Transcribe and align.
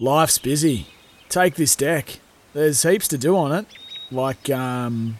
Life's 0.00 0.38
busy. 0.38 0.86
Take 1.28 1.56
this 1.56 1.74
deck. 1.74 2.20
There's 2.52 2.84
heaps 2.84 3.08
to 3.08 3.18
do 3.18 3.36
on 3.36 3.50
it, 3.50 3.66
like 4.12 4.48
um, 4.48 5.18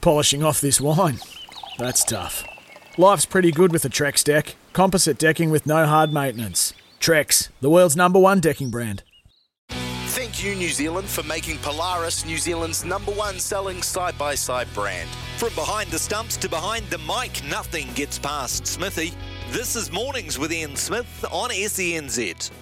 polishing 0.00 0.44
off 0.44 0.60
this 0.60 0.80
wine. 0.80 1.18
That's 1.76 2.04
tough. 2.04 2.44
Life's 2.96 3.26
pretty 3.26 3.50
good 3.50 3.72
with 3.72 3.84
a 3.84 3.88
Trex 3.88 4.22
deck. 4.22 4.54
Composite 4.72 5.18
decking 5.18 5.50
with 5.50 5.66
no 5.66 5.86
hard 5.86 6.12
maintenance. 6.12 6.72
Trex, 7.00 7.48
the 7.60 7.68
world's 7.68 7.96
number 7.96 8.20
one 8.20 8.38
decking 8.38 8.70
brand. 8.70 9.02
Thank 9.70 10.44
you, 10.44 10.54
New 10.54 10.68
Zealand, 10.68 11.08
for 11.08 11.24
making 11.24 11.58
Polaris 11.58 12.24
New 12.24 12.38
Zealand's 12.38 12.84
number 12.84 13.10
one 13.10 13.40
selling 13.40 13.82
side 13.82 14.16
by 14.18 14.36
side 14.36 14.68
brand. 14.72 15.08
From 15.36 15.52
behind 15.56 15.90
the 15.90 15.98
stumps 15.98 16.36
to 16.36 16.48
behind 16.48 16.88
the 16.90 16.98
mic, 16.98 17.42
nothing 17.50 17.88
gets 17.94 18.20
past 18.20 18.68
Smithy. 18.68 19.14
This 19.50 19.74
is 19.74 19.90
Mornings 19.90 20.38
with 20.38 20.52
Ian 20.52 20.76
Smith 20.76 21.24
on 21.32 21.50
SENZ. 21.50 22.52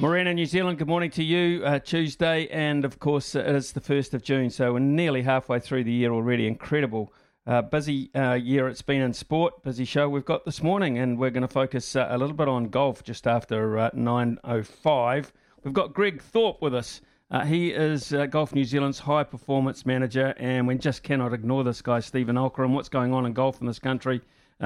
Morena, 0.00 0.32
New 0.32 0.46
Zealand, 0.46 0.78
good 0.78 0.86
morning 0.86 1.10
to 1.10 1.24
you. 1.24 1.64
Uh, 1.64 1.80
Tuesday, 1.80 2.46
and 2.52 2.84
of 2.84 3.00
course, 3.00 3.34
it 3.34 3.44
is 3.44 3.72
the 3.72 3.80
1st 3.80 4.14
of 4.14 4.22
June, 4.22 4.48
so 4.48 4.74
we're 4.74 4.78
nearly 4.78 5.22
halfway 5.22 5.58
through 5.58 5.82
the 5.82 5.90
year 5.90 6.12
already. 6.12 6.46
Incredible. 6.46 7.12
Uh, 7.48 7.62
busy 7.62 8.08
uh, 8.14 8.34
year 8.34 8.68
it's 8.68 8.80
been 8.80 9.02
in 9.02 9.12
sport, 9.12 9.60
busy 9.64 9.84
show 9.84 10.08
we've 10.08 10.24
got 10.24 10.44
this 10.44 10.62
morning, 10.62 10.98
and 10.98 11.18
we're 11.18 11.30
going 11.30 11.42
to 11.42 11.48
focus 11.48 11.96
uh, 11.96 12.06
a 12.10 12.16
little 12.16 12.36
bit 12.36 12.46
on 12.46 12.68
golf 12.68 13.02
just 13.02 13.26
after 13.26 13.76
uh, 13.76 13.90
9.05. 13.90 15.32
We've 15.64 15.74
got 15.74 15.92
Greg 15.94 16.22
Thorpe 16.22 16.62
with 16.62 16.76
us. 16.76 17.00
Uh, 17.32 17.44
he 17.44 17.72
is 17.72 18.14
Golf 18.30 18.54
New 18.54 18.64
Zealand's 18.64 19.00
high 19.00 19.24
performance 19.24 19.84
manager, 19.84 20.32
and 20.36 20.68
we 20.68 20.76
just 20.76 21.02
cannot 21.02 21.34
ignore 21.34 21.64
this 21.64 21.82
guy, 21.82 21.98
Steven 21.98 22.36
Alker, 22.36 22.64
and 22.64 22.72
what's 22.72 22.88
going 22.88 23.12
on 23.12 23.26
in 23.26 23.32
golf 23.32 23.60
in 23.60 23.66
this 23.66 23.80
country 23.80 24.20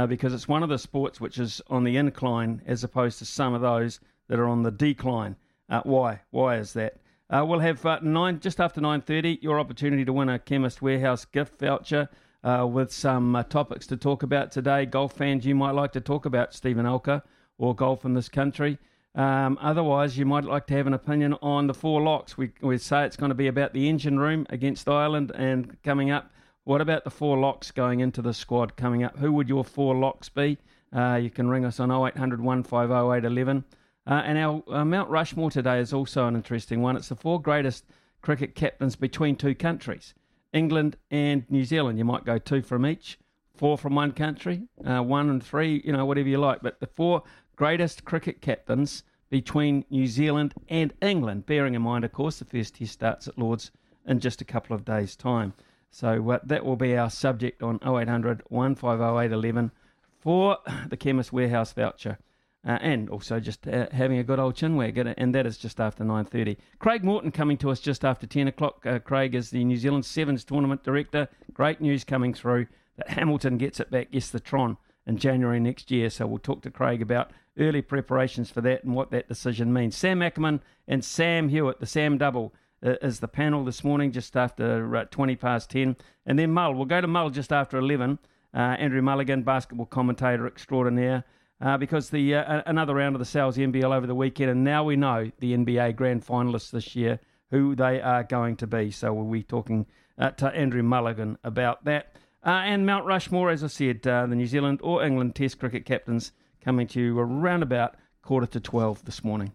because 0.08 0.32
it's 0.32 0.48
one 0.48 0.62
of 0.62 0.68
the 0.68 0.78
sports 0.78 1.20
which 1.20 1.38
is 1.38 1.60
on 1.68 1.84
the 1.84 1.96
incline 1.96 2.62
as 2.66 2.84
opposed 2.84 3.18
to 3.18 3.26
some 3.26 3.52
of 3.52 3.60
those 3.60 4.00
that 4.32 4.40
are 4.40 4.48
on 4.48 4.62
the 4.62 4.70
decline. 4.70 5.36
Uh, 5.68 5.82
why? 5.84 6.22
Why 6.30 6.56
is 6.56 6.72
that? 6.72 6.96
Uh, 7.28 7.44
we'll 7.46 7.58
have 7.58 7.84
uh, 7.84 7.98
nine 8.00 8.40
just 8.40 8.60
after 8.60 8.80
nine 8.80 9.02
thirty. 9.02 9.38
Your 9.42 9.60
opportunity 9.60 10.06
to 10.06 10.12
win 10.14 10.30
a 10.30 10.38
Chemist 10.38 10.80
Warehouse 10.80 11.26
gift 11.26 11.60
voucher 11.60 12.08
uh, 12.42 12.66
with 12.66 12.90
some 12.90 13.36
uh, 13.36 13.42
topics 13.42 13.86
to 13.88 13.96
talk 13.98 14.22
about 14.22 14.50
today. 14.50 14.86
Golf 14.86 15.12
fans, 15.12 15.44
you 15.44 15.54
might 15.54 15.72
like 15.72 15.92
to 15.92 16.00
talk 16.00 16.24
about 16.24 16.54
Steven 16.54 16.86
Alker 16.86 17.20
or 17.58 17.74
golf 17.74 18.06
in 18.06 18.14
this 18.14 18.30
country. 18.30 18.78
Um, 19.14 19.58
otherwise, 19.60 20.16
you 20.16 20.24
might 20.24 20.44
like 20.44 20.66
to 20.68 20.74
have 20.76 20.86
an 20.86 20.94
opinion 20.94 21.34
on 21.42 21.66
the 21.66 21.74
four 21.74 22.00
locks. 22.00 22.38
We, 22.38 22.52
we 22.62 22.78
say 22.78 23.04
it's 23.04 23.18
going 23.18 23.28
to 23.28 23.34
be 23.34 23.48
about 23.48 23.74
the 23.74 23.86
engine 23.86 24.18
room 24.18 24.46
against 24.48 24.88
Ireland 24.88 25.30
and 25.34 25.76
coming 25.82 26.10
up. 26.10 26.32
What 26.64 26.80
about 26.80 27.04
the 27.04 27.10
four 27.10 27.36
locks 27.36 27.70
going 27.70 28.00
into 28.00 28.22
the 28.22 28.32
squad 28.32 28.76
coming 28.78 29.02
up? 29.02 29.18
Who 29.18 29.30
would 29.34 29.50
your 29.50 29.62
four 29.62 29.94
locks 29.94 30.30
be? 30.30 30.56
Uh, 30.90 31.20
you 31.22 31.28
can 31.28 31.50
ring 31.50 31.66
us 31.66 31.78
on 31.80 31.90
0800 31.90 32.40
150 32.40 32.94
811. 32.94 33.64
Uh, 34.06 34.22
and 34.24 34.36
our 34.36 34.62
uh, 34.68 34.84
Mount 34.84 35.08
Rushmore 35.10 35.50
today 35.50 35.78
is 35.78 35.92
also 35.92 36.26
an 36.26 36.34
interesting 36.34 36.82
one. 36.82 36.96
It's 36.96 37.08
the 37.08 37.16
four 37.16 37.40
greatest 37.40 37.84
cricket 38.20 38.54
captains 38.54 38.96
between 38.96 39.36
two 39.36 39.54
countries, 39.54 40.14
England 40.52 40.96
and 41.10 41.44
New 41.48 41.64
Zealand. 41.64 41.98
You 41.98 42.04
might 42.04 42.24
go 42.24 42.38
two 42.38 42.62
from 42.62 42.84
each, 42.84 43.18
four 43.54 43.78
from 43.78 43.94
one 43.94 44.12
country, 44.12 44.62
uh, 44.84 45.02
one 45.02 45.30
and 45.30 45.42
three, 45.42 45.82
you 45.84 45.92
know, 45.92 46.04
whatever 46.04 46.28
you 46.28 46.38
like. 46.38 46.62
But 46.62 46.80
the 46.80 46.88
four 46.88 47.22
greatest 47.54 48.04
cricket 48.04 48.40
captains 48.40 49.04
between 49.30 49.84
New 49.88 50.06
Zealand 50.08 50.54
and 50.68 50.92
England, 51.00 51.46
bearing 51.46 51.74
in 51.74 51.82
mind, 51.82 52.04
of 52.04 52.12
course, 52.12 52.38
the 52.38 52.44
first 52.44 52.74
test 52.76 52.92
starts 52.92 53.28
at 53.28 53.38
Lords 53.38 53.70
in 54.06 54.18
just 54.18 54.40
a 54.40 54.44
couple 54.44 54.74
of 54.74 54.84
days' 54.84 55.14
time. 55.14 55.54
So 55.90 56.28
uh, 56.30 56.38
that 56.44 56.64
will 56.64 56.76
be 56.76 56.96
our 56.96 57.08
subject 57.08 57.62
on 57.62 57.78
0800 57.86 58.42
150 58.48 59.70
for 60.18 60.58
the 60.88 60.96
Chemist 60.96 61.32
Warehouse 61.32 61.72
voucher 61.72 62.18
uh, 62.66 62.78
and 62.80 63.10
also 63.10 63.40
just 63.40 63.66
uh, 63.66 63.86
having 63.92 64.18
a 64.18 64.24
good 64.24 64.38
old 64.38 64.54
chinwag, 64.54 65.14
and 65.16 65.34
that 65.34 65.46
is 65.46 65.58
just 65.58 65.80
after 65.80 66.04
9.30. 66.04 66.56
Craig 66.78 67.02
Morton 67.02 67.32
coming 67.32 67.56
to 67.58 67.70
us 67.70 67.80
just 67.80 68.04
after 68.04 68.26
10 68.26 68.48
o'clock. 68.48 68.86
Uh, 68.86 68.98
Craig 68.98 69.34
is 69.34 69.50
the 69.50 69.64
New 69.64 69.76
Zealand 69.76 70.04
Sevens 70.04 70.44
Tournament 70.44 70.84
Director. 70.84 71.28
Great 71.52 71.80
news 71.80 72.04
coming 72.04 72.32
through 72.32 72.66
that 72.96 73.10
Hamilton 73.10 73.58
gets 73.58 73.80
it 73.80 73.90
back, 73.90 74.08
yes, 74.10 74.30
the 74.30 74.40
Tron, 74.40 74.76
in 75.06 75.16
January 75.16 75.58
next 75.58 75.90
year. 75.90 76.08
So 76.08 76.26
we'll 76.26 76.38
talk 76.38 76.62
to 76.62 76.70
Craig 76.70 77.02
about 77.02 77.32
early 77.58 77.82
preparations 77.82 78.50
for 78.50 78.60
that 78.60 78.84
and 78.84 78.94
what 78.94 79.10
that 79.10 79.28
decision 79.28 79.72
means. 79.72 79.96
Sam 79.96 80.22
Ackerman 80.22 80.60
and 80.86 81.04
Sam 81.04 81.48
Hewitt, 81.48 81.80
the 81.80 81.86
Sam 81.86 82.16
Double, 82.16 82.54
uh, 82.84 82.94
is 83.02 83.20
the 83.20 83.28
panel 83.28 83.64
this 83.64 83.82
morning 83.82 84.12
just 84.12 84.36
after 84.36 84.96
uh, 84.96 85.04
20 85.04 85.36
past 85.36 85.70
10. 85.70 85.96
And 86.26 86.38
then 86.38 86.52
Mull, 86.52 86.74
we'll 86.74 86.84
go 86.84 87.00
to 87.00 87.06
Mull 87.08 87.30
just 87.30 87.52
after 87.52 87.78
11. 87.78 88.18
Uh, 88.54 88.58
Andrew 88.58 89.02
Mulligan, 89.02 89.42
basketball 89.42 89.86
commentator 89.86 90.46
extraordinaire 90.46 91.24
uh, 91.62 91.78
because 91.78 92.10
the 92.10 92.34
uh, 92.34 92.62
another 92.66 92.94
round 92.94 93.14
of 93.14 93.20
the 93.20 93.24
Sal's 93.24 93.56
NBL 93.56 93.94
over 93.94 94.06
the 94.06 94.14
weekend, 94.14 94.50
and 94.50 94.64
now 94.64 94.82
we 94.84 94.96
know 94.96 95.30
the 95.38 95.56
NBA 95.56 95.96
grand 95.96 96.26
finalists 96.26 96.70
this 96.70 96.96
year 96.96 97.20
who 97.50 97.76
they 97.76 98.00
are 98.00 98.24
going 98.24 98.56
to 98.56 98.66
be. 98.66 98.90
So 98.90 99.12
we'll 99.12 99.30
be 99.30 99.42
talking 99.42 99.86
uh, 100.18 100.30
to 100.32 100.48
Andrew 100.48 100.82
Mulligan 100.82 101.38
about 101.44 101.84
that. 101.84 102.16
Uh, 102.44 102.50
and 102.50 102.84
Mount 102.84 103.06
Rushmore, 103.06 103.50
as 103.50 103.62
I 103.62 103.68
said, 103.68 104.04
uh, 104.06 104.26
the 104.26 104.34
New 104.34 104.46
Zealand 104.46 104.80
or 104.82 105.04
England 105.04 105.36
Test 105.36 105.60
cricket 105.60 105.84
captains 105.84 106.32
coming 106.60 106.88
to 106.88 107.00
you 107.00 107.18
around 107.18 107.62
about 107.62 107.94
quarter 108.22 108.46
to 108.48 108.58
12 108.60 109.04
this 109.04 109.22
morning. 109.22 109.52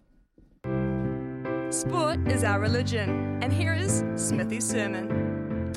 Sport 1.70 2.26
is 2.28 2.46
our 2.46 2.62
religion, 2.62 3.44
and 3.44 3.52
here 3.52 3.74
is 3.74 4.06
Smithy's 4.16 4.66
sermon. 4.66 5.74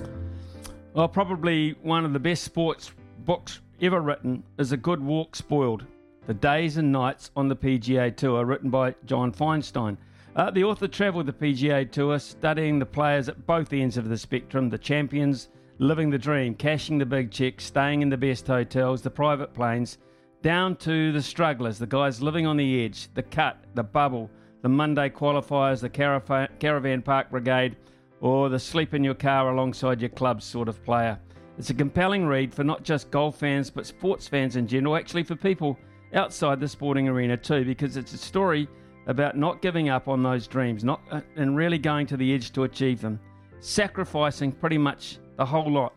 Well, 0.94 1.08
probably 1.08 1.72
one 1.82 2.04
of 2.04 2.12
the 2.12 2.20
best 2.20 2.44
sports 2.44 2.92
books 3.18 3.60
ever 3.80 4.00
written 4.00 4.44
is 4.58 4.70
A 4.70 4.76
Good 4.76 5.00
Walk 5.00 5.34
Spoiled 5.34 5.84
the 6.26 6.34
Days 6.34 6.76
and 6.76 6.92
Nights 6.92 7.30
on 7.34 7.48
the 7.48 7.56
PGA 7.56 8.14
Tour, 8.14 8.44
written 8.44 8.70
by 8.70 8.94
John 9.06 9.32
Feinstein. 9.32 9.96
Uh, 10.36 10.50
the 10.50 10.64
author 10.64 10.86
travelled 10.86 11.26
the 11.26 11.32
PGA 11.32 11.90
Tour, 11.90 12.18
studying 12.18 12.78
the 12.78 12.86
players 12.86 13.28
at 13.28 13.46
both 13.46 13.72
ends 13.72 13.96
of 13.96 14.08
the 14.08 14.16
spectrum 14.16 14.68
the 14.68 14.78
champions, 14.78 15.48
living 15.78 16.10
the 16.10 16.18
dream, 16.18 16.54
cashing 16.54 16.98
the 16.98 17.06
big 17.06 17.30
checks, 17.30 17.64
staying 17.64 18.02
in 18.02 18.08
the 18.08 18.16
best 18.16 18.46
hotels, 18.46 19.02
the 19.02 19.10
private 19.10 19.52
planes, 19.54 19.98
down 20.42 20.76
to 20.76 21.10
the 21.12 21.22
strugglers, 21.22 21.78
the 21.78 21.86
guys 21.86 22.22
living 22.22 22.46
on 22.46 22.56
the 22.56 22.84
edge, 22.84 23.08
the 23.14 23.22
cut, 23.22 23.58
the 23.74 23.82
bubble, 23.82 24.30
the 24.62 24.68
Monday 24.68 25.08
qualifiers, 25.08 25.80
the 25.80 25.88
caravan, 25.88 26.48
caravan 26.58 27.02
park 27.02 27.30
brigade, 27.30 27.76
or 28.20 28.48
the 28.48 28.58
sleep 28.58 28.94
in 28.94 29.02
your 29.02 29.14
car 29.14 29.50
alongside 29.50 30.00
your 30.00 30.10
club 30.10 30.42
sort 30.42 30.68
of 30.68 30.84
player. 30.84 31.18
It's 31.58 31.70
a 31.70 31.74
compelling 31.74 32.26
read 32.26 32.54
for 32.54 32.64
not 32.64 32.84
just 32.84 33.10
golf 33.10 33.38
fans, 33.38 33.70
but 33.70 33.86
sports 33.86 34.28
fans 34.28 34.56
in 34.56 34.66
general, 34.66 34.96
actually, 34.96 35.24
for 35.24 35.36
people 35.36 35.78
outside 36.14 36.60
the 36.60 36.68
sporting 36.68 37.08
arena 37.08 37.36
too, 37.36 37.64
because 37.64 37.96
it's 37.96 38.12
a 38.12 38.18
story 38.18 38.68
about 39.06 39.36
not 39.36 39.62
giving 39.62 39.88
up 39.88 40.08
on 40.08 40.22
those 40.22 40.46
dreams, 40.46 40.84
not 40.84 41.00
uh, 41.10 41.20
and 41.36 41.56
really 41.56 41.78
going 41.78 42.06
to 42.06 42.16
the 42.16 42.34
edge 42.34 42.52
to 42.52 42.64
achieve 42.64 43.00
them, 43.00 43.18
sacrificing 43.60 44.52
pretty 44.52 44.78
much 44.78 45.18
the 45.36 45.44
whole 45.44 45.70
lot 45.70 45.94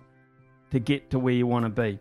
to 0.72 0.80
get 0.80 1.10
to 1.10 1.20
where 1.20 1.34
you 1.34 1.46
want 1.48 1.66
to 1.66 1.70
be. 1.70 2.00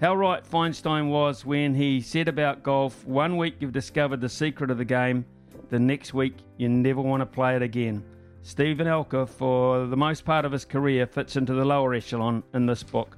How 0.00 0.14
right 0.14 0.44
Feinstein 0.44 1.08
was 1.08 1.46
when 1.46 1.74
he 1.74 2.00
said 2.00 2.28
about 2.28 2.62
golf, 2.62 3.06
one 3.06 3.36
week 3.36 3.56
you've 3.60 3.72
discovered 3.72 4.20
the 4.20 4.28
secret 4.28 4.70
of 4.70 4.78
the 4.78 4.84
game, 4.84 5.24
the 5.70 5.78
next 5.78 6.14
week 6.14 6.36
you 6.58 6.68
never 6.68 7.00
want 7.00 7.20
to 7.20 7.26
play 7.26 7.56
it 7.56 7.62
again. 7.62 8.04
Steven 8.42 8.86
Alker, 8.86 9.28
for 9.28 9.86
the 9.86 9.96
most 9.96 10.24
part 10.24 10.44
of 10.44 10.52
his 10.52 10.64
career, 10.64 11.06
fits 11.06 11.36
into 11.36 11.54
the 11.54 11.64
lower 11.64 11.94
echelon 11.94 12.44
in 12.54 12.66
this 12.66 12.82
book. 12.82 13.16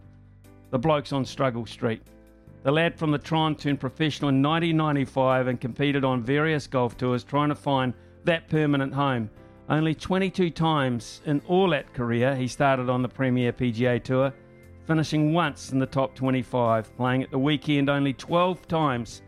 The 0.71 0.78
bloke's 0.78 1.12
on 1.12 1.25
Struggle 1.25 1.66
Street. 1.66 2.00
The 2.65 2.73
lad 2.73 2.99
from 2.99 3.13
the 3.13 3.19
Tron 3.19 3.55
turned 3.55 3.79
professional 3.79 4.31
in 4.31 4.43
1995 4.43 5.47
and 5.47 5.61
competed 5.61 6.05
on 6.05 6.23
various 6.23 6.67
golf 6.67 6.97
tours 6.97 7.23
trying 7.23 7.51
to 7.51 7.55
find 7.55 7.95
that 8.25 8.49
permanent 8.49 8.93
home. 8.93 9.31
Only 9.69 9.95
22 9.95 10.51
times 10.51 11.21
in 11.25 11.41
all 11.47 11.71
that 11.71 11.95
career 11.95 12.35
he 12.35 12.49
started 12.49 12.91
on 12.91 13.03
the 13.03 13.09
Premier 13.09 13.53
PGA 13.53 14.03
Tour, 14.03 14.33
finishing 14.87 15.33
once 15.33 15.73
in 15.73 15.79
the 15.79 15.87
top 15.87 16.15
25, 16.15 16.97
playing 16.97 17.23
at 17.23 17.31
the 17.31 17.39
weekend 17.39 17.89
only 17.89 18.13
12 18.13 18.67
times, 18.67 19.23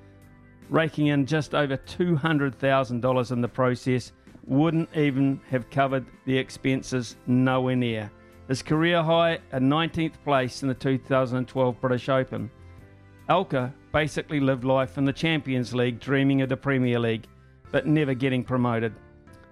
raking 0.68 1.08
in 1.08 1.24
just 1.24 1.54
over 1.54 1.76
$200,000 1.76 3.32
in 3.32 3.40
the 3.40 3.48
process, 3.48 4.12
wouldn't 4.46 4.88
even 4.96 5.40
have 5.50 5.70
covered 5.70 6.04
the 6.24 6.36
expenses 6.36 7.16
nowhere 7.26 7.76
near. 7.76 8.10
His 8.48 8.62
career 8.62 9.02
high, 9.02 9.38
a 9.52 9.60
19th 9.60 10.14
place 10.24 10.62
in 10.62 10.68
the 10.68 10.74
2012 10.74 11.80
British 11.80 12.08
Open. 12.08 12.50
Alker 13.30 13.72
basically 13.92 14.40
lived 14.40 14.64
life 14.64 14.98
in 14.98 15.04
the 15.04 15.12
Champions 15.12 15.72
League, 15.72 16.00
dreaming 16.00 16.42
of 16.42 16.48
the 16.48 16.56
Premier 16.56 16.98
League, 16.98 17.28
but 17.70 17.86
never 17.86 18.12
getting 18.12 18.42
promoted. 18.42 18.92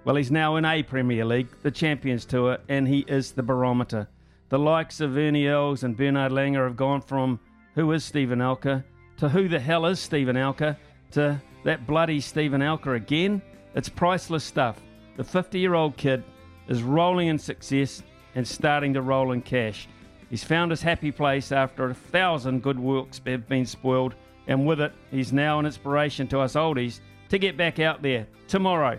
Well, 0.05 0.17
he's 0.17 0.33
now 0.33 0.57
in 0.57 0.65
a 0.65 0.83
Premier 0.83 1.25
League, 1.25 1.47
the 1.63 1.71
Champions 1.71 2.25
Tour, 2.25 2.59
and 2.69 2.89
he 2.89 3.05
is 3.07 3.31
the 3.31 3.43
barometer. 3.43 4.09
The 4.49 4.59
likes 4.59 5.01
of 5.01 5.17
Ernie 5.17 5.47
Els 5.47 5.85
and 5.85 5.97
Bernard 5.97 6.33
Langer 6.33 6.67
have 6.67 6.77
gone 6.77 7.01
from 7.01 7.39
who 7.77 7.93
is 7.93 8.05
Steven 8.05 8.41
Alker 8.41 8.83
to 9.19 9.29
who 9.29 9.47
the 9.47 9.61
hell 9.61 9.87
is 9.87 10.01
Steven 10.01 10.35
Alker 10.35 10.77
to 11.13 11.41
that 11.63 11.87
bloody 11.87 12.21
Steven 12.21 12.61
Alker 12.61 12.97
again. 12.97 13.41
It's 13.77 13.89
priceless 13.89 14.43
stuff. 14.43 14.81
The 15.17 15.23
50 15.23 15.61
year 15.61 15.75
old 15.75 15.97
kid 15.97 16.25
is 16.67 16.83
rolling 16.83 17.29
in 17.29 17.39
success 17.39 18.03
and 18.35 18.47
starting 18.47 18.93
to 18.95 19.03
roll 19.03 19.31
in 19.31 19.41
cash. 19.41 19.87
He's 20.31 20.45
found 20.45 20.71
his 20.71 20.83
happy 20.83 21.11
place 21.11 21.53
after 21.53 21.89
a 21.89 21.95
thousand 21.95 22.63
good 22.63 22.79
works 22.79 23.21
have 23.27 23.49
been 23.49 23.67
spoiled, 23.67 24.15
and 24.47 24.67
with 24.67 24.81
it, 24.81 24.93
he's 25.11 25.33
now 25.33 25.59
an 25.59 25.67
inspiration 25.67 26.27
to 26.29 26.41
us 26.41 26.55
oldies 26.55 27.01
to 27.31 27.39
get 27.39 27.57
back 27.57 27.79
out 27.79 28.03
there 28.03 28.27
tomorrow. 28.47 28.99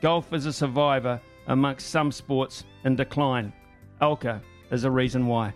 Golf 0.00 0.32
is 0.32 0.46
a 0.46 0.52
survivor 0.52 1.20
amongst 1.46 1.90
some 1.90 2.12
sports 2.12 2.64
in 2.84 2.96
decline. 2.96 3.52
Alker 4.00 4.40
is 4.70 4.84
a 4.84 4.90
reason 4.90 5.26
why. 5.26 5.52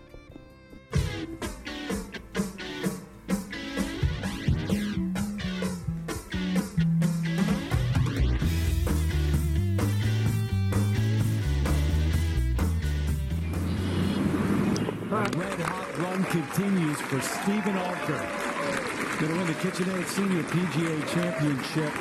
Continues 16.55 17.01
for 17.01 17.19
Steven 17.19 17.73
Alker. 17.73 19.19
Going 19.19 19.31
to 19.33 19.37
win 19.37 19.47
the 19.47 19.53
KitchenAid 19.55 20.07
Senior 20.07 20.43
PGA 20.43 21.05
Championship. 21.13 21.93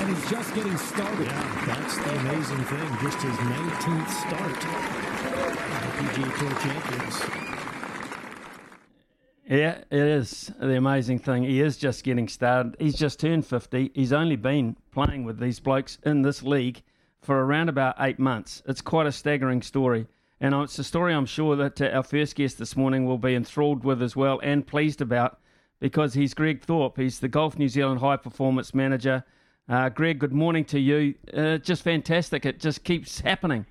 And 0.00 0.16
he's 0.16 0.28
just 0.28 0.54
getting 0.56 0.76
started. 0.76 1.26
Yeah, 1.28 1.64
that's 1.66 1.98
the 1.98 2.18
amazing 2.18 2.64
thing. 2.64 2.98
Just 3.00 3.22
his 3.22 3.36
19th 3.36 4.10
start. 4.10 4.60
The 5.84 5.90
PGA 6.02 6.28
Tour 6.36 6.54
champions. 6.62 7.16
Yeah, 9.48 9.84
it 9.88 10.08
is 10.08 10.52
the 10.58 10.76
amazing 10.76 11.20
thing. 11.20 11.44
He 11.44 11.60
is 11.60 11.76
just 11.76 12.02
getting 12.02 12.26
started. 12.26 12.74
He's 12.80 12.96
just 12.96 13.20
turned 13.20 13.46
50. 13.46 13.92
He's 13.94 14.12
only 14.12 14.34
been 14.34 14.76
playing 14.90 15.22
with 15.22 15.38
these 15.38 15.60
blokes 15.60 15.98
in 16.04 16.22
this 16.22 16.42
league 16.42 16.82
for 17.26 17.44
around 17.44 17.68
about 17.68 17.96
eight 17.98 18.20
months. 18.20 18.62
It's 18.66 18.80
quite 18.80 19.06
a 19.06 19.12
staggering 19.12 19.60
story. 19.60 20.06
And 20.40 20.54
it's 20.54 20.78
a 20.78 20.84
story 20.84 21.12
I'm 21.12 21.26
sure 21.26 21.56
that 21.56 21.80
uh, 21.82 21.86
our 21.86 22.04
first 22.04 22.36
guest 22.36 22.56
this 22.58 22.76
morning 22.76 23.04
will 23.04 23.18
be 23.18 23.34
enthralled 23.34 23.84
with 23.84 24.00
as 24.00 24.14
well 24.14 24.38
and 24.44 24.64
pleased 24.64 25.00
about 25.00 25.40
because 25.80 26.14
he's 26.14 26.34
Greg 26.34 26.62
Thorpe. 26.62 26.96
He's 26.96 27.18
the 27.18 27.28
Golf 27.28 27.58
New 27.58 27.68
Zealand 27.68 28.00
High 28.00 28.16
Performance 28.16 28.74
Manager. 28.74 29.24
Uh, 29.68 29.88
Greg, 29.88 30.20
good 30.20 30.32
morning 30.32 30.64
to 30.66 30.78
you. 30.78 31.14
Uh, 31.34 31.58
just 31.58 31.82
fantastic. 31.82 32.46
It 32.46 32.60
just 32.60 32.84
keeps 32.84 33.20
happening. 33.20 33.66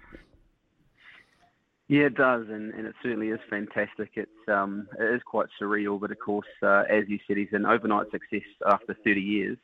Yeah, 1.88 2.08
it 2.08 2.16
does, 2.16 2.48
and, 2.50 2.74
and 2.74 2.88
it 2.88 2.96
certainly 3.04 3.30
is 3.30 3.40
fantastic. 3.50 4.10
It's 4.16 4.50
um, 4.52 4.88
it 5.00 5.16
is 5.16 5.22
quite 5.24 5.46
surreal, 5.62 6.02
but 6.02 6.12
of 6.12 6.18
course, 6.18 6.48
uh, 6.64 6.84
as 6.90 7.04
you 7.08 7.20
said, 7.28 7.38
he's 7.38 7.54
an 7.54 7.68
overnight 7.68 8.08
success 8.12 8.48
after 8.68 8.98
30 9.06 9.22
years. 9.22 9.58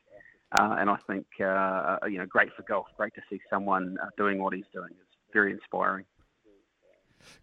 Uh, 0.59 0.75
and 0.79 0.89
I 0.89 0.97
think, 1.07 1.25
uh, 1.39 1.97
you 2.07 2.17
know, 2.17 2.25
great 2.25 2.49
for 2.55 2.63
golf. 2.63 2.87
Great 2.97 3.13
to 3.15 3.21
see 3.29 3.39
someone 3.49 3.97
uh, 4.01 4.07
doing 4.17 4.41
what 4.41 4.53
he's 4.53 4.65
doing. 4.73 4.89
It's 4.91 5.17
very 5.33 5.51
inspiring. 5.51 6.05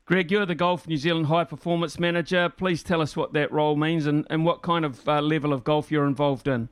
Greg, 0.05 0.31
you're 0.31 0.44
the 0.44 0.55
Golf 0.55 0.88
New 0.88 0.96
Zealand 0.96 1.26
High 1.26 1.44
Performance 1.44 1.99
Manager. 1.99 2.49
Please 2.49 2.82
tell 2.82 3.00
us 3.00 3.16
what 3.16 3.32
that 3.34 3.52
role 3.52 3.76
means 3.76 4.06
and, 4.06 4.26
and 4.28 4.44
what 4.44 4.62
kind 4.62 4.84
of 4.84 5.08
uh, 5.08 5.20
level 5.20 5.52
of 5.52 5.64
golf 5.64 5.90
you're 5.90 6.06
involved 6.06 6.49
in. 6.49 6.69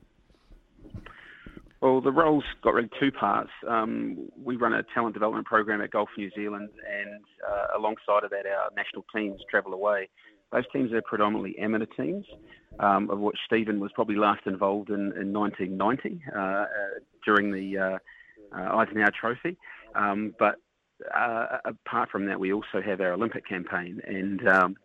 Well, 1.81 2.01
the 2.01 2.11
role's 2.11 2.43
got 2.63 2.73
really 2.73 2.89
two 2.99 3.11
parts. 3.11 3.51
Um, 3.67 4.29
we 4.43 4.55
run 4.55 4.73
a 4.73 4.83
talent 4.93 5.13
development 5.13 5.45
program 5.45 5.79
at 5.81 5.91
Golf 5.91 6.09
New 6.17 6.31
Zealand, 6.35 6.69
and 6.89 7.23
uh, 7.47 7.77
alongside 7.77 8.23
of 8.23 8.31
that, 8.31 8.45
our 8.47 8.69
national 8.75 9.05
teams 9.15 9.39
travel 9.49 9.73
away. 9.73 10.09
Those 10.51 10.63
teams 10.71 10.93
are 10.93 11.01
predominantly 11.01 11.57
amateur 11.59 11.85
teams, 11.97 12.25
um, 12.79 13.09
of 13.09 13.19
which 13.19 13.37
Steven 13.45 13.79
was 13.79 13.91
probably 13.93 14.15
last 14.15 14.41
involved 14.45 14.89
in, 14.89 15.11
in 15.19 15.33
1990 15.33 16.21
uh, 16.33 16.39
uh, 16.39 16.65
during 17.25 17.51
the 17.51 17.77
uh, 17.77 17.97
uh, 18.57 18.77
Eisenhower 18.77 19.11
Trophy. 19.19 19.57
Um, 19.95 20.33
but 20.39 20.55
uh, 21.15 21.57
apart 21.65 22.09
from 22.09 22.25
that, 22.27 22.39
we 22.39 22.53
also 22.53 22.81
have 22.83 23.01
our 23.01 23.13
Olympic 23.13 23.47
campaign, 23.47 24.01
and 24.05 24.47
um, 24.47 24.75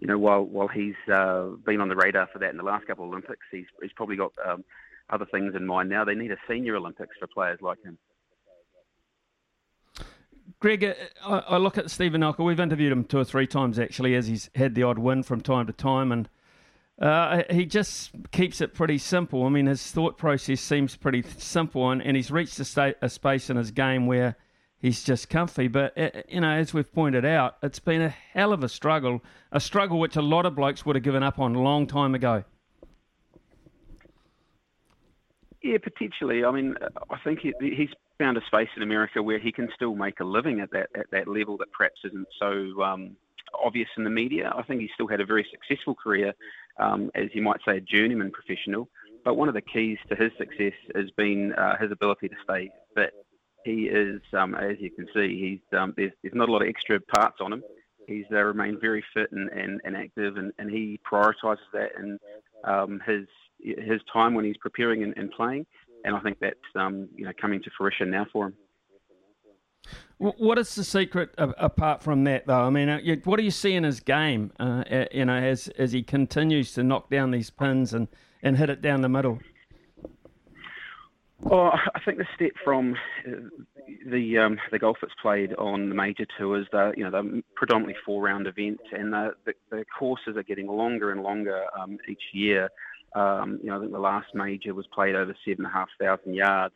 you 0.00 0.08
know, 0.08 0.18
while 0.18 0.42
while 0.42 0.68
he's 0.68 0.96
uh, 1.12 1.50
been 1.64 1.80
on 1.80 1.88
the 1.88 1.96
radar 1.96 2.28
for 2.32 2.38
that 2.40 2.50
in 2.50 2.56
the 2.56 2.62
last 2.62 2.86
couple 2.86 3.04
of 3.04 3.10
Olympics, 3.10 3.46
he's 3.50 3.66
he's 3.80 3.92
probably 3.94 4.16
got 4.16 4.32
um, 4.44 4.64
other 5.10 5.26
things 5.30 5.54
in 5.54 5.64
mind 5.66 5.88
now. 5.88 6.04
They 6.04 6.14
need 6.14 6.32
a 6.32 6.36
senior 6.48 6.76
Olympics 6.76 7.16
for 7.20 7.28
players 7.28 7.60
like 7.60 7.82
him. 7.84 7.98
Greg, 10.60 10.84
uh, 10.84 10.94
I, 11.24 11.38
I 11.54 11.56
look 11.56 11.78
at 11.78 11.90
Steven 11.90 12.20
Alker. 12.20 12.44
We've 12.44 12.60
interviewed 12.60 12.92
him 12.92 13.04
two 13.04 13.18
or 13.18 13.24
three 13.24 13.46
times 13.46 13.78
actually, 13.78 14.14
as 14.14 14.26
he's 14.26 14.50
had 14.54 14.74
the 14.74 14.84
odd 14.84 14.98
win 14.98 15.22
from 15.22 15.40
time 15.40 15.66
to 15.66 15.72
time, 15.72 16.12
and 16.12 16.28
uh, 17.00 17.42
he 17.50 17.66
just 17.66 18.12
keeps 18.30 18.60
it 18.60 18.74
pretty 18.74 18.98
simple. 18.98 19.44
I 19.44 19.48
mean, 19.48 19.66
his 19.66 19.90
thought 19.90 20.18
process 20.18 20.60
seems 20.60 20.94
pretty 20.94 21.22
simple, 21.38 21.90
and, 21.90 22.00
and 22.02 22.16
he's 22.16 22.30
reached 22.30 22.58
a, 22.60 22.64
state, 22.64 22.96
a 23.02 23.08
space 23.08 23.50
in 23.50 23.56
his 23.56 23.70
game 23.70 24.06
where 24.06 24.36
he's 24.78 25.02
just 25.02 25.28
comfy. 25.28 25.68
But 25.68 25.96
uh, 25.98 26.10
you 26.28 26.40
know, 26.40 26.50
as 26.50 26.72
we've 26.72 26.92
pointed 26.92 27.24
out, 27.24 27.56
it's 27.62 27.80
been 27.80 28.02
a 28.02 28.10
hell 28.10 28.52
of 28.52 28.62
a 28.62 28.68
struggle, 28.68 29.22
a 29.50 29.60
struggle 29.60 29.98
which 29.98 30.16
a 30.16 30.22
lot 30.22 30.46
of 30.46 30.54
blokes 30.54 30.86
would 30.86 30.96
have 30.96 31.02
given 31.02 31.22
up 31.22 31.38
on 31.38 31.56
a 31.56 31.60
long 31.60 31.86
time 31.86 32.14
ago. 32.14 32.44
Yeah, 35.62 35.78
potentially. 35.78 36.44
I 36.44 36.50
mean, 36.50 36.74
I 37.10 37.16
think 37.22 37.38
he, 37.40 37.52
he's 37.60 37.90
found 38.22 38.36
a 38.36 38.46
space 38.46 38.68
in 38.76 38.82
America 38.82 39.20
where 39.20 39.40
he 39.46 39.50
can 39.50 39.68
still 39.74 39.94
make 39.96 40.20
a 40.20 40.24
living 40.24 40.60
at 40.60 40.70
that 40.70 40.88
at 40.94 41.10
that 41.10 41.26
level 41.26 41.56
that 41.56 41.70
perhaps 41.76 42.00
isn't 42.04 42.28
so 42.38 42.80
um, 42.82 43.16
obvious 43.68 43.88
in 43.96 44.04
the 44.04 44.10
media. 44.22 44.52
I 44.56 44.62
think 44.62 44.80
he 44.80 44.88
still 44.94 45.08
had 45.08 45.20
a 45.20 45.26
very 45.26 45.44
successful 45.50 45.94
career, 45.94 46.32
um, 46.78 47.10
as 47.22 47.28
you 47.34 47.42
might 47.42 47.60
say, 47.66 47.78
a 47.78 47.80
journeyman 47.80 48.30
professional. 48.30 48.88
But 49.24 49.36
one 49.40 49.48
of 49.48 49.54
the 49.54 49.60
keys 49.60 49.98
to 50.08 50.14
his 50.14 50.30
success 50.38 50.78
has 50.94 51.10
been 51.16 51.52
uh, 51.54 51.76
his 51.82 51.90
ability 51.90 52.28
to 52.28 52.36
stay 52.44 52.70
fit. 52.94 53.12
He 53.64 53.78
is, 54.04 54.20
um, 54.40 54.54
as 54.54 54.76
you 54.78 54.90
can 54.90 55.06
see, 55.14 55.28
he's 55.44 55.78
um, 55.78 55.94
there's, 55.96 56.12
there's 56.22 56.34
not 56.34 56.48
a 56.48 56.52
lot 56.52 56.62
of 56.62 56.68
extra 56.68 57.00
parts 57.00 57.38
on 57.40 57.52
him. 57.52 57.62
He's 58.06 58.26
uh, 58.32 58.42
remained 58.42 58.80
very 58.80 59.04
fit 59.14 59.30
and, 59.32 59.48
and, 59.50 59.80
and 59.84 59.96
active, 59.96 60.36
and, 60.36 60.52
and 60.58 60.70
he 60.70 61.00
prioritises 61.10 61.58
that 61.72 61.90
in 61.98 62.18
um, 62.64 63.00
his 63.06 63.26
his 63.62 64.00
time 64.12 64.34
when 64.34 64.44
he's 64.44 64.56
preparing 64.56 65.04
and, 65.04 65.14
and 65.16 65.30
playing, 65.30 65.64
and 66.04 66.16
I 66.16 66.20
think 66.20 66.38
that's 66.40 66.56
um, 66.74 67.08
you 67.16 67.24
know 67.24 67.32
coming 67.40 67.62
to 67.62 67.70
fruition 67.76 68.10
now 68.10 68.26
for 68.32 68.46
him. 68.46 68.54
What 70.18 70.56
is 70.58 70.76
the 70.76 70.84
secret 70.84 71.34
apart 71.36 72.00
from 72.00 72.22
that, 72.24 72.46
though? 72.46 72.60
I 72.60 72.70
mean, 72.70 72.88
uh, 72.88 73.00
what 73.24 73.38
do 73.38 73.42
you 73.42 73.50
see 73.50 73.74
in 73.74 73.82
his 73.82 73.98
game? 73.98 74.52
Uh, 74.60 74.84
you 75.10 75.24
know, 75.24 75.34
as 75.34 75.66
as 75.78 75.90
he 75.90 76.04
continues 76.04 76.74
to 76.74 76.84
knock 76.84 77.10
down 77.10 77.32
these 77.32 77.50
pins 77.50 77.92
and, 77.92 78.06
and 78.40 78.56
hit 78.56 78.70
it 78.70 78.80
down 78.80 79.00
the 79.00 79.08
middle. 79.08 79.40
Well, 81.40 81.72
I 81.94 81.98
think 82.04 82.18
the 82.18 82.26
step 82.36 82.52
from 82.62 82.94
uh, 83.26 83.32
the 84.06 84.38
um, 84.38 84.58
the 84.70 84.78
golf 84.78 84.98
that's 85.02 85.14
played 85.20 85.54
on 85.54 85.88
the 85.88 85.94
major 85.96 86.24
tours, 86.38 86.68
the 86.70 86.92
you 86.96 87.02
know 87.02 87.10
the 87.10 87.42
predominantly 87.56 87.96
four 88.06 88.22
round 88.22 88.46
events, 88.46 88.84
and 88.92 89.12
the, 89.12 89.34
the, 89.44 89.54
the 89.70 89.84
courses 89.98 90.36
are 90.36 90.44
getting 90.44 90.68
longer 90.68 91.10
and 91.10 91.24
longer 91.24 91.64
um, 91.76 91.98
each 92.08 92.22
year. 92.32 92.70
Um, 93.14 93.58
you 93.62 93.70
know, 93.70 93.76
I 93.76 93.80
think 93.80 93.92
the 93.92 93.98
last 93.98 94.28
major 94.34 94.74
was 94.74 94.86
played 94.94 95.14
over 95.14 95.34
seven 95.44 95.64
and 95.64 95.74
a 95.74 95.76
half 95.76 95.88
thousand 96.00 96.34
yards. 96.34 96.74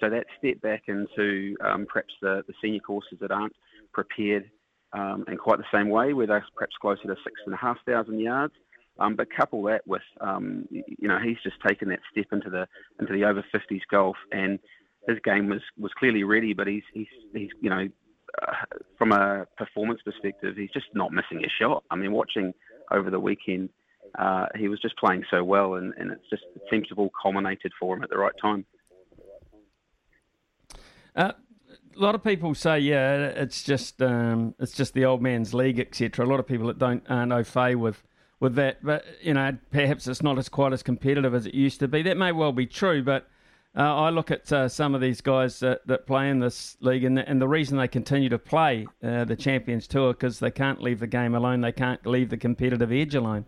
So 0.00 0.10
that 0.10 0.26
step 0.38 0.60
back 0.60 0.84
into 0.86 1.56
um, 1.64 1.86
perhaps 1.90 2.14
the, 2.22 2.44
the 2.46 2.54
senior 2.62 2.80
courses 2.80 3.18
that 3.20 3.30
aren't 3.30 3.54
prepared 3.92 4.50
um, 4.92 5.24
in 5.28 5.36
quite 5.36 5.58
the 5.58 5.64
same 5.72 5.88
way, 5.88 6.12
where 6.12 6.26
they're 6.26 6.44
perhaps 6.54 6.76
closer 6.80 7.02
to 7.02 7.16
six 7.24 7.40
and 7.44 7.54
a 7.54 7.58
half 7.58 7.78
thousand 7.86 8.20
yards. 8.20 8.54
Um, 9.00 9.14
but 9.14 9.28
couple 9.34 9.62
that 9.64 9.86
with, 9.86 10.02
um, 10.20 10.66
you 10.70 11.06
know, 11.06 11.18
he's 11.22 11.36
just 11.44 11.56
taken 11.66 11.88
that 11.90 12.00
step 12.10 12.26
into 12.32 12.50
the 12.50 12.66
into 13.00 13.12
the 13.12 13.24
over 13.24 13.44
50s 13.54 13.82
golf, 13.90 14.16
and 14.32 14.58
his 15.06 15.18
game 15.24 15.48
was, 15.48 15.60
was 15.78 15.92
clearly 15.98 16.24
ready. 16.24 16.52
But 16.52 16.66
he's 16.66 16.82
he's, 16.92 17.06
he's 17.32 17.50
you 17.60 17.70
know, 17.70 17.88
uh, 18.42 18.52
from 18.96 19.12
a 19.12 19.46
performance 19.56 20.00
perspective, 20.04 20.56
he's 20.56 20.70
just 20.70 20.86
not 20.94 21.12
missing 21.12 21.44
a 21.44 21.48
shot. 21.62 21.84
I 21.90 21.96
mean, 21.96 22.12
watching 22.12 22.52
over 22.90 23.08
the 23.08 23.20
weekend, 23.20 23.68
uh, 24.18 24.46
he 24.56 24.68
was 24.68 24.80
just 24.80 24.96
playing 24.96 25.24
so 25.30 25.44
well, 25.44 25.74
and, 25.74 25.94
and 25.96 26.10
it's 26.10 26.28
just 26.28 26.42
it 26.56 26.62
seems 26.70 26.88
to 26.88 26.90
have 26.90 26.98
all 26.98 27.12
culminated 27.22 27.72
for 27.78 27.96
him 27.96 28.02
at 28.02 28.10
the 28.10 28.18
right 28.18 28.32
time. 28.40 28.64
Uh, 31.14 31.32
a 31.96 32.00
lot 32.00 32.14
of 32.14 32.22
people 32.22 32.54
say, 32.54 32.78
yeah, 32.80 33.26
it's 33.26 33.62
just 33.62 34.02
um, 34.02 34.54
it's 34.58 34.72
just 34.72 34.94
the 34.94 35.04
old 35.04 35.22
man's 35.22 35.54
league, 35.54 35.78
etc. 35.78 36.24
A 36.24 36.28
lot 36.28 36.40
of 36.40 36.46
people 36.46 36.66
that 36.66 36.78
don't 36.78 37.02
aren't 37.08 37.32
au 37.32 37.44
fait 37.44 37.76
with 37.76 38.02
with 38.40 38.56
that, 38.56 38.84
but 38.84 39.04
you 39.20 39.34
know, 39.34 39.56
perhaps 39.70 40.06
it's 40.08 40.22
not 40.22 40.36
as 40.36 40.48
quite 40.48 40.72
as 40.72 40.82
competitive 40.82 41.34
as 41.34 41.46
it 41.46 41.54
used 41.54 41.80
to 41.80 41.88
be. 41.88 42.02
That 42.02 42.16
may 42.16 42.32
well 42.32 42.52
be 42.52 42.66
true, 42.66 43.02
but 43.02 43.28
uh, 43.76 43.82
I 43.82 44.10
look 44.10 44.32
at 44.32 44.52
uh, 44.52 44.68
some 44.68 44.94
of 44.96 45.00
these 45.00 45.20
guys 45.20 45.60
that, 45.60 45.86
that 45.86 46.06
play 46.06 46.30
in 46.30 46.40
this 46.40 46.76
league, 46.80 47.04
and 47.04 47.16
the, 47.16 47.28
and 47.28 47.40
the 47.40 47.48
reason 47.48 47.78
they 47.78 47.86
continue 47.86 48.28
to 48.30 48.38
play 48.38 48.86
uh, 49.02 49.24
the 49.24 49.36
Champions 49.36 49.86
Tour 49.86 50.12
because 50.12 50.40
they 50.40 50.50
can't 50.50 50.82
leave 50.82 50.98
the 50.98 51.06
game 51.06 51.34
alone. 51.34 51.60
They 51.60 51.72
can't 51.72 52.04
leave 52.04 52.30
the 52.30 52.36
competitive 52.36 52.90
edge 52.90 53.14
alone. 53.14 53.44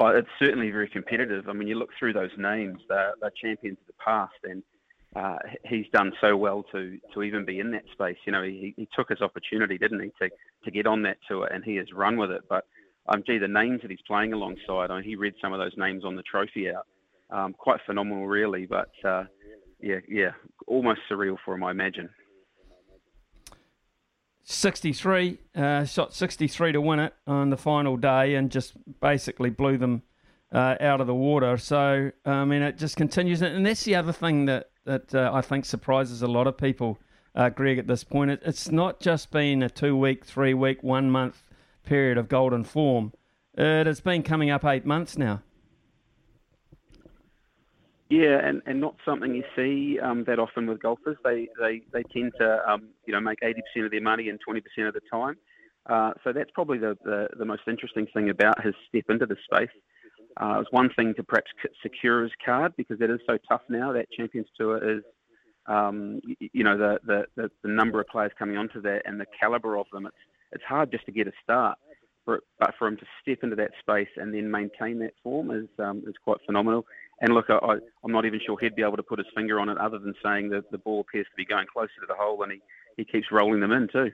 Oh, 0.00 0.06
it's 0.08 0.28
certainly 0.38 0.70
very 0.70 0.88
competitive. 0.88 1.48
I 1.48 1.52
mean, 1.52 1.66
you 1.66 1.74
look 1.74 1.90
through 1.98 2.12
those 2.12 2.30
names; 2.38 2.78
they're, 2.88 3.14
they're 3.20 3.32
champions 3.42 3.78
of 3.80 3.88
the 3.88 3.92
past, 4.04 4.36
and 4.44 4.62
uh, 5.16 5.38
he's 5.64 5.86
done 5.92 6.12
so 6.20 6.36
well 6.36 6.62
to 6.70 6.98
to 7.14 7.22
even 7.24 7.44
be 7.44 7.58
in 7.58 7.72
that 7.72 7.82
space. 7.90 8.16
You 8.24 8.30
know, 8.30 8.44
he, 8.44 8.74
he 8.76 8.88
took 8.94 9.08
his 9.08 9.20
opportunity, 9.20 9.76
didn't 9.76 10.00
he, 10.00 10.12
to 10.22 10.30
to 10.64 10.70
get 10.70 10.86
on 10.86 11.02
that 11.02 11.16
tour, 11.28 11.46
and 11.46 11.64
he 11.64 11.74
has 11.76 11.92
run 11.92 12.16
with 12.16 12.30
it. 12.30 12.42
But 12.48 12.64
um, 13.08 13.24
gee, 13.26 13.38
the 13.38 13.48
names 13.48 13.82
that 13.82 13.90
he's 13.90 13.98
playing 14.06 14.32
alongside, 14.32 14.92
I 14.92 15.00
mean, 15.00 15.04
he 15.04 15.16
read 15.16 15.34
some 15.42 15.52
of 15.52 15.58
those 15.58 15.76
names 15.76 16.04
on 16.04 16.14
the 16.14 16.22
trophy 16.22 16.70
out. 16.70 16.86
Um, 17.30 17.52
quite 17.52 17.80
phenomenal, 17.84 18.28
really. 18.28 18.66
But 18.66 18.92
uh, 19.04 19.24
yeah, 19.80 19.98
yeah, 20.08 20.30
almost 20.68 21.00
surreal 21.10 21.38
for 21.44 21.54
him, 21.54 21.64
I 21.64 21.72
imagine. 21.72 22.08
63, 24.50 25.38
uh, 25.56 25.84
shot 25.84 26.14
63 26.14 26.72
to 26.72 26.80
win 26.80 27.00
it 27.00 27.14
on 27.26 27.50
the 27.50 27.56
final 27.56 27.98
day 27.98 28.34
and 28.34 28.50
just 28.50 28.72
basically 29.00 29.50
blew 29.50 29.76
them 29.76 30.02
uh, 30.52 30.76
out 30.80 31.02
of 31.02 31.06
the 31.06 31.14
water. 31.14 31.58
So, 31.58 32.10
I 32.24 32.44
mean, 32.46 32.62
it 32.62 32.78
just 32.78 32.96
continues. 32.96 33.42
And 33.42 33.66
that's 33.66 33.84
the 33.84 33.94
other 33.94 34.12
thing 34.12 34.46
that, 34.46 34.70
that 34.86 35.14
uh, 35.14 35.30
I 35.34 35.42
think 35.42 35.66
surprises 35.66 36.22
a 36.22 36.26
lot 36.26 36.46
of 36.46 36.56
people, 36.56 36.98
uh, 37.34 37.50
Greg, 37.50 37.78
at 37.78 37.86
this 37.86 38.04
point. 38.04 38.30
It, 38.30 38.42
it's 38.42 38.70
not 38.70 39.00
just 39.00 39.30
been 39.30 39.62
a 39.62 39.68
two 39.68 39.94
week, 39.94 40.24
three 40.24 40.54
week, 40.54 40.82
one 40.82 41.10
month 41.10 41.42
period 41.84 42.16
of 42.16 42.28
golden 42.28 42.64
form, 42.64 43.12
it 43.54 43.86
has 43.86 44.00
been 44.00 44.22
coming 44.22 44.50
up 44.50 44.64
eight 44.64 44.86
months 44.86 45.18
now. 45.18 45.42
Yeah, 48.10 48.40
and, 48.42 48.62
and 48.64 48.80
not 48.80 48.96
something 49.04 49.34
you 49.34 49.44
see 49.54 49.98
um, 50.00 50.24
that 50.24 50.38
often 50.38 50.66
with 50.66 50.80
golfers. 50.80 51.18
They 51.24 51.48
they, 51.60 51.82
they 51.92 52.02
tend 52.04 52.32
to 52.40 52.70
um, 52.70 52.88
you 53.06 53.12
know 53.12 53.20
make 53.20 53.40
80% 53.40 53.84
of 53.84 53.90
their 53.90 54.00
money 54.00 54.28
in 54.28 54.38
20% 54.38 54.62
of 54.88 54.94
the 54.94 55.00
time. 55.10 55.36
Uh, 55.88 56.12
so 56.22 56.32
that's 56.32 56.50
probably 56.52 56.78
the, 56.78 56.96
the, 57.04 57.28
the 57.38 57.44
most 57.44 57.62
interesting 57.66 58.06
thing 58.12 58.30
about 58.30 58.62
his 58.62 58.74
step 58.88 59.04
into 59.08 59.26
the 59.26 59.36
space. 59.50 59.70
Uh, 60.36 60.58
it's 60.60 60.70
one 60.70 60.90
thing 60.94 61.14
to 61.14 61.22
perhaps 61.22 61.50
secure 61.82 62.22
his 62.22 62.32
card 62.44 62.72
because 62.76 63.00
it 63.00 63.10
is 63.10 63.20
so 63.26 63.38
tough 63.48 63.62
now. 63.68 63.92
That 63.92 64.10
Champions 64.10 64.46
Tour 64.56 64.98
is, 64.98 65.02
um, 65.66 66.20
you, 66.52 66.62
know, 66.62 66.76
the, 66.76 66.98
the, 67.06 67.24
the, 67.36 67.50
the, 67.62 67.68
number 67.68 68.00
of 68.00 68.06
players 68.06 68.32
coming 68.38 68.56
onto 68.56 68.80
that 68.82 69.02
and 69.06 69.18
the 69.18 69.26
caliber 69.38 69.76
of 69.76 69.86
them. 69.92 70.06
It's 70.06 70.16
it's 70.52 70.64
hard 70.64 70.90
just 70.90 71.04
to 71.06 71.12
get 71.12 71.26
a 71.26 71.32
start, 71.42 71.76
for, 72.24 72.40
but 72.58 72.74
for 72.78 72.88
him 72.88 72.96
to 72.96 73.04
step 73.20 73.38
into 73.42 73.56
that 73.56 73.72
space 73.80 74.08
and 74.16 74.32
then 74.32 74.50
maintain 74.50 74.98
that 75.00 75.12
form 75.22 75.50
is 75.50 75.68
um, 75.78 76.02
is 76.06 76.14
quite 76.22 76.38
phenomenal. 76.46 76.86
And 77.20 77.34
look, 77.34 77.46
I, 77.50 77.56
I'm 78.04 78.12
not 78.12 78.24
even 78.24 78.40
sure 78.44 78.56
he'd 78.60 78.76
be 78.76 78.82
able 78.82 78.96
to 78.96 79.02
put 79.02 79.18
his 79.18 79.26
finger 79.34 79.58
on 79.58 79.68
it 79.68 79.78
other 79.78 79.98
than 79.98 80.14
saying 80.22 80.50
that 80.50 80.70
the 80.70 80.78
ball 80.78 81.00
appears 81.00 81.26
to 81.26 81.36
be 81.36 81.44
going 81.44 81.66
closer 81.66 81.92
to 82.00 82.06
the 82.06 82.14
hole 82.14 82.42
and 82.42 82.52
he, 82.52 82.60
he 82.96 83.04
keeps 83.04 83.32
rolling 83.32 83.60
them 83.60 83.72
in 83.72 83.88
too. 83.88 84.12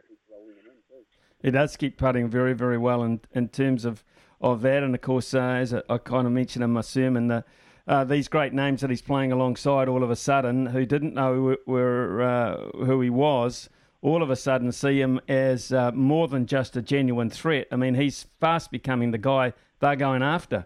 He 1.43 1.51
does 1.51 1.77
keep 1.77 1.99
putting 1.99 2.29
very, 2.29 2.55
very 2.55 2.79
well 2.79 3.03
in, 3.03 3.21
in 3.33 3.49
terms 3.49 3.85
of, 3.85 4.03
of 4.41 4.63
that. 4.63 4.83
And 4.83 4.95
of 4.95 5.03
course, 5.03 5.35
uh, 5.35 5.41
as 5.41 5.75
I 5.75 5.99
kind 5.99 6.27
of 6.27 6.33
mentioned 6.33 6.65
in 6.65 6.71
my 6.71 6.81
sermon, 6.81 7.29
the, 7.29 7.45
uh, 7.87 8.05
these 8.05 8.29
great 8.29 8.55
names 8.55 8.81
that 8.81 8.89
he's 8.89 9.03
playing 9.03 9.31
alongside 9.31 9.87
all 9.87 10.03
of 10.03 10.11
a 10.11 10.17
sudden, 10.17 10.67
who 10.67 10.87
didn't 10.87 11.13
know 11.13 11.57
were, 11.67 12.23
uh, 12.23 12.85
who 12.87 13.03
he 13.03 13.11
was, 13.11 13.69
all 14.01 14.23
of 14.23 14.31
a 14.31 14.37
sudden 14.37 14.73
see 14.73 15.01
him 15.01 15.21
as 15.29 15.71
uh, 15.71 15.91
more 15.93 16.29
than 16.29 16.47
just 16.47 16.77
a 16.77 16.83
genuine 16.83 17.29
threat. 17.29 17.67
I 17.71 17.77
mean, 17.77 17.95
he's 17.95 18.27
fast 18.41 18.71
becoming 18.71 19.11
the 19.11 19.19
guy 19.19 19.53
they're 19.81 19.97
going 19.97 20.23
after. 20.23 20.65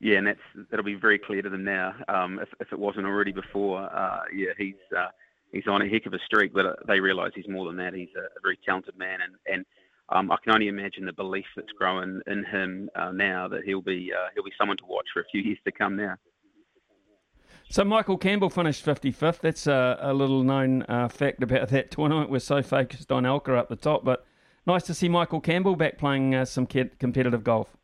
Yeah, 0.00 0.16
and 0.16 0.26
that's 0.26 0.40
that'll 0.70 0.84
be 0.84 0.94
very 0.94 1.18
clear 1.18 1.42
to 1.42 1.50
them 1.50 1.64
now. 1.64 1.94
Um, 2.08 2.38
if, 2.40 2.48
if 2.58 2.72
it 2.72 2.78
wasn't 2.78 3.06
already 3.06 3.32
before, 3.32 3.82
uh, 3.82 4.20
yeah, 4.34 4.52
he's 4.56 4.74
uh, 4.96 5.08
he's 5.52 5.66
on 5.66 5.82
a 5.82 5.88
heck 5.88 6.06
of 6.06 6.14
a 6.14 6.18
streak, 6.24 6.54
but 6.54 6.64
uh, 6.66 6.74
they 6.86 7.00
realise 7.00 7.32
he's 7.34 7.48
more 7.48 7.66
than 7.66 7.76
that. 7.76 7.92
He's 7.92 8.08
a, 8.16 8.20
a 8.20 8.40
very 8.42 8.58
talented 8.64 8.96
man, 8.96 9.18
and 9.22 9.34
and 9.52 9.66
um, 10.08 10.32
I 10.32 10.36
can 10.42 10.54
only 10.54 10.68
imagine 10.68 11.04
the 11.04 11.12
belief 11.12 11.44
that's 11.54 11.70
growing 11.78 12.20
in 12.26 12.44
him 12.44 12.88
uh, 12.96 13.12
now 13.12 13.46
that 13.48 13.64
he'll 13.64 13.82
be 13.82 14.10
uh, 14.16 14.28
he'll 14.34 14.44
be 14.44 14.52
someone 14.58 14.78
to 14.78 14.86
watch 14.88 15.06
for 15.12 15.20
a 15.20 15.24
few 15.30 15.42
years 15.44 15.58
to 15.64 15.72
come 15.72 15.96
now. 15.96 16.16
So 17.68 17.84
Michael 17.84 18.18
Campbell 18.18 18.50
finished 18.50 18.84
55th. 18.84 19.40
That's 19.40 19.68
a, 19.68 19.96
a 20.00 20.12
little 20.12 20.42
known 20.42 20.82
uh, 20.88 21.08
fact 21.08 21.40
about 21.40 21.68
that 21.68 21.92
tournament. 21.92 22.28
We're 22.28 22.40
so 22.40 22.62
focused 22.62 23.12
on 23.12 23.22
Alker 23.22 23.56
up 23.56 23.68
the 23.68 23.76
top, 23.76 24.04
but 24.04 24.26
nice 24.66 24.82
to 24.84 24.94
see 24.94 25.08
Michael 25.08 25.40
Campbell 25.40 25.76
back 25.76 25.96
playing 25.96 26.34
uh, 26.34 26.46
some 26.46 26.66
competitive 26.66 27.44
golf. 27.44 27.76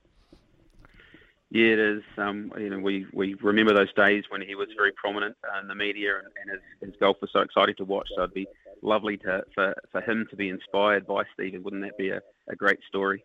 Yeah, 1.51 1.67
it 1.67 1.79
is. 1.79 2.03
Um, 2.19 2.53
you 2.59 2.71
know, 2.71 2.79
we, 2.81 3.07
we 3.13 3.35
remember 3.35 3.73
those 3.73 3.93
days 3.95 4.25
when 4.31 4.43
he 4.43 4.55
was 4.55 4.69
very 4.77 4.93
prominent 4.93 5.37
in 5.61 5.69
the 5.69 5.75
media 5.75 6.17
and, 6.19 6.27
and 6.43 6.51
his, 6.51 6.91
his 6.91 7.01
golf 7.01 7.19
was 7.21 7.31
so 7.33 7.41
exciting 7.41 7.77
to 7.77 7.85
watch. 7.85 8.09
So 8.15 8.23
it'd 8.23 8.35
be 8.35 8.49
lovely 8.83 9.17
to 9.19 9.43
for, 9.55 9.75
for 9.93 10.01
him 10.01 10.27
to 10.31 10.37
be 10.37 10.49
inspired 10.49 11.07
by 11.07 11.23
Steven. 11.35 11.63
Wouldn't 11.63 11.83
that 11.83 11.97
be 11.97 12.11
a, 12.11 12.21
a 12.49 12.57
great 12.57 12.81
story? 12.89 13.25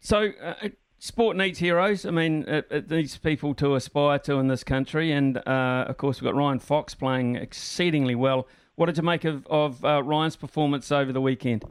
So, 0.00 0.30
uh, 0.42 0.68
sport 0.98 1.36
needs 1.36 1.58
heroes. 1.58 2.06
I 2.06 2.10
mean, 2.10 2.44
it, 2.48 2.66
it, 2.70 2.90
needs 2.90 3.16
people 3.18 3.54
to 3.54 3.74
aspire 3.74 4.18
to 4.20 4.38
in 4.38 4.48
this 4.48 4.64
country. 4.64 5.12
And 5.12 5.36
uh, 5.36 5.84
of 5.86 5.96
course, 5.96 6.20
we've 6.20 6.28
got 6.28 6.36
Ryan 6.36 6.58
Fox 6.58 6.94
playing 6.94 7.36
exceedingly 7.36 8.14
well. 8.14 8.48
What 8.74 8.86
did 8.86 8.96
you 8.96 9.02
make 9.02 9.24
of, 9.24 9.46
of 9.48 9.84
uh, 9.84 10.02
Ryan's 10.02 10.36
performance 10.36 10.90
over 10.90 11.12
the 11.12 11.20
weekend? 11.20 11.64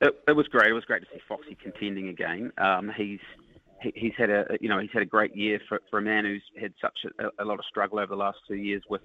It, 0.00 0.14
it, 0.28 0.32
was 0.32 0.48
great. 0.48 0.70
It 0.70 0.74
was 0.74 0.84
great 0.84 1.02
to 1.02 1.08
see 1.12 1.20
Foxy 1.28 1.56
contending 1.62 2.08
again. 2.08 2.52
Um, 2.56 2.90
he's 2.96 3.20
he, 3.82 3.92
he's 3.94 4.12
had 4.16 4.30
a 4.30 4.44
you 4.60 4.68
know 4.68 4.78
he's 4.78 4.90
had 4.92 5.02
a 5.02 5.06
great 5.06 5.36
year 5.36 5.60
for, 5.68 5.80
for 5.90 5.98
a 5.98 6.02
man 6.02 6.24
who's 6.24 6.42
had 6.60 6.72
such 6.80 6.98
a, 7.18 7.42
a, 7.42 7.44
lot 7.44 7.58
of 7.58 7.64
struggle 7.68 7.98
over 7.98 8.08
the 8.08 8.16
last 8.16 8.38
two 8.48 8.54
years 8.54 8.82
with 8.88 9.02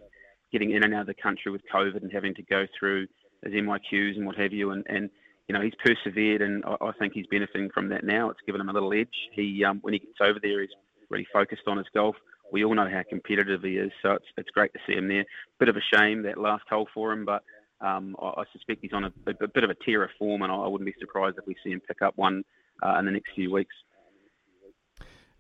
getting 0.52 0.72
in 0.72 0.84
and 0.84 0.94
out 0.94 1.02
of 1.02 1.08
the 1.08 1.14
country 1.14 1.52
with 1.52 1.62
COVID 1.74 2.02
and 2.02 2.12
having 2.12 2.34
to 2.36 2.44
go 2.44 2.66
through 2.80 3.08
his 3.44 3.54
MIQs 3.54 4.16
and 4.16 4.26
what 4.26 4.38
have 4.38 4.54
you. 4.54 4.72
And, 4.72 4.86
and 4.88 5.10
you 5.50 5.54
know 5.54 5.62
he's 5.62 5.74
persevered, 5.84 6.42
and 6.42 6.64
I, 6.66 6.78
I 6.82 6.92
think 6.98 7.14
he's 7.14 7.28
benefiting 7.30 7.70
from 7.74 7.90
that 7.90 8.06
now. 8.06 8.30
It's 8.30 8.42
given 8.46 8.62
him 8.62 8.70
a 8.70 8.74
little 8.74 8.94
edge. 8.94 9.16
He 9.34 9.64
um, 9.66 9.80
when 9.82 9.94
he 9.94 10.00
gets 10.00 10.20
over 10.22 10.40
there, 10.42 10.62
he's 10.62 10.70
really 11.10 11.28
focused 11.34 11.64
on 11.68 11.78
his 11.78 11.88
golf. 11.94 12.16
We 12.52 12.64
all 12.64 12.76
know 12.76 12.90
how 12.90 13.02
competitive 13.10 13.64
he 13.64 13.78
is, 13.78 13.92
so 14.02 14.12
it's 14.12 14.26
it's 14.38 14.50
great 14.52 14.72
to 14.74 14.80
see 14.88 14.94
him 14.94 15.10
there. 15.10 15.26
Bit 15.60 15.70
of 15.70 15.76
a 15.76 15.96
shame 15.96 16.24
that 16.24 16.38
last 16.38 16.64
hole 16.70 16.88
for 16.94 17.12
him, 17.12 17.26
but 17.26 17.44
um, 17.82 18.16
I, 18.22 18.26
I, 18.26 18.44
suspect 18.54 18.80
he's 18.82 18.94
on 18.94 19.06
a, 19.06 19.14
a, 19.28 19.44
a, 19.44 19.48
bit 19.48 19.64
of 19.64 19.70
a 19.70 19.76
tear 19.86 20.04
of 20.04 20.10
form, 20.18 20.42
and 20.42 20.52
I, 20.52 20.56
I, 20.56 20.68
wouldn't 20.68 20.86
be 20.86 20.96
surprised 21.00 21.38
if 21.38 21.46
we 21.46 21.56
see 21.64 21.72
him 21.72 21.82
pick 21.88 22.02
up 22.02 22.14
one 22.16 22.44
uh, 22.84 22.98
in 23.00 23.06
the 23.06 23.12
next 23.12 23.32
few 23.36 23.52
weeks. 23.52 23.76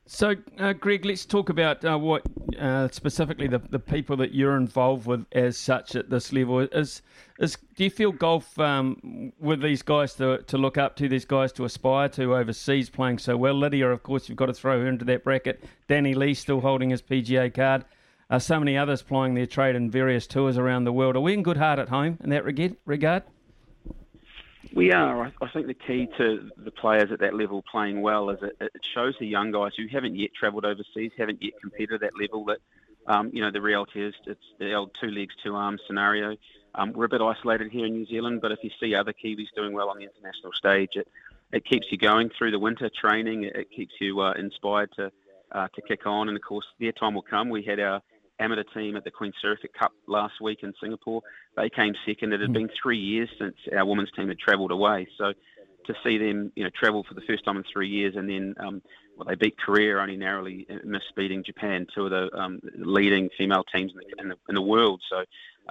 So, 0.07 0.35
uh, 0.59 0.73
Greg, 0.73 1.03
let's 1.03 1.25
talk 1.25 1.49
about 1.49 1.83
uh, 1.83 1.97
what 1.97 2.21
uh, 2.59 2.89
specifically 2.89 3.47
the, 3.47 3.57
the 3.57 3.79
people 3.79 4.15
that 4.17 4.35
you're 4.35 4.55
involved 4.55 5.07
with 5.07 5.25
as 5.31 5.57
such 5.57 5.95
at 5.95 6.11
this 6.11 6.31
level. 6.31 6.59
Is 6.59 7.01
is 7.39 7.57
do 7.75 7.83
you 7.83 7.89
feel 7.89 8.11
golf 8.11 8.59
um, 8.59 9.33
with 9.39 9.63
these 9.63 9.81
guys 9.81 10.13
to 10.15 10.43
to 10.43 10.57
look 10.59 10.77
up 10.77 10.95
to, 10.97 11.09
these 11.09 11.25
guys 11.25 11.51
to 11.53 11.65
aspire 11.65 12.07
to 12.09 12.35
overseas 12.35 12.87
playing 12.87 13.17
so 13.17 13.35
well? 13.35 13.55
Lydia, 13.55 13.89
of 13.89 14.03
course, 14.03 14.29
you've 14.29 14.37
got 14.37 14.45
to 14.45 14.53
throw 14.53 14.79
her 14.79 14.87
into 14.87 15.05
that 15.05 15.23
bracket. 15.23 15.63
Danny 15.87 16.13
Lee 16.13 16.35
still 16.35 16.61
holding 16.61 16.91
his 16.91 17.01
PGA 17.01 17.51
card 17.51 17.83
uh, 18.29 18.39
so 18.39 18.59
many 18.59 18.77
others 18.77 19.01
plying 19.01 19.33
their 19.33 19.45
trade 19.45 19.75
in 19.75 19.89
various 19.89 20.27
tours 20.27 20.57
around 20.57 20.83
the 20.83 20.93
world. 20.93 21.15
Are 21.15 21.21
we 21.21 21.33
in 21.33 21.43
good 21.43 21.57
heart 21.57 21.79
at 21.79 21.89
home 21.89 22.17
in 22.23 22.29
that 22.31 22.43
regard? 22.43 23.23
We 24.73 24.91
are. 24.91 25.31
I 25.41 25.47
think 25.53 25.67
the 25.67 25.73
key 25.73 26.09
to 26.17 26.49
the 26.57 26.71
players 26.71 27.09
at 27.11 27.19
that 27.19 27.33
level 27.33 27.63
playing 27.71 28.01
well 28.01 28.29
is 28.29 28.39
it, 28.41 28.57
it 28.59 28.85
shows 28.93 29.15
the 29.19 29.27
young 29.27 29.51
guys 29.51 29.71
who 29.77 29.87
haven't 29.87 30.15
yet 30.15 30.33
travelled 30.33 30.65
overseas, 30.65 31.11
haven't 31.17 31.41
yet 31.41 31.53
competed 31.61 31.95
at 31.95 32.01
that 32.01 32.19
level, 32.19 32.43
that 32.45 32.57
um, 33.07 33.29
you 33.31 33.41
know 33.41 33.51
the 33.51 33.61
reality 33.61 34.03
is 34.03 34.13
it's 34.25 34.43
the 34.59 34.73
old 34.73 34.91
two 34.99 35.07
legs, 35.07 35.33
two 35.41 35.55
arms 35.55 35.81
scenario. 35.87 36.35
Um, 36.73 36.91
we're 36.91 37.05
a 37.05 37.09
bit 37.09 37.21
isolated 37.21 37.71
here 37.71 37.85
in 37.85 37.93
New 37.93 38.05
Zealand, 38.05 38.41
but 38.41 38.51
if 38.51 38.59
you 38.63 38.71
see 38.77 38.95
other 38.95 39.13
Kiwis 39.13 39.47
doing 39.55 39.71
well 39.71 39.89
on 39.89 39.97
the 39.97 40.03
international 40.03 40.51
stage, 40.51 40.91
it, 40.95 41.07
it 41.53 41.63
keeps 41.63 41.87
you 41.89 41.97
going 41.97 42.29
through 42.37 42.51
the 42.51 42.59
winter 42.59 42.89
training. 42.89 43.43
It, 43.43 43.55
it 43.55 43.71
keeps 43.71 43.93
you 44.01 44.19
uh, 44.19 44.33
inspired 44.33 44.91
to 44.97 45.09
uh, 45.53 45.67
to 45.73 45.81
kick 45.83 46.05
on, 46.05 46.27
and 46.27 46.35
of 46.35 46.43
course 46.43 46.65
their 46.79 46.91
time 46.91 47.13
will 47.13 47.21
come. 47.21 47.47
We 47.47 47.63
had 47.63 47.79
our 47.79 48.01
amateur 48.39 48.63
team 48.73 48.95
at 48.95 49.03
the 49.03 49.11
Queen 49.11 49.31
Sirikit 49.43 49.73
Cup 49.77 49.93
last 50.07 50.41
week 50.41 50.59
in 50.63 50.73
Singapore. 50.81 51.21
They 51.55 51.69
came 51.69 51.93
second. 52.05 52.33
It 52.33 52.41
had 52.41 52.53
been 52.53 52.69
three 52.81 52.97
years 52.97 53.29
since 53.39 53.55
our 53.75 53.85
women's 53.85 54.11
team 54.11 54.27
had 54.27 54.39
travelled 54.39 54.71
away. 54.71 55.07
So 55.17 55.33
to 55.85 55.93
see 56.03 56.17
them, 56.17 56.51
you 56.55 56.63
know, 56.63 56.69
travel 56.77 57.03
for 57.07 57.13
the 57.13 57.21
first 57.21 57.45
time 57.45 57.57
in 57.57 57.63
three 57.71 57.87
years, 57.87 58.15
and 58.15 58.29
then 58.29 58.55
um, 58.59 58.81
well, 59.17 59.27
they 59.27 59.35
beat 59.35 59.57
Korea 59.57 59.97
only 59.97 60.17
narrowly, 60.17 60.67
uh, 60.69 60.75
missed 60.83 61.15
beating 61.15 61.43
Japan, 61.43 61.87
two 61.93 62.05
of 62.05 62.11
the 62.11 62.37
um, 62.37 62.59
leading 62.75 63.29
female 63.37 63.63
teams 63.73 63.91
in 63.91 63.97
the, 63.97 64.21
in 64.21 64.29
the, 64.29 64.35
in 64.49 64.55
the 64.55 64.61
world. 64.61 65.01
So 65.09 65.23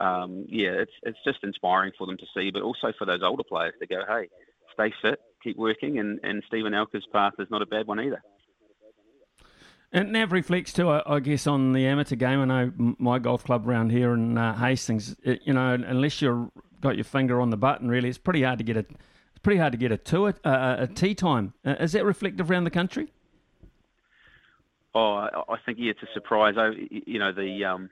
um, 0.04 0.46
yeah, 0.48 0.70
it's 0.70 0.92
it's 1.02 1.18
just 1.24 1.38
inspiring 1.42 1.92
for 1.98 2.06
them 2.06 2.16
to 2.16 2.26
see, 2.36 2.50
but 2.50 2.62
also 2.62 2.92
for 2.98 3.04
those 3.04 3.22
older 3.22 3.44
players 3.44 3.74
to 3.80 3.86
go, 3.86 4.02
hey, 4.08 4.28
stay 4.72 4.92
fit, 5.02 5.20
keep 5.42 5.56
working, 5.56 5.98
and 5.98 6.20
and 6.22 6.42
Steven 6.46 6.74
Alker's 6.74 7.06
path 7.12 7.34
is 7.38 7.48
not 7.50 7.62
a 7.62 7.66
bad 7.66 7.86
one 7.86 8.00
either. 8.00 8.22
And 9.94 10.10
Nav 10.10 10.32
reflects 10.32 10.72
too, 10.72 10.90
I, 10.90 11.20
guess, 11.20 11.46
on 11.46 11.72
the 11.72 11.86
amateur 11.86 12.16
game. 12.16 12.40
I 12.40 12.44
know 12.46 12.96
my 12.98 13.20
golf 13.20 13.44
club 13.44 13.68
around 13.68 13.90
here 13.90 14.12
in 14.12 14.36
uh, 14.36 14.52
Hastings. 14.56 15.14
It, 15.22 15.42
you 15.44 15.52
know, 15.52 15.74
unless 15.74 16.20
you've 16.20 16.50
got 16.80 16.96
your 16.96 17.04
finger 17.04 17.40
on 17.40 17.50
the 17.50 17.56
button, 17.56 17.88
really, 17.88 18.08
it's 18.08 18.18
pretty 18.18 18.42
hard 18.42 18.58
to 18.58 18.64
get 18.64 18.76
a. 18.76 18.80
It's 18.80 19.38
pretty 19.44 19.60
hard 19.60 19.70
to 19.70 19.78
get 19.78 19.92
a 19.92 19.96
tour, 19.96 20.34
uh, 20.44 20.76
a 20.80 20.88
tee 20.88 21.14
time. 21.14 21.54
Uh, 21.64 21.76
is 21.78 21.92
that 21.92 22.04
reflective 22.04 22.50
around 22.50 22.64
the 22.64 22.72
country? 22.72 23.12
Oh, 24.96 25.28
I 25.48 25.58
think 25.64 25.78
yeah, 25.80 25.92
it's 25.92 26.02
a 26.02 26.12
surprise. 26.12 26.54
I, 26.58 26.72
you 26.90 27.20
know, 27.20 27.30
the 27.30 27.64
um, 27.64 27.88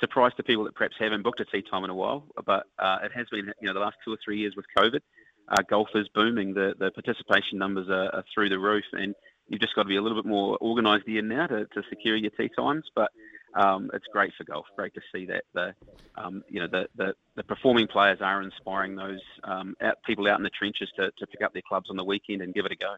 surprise 0.00 0.32
to 0.38 0.42
people 0.42 0.64
that 0.64 0.74
perhaps 0.74 0.96
haven't 0.98 1.22
booked 1.22 1.38
a 1.38 1.44
tee 1.44 1.62
time 1.62 1.84
in 1.84 1.90
a 1.90 1.94
while, 1.94 2.24
but 2.44 2.66
uh, 2.80 2.98
it 3.04 3.12
has 3.14 3.28
been, 3.30 3.52
you 3.60 3.68
know, 3.68 3.74
the 3.74 3.80
last 3.80 3.96
two 4.04 4.12
or 4.12 4.18
three 4.24 4.38
years 4.38 4.54
with 4.56 4.66
COVID, 4.76 5.00
uh, 5.48 5.62
golf 5.70 5.88
is 5.94 6.08
booming. 6.16 6.52
The 6.52 6.74
the 6.76 6.90
participation 6.90 7.58
numbers 7.58 7.88
are, 7.88 8.12
are 8.12 8.24
through 8.34 8.48
the 8.48 8.58
roof, 8.58 8.84
and 8.92 9.14
you've 9.52 9.60
just 9.60 9.74
got 9.74 9.82
to 9.82 9.88
be 9.88 9.96
a 9.96 10.02
little 10.02 10.20
bit 10.20 10.28
more 10.28 10.56
organised 10.62 11.06
here 11.06 11.22
now 11.22 11.46
to, 11.46 11.66
to 11.66 11.82
secure 11.90 12.16
your 12.16 12.30
tee 12.30 12.50
times. 12.56 12.84
But 12.96 13.12
um, 13.54 13.90
it's 13.92 14.06
great 14.10 14.32
for 14.36 14.44
golf. 14.44 14.64
Great 14.76 14.94
to 14.94 15.00
see 15.14 15.26
that 15.26 15.44
the 15.52 15.74
um, 16.16 16.42
you 16.48 16.58
know 16.58 16.66
the, 16.66 16.88
the, 16.96 17.14
the, 17.36 17.42
performing 17.44 17.86
players 17.86 18.18
are 18.22 18.42
inspiring 18.42 18.96
those 18.96 19.20
um, 19.44 19.76
out, 19.82 19.96
people 20.06 20.26
out 20.26 20.38
in 20.38 20.42
the 20.42 20.50
trenches 20.50 20.88
to, 20.96 21.10
to 21.18 21.26
pick 21.26 21.42
up 21.42 21.52
their 21.52 21.62
clubs 21.68 21.90
on 21.90 21.96
the 21.96 22.04
weekend 22.04 22.40
and 22.40 22.54
give 22.54 22.64
it 22.64 22.72
a 22.72 22.76
go. 22.76 22.94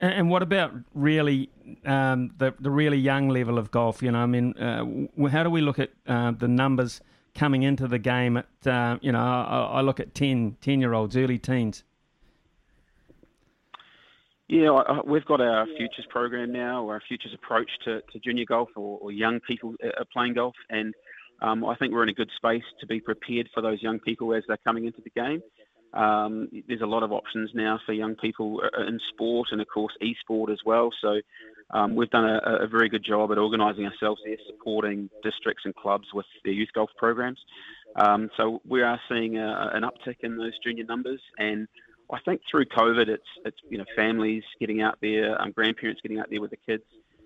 And, 0.00 0.30
what 0.30 0.44
about 0.44 0.74
really 0.94 1.50
um, 1.84 2.30
the 2.36 2.54
the 2.60 2.70
really 2.70 2.98
young 2.98 3.28
level 3.28 3.58
of 3.58 3.72
golf? 3.72 4.00
You 4.00 4.12
know, 4.12 4.20
I 4.20 4.26
mean, 4.26 4.56
uh, 4.56 5.26
how 5.26 5.42
do 5.42 5.50
we 5.50 5.60
look 5.60 5.80
at 5.80 5.90
uh, 6.06 6.30
the 6.30 6.46
numbers 6.46 7.00
coming 7.34 7.64
into 7.64 7.88
the 7.88 7.98
game? 7.98 8.36
At 8.36 8.46
uh, 8.64 8.98
you 9.02 9.10
know, 9.10 9.18
I, 9.18 9.78
I, 9.78 9.80
look 9.80 9.98
at 9.98 10.14
10, 10.14 10.58
10 10.60 10.80
year 10.80 10.94
olds, 10.94 11.16
early 11.16 11.38
teens. 11.38 11.82
Yeah, 14.48 15.00
we've 15.04 15.26
got 15.26 15.42
our 15.42 15.66
futures 15.66 16.06
program 16.08 16.52
now, 16.52 16.82
or 16.82 16.94
our 16.94 17.02
futures 17.06 17.34
approach 17.34 17.68
to, 17.84 18.00
to 18.12 18.18
junior 18.18 18.46
golf 18.46 18.70
or, 18.76 18.98
or 18.98 19.12
young 19.12 19.40
people 19.40 19.74
uh, 19.84 20.04
playing 20.10 20.34
golf, 20.34 20.54
and 20.70 20.94
um, 21.42 21.66
I 21.66 21.76
think 21.76 21.92
we're 21.92 22.02
in 22.02 22.08
a 22.08 22.14
good 22.14 22.30
space 22.34 22.64
to 22.80 22.86
be 22.86 22.98
prepared 22.98 23.50
for 23.52 23.60
those 23.60 23.82
young 23.82 24.00
people 24.00 24.34
as 24.34 24.42
they're 24.48 24.56
coming 24.64 24.86
into 24.86 25.02
the 25.02 25.10
game. 25.10 25.42
Um, 25.92 26.48
there's 26.66 26.80
a 26.80 26.86
lot 26.86 27.02
of 27.02 27.12
options 27.12 27.50
now 27.54 27.78
for 27.84 27.92
young 27.92 28.14
people 28.14 28.62
uh, 28.62 28.86
in 28.86 28.98
sport 29.12 29.48
and, 29.52 29.60
of 29.60 29.68
course, 29.68 29.92
e-sport 30.00 30.50
as 30.50 30.58
well. 30.64 30.90
So 31.00 31.20
um, 31.70 31.94
we've 31.94 32.10
done 32.10 32.24
a, 32.24 32.64
a, 32.64 32.66
very 32.66 32.88
good 32.88 33.04
job 33.04 33.32
at 33.32 33.38
organising 33.38 33.86
ourselves 33.86 34.20
there, 34.24 34.36
supporting 34.46 35.08
districts 35.22 35.62
and 35.64 35.74
clubs 35.74 36.08
with 36.12 36.26
their 36.44 36.52
youth 36.52 36.68
golf 36.74 36.90
programs. 36.96 37.38
Um, 37.96 38.30
so 38.36 38.60
we 38.66 38.82
are 38.82 39.00
seeing 39.08 39.38
a, 39.38 39.70
an 39.72 39.82
uptick 39.82 40.16
in 40.22 40.36
those 40.36 40.52
junior 40.62 40.84
numbers, 40.84 41.20
and 41.38 41.68
I 42.10 42.18
think 42.24 42.40
through 42.50 42.66
COVID, 42.66 43.08
it's 43.08 43.22
it's 43.44 43.58
you 43.68 43.78
know 43.78 43.84
families 43.94 44.42
getting 44.60 44.80
out 44.80 44.98
there, 45.00 45.40
um, 45.40 45.52
grandparents 45.52 46.00
getting 46.02 46.18
out 46.18 46.28
there 46.30 46.40
with 46.40 46.50
the 46.50 46.56
kids, 46.56 46.84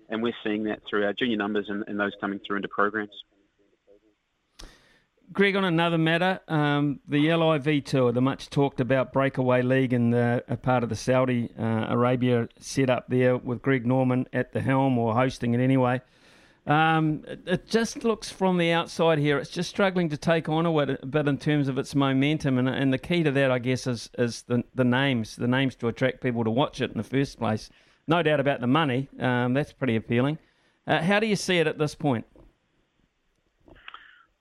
and 0.09 0.21
we're 0.21 0.35
seeing 0.43 0.63
that 0.65 0.81
through 0.89 1.05
our 1.05 1.13
junior 1.13 1.37
numbers 1.37 1.67
and, 1.69 1.83
and 1.87 1.99
those 1.99 2.11
coming 2.19 2.39
through 2.45 2.57
into 2.57 2.67
programs. 2.67 3.13
Greg, 5.31 5.55
on 5.55 5.63
another 5.63 5.97
matter, 5.97 6.41
um, 6.47 6.99
the 7.07 7.33
LIV 7.33 7.85
Tour, 7.85 8.11
the 8.11 8.21
much 8.21 8.49
talked 8.49 8.79
about 8.79 9.13
breakaway 9.13 9.63
league 9.63 9.93
and 9.93 10.13
the, 10.13 10.43
a 10.47 10.57
part 10.57 10.83
of 10.83 10.89
the 10.89 10.95
Saudi 10.95 11.49
uh, 11.57 11.87
Arabia 11.89 12.49
set 12.59 12.89
up 12.89 13.05
there 13.07 13.37
with 13.37 13.61
Greg 13.61 13.85
Norman 13.85 14.27
at 14.31 14.51
the 14.51 14.61
helm 14.61 14.97
or 14.99 15.15
hosting 15.15 15.55
it 15.55 15.59
anyway. 15.59 16.01
Um, 16.65 17.25
it, 17.27 17.39
it, 17.45 17.67
just 17.67 18.05
looks 18.05 18.29
from 18.29 18.57
the 18.57 18.71
outside 18.71 19.19
here, 19.19 19.37
it's 19.37 19.49
just 19.49 19.69
struggling 19.69 20.07
to 20.09 20.17
take 20.17 20.47
on 20.47 20.65
a 20.65 21.05
bit 21.05 21.27
in 21.27 21.37
terms 21.37 21.67
of 21.67 21.77
its 21.77 21.93
momentum. 21.93 22.57
And, 22.57 22.69
and 22.69 22.93
the 22.93 22.97
key 22.97 23.21
to 23.23 23.31
that, 23.31 23.51
I 23.51 23.59
guess, 23.59 23.85
is, 23.85 24.09
is 24.17 24.43
the, 24.43 24.63
the 24.73 24.85
names, 24.85 25.35
the 25.35 25.47
names 25.47 25.75
to 25.77 25.89
attract 25.89 26.21
people 26.21 26.43
to 26.45 26.51
watch 26.51 26.79
it 26.79 26.91
in 26.91 26.97
the 26.97 27.03
first 27.03 27.37
place. 27.37 27.69
No 28.07 28.23
doubt 28.23 28.39
about 28.39 28.61
the 28.61 28.67
money, 28.67 29.09
um, 29.19 29.53
that's 29.53 29.73
pretty 29.73 29.97
appealing. 29.97 30.37
Uh, 30.87 31.01
how 31.01 31.19
do 31.19 31.27
you 31.27 31.35
see 31.35 31.57
it 31.57 31.67
at 31.67 31.77
this 31.77 31.95
point? 31.95 32.25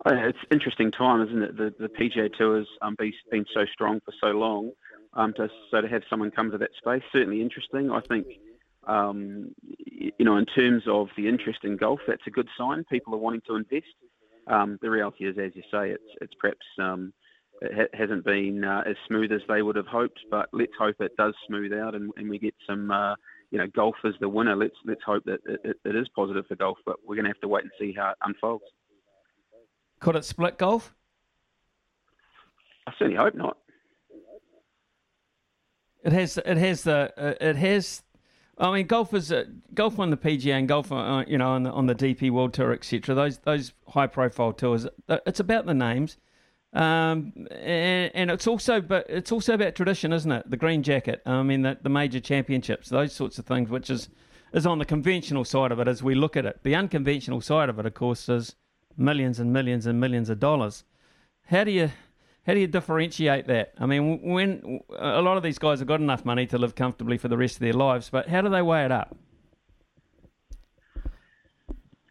Oh, 0.05 0.14
it's 0.14 0.38
interesting 0.50 0.91
time, 0.91 1.23
isn't 1.23 1.43
it? 1.43 1.57
The 1.57 1.73
the 1.79 1.88
PGA 1.88 2.33
Tour 2.37 2.59
has 2.59 2.67
um, 2.83 2.97
been, 2.99 3.12
been 3.31 3.47
so 3.55 3.64
strong 3.73 4.00
for 4.05 4.12
so 4.21 4.33
long. 4.37 4.73
Um, 5.14 5.33
to 5.35 5.49
so 5.71 5.81
to 5.81 5.88
have 5.88 6.02
someone 6.11 6.31
come 6.31 6.50
to 6.50 6.59
that 6.59 6.71
space 6.76 7.02
certainly 7.12 7.41
interesting. 7.41 7.91
I 7.91 8.00
think, 8.00 8.26
um, 8.86 9.54
you 9.86 10.24
know, 10.24 10.36
in 10.36 10.46
terms 10.46 10.84
of 10.86 11.08
the 11.16 11.28
interest 11.28 11.60
in 11.64 11.76
golf, 11.76 12.00
that's 12.06 12.26
a 12.26 12.30
good 12.30 12.48
sign. 12.58 12.84
People 12.84 13.14
are 13.14 13.18
wanting 13.18 13.42
to 13.46 13.56
invest. 13.56 13.86
Um, 14.46 14.78
the 14.82 14.90
reality 14.90 15.24
is, 15.26 15.38
as 15.38 15.52
you 15.54 15.62
say, 15.70 15.90
it's 15.90 16.02
it's 16.20 16.34
perhaps 16.34 16.66
um, 16.80 17.12
it 17.60 17.72
ha- 17.72 17.98
hasn't 17.98 18.24
been 18.24 18.64
uh, 18.64 18.82
as 18.86 18.96
smooth 19.06 19.30
as 19.30 19.42
they 19.48 19.62
would 19.62 19.76
have 19.76 19.86
hoped. 19.86 20.20
But 20.30 20.48
let's 20.52 20.72
hope 20.78 20.96
it 21.00 21.16
does 21.16 21.34
smooth 21.46 21.72
out 21.72 21.94
and, 21.94 22.10
and 22.16 22.28
we 22.28 22.38
get 22.38 22.54
some. 22.66 22.90
Uh, 22.90 23.14
you 23.52 23.58
know, 23.58 23.66
golf 23.66 23.96
is 24.02 24.14
the 24.18 24.28
winner. 24.28 24.56
Let's 24.56 24.74
let's 24.86 25.02
hope 25.04 25.24
that 25.26 25.40
it, 25.44 25.60
it, 25.62 25.76
it 25.84 25.94
is 25.94 26.08
positive 26.16 26.46
for 26.46 26.56
golf, 26.56 26.78
but 26.86 26.96
we're 27.06 27.16
going 27.16 27.26
to 27.26 27.30
have 27.30 27.40
to 27.42 27.48
wait 27.48 27.64
and 27.64 27.72
see 27.78 27.92
how 27.92 28.10
it 28.10 28.16
unfolds. 28.24 28.64
Could 30.00 30.16
it 30.16 30.24
split 30.24 30.56
golf? 30.56 30.94
I 32.86 32.92
certainly 32.98 33.16
hope 33.16 33.34
not. 33.34 33.58
It 36.02 36.12
has. 36.12 36.38
It 36.38 36.56
has 36.56 36.82
the. 36.82 37.12
Uh, 37.16 37.34
it 37.40 37.56
has. 37.56 38.02
I 38.59 38.71
mean, 38.73 38.87
golf 38.87 39.14
is 39.14 39.32
uh, 39.32 39.44
golf 39.75 39.99
on 39.99 40.11
the 40.11 40.16
PGA 40.16 40.52
and 40.52 40.68
golf, 40.68 40.92
uh, 40.92 41.25
you 41.26 41.38
know, 41.38 41.49
on 41.49 41.62
the 41.62 41.71
on 41.71 41.87
the 41.87 41.94
DP 41.94 42.30
World 42.30 42.52
Tour, 42.52 42.73
etc. 42.73 43.14
Those 43.14 43.38
those 43.38 43.73
high 43.88 44.06
profile 44.06 44.52
tours. 44.52 44.87
Uh, 45.09 45.18
it's 45.26 45.40
about 45.40 45.66
the 45.66 45.75
names, 45.75 46.18
um, 46.75 47.32
and, 47.50 48.11
and, 48.14 48.30
it's 48.30 48.47
also 48.47 48.80
but 48.80 49.06
it's 49.09 49.32
also 49.32 49.54
about 49.54 49.75
tradition, 49.75 50.12
isn't 50.12 50.30
it? 50.30 50.50
The 50.50 50.56
green 50.56 50.82
jacket. 50.82 51.23
I 51.25 51.42
mean, 51.42 51.62
the, 51.62 51.78
the 51.82 51.88
major 51.88 52.21
championships, 52.21 52.88
those 52.88 53.12
sorts 53.12 53.38
of 53.38 53.47
things, 53.47 53.71
which 53.71 53.88
is 53.88 54.11
is 54.52 54.66
on 54.66 54.78
the 54.78 54.85
conventional 54.85 55.44
side 55.44 55.73
of 55.73 55.80
it 55.80 55.88
as 55.88 56.02
we 56.02 56.14
look 56.14 56.37
at 56.37 56.44
it. 56.44 56.60
The 56.62 56.75
unconventional 56.75 57.41
side 57.41 57.71
of 57.71 57.78
it, 57.78 57.86
of 57.86 57.95
course, 57.95 58.28
is 58.28 58.54
millions 58.99 59.38
and 59.38 59.50
millions 59.50 59.86
and 59.86 59.99
millions 59.99 60.28
of 60.28 60.38
dollars. 60.38 60.84
How 61.47 61.65
do 61.65 61.71
you 61.71 61.91
how 62.47 62.55
do 62.55 62.61
you 62.61 62.67
differentiate 62.67 63.47
that? 63.47 63.73
I 63.78 63.87
mean, 63.87 64.21
when 64.23 64.81
a 64.99 65.23
lot 65.23 65.37
of 65.37 65.43
these 65.43 65.59
guys 65.59 65.78
have 65.78 65.89
got 65.89 66.00
enough 66.00 66.25
money 66.25 66.47
to 66.47 66.59
live 66.59 66.75
comfortably 66.75 67.17
for 67.19 67.28
the 67.28 67.37
rest 67.37 67.55
of 67.55 67.61
their 67.61 67.73
lives, 67.73 68.11
but 68.11 68.28
how 68.28 68.41
do 68.41 68.49
they 68.49 68.63
weigh 68.63 68.85
it 68.85 68.93
up? 68.93 69.17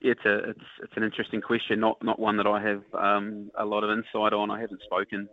It's 0.04 0.22
a 0.26 0.50
it's 0.50 0.65
it's 0.82 0.94
an 0.96 1.04
interesting 1.04 1.41
question, 1.41 1.80
not 1.80 2.04
not 2.04 2.17
one 2.17 2.38
that 2.38 2.48
I 2.48 2.62
have 2.62 2.84
um, 2.94 3.52
a 3.58 3.65
lot 3.65 3.84
of 3.84 3.91
insight 3.91 4.34
on. 4.34 4.50
I 4.50 4.60
haven't 4.60 4.82
spoken 4.84 5.30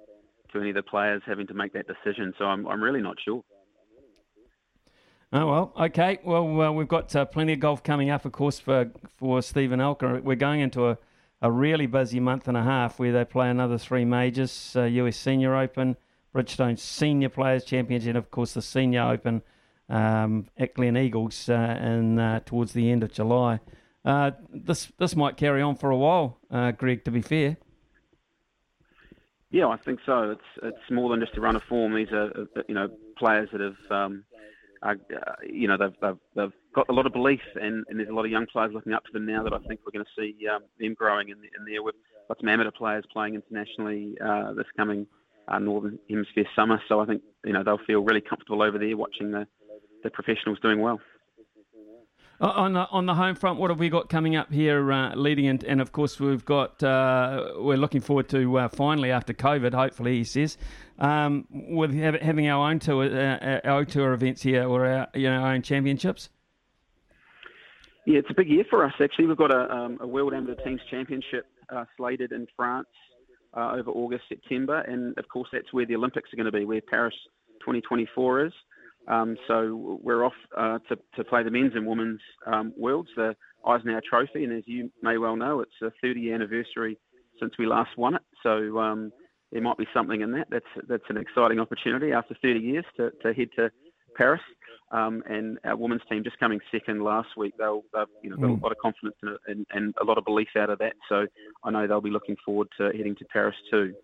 to 0.53 0.61
any 0.61 0.71
of 0.71 0.75
the 0.75 0.83
players 0.83 1.23
having 1.25 1.47
to 1.47 1.55
make 1.55 1.73
that 1.73 1.87
decision, 1.87 2.35
so 2.37 2.45
I'm 2.45 2.67
I'm 2.67 2.83
really 2.83 3.01
not 3.01 3.17
sure. 3.25 3.43
Oh 5.33 5.47
well, 5.47 5.73
okay. 5.79 6.19
Well, 6.25 6.61
uh, 6.61 6.73
we've 6.73 6.89
got 6.89 7.15
uh, 7.15 7.25
plenty 7.25 7.55
of 7.55 7.61
golf 7.61 7.83
coming 7.83 8.11
up, 8.11 8.27
of 8.27 8.33
course, 8.33 8.59
for 8.59 8.91
for 9.17 9.41
Steven 9.43 9.79
Alker. 9.79 10.23
We're 10.23 10.37
going 10.37 10.61
into 10.61 10.89
a 10.89 10.99
a 11.41 11.51
really 11.51 11.87
busy 11.87 12.21
month 12.21 12.49
and 12.49 12.57
a 12.57 12.63
half 12.63 12.99
where 12.99 13.13
they 13.13 13.25
play 13.25 13.49
another 13.49 13.79
three 13.79 14.05
majors 14.05 14.75
uh, 14.77 14.83
US 14.83 15.17
Senior 15.17 15.55
Open, 15.57 15.97
Bridgestone 16.35 16.79
Senior 16.79 17.29
Players 17.29 17.65
Championship, 17.65 18.09
and 18.09 18.19
of 18.19 18.31
course 18.31 18.55
the 18.55 18.63
Senior 18.63 19.03
Open 19.03 19.43
um, 19.89 20.47
at 20.57 20.75
Gleneagles 20.75 21.49
uh, 21.49 21.53
and 21.53 22.21
uh, 22.21 22.41
towards 22.45 22.73
the 22.73 22.91
end 22.91 23.03
of 23.03 23.13
July. 23.13 23.61
Uh, 24.05 24.33
this 24.53 24.91
this 24.99 25.17
might 25.17 25.37
carry 25.37 25.61
on 25.61 25.77
for 25.77 25.91
a 25.91 25.97
while, 25.97 26.39
uh, 26.51 26.71
Greg. 26.73 27.05
To 27.05 27.11
be 27.11 27.21
fair. 27.21 27.57
Yeah, 29.51 29.69
I 29.69 29.77
think 29.77 30.01
so. 30.05 30.31
It's 30.31 30.63
it's 30.63 30.91
more 30.91 31.11
than 31.11 31.21
just 31.21 31.37
a 31.37 31.41
run 31.41 31.57
of 31.57 31.63
form. 31.69 31.95
These 31.95 32.13
are 32.13 32.31
uh, 32.31 32.63
you 32.69 32.75
know 32.75 32.89
players 33.19 33.49
that 33.53 33.61
have 33.61 33.91
um, 33.91 34.25
uh, 34.83 34.95
you 35.49 35.69
know, 35.69 35.77
they've, 35.77 35.95
they've, 36.01 36.19
they've 36.35 36.53
got 36.75 36.89
a 36.89 36.93
lot 36.93 37.07
of 37.07 37.13
belief, 37.13 37.41
and, 37.55 37.85
and 37.89 37.99
there's 37.99 38.09
a 38.09 38.13
lot 38.13 38.25
of 38.25 38.31
young 38.31 38.47
players 38.47 38.71
looking 38.73 38.93
up 38.93 39.05
to 39.05 39.13
them 39.13 39.27
now 39.27 39.43
that 39.43 39.53
I 39.53 39.59
think 39.67 39.81
we're 39.85 39.93
going 39.93 40.05
to 40.05 40.21
see 40.21 40.47
um, 40.47 40.63
them 40.79 40.95
growing 40.95 41.29
in, 41.29 41.37
in 41.39 41.65
there. 41.67 41.83
With 41.83 41.95
got 42.29 42.39
some 42.41 42.49
amateur 42.49 42.71
players 42.71 43.05
playing 43.13 43.35
internationally 43.35 44.17
uh, 44.25 44.53
this 44.53 44.67
coming 44.77 45.07
uh, 45.49 45.59
Northern 45.59 45.99
Hemisphere 46.09 46.47
summer, 46.55 46.81
so 46.89 47.01
I 47.01 47.07
think 47.07 47.23
you 47.45 47.53
know 47.53 47.65
they'll 47.65 47.81
feel 47.87 48.01
really 48.01 48.21
comfortable 48.21 48.63
over 48.63 48.79
there 48.79 48.97
watching 48.97 49.31
the, 49.31 49.47
the 50.03 50.11
professionals 50.11 50.59
doing 50.61 50.81
well. 50.81 51.01
Uh, 52.41 52.53
on 52.55 52.73
the 52.73 52.89
on 52.91 53.07
the 53.07 53.15
home 53.15 53.35
front, 53.35 53.59
what 53.59 53.69
have 53.69 53.81
we 53.81 53.89
got 53.89 54.09
coming 54.09 54.37
up 54.37 54.53
here, 54.53 54.93
uh, 54.93 55.13
leading 55.17 55.47
in, 55.47 55.61
and 55.67 55.81
of 55.81 55.91
course 55.91 56.21
we've 56.21 56.45
got 56.45 56.81
uh, 56.85 57.53
we're 57.57 57.77
looking 57.77 58.01
forward 58.01 58.29
to 58.29 58.59
uh, 58.59 58.69
finally 58.69 59.11
after 59.11 59.35
COVID, 59.35 59.75
hopefully 59.75 60.19
he 60.19 60.25
says, 60.25 60.57
um, 61.01 61.49
with 61.51 61.93
having 61.95 62.49
our 62.49 62.71
own 62.71 62.79
tour 62.79 63.07
uh, 63.07 63.61
our 63.65 63.81
own 63.81 63.87
tour 63.87 64.13
events 64.13 64.43
here 64.43 64.69
or 64.69 64.87
our 64.87 65.09
you 65.15 65.29
know 65.29 65.41
our 65.43 65.53
own 65.53 65.63
championships. 65.63 66.29
Yeah, 68.07 68.21
it's 68.21 68.31
a 68.31 68.35
big 68.35 68.49
year 68.49 68.65
for 68.71 68.85
us 68.85 68.95
actually. 69.03 69.27
We've 69.27 69.37
got 69.37 69.53
a, 69.53 69.69
um, 69.75 69.99
a 70.01 70.07
World 70.07 70.33
Amateur 70.33 70.63
Teams 70.63 70.81
Championship 70.89 71.45
uh, 71.75 71.87
slated 71.97 72.31
in 72.31 72.47
France 72.57 72.87
over 73.57 73.91
August 73.91 74.23
September, 74.29 74.83
and 74.83 75.19
of 75.19 75.29
course 75.29 75.49
that's 75.53 75.73
where 75.73 75.85
the 75.85 75.97
Olympics 75.97 76.33
are 76.33 76.37
going 76.37 76.47
to 76.47 76.57
be, 76.57 76.65
where 76.65 76.81
Paris 76.81 77.17
2024 77.63 78.47
is. 78.47 78.53
Um, 79.09 79.37
so 79.47 79.99
we're 80.03 80.25
off 80.25 80.35
uh, 80.57 80.79
to, 80.89 80.99
to 81.17 81.25
play 81.25 81.43
the 81.43 81.51
men's 81.51 81.73
and 81.75 81.87
women's 81.87 82.21
um, 82.47 82.73
worlds, 82.77 83.09
the 83.17 83.35
Eisenhower 83.67 84.03
Trophy, 84.09 84.45
and 84.45 84.53
as 84.53 84.65
you 84.67 84.91
may 85.03 85.19
well 85.19 85.35
know, 85.35 85.61
it's 85.61 85.73
a 85.83 85.91
30 86.03 86.33
anniversary 86.33 86.99
since 87.41 87.53
we 87.59 87.67
last 87.67 87.97
won 87.97 88.15
it. 88.15 88.23
So 88.43 88.79
um, 88.79 89.13
there 89.51 89.63
might 89.63 89.79
be 89.79 89.87
something 89.95 90.21
in 90.21 90.33
that. 90.33 90.49
That's 90.51 90.87
that's 90.89 91.05
an 91.09 91.17
exciting 91.17 91.59
opportunity 91.59 92.13
after 92.13 92.37
30 92.43 92.61
years 92.61 92.85
to, 92.97 93.11
to 93.23 93.33
head 93.33 93.49
to 93.57 93.71
Paris. 94.17 94.43
Um, 94.91 95.23
and 95.29 95.59
our 95.65 95.77
women's 95.77 96.01
team 96.11 96.25
just 96.25 96.39
coming 96.39 96.61
second 96.73 97.03
last 97.03 97.29
week. 97.37 97.53
They'll, 97.59 97.83
they've 97.93 98.07
you 98.23 98.31
know, 98.31 98.37
got 98.37 98.47
mm. 98.47 98.61
a 98.61 98.63
lot 98.63 98.73
of 98.73 98.79
confidence 98.79 99.17
and, 99.47 99.67
and 99.71 99.95
a 100.01 100.05
lot 100.05 100.17
of 100.17 100.25
belief 100.25 100.49
out 100.57 100.71
of 100.71 100.79
that. 100.79 100.95
So 101.11 101.27
I 101.63 101.71
know 101.71 101.87
they'll 101.87 102.01
be 102.01 102.11
looking 102.11 102.37
forward 102.45 102.69
to 102.79 102.91
heading 102.97 103.15
to 103.17 103.25
Paris 103.27 103.57
too. 103.71 103.95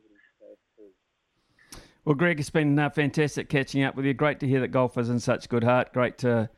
Well, 2.04 2.14
Greg, 2.14 2.38
it's 2.38 2.50
been 2.50 2.78
uh, 2.78 2.90
fantastic 2.90 3.48
catching 3.48 3.82
up 3.82 3.96
with 3.96 4.04
you. 4.04 4.12
Great 4.12 4.38
to 4.40 4.46
hear 4.46 4.60
that 4.60 4.68
golf 4.68 4.98
is 4.98 5.08
in 5.08 5.18
such 5.18 5.48
good 5.48 5.64
heart. 5.64 5.94
Great 5.94 6.18
to, 6.18 6.50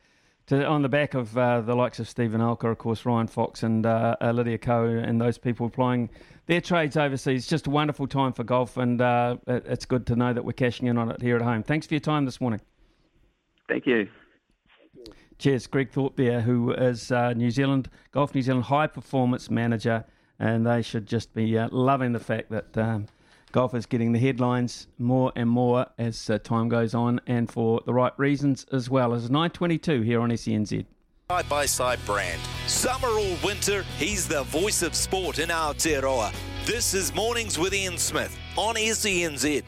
to 0.47 0.65
on 0.65 0.81
the 0.81 0.89
back 0.89 1.13
of 1.13 1.37
uh, 1.37 1.61
the 1.61 1.73
likes 1.73 1.99
of 1.99 2.09
Steven 2.09 2.41
Alker, 2.41 2.69
of 2.69 2.77
course, 2.77 3.05
Ryan 3.05 3.27
Fox 3.27 3.63
and 3.63 3.85
uh, 3.85 4.17
uh 4.19 4.31
Lydia 4.31 4.57
Ko 4.57 4.85
and 4.85 5.21
those 5.21 5.37
people 5.37 5.69
playing 5.69 6.09
their 6.47 6.59
trades 6.59 6.97
overseas. 6.97 7.47
Just 7.47 7.65
a 7.67 7.69
wonderful 7.69 8.07
time 8.07 8.33
for 8.33 8.43
golf, 8.43 8.75
and 8.75 9.01
uh, 9.01 9.37
it's 9.47 9.85
good 9.85 10.05
to 10.07 10.17
know 10.17 10.33
that 10.33 10.43
we're 10.43 10.51
cashing 10.51 10.87
in 10.87 10.97
on 10.97 11.09
it 11.11 11.21
here 11.21 11.37
at 11.37 11.41
home. 11.41 11.63
Thanks 11.63 11.87
for 11.87 11.93
your 11.93 12.01
time 12.01 12.25
this 12.25 12.41
morning. 12.41 12.59
Thank 13.69 13.85
you. 13.85 14.09
Cheers, 15.37 15.65
Greg 15.67 15.91
Thorpe 15.91 16.17
there, 16.17 16.41
who 16.41 16.73
is 16.73 17.09
uh, 17.09 17.31
New 17.31 17.51
Zealand 17.51 17.89
Golf 18.11 18.35
New 18.35 18.41
Zealand 18.41 18.65
high 18.65 18.87
performance 18.87 19.49
manager, 19.49 20.03
and 20.39 20.67
they 20.67 20.81
should 20.81 21.05
just 21.05 21.33
be 21.33 21.57
loving 21.71 22.11
the 22.11 22.19
fact 22.19 22.49
that. 22.49 22.77
Um, 22.77 23.07
golf 23.51 23.73
is 23.73 23.85
getting 23.85 24.11
the 24.11 24.19
headlines 24.19 24.87
more 24.97 25.31
and 25.35 25.49
more 25.49 25.87
as 25.97 26.29
uh, 26.29 26.37
time 26.39 26.69
goes 26.69 26.93
on, 26.93 27.21
and 27.27 27.51
for 27.51 27.81
the 27.85 27.93
right 27.93 28.13
reasons 28.17 28.65
as 28.71 28.89
well. 28.89 29.13
As 29.13 29.29
9:22 29.29 30.03
here 30.03 30.21
on 30.21 30.29
SENZ. 30.31 30.85
Side 31.29 31.49
by 31.49 31.65
side 31.65 31.99
brand. 32.05 32.39
Summer 32.67 33.09
or 33.09 33.37
winter, 33.43 33.83
he's 33.97 34.27
the 34.27 34.43
voice 34.43 34.81
of 34.81 34.95
sport 34.95 35.39
in 35.39 35.49
Aotearoa. 35.49 36.33
This 36.65 36.93
is 36.93 37.13
Mornings 37.13 37.59
with 37.59 37.73
Ian 37.73 37.97
Smith 37.97 38.37
on 38.55 38.75
SENZ. 38.75 39.63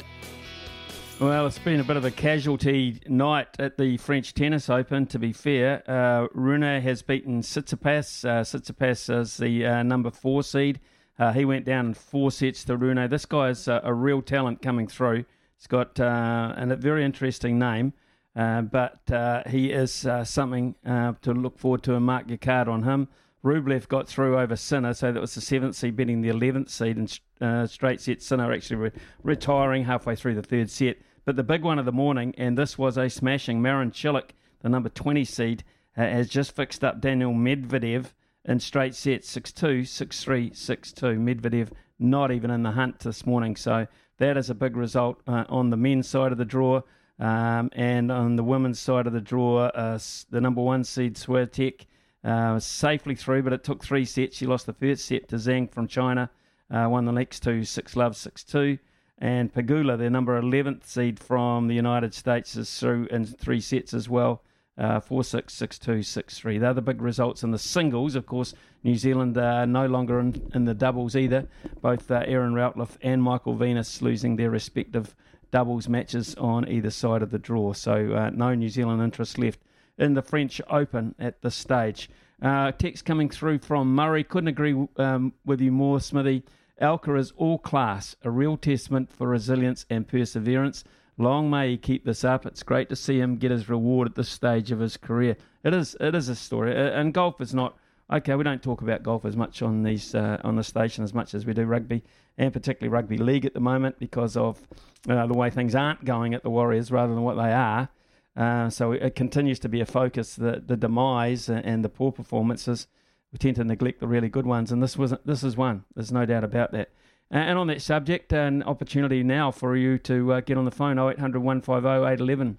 Well, 1.19 1.47
it's 1.47 1.59
been 1.59 1.81
a 1.81 1.83
bit 1.83 1.97
of 1.97 2.05
a 2.05 2.11
casualty 2.11 3.01
night 3.07 3.47
at 3.59 3.77
the 3.77 3.97
French 3.97 4.33
Tennis 4.33 4.69
Open, 4.69 5.05
to 5.07 5.19
be 5.19 5.33
fair. 5.33 5.83
Uh, 5.85 6.27
Rune 6.33 6.61
has 6.81 7.01
beaten 7.01 7.41
Tsitsipas. 7.41 8.23
Uh, 8.23 8.43
Tsitsipas 8.43 9.19
is 9.19 9.35
the 9.35 9.65
uh, 9.65 9.83
number 9.83 10.11
four 10.11 10.43
seed. 10.43 10.79
Uh, 11.19 11.33
he 11.33 11.43
went 11.43 11.65
down 11.65 11.87
in 11.87 11.93
four 11.93 12.31
sets 12.31 12.63
to 12.63 12.77
Rune. 12.77 13.09
This 13.09 13.25
guy 13.25 13.49
is 13.49 13.67
a, 13.67 13.93
real 13.93 14.21
talent 14.21 14.61
coming 14.61 14.87
through. 14.87 15.25
He's 15.57 15.67
got 15.67 15.99
uh, 15.99 16.53
a 16.55 16.75
very 16.77 17.03
interesting 17.03 17.59
name, 17.59 17.91
uh, 18.37 18.61
but 18.61 19.11
uh, 19.11 19.43
he 19.45 19.71
is 19.71 20.05
uh, 20.05 20.23
something 20.23 20.75
to 20.85 21.33
look 21.33 21.59
forward 21.59 21.83
to 21.83 21.95
and 21.95 22.05
mark 22.05 22.29
your 22.29 22.37
card 22.37 22.69
on 22.69 22.83
him. 22.83 23.09
Rublev 23.43 23.87
got 23.89 24.07
through 24.07 24.37
over 24.37 24.55
Sinner, 24.55 24.93
so 24.93 25.11
that 25.11 25.19
was 25.19 25.35
the 25.35 25.41
seventh 25.41 25.75
seed 25.75 25.95
beating 25.95 26.21
the 26.21 26.29
11th 26.29 26.69
seed 26.69 26.97
in 26.97 27.67
straight 27.67 27.99
set. 28.01 28.21
Sinner 28.21 28.51
actually 28.53 28.77
re- 28.77 28.91
retiring 29.23 29.85
halfway 29.85 30.15
through 30.15 30.35
the 30.35 30.41
third 30.41 30.69
set. 30.69 30.97
But 31.25 31.35
the 31.35 31.43
big 31.43 31.63
one 31.63 31.79
of 31.79 31.85
the 31.85 31.91
morning, 31.91 32.33
and 32.37 32.57
this 32.57 32.77
was 32.77 32.97
a 32.97 33.09
smashing, 33.09 33.61
Marin 33.61 33.91
Cilic, 33.91 34.31
the 34.61 34.69
number 34.69 34.89
20 34.89 35.25
seed, 35.25 35.63
has 35.93 36.29
just 36.29 36.55
fixed 36.55 36.83
up 36.83 37.01
Daniil 37.01 37.33
Medvedev 37.33 38.13
in 38.45 38.59
straight 38.59 38.95
sets 38.95 39.29
6 39.29 39.51
2, 39.51 39.85
6 39.85 40.23
3, 40.23 40.51
6 40.53 40.91
2. 40.91 41.05
Medvedev 41.05 41.69
not 41.99 42.31
even 42.31 42.49
in 42.49 42.63
the 42.63 42.71
hunt 42.71 42.99
this 42.99 43.25
morning. 43.25 43.55
So 43.55 43.87
that 44.17 44.37
is 44.37 44.49
a 44.49 44.55
big 44.55 44.75
result 44.75 45.19
uh, 45.27 45.45
on 45.49 45.69
the 45.69 45.77
men's 45.77 46.07
side 46.07 46.31
of 46.31 46.37
the 46.37 46.45
draw. 46.45 46.81
Um, 47.19 47.69
and 47.73 48.11
on 48.11 48.37
the 48.37 48.43
women's 48.43 48.79
side 48.79 49.05
of 49.05 49.11
the 49.11 49.19
draw, 49.19 49.65
uh, 49.67 49.99
the 50.29 50.39
number 50.39 50.61
one 50.61 50.85
seed 50.85 51.15
Swiatek 51.15 51.81
uh, 52.23 52.59
safely 52.59 53.15
through, 53.15 53.43
but 53.43 53.51
it 53.51 53.63
took 53.63 53.83
three 53.83 54.05
sets. 54.05 54.37
She 54.37 54.45
lost 54.45 54.65
the 54.65 54.73
first 54.73 55.05
set 55.05 55.27
to 55.29 55.35
Zhang 55.35 55.69
from 55.69 55.87
China, 55.87 56.29
uh, 56.71 56.87
won 56.89 57.03
the 57.03 57.11
next 57.11 57.41
two 57.41 57.65
6 57.65 57.95
love, 57.97 58.15
6 58.15 58.43
2. 58.45 58.77
And 59.21 59.53
Pegula, 59.53 59.97
their 59.97 60.09
number 60.09 60.41
11th 60.41 60.85
seed 60.85 61.19
from 61.19 61.67
the 61.67 61.75
United 61.75 62.13
States, 62.13 62.55
is 62.55 62.79
through 62.79 63.07
in 63.07 63.25
three 63.25 63.59
sets 63.59 63.93
as 63.93 64.07
well 64.07 64.41
uh, 64.79 64.99
4 64.99 65.23
6, 65.23 65.53
6 65.53 65.79
2, 65.79 66.01
6 66.01 66.37
3. 66.37 66.57
They're 66.57 66.73
the 66.73 66.81
big 66.81 67.01
results 67.01 67.43
in 67.43 67.51
the 67.51 67.59
singles. 67.59 68.15
Of 68.15 68.25
course, 68.25 68.53
New 68.83 68.95
Zealand 68.95 69.37
are 69.37 69.65
no 69.65 69.85
longer 69.85 70.19
in, 70.19 70.49
in 70.55 70.65
the 70.65 70.73
doubles 70.73 71.15
either. 71.15 71.47
Both 71.81 72.09
uh, 72.09 72.23
Erin 72.25 72.53
Routliffe 72.53 72.97
and 73.01 73.21
Michael 73.21 73.55
Venus 73.55 74.01
losing 74.01 74.37
their 74.37 74.49
respective 74.49 75.15
doubles 75.51 75.89
matches 75.89 76.33
on 76.35 76.67
either 76.67 76.89
side 76.89 77.21
of 77.21 77.31
the 77.31 77.39
draw. 77.39 77.73
So, 77.73 78.13
uh, 78.13 78.29
no 78.29 78.55
New 78.55 78.69
Zealand 78.69 79.01
interest 79.01 79.37
left 79.37 79.59
in 79.97 80.13
the 80.13 80.21
French 80.21 80.61
Open 80.69 81.13
at 81.19 81.41
this 81.41 81.55
stage. 81.55 82.09
Uh, 82.41 82.71
text 82.71 83.03
coming 83.03 83.29
through 83.29 83.59
from 83.59 83.93
Murray. 83.93 84.23
Couldn't 84.23 84.47
agree 84.47 84.87
um, 84.95 85.33
with 85.45 85.59
you 85.59 85.71
more, 85.71 85.99
Smithy. 85.99 86.43
Alker 86.81 87.19
is 87.19 87.33
all 87.35 87.57
class, 87.57 88.15
a 88.23 88.31
real 88.31 88.55
testament 88.55 89.11
for 89.11 89.27
resilience 89.27 89.85
and 89.89 90.07
perseverance. 90.07 90.85
Long 91.19 91.49
may 91.49 91.71
he 91.71 91.77
keep 91.77 92.05
this 92.05 92.23
up. 92.23 92.45
It's 92.45 92.63
great 92.63 92.87
to 92.89 92.95
see 92.95 93.19
him 93.19 93.35
get 93.35 93.51
his 93.51 93.67
reward 93.67 94.07
at 94.07 94.15
this 94.15 94.29
stage 94.29 94.71
of 94.71 94.79
his 94.79 94.95
career. 94.95 95.35
It 95.65 95.73
is 95.73 95.97
it 95.99 96.15
is 96.15 96.29
a 96.29 96.35
story, 96.35 96.73
and 96.73 97.13
golf 97.13 97.41
is 97.41 97.53
not 97.53 97.77
okay. 98.09 98.35
We 98.35 98.45
don't 98.45 98.63
talk 98.63 98.81
about 98.81 99.03
golf 99.03 99.25
as 99.25 99.35
much 99.35 99.61
on 99.61 99.83
these 99.83 100.15
uh, 100.15 100.39
on 100.45 100.55
the 100.55 100.63
station 100.63 101.03
as 101.03 101.13
much 101.13 101.33
as 101.33 101.45
we 101.45 101.53
do 101.53 101.65
rugby, 101.65 102.05
and 102.37 102.53
particularly 102.53 102.87
rugby 102.87 103.17
league 103.17 103.45
at 103.45 103.53
the 103.53 103.59
moment 103.59 103.99
because 103.99 104.37
of 104.37 104.65
uh, 105.09 105.27
the 105.27 105.33
way 105.33 105.49
things 105.49 105.75
aren't 105.75 106.05
going 106.05 106.33
at 106.33 106.41
the 106.41 106.49
Warriors 106.49 106.89
rather 106.89 107.13
than 107.13 107.23
what 107.23 107.35
they 107.35 107.51
are. 107.51 107.89
Uh, 108.37 108.69
so 108.69 108.93
it 108.93 109.13
continues 109.13 109.59
to 109.59 109.67
be 109.67 109.81
a 109.81 109.85
focus. 109.85 110.35
The 110.35 110.63
the 110.65 110.77
demise 110.77 111.49
and 111.49 111.83
the 111.83 111.89
poor 111.89 112.13
performances. 112.13 112.87
We 113.33 113.39
tend 113.39 113.57
to 113.57 113.65
neglect 113.65 113.99
the 113.99 114.07
really 114.07 114.29
good 114.29 114.45
ones, 114.45 114.71
and 114.71 114.81
this 114.81 114.95
was 114.95 115.13
this 115.25 115.43
is 115.43 115.57
one. 115.57 115.83
There's 115.95 116.13
no 116.13 116.25
doubt 116.25 116.45
about 116.45 116.71
that. 116.71 116.91
And 117.31 117.59
on 117.59 117.67
that 117.67 117.81
subject, 117.81 118.33
an 118.33 118.63
opportunity 118.63 119.21
now 119.21 119.51
for 119.51 119.75
you 119.75 119.99
to 119.99 120.33
uh, 120.33 120.41
get 120.41 120.57
on 120.57 120.65
the 120.65 120.71
phone 120.71 120.97
0800 120.97 121.39
150 121.39 121.87
811. 121.87 122.57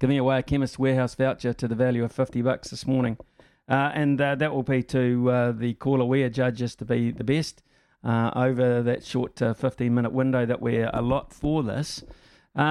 Giving 0.00 0.18
away 0.18 0.38
a 0.38 0.42
Chemist 0.42 0.78
Warehouse 0.78 1.14
voucher 1.14 1.52
to 1.52 1.68
the 1.68 1.76
value 1.76 2.02
of 2.02 2.10
50 2.10 2.42
bucks 2.42 2.70
this 2.70 2.84
morning. 2.84 3.16
Uh, 3.68 3.92
and 3.94 4.20
uh, 4.20 4.34
that 4.34 4.52
will 4.52 4.64
be 4.64 4.82
to 4.82 5.30
uh, 5.30 5.52
the 5.52 5.74
caller 5.74 6.04
we 6.04 6.22
adjudge 6.22 6.60
us 6.62 6.74
to 6.74 6.84
be 6.84 7.12
the 7.12 7.24
best 7.24 7.62
uh, 8.02 8.30
over 8.34 8.82
that 8.82 9.04
short 9.04 9.40
uh, 9.40 9.54
15 9.54 9.94
minute 9.94 10.12
window 10.12 10.44
that 10.44 10.60
we're 10.60 10.90
allot 10.92 11.32
for 11.32 11.62
this. 11.62 12.02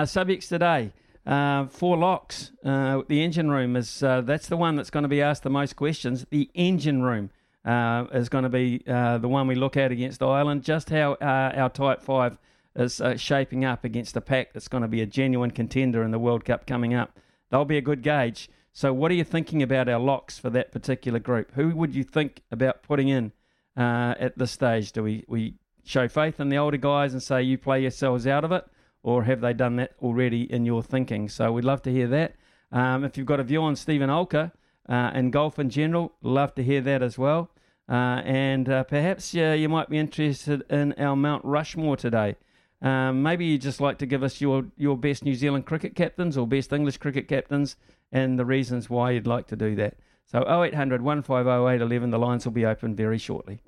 subjects 0.05 0.49
today. 0.49 0.91
four 1.25 1.97
locks. 1.97 2.51
the 2.61 3.05
engine 3.09 3.49
room 3.49 3.77
is 3.77 3.99
that's 4.01 4.47
the 4.47 4.57
one 4.57 4.75
that's 4.75 4.89
going 4.89 5.03
to 5.03 5.09
be 5.09 5.21
asked 5.21 5.43
the 5.43 5.49
most 5.49 5.77
questions. 5.77 6.25
The 6.29 6.51
engine 6.53 7.01
room 7.01 7.31
uh, 7.65 8.05
is 8.13 8.29
going 8.29 8.43
to 8.43 8.49
be 8.49 8.83
uh, 8.87 9.17
the 9.17 9.27
one 9.27 9.47
we 9.47 9.55
look 9.55 9.77
at 9.77 9.91
against 9.91 10.21
Ireland. 10.21 10.63
Just 10.63 10.89
how 10.89 11.13
uh, 11.13 11.51
our 11.55 11.69
tight 11.69 12.01
five 12.01 12.37
is 12.75 12.99
uh, 12.99 13.15
shaping 13.15 13.63
up 13.63 13.83
against 13.83 14.17
a 14.17 14.21
pack 14.21 14.53
that's 14.53 14.67
going 14.67 14.81
to 14.81 14.87
be 14.87 15.01
a 15.01 15.05
genuine 15.05 15.51
contender 15.51 16.03
in 16.03 16.11
the 16.11 16.19
World 16.19 16.43
Cup 16.45 16.65
coming 16.65 16.93
up. 16.93 17.17
They'll 17.49 17.65
be 17.65 17.77
a 17.77 17.81
good 17.81 18.01
gauge. 18.01 18.49
So, 18.73 18.91
what 18.91 19.11
are 19.11 19.15
you 19.15 19.23
thinking 19.23 19.61
about 19.61 19.87
our 19.87 19.99
locks 19.99 20.39
for 20.39 20.49
that 20.49 20.71
particular 20.71 21.19
group? 21.19 21.51
Who 21.53 21.75
would 21.75 21.93
you 21.93 22.03
think 22.03 22.41
about 22.51 22.81
putting 22.83 23.07
in 23.07 23.31
uh, 23.77 24.15
at 24.19 24.37
this 24.37 24.51
stage? 24.51 24.91
Do 24.91 25.03
we, 25.03 25.23
we 25.27 25.55
show 25.83 26.07
faith 26.07 26.39
in 26.39 26.49
the 26.49 26.57
older 26.57 26.77
guys 26.77 27.13
and 27.13 27.21
say 27.21 27.43
you 27.43 27.57
play 27.57 27.81
yourselves 27.81 28.25
out 28.25 28.43
of 28.43 28.51
it, 28.51 28.65
or 29.03 29.23
have 29.25 29.41
they 29.41 29.53
done 29.53 29.75
that 29.75 29.91
already 30.01 30.51
in 30.51 30.65
your 30.65 30.81
thinking? 30.81 31.29
So, 31.29 31.51
we'd 31.51 31.65
love 31.65 31.83
to 31.83 31.91
hear 31.91 32.07
that. 32.07 32.35
Um, 32.71 33.03
if 33.03 33.17
you've 33.17 33.27
got 33.27 33.39
a 33.39 33.43
view 33.43 33.61
on 33.61 33.75
Steven 33.75 34.09
Alker, 34.09 34.51
uh, 34.87 35.11
and 35.13 35.31
golf 35.31 35.59
in 35.59 35.69
general. 35.69 36.13
Love 36.21 36.53
to 36.55 36.63
hear 36.63 36.81
that 36.81 37.01
as 37.01 37.17
well. 37.17 37.49
Uh, 37.89 38.21
and 38.23 38.69
uh, 38.69 38.83
perhaps 38.83 39.35
uh, 39.35 39.55
you 39.57 39.67
might 39.67 39.89
be 39.89 39.97
interested 39.97 40.63
in 40.69 40.93
our 40.93 41.15
Mount 41.15 41.43
Rushmore 41.43 41.97
today. 41.97 42.35
Um, 42.81 43.23
maybe 43.23 43.45
you'd 43.45 43.61
just 43.61 43.79
like 43.79 43.97
to 43.99 44.05
give 44.05 44.23
us 44.23 44.41
your, 44.41 44.65
your 44.77 44.97
best 44.97 45.23
New 45.23 45.35
Zealand 45.35 45.65
cricket 45.65 45.95
captains 45.95 46.37
or 46.37 46.45
best 46.45 46.73
English 46.73 46.97
cricket 46.97 47.27
captains 47.27 47.75
and 48.11 48.37
the 48.37 48.45
reasons 48.45 48.89
why 48.89 49.11
you'd 49.11 49.27
like 49.27 49.47
to 49.47 49.55
do 49.55 49.75
that. 49.75 49.95
So 50.25 50.39
0800 50.39 51.01
150 51.01 51.49
811, 51.49 52.09
the 52.09 52.19
lines 52.19 52.45
will 52.45 52.51
be 52.51 52.65
open 52.65 52.95
very 52.95 53.17
shortly. 53.17 53.61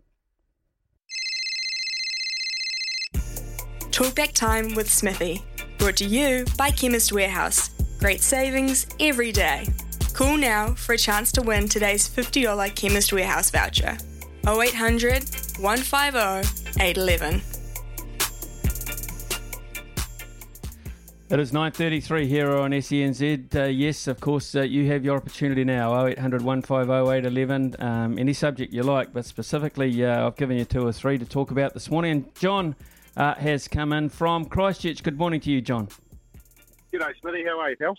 Talkback 3.91 4.34
time 4.34 4.75
with 4.75 4.91
Smithy. 4.91 5.41
Brought 5.78 5.97
to 5.97 6.06
you 6.06 6.45
by 6.58 6.71
Chemist 6.71 7.13
Warehouse. 7.13 7.69
Great 7.99 8.21
savings 8.21 8.88
every 8.99 9.32
day. 9.32 9.67
Call 10.15 10.38
now 10.38 10.73
for 10.75 10.93
a 10.93 10.97
chance 10.97 11.30
to 11.34 11.41
win 11.41 11.67
today's 11.67 12.08
$50 12.08 12.73
Chemist 12.73 13.12
Warehouse 13.12 13.51
voucher. 13.51 13.97
0800 14.47 15.25
150 15.60 16.82
811. 16.82 17.41
It 21.30 21.38
is 21.38 21.51
9.33 21.51 22.28
here 22.28 22.49
on 22.56 22.71
SENZ. 22.71 23.56
Uh, 23.56 23.63
yes, 23.65 24.08
of 24.08 24.21
course, 24.21 24.56
uh, 24.56 24.62
you 24.62 24.88
have 24.88 25.04
your 25.04 25.17
opportunity 25.17 25.65
now, 25.65 26.06
0800 26.08 26.41
150 26.41 26.93
811. 26.93 27.75
Um, 27.80 28.17
any 28.17 28.32
subject 28.32 28.71
you 28.71 28.84
like, 28.84 29.12
but 29.12 29.25
specifically, 29.25 30.06
uh, 30.06 30.28
I've 30.28 30.38
given 30.38 30.58
you 30.58 30.63
two 30.63 30.88
or 30.88 30.93
three 30.93 31.17
to 31.17 31.25
talk 31.25 31.51
about 31.51 31.73
this 31.73 31.91
morning. 31.91 32.12
And 32.12 32.36
John 32.36 32.78
uh, 33.17 33.34
has 33.34 33.67
come 33.67 33.91
in 33.91 34.08
from 34.08 34.45
Christchurch. 34.45 35.04
Good 35.04 35.17
morning 35.17 35.41
to 35.41 35.51
you, 35.51 35.60
John. 35.60 35.89
G'day, 36.93 37.12
Smithy. 37.19 37.43
How 37.43 37.60
are 37.60 37.71
you, 37.71 37.75
pal? 37.75 37.97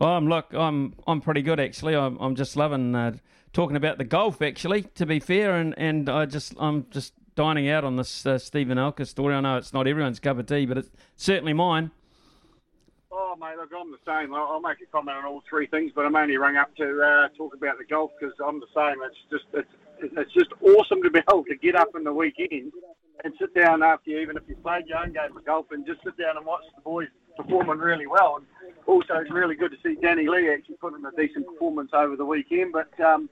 I'm 0.00 0.28
look, 0.28 0.52
I'm 0.52 0.94
I'm 1.06 1.20
pretty 1.20 1.42
good 1.42 1.60
actually. 1.60 1.94
I'm 1.94 2.18
I'm 2.18 2.34
just 2.34 2.56
loving 2.56 2.94
uh, 2.94 3.16
talking 3.52 3.76
about 3.76 3.98
the 3.98 4.04
golf 4.04 4.42
actually. 4.42 4.82
To 4.82 5.06
be 5.06 5.20
fair, 5.20 5.56
and 5.56 5.74
and 5.78 6.08
I 6.08 6.26
just 6.26 6.54
I'm 6.58 6.86
just 6.90 7.14
dining 7.34 7.68
out 7.68 7.84
on 7.84 7.96
this 7.96 8.26
uh, 8.26 8.38
Steven 8.38 8.78
Alker 8.78 9.06
story. 9.06 9.34
I 9.34 9.40
know 9.40 9.56
it's 9.56 9.72
not 9.72 9.86
everyone's 9.86 10.20
cup 10.20 10.38
of 10.38 10.46
tea, 10.46 10.66
but 10.66 10.78
it's 10.78 10.90
certainly 11.16 11.52
mine. 11.52 11.90
Oh 13.10 13.36
mate, 13.38 13.56
look, 13.56 13.70
I'm 13.78 13.92
the 13.92 13.98
same. 14.06 14.34
I'll, 14.34 14.44
I'll 14.44 14.60
make 14.60 14.80
a 14.80 14.86
comment 14.86 15.16
on 15.16 15.24
all 15.24 15.42
three 15.48 15.66
things, 15.66 15.92
but 15.94 16.04
I'm 16.04 16.16
only 16.16 16.36
rung 16.36 16.56
up 16.56 16.74
to 16.76 17.02
uh, 17.02 17.28
talk 17.36 17.54
about 17.54 17.78
the 17.78 17.84
golf 17.84 18.10
because 18.18 18.34
I'm 18.44 18.60
the 18.60 18.66
same. 18.74 18.96
It's 19.04 19.16
just 19.30 19.44
it's 19.52 19.68
it's 20.00 20.32
just 20.32 20.50
awesome 20.62 21.02
to 21.02 21.10
be 21.10 21.20
able 21.30 21.44
to 21.44 21.56
get 21.56 21.76
up 21.76 21.88
in 21.96 22.04
the 22.04 22.12
weekend 22.12 22.72
and 23.22 23.32
sit 23.38 23.54
down 23.54 23.82
after 23.82 24.10
you, 24.10 24.18
even 24.18 24.36
if 24.36 24.42
you 24.48 24.56
played 24.56 24.86
your 24.86 24.98
own 24.98 25.12
game 25.12 25.36
of 25.36 25.44
golf, 25.44 25.66
and 25.70 25.86
just 25.86 26.02
sit 26.04 26.16
down 26.18 26.36
and 26.36 26.44
watch 26.44 26.62
the 26.74 26.82
boys 26.82 27.08
performing 27.36 27.78
really 27.78 28.06
well. 28.06 28.36
And 28.36 28.46
also, 28.86 29.14
it's 29.14 29.30
really 29.30 29.54
good 29.54 29.70
to 29.70 29.78
see 29.82 29.96
Danny 30.00 30.28
Lee 30.28 30.52
actually 30.52 30.76
put 30.76 30.94
in 30.94 31.04
a 31.04 31.10
decent 31.16 31.46
performance 31.46 31.90
over 31.94 32.16
the 32.16 32.24
weekend. 32.24 32.72
But 32.72 32.92
um, 33.00 33.30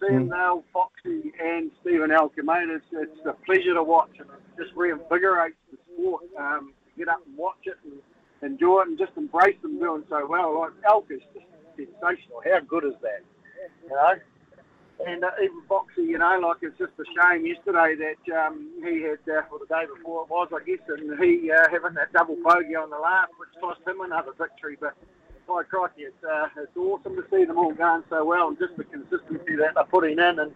seeing 0.00 0.28
mm. 0.28 0.62
Foxy 0.72 1.32
and 1.42 1.70
Steven 1.80 2.10
Alker, 2.10 2.44
mate, 2.44 2.68
it's, 2.68 2.84
it's 2.92 3.26
a 3.26 3.32
pleasure 3.44 3.74
to 3.74 3.82
watch. 3.82 4.12
And 4.18 4.28
it 4.28 4.62
just 4.62 4.76
reinvigorates 4.76 5.58
the 5.70 5.78
sport. 5.94 6.24
Um, 6.38 6.72
get 6.96 7.08
up 7.08 7.22
and 7.26 7.36
watch 7.36 7.64
it 7.64 7.78
and 7.84 7.94
enjoy 8.42 8.82
it 8.82 8.88
and 8.88 8.98
just 8.98 9.12
embrace 9.16 9.56
them 9.62 9.78
doing 9.78 10.04
so 10.08 10.26
well. 10.28 10.60
Like 10.60 10.72
Alker's 10.88 11.22
just 11.34 11.46
sensational. 11.76 12.42
How 12.44 12.60
good 12.60 12.84
is 12.84 12.94
that? 13.02 13.22
You 13.84 13.90
know? 13.90 14.14
And 15.00 15.24
uh, 15.24 15.30
even 15.42 15.62
Foxy, 15.68 16.02
you 16.02 16.18
know, 16.18 16.38
like 16.38 16.58
it's 16.62 16.78
just 16.78 16.92
a 17.00 17.04
shame 17.10 17.46
yesterday 17.46 17.96
that 17.96 18.22
um, 18.36 18.70
he 18.84 19.02
had, 19.02 19.18
uh, 19.26 19.42
or 19.50 19.58
the 19.58 19.66
day 19.66 19.84
before 19.96 20.24
it 20.24 20.30
was, 20.30 20.48
I 20.54 20.62
guess, 20.64 20.78
and 20.86 21.18
he 21.18 21.50
uh, 21.50 21.66
having 21.70 21.94
that 21.94 22.12
double 22.12 22.36
bogey 22.44 22.76
on 22.76 22.90
the 22.90 22.98
last, 22.98 23.32
which 23.38 23.50
cost 23.60 23.80
him 23.86 24.00
another 24.00 24.30
victory. 24.38 24.76
But 24.78 24.94
by 25.48 25.64
crikey, 25.64 26.02
it's, 26.02 26.22
uh, 26.22 26.46
it's 26.56 26.76
awesome 26.76 27.16
to 27.16 27.24
see 27.30 27.44
them 27.44 27.58
all 27.58 27.74
going 27.74 28.04
so 28.10 28.24
well 28.24 28.48
and 28.48 28.58
just 28.58 28.76
the 28.76 28.84
consistency 28.84 29.56
that 29.56 29.74
they're 29.74 29.84
putting 29.90 30.18
in. 30.18 30.38
And, 30.38 30.52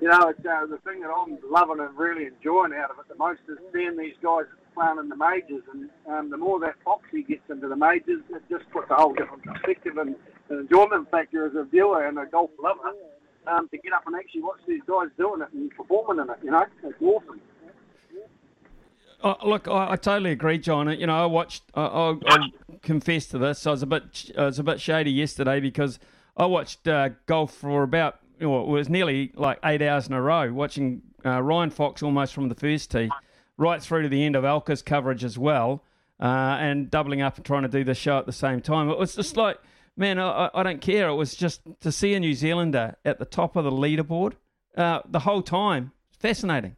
you 0.00 0.08
know, 0.08 0.28
it's, 0.28 0.40
uh, 0.40 0.64
the 0.66 0.78
thing 0.88 1.00
that 1.02 1.10
I'm 1.12 1.36
loving 1.50 1.80
and 1.84 1.96
really 1.98 2.26
enjoying 2.26 2.72
out 2.72 2.90
of 2.92 2.98
it 2.98 3.08
the 3.08 3.16
most 3.16 3.40
is 3.48 3.58
seeing 3.74 3.98
these 3.98 4.16
guys 4.22 4.46
playing 4.74 4.98
in 5.00 5.10
the 5.10 5.16
majors. 5.16 5.64
And 5.70 5.90
um, 6.08 6.30
the 6.30 6.38
more 6.38 6.58
that 6.60 6.76
Foxy 6.82 7.24
gets 7.24 7.44
into 7.50 7.68
the 7.68 7.76
majors, 7.76 8.22
it 8.30 8.42
just 8.48 8.64
puts 8.70 8.90
a 8.90 8.94
whole 8.94 9.12
different 9.12 9.44
perspective 9.44 9.98
and 9.98 10.16
an 10.48 10.58
enjoyment 10.60 11.10
factor 11.10 11.44
as 11.46 11.52
a 11.56 11.64
viewer 11.64 12.06
and 12.06 12.18
a 12.18 12.24
golf 12.24 12.50
lover 12.62 12.94
um, 13.46 13.68
to 13.68 13.78
get 13.78 13.92
up 13.92 14.06
and 14.06 14.16
actually 14.16 14.42
watch 14.42 14.60
these 14.66 14.82
guys 14.86 15.08
doing 15.16 15.42
it 15.42 15.48
and 15.52 15.70
performing 15.70 16.24
in 16.24 16.30
it. 16.30 16.38
You 16.42 16.50
know, 16.50 16.64
it's 16.84 17.02
awesome. 17.02 17.40
Oh, 19.24 19.36
look, 19.44 19.68
I, 19.68 19.92
I, 19.92 19.96
totally 19.96 20.32
agree, 20.32 20.58
John. 20.58 20.88
You 20.98 21.06
know, 21.06 21.22
I 21.22 21.26
watched. 21.26 21.62
I, 21.74 21.82
I, 21.82 22.16
I 22.26 22.38
confess 22.82 23.26
to 23.28 23.38
this. 23.38 23.66
I 23.66 23.70
was 23.70 23.82
a 23.82 23.86
bit. 23.86 24.32
I 24.36 24.46
was 24.46 24.58
a 24.58 24.64
bit 24.64 24.80
shady 24.80 25.12
yesterday 25.12 25.60
because 25.60 25.98
I 26.36 26.46
watched 26.46 26.88
uh, 26.88 27.10
golf 27.26 27.54
for 27.54 27.82
about. 27.82 28.18
Well, 28.40 28.62
it 28.62 28.68
was 28.68 28.88
nearly 28.88 29.32
like 29.36 29.60
eight 29.64 29.82
hours 29.82 30.08
in 30.08 30.14
a 30.14 30.20
row, 30.20 30.52
watching 30.52 31.02
uh, 31.24 31.40
Ryan 31.40 31.70
Fox 31.70 32.02
almost 32.02 32.34
from 32.34 32.48
the 32.48 32.56
first 32.56 32.90
tee, 32.90 33.10
right 33.56 33.80
through 33.80 34.02
to 34.02 34.08
the 34.08 34.24
end 34.24 34.34
of 34.34 34.44
Alker's 34.44 34.82
coverage 34.82 35.22
as 35.22 35.38
well, 35.38 35.84
uh, 36.18 36.56
and 36.58 36.90
doubling 36.90 37.22
up 37.22 37.36
and 37.36 37.46
trying 37.46 37.62
to 37.62 37.68
do 37.68 37.84
the 37.84 37.94
show 37.94 38.18
at 38.18 38.26
the 38.26 38.32
same 38.32 38.60
time. 38.60 38.90
It 38.90 38.98
was 38.98 39.14
just 39.14 39.36
like, 39.36 39.58
man, 39.96 40.18
I, 40.18 40.50
I 40.54 40.62
don't 40.62 40.80
care. 40.80 41.08
It 41.08 41.14
was 41.14 41.34
just 41.34 41.60
to 41.80 41.92
see 41.92 42.14
a 42.14 42.20
New 42.20 42.34
Zealander 42.34 42.96
at 43.04 43.18
the 43.18 43.24
top 43.24 43.56
of 43.56 43.64
the 43.64 43.70
leaderboard 43.70 44.34
uh, 44.76 45.00
the 45.08 45.20
whole 45.20 45.42
time. 45.42 45.92
Fascinating. 46.18 46.76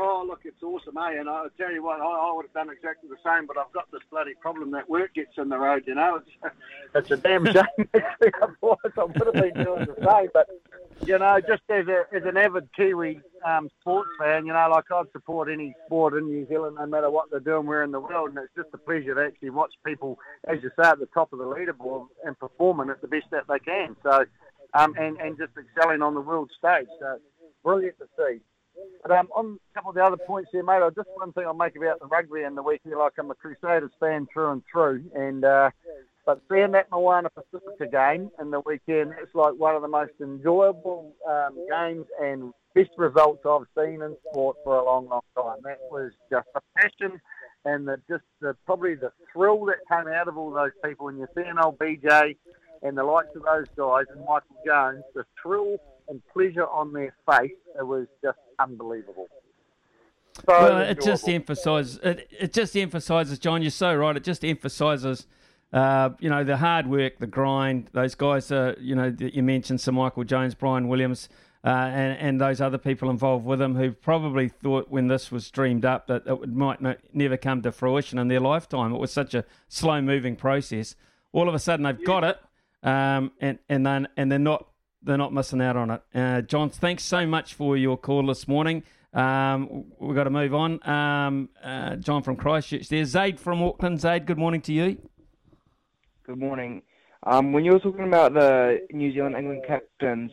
Oh, 0.00 0.24
look, 0.24 0.42
it's 0.44 0.62
awesome, 0.62 0.96
eh? 0.96 1.18
And 1.18 1.28
I'll 1.28 1.50
tell 1.58 1.72
you 1.72 1.82
what, 1.82 2.00
I, 2.00 2.04
I 2.04 2.32
would 2.32 2.44
have 2.44 2.52
done 2.52 2.70
exactly 2.70 3.08
the 3.08 3.16
same, 3.28 3.48
but 3.48 3.58
I've 3.58 3.72
got 3.72 3.90
this 3.90 4.02
bloody 4.12 4.34
problem 4.34 4.70
that 4.70 4.88
work 4.88 5.12
gets 5.12 5.36
in 5.36 5.48
the 5.48 5.58
road, 5.58 5.82
you 5.88 5.96
know. 5.96 6.20
It's, 6.22 6.54
it's 6.94 7.10
a 7.10 7.16
damn 7.16 7.44
shame, 7.44 7.88
otherwise 8.40 8.92
I 8.96 9.04
would 9.04 9.16
have 9.16 9.34
been 9.34 9.64
doing 9.64 9.86
the 9.86 9.96
same. 10.06 10.28
But, 10.32 10.46
you 11.04 11.18
know, 11.18 11.40
just 11.40 11.62
as, 11.68 11.88
a, 11.88 12.04
as 12.14 12.22
an 12.24 12.36
avid 12.36 12.68
Kiwi 12.76 13.20
um, 13.44 13.68
sports 13.80 14.10
fan, 14.20 14.46
you 14.46 14.52
know, 14.52 14.68
like 14.70 14.84
I'd 14.94 15.10
support 15.10 15.50
any 15.50 15.74
sport 15.86 16.14
in 16.14 16.26
New 16.26 16.46
Zealand 16.46 16.76
no 16.78 16.86
matter 16.86 17.10
what 17.10 17.32
they're 17.32 17.40
doing 17.40 17.66
where 17.66 17.82
in 17.82 17.90
the 17.90 17.98
world, 17.98 18.30
and 18.30 18.38
it's 18.38 18.54
just 18.54 18.68
a 18.74 18.78
pleasure 18.78 19.16
to 19.16 19.20
actually 19.20 19.50
watch 19.50 19.72
people, 19.84 20.16
as 20.46 20.62
you 20.62 20.70
say, 20.80 20.90
at 20.90 21.00
the 21.00 21.06
top 21.06 21.32
of 21.32 21.40
the 21.40 21.44
leaderboard 21.44 22.06
and 22.24 22.38
performing 22.38 22.88
at 22.88 23.00
the 23.00 23.08
best 23.08 23.26
that 23.32 23.48
they 23.48 23.58
can. 23.58 23.96
So, 24.04 24.26
um, 24.74 24.94
and, 24.96 25.16
and 25.18 25.36
just 25.36 25.54
excelling 25.58 26.02
on 26.02 26.14
the 26.14 26.20
world 26.20 26.52
stage. 26.56 26.86
So, 27.00 27.18
brilliant 27.64 27.98
to 27.98 28.06
see. 28.16 28.38
But 29.02 29.12
um, 29.12 29.28
on 29.34 29.58
a 29.70 29.74
couple 29.74 29.90
of 29.90 29.96
the 29.96 30.04
other 30.04 30.16
points 30.16 30.50
here, 30.52 30.62
mate, 30.62 30.82
just 30.94 31.08
one 31.14 31.32
thing 31.32 31.44
I'll 31.46 31.54
make 31.54 31.76
about 31.76 32.00
the 32.00 32.06
rugby 32.06 32.42
and 32.42 32.56
the 32.56 32.62
weekend. 32.62 32.94
Like 32.96 33.12
I'm 33.18 33.30
a 33.30 33.34
Crusaders 33.34 33.90
fan 34.00 34.26
through 34.32 34.52
and 34.52 34.62
through, 34.70 35.04
and 35.14 35.44
uh, 35.44 35.70
but 36.26 36.42
seeing 36.50 36.72
that 36.72 36.90
Moana 36.90 37.30
Pacifica 37.30 37.86
game 37.90 38.30
in 38.40 38.50
the 38.50 38.60
weekend, 38.60 39.14
it's 39.20 39.34
like 39.34 39.54
one 39.54 39.74
of 39.74 39.82
the 39.82 39.88
most 39.88 40.12
enjoyable 40.20 41.14
um, 41.26 41.56
games 41.70 42.06
and 42.20 42.52
best 42.74 42.90
results 42.98 43.44
I've 43.46 43.66
seen 43.76 44.02
in 44.02 44.14
sport 44.30 44.56
for 44.62 44.76
a 44.76 44.84
long, 44.84 45.08
long 45.08 45.22
time. 45.34 45.58
That 45.64 45.78
was 45.90 46.12
just 46.30 46.48
a 46.54 46.60
passion 46.76 47.20
and 47.64 47.86
the 47.86 47.96
just 48.08 48.24
the 48.40 48.54
probably 48.66 48.94
the 48.94 49.12
thrill 49.32 49.64
that 49.66 49.78
came 49.90 50.12
out 50.12 50.28
of 50.28 50.36
all 50.36 50.50
those 50.50 50.72
people. 50.84 51.06
When 51.06 51.16
you're 51.16 51.30
seeing 51.34 51.54
old 51.62 51.78
BJ 51.78 52.36
and 52.82 52.96
the 52.96 53.04
likes 53.04 53.34
of 53.34 53.42
those 53.42 53.66
guys 53.76 54.04
and 54.10 54.20
Michael 54.20 54.56
Jones, 54.66 55.04
the 55.14 55.24
thrill 55.42 55.76
and 56.08 56.22
pleasure 56.32 56.66
on 56.66 56.92
their 56.92 57.14
face, 57.30 57.52
it 57.78 57.86
was 57.86 58.06
just 58.22 58.38
unbelievable. 58.58 59.28
So 60.36 60.44
well, 60.46 60.78
it 60.82 61.00
just 61.02 61.28
emphasises 61.28 61.98
it, 62.02 62.28
it 62.30 62.52
just 62.52 62.76
emphasises, 62.76 63.38
John. 63.38 63.62
You're 63.62 63.70
so 63.70 63.94
right. 63.94 64.16
It 64.16 64.24
just 64.24 64.44
emphasises, 64.44 65.26
uh, 65.72 66.10
you 66.20 66.30
know, 66.30 66.44
the 66.44 66.56
hard 66.56 66.86
work, 66.86 67.18
the 67.18 67.26
grind. 67.26 67.90
Those 67.92 68.14
guys, 68.14 68.52
uh, 68.52 68.74
you 68.78 68.94
know, 68.94 69.10
that 69.10 69.34
you 69.34 69.42
mentioned 69.42 69.80
Sir 69.80 69.92
Michael 69.92 70.24
Jones, 70.24 70.54
Bryan 70.54 70.86
Williams, 70.86 71.28
uh, 71.64 71.68
and 71.68 72.18
and 72.18 72.40
those 72.40 72.60
other 72.60 72.78
people 72.78 73.10
involved 73.10 73.44
with 73.44 73.60
him 73.60 73.74
who 73.74 73.90
probably 73.90 74.48
thought 74.48 74.88
when 74.90 75.08
this 75.08 75.32
was 75.32 75.50
dreamed 75.50 75.84
up 75.84 76.06
that 76.06 76.24
it 76.26 76.48
might 76.48 76.80
not, 76.80 76.98
never 77.12 77.36
come 77.36 77.60
to 77.62 77.72
fruition 77.72 78.18
in 78.18 78.28
their 78.28 78.40
lifetime. 78.40 78.94
It 78.94 78.98
was 78.98 79.12
such 79.12 79.34
a 79.34 79.44
slow 79.68 80.00
moving 80.00 80.36
process. 80.36 80.94
All 81.32 81.48
of 81.48 81.54
a 81.54 81.58
sudden, 81.58 81.84
they've 81.84 82.04
got 82.04 82.22
it, 82.22 82.38
um, 82.84 83.32
and 83.40 83.58
and 83.68 83.84
then 83.84 84.06
and 84.16 84.30
they're 84.30 84.38
not 84.38 84.68
they're 85.02 85.16
not 85.18 85.32
missing 85.32 85.60
out 85.60 85.76
on 85.76 85.90
it. 85.90 86.02
Uh, 86.14 86.40
John, 86.42 86.70
thanks 86.70 87.04
so 87.04 87.26
much 87.26 87.54
for 87.54 87.76
your 87.76 87.96
call 87.96 88.26
this 88.26 88.48
morning. 88.48 88.82
Um, 89.14 89.86
we've 89.98 90.14
got 90.16 90.24
to 90.24 90.30
move 90.30 90.54
on. 90.54 90.86
Um, 90.88 91.48
uh, 91.62 91.96
John 91.96 92.22
from 92.22 92.36
Christchurch 92.36 92.88
there. 92.88 93.04
Zaid 93.04 93.40
from 93.40 93.62
Auckland. 93.62 94.00
Zaid, 94.00 94.26
good 94.26 94.38
morning 94.38 94.60
to 94.62 94.72
you. 94.72 94.98
Good 96.26 96.38
morning. 96.38 96.82
Um, 97.24 97.52
when 97.52 97.64
you 97.64 97.72
were 97.72 97.78
talking 97.80 98.06
about 98.06 98.34
the 98.34 98.80
New 98.92 99.12
Zealand 99.12 99.34
England 99.36 99.62
captains, 99.66 100.30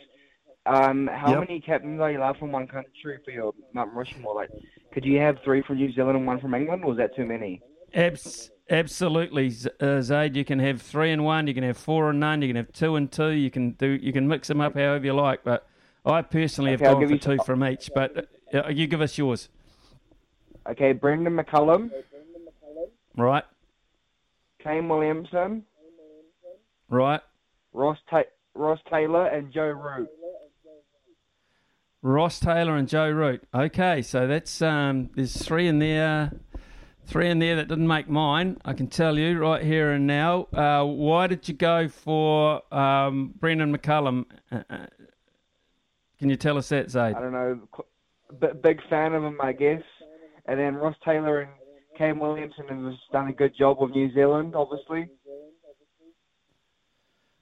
um, 0.65 1.08
how 1.08 1.32
Yep. 1.32 1.39
many 1.47 1.62
captains 1.62 1.99
are 2.01 2.12
you 2.12 2.17
allowed 2.19 2.38
from 2.38 2.51
one 2.51 2.67
country 2.67 3.17
for 3.23 3.32
your 3.32 3.54
Mount 3.73 3.93
Rushmore? 3.93 4.36
Like, 4.36 4.49
could 4.93 5.06
you 5.06 5.19
have 5.19 5.38
three 5.43 5.62
from 5.62 5.78
New 5.78 5.91
Zealand 5.93 6.17
and 6.17 6.28
one 6.28 6.39
from 6.39 6.54
England, 6.54 6.84
or 6.84 6.89
was 6.89 6.97
that 6.97 7.15
too 7.15 7.25
many? 7.25 7.62
Abs- 7.93 8.51
absolutely, 8.69 9.51
uh, 9.80 10.01
Zaid. 10.01 10.36
You 10.36 10.45
can 10.45 10.60
have 10.60 10.82
three 10.82 11.12
and 11.12 11.23
one. 11.23 11.47
You 11.47 11.54
can 11.54 11.63
have 11.63 11.78
four 11.78 12.10
and 12.10 12.19
none. 12.19 12.41
You 12.41 12.49
can 12.49 12.56
have 12.58 12.71
two 12.73 12.95
and 12.95 13.12
two. 13.12 13.30
You 13.30 13.49
can 13.51 13.71
do. 13.71 13.88
You 13.88 14.12
can 14.13 14.28
mix 14.28 14.47
them 14.47 14.62
up 14.62 14.73
however 14.75 15.06
you 15.06 15.13
like. 15.13 15.43
But 15.43 15.67
I 16.06 16.21
personally 16.21 16.73
Okay, 16.73 16.86
have 16.86 16.99
gone 16.99 17.08
for 17.08 17.17
two 17.17 17.38
from 17.43 17.63
each. 17.63 17.89
But 17.93 18.30
uh, 18.54 18.69
you 18.69 18.88
give 18.88 19.01
us 19.01 19.17
yours, 19.17 19.49
Okay, 20.67 20.93
Brendan 20.93 21.36
McCullum, 21.36 21.91
right? 23.17 23.43
Kane 24.63 24.88
Williamson, 24.89 25.63
Right. 26.89 27.21
Ross 27.73 27.97
Ta- 28.10 28.23
Ross 28.56 28.80
Taylor, 28.89 29.28
and 29.28 29.51
Joe 29.51 29.67
Root. 29.69 30.10
Ross 32.01 32.39
Taylor 32.39 32.75
and 32.78 32.88
Joe 32.88 33.10
Root. 33.10 33.43
Okay, 33.54 34.01
so 34.04 34.28
that's 34.28 34.62
um, 34.62 35.10
there's 35.15 35.36
three 35.36 35.67
in 35.67 35.80
there, 35.80 36.32
three 37.06 37.30
in 37.30 37.39
there 37.39 37.56
that 37.58 37.68
didn't 37.68 37.88
make 37.88 38.10
mine. 38.10 38.58
I 38.65 38.74
can 38.74 38.88
tell 38.88 39.18
you 39.18 39.39
right 39.39 39.63
here 39.63 39.91
and 39.91 40.08
now. 40.08 40.48
Uh, 40.54 40.84
why 40.84 41.28
did 41.28 41.48
you 41.48 41.54
go 41.54 41.88
for 41.88 42.62
um, 42.74 43.34
Brendan 43.39 43.76
McCullum? 43.76 44.26
Uh, 44.52 44.63
uh, 44.70 44.86
can 46.20 46.30
you 46.30 46.36
tell 46.36 46.58
us 46.58 46.70
that, 46.70 46.89
Zaid? 46.89 47.15
I 47.15 47.20
don't 47.20 47.34
know, 47.34 47.60
b- 48.39 48.48
big 48.62 48.80
fan 48.89 49.13
of 49.13 49.24
him, 49.24 49.39
I 49.41 49.54
guess. 49.54 49.84
And 50.46 50.60
then 50.60 50.76
Ross 50.76 50.96
Taylor 51.04 51.41
and 51.41 51.52
Kane 51.98 52.20
Williamson 52.20 52.68
have 52.68 52.94
done 53.12 53.28
a 53.30 53.34
good 53.34 53.56
job 53.58 53.78
with 53.80 53.91
New 53.91 54.13
Zealand, 54.13 54.56
obviously. 54.56 55.10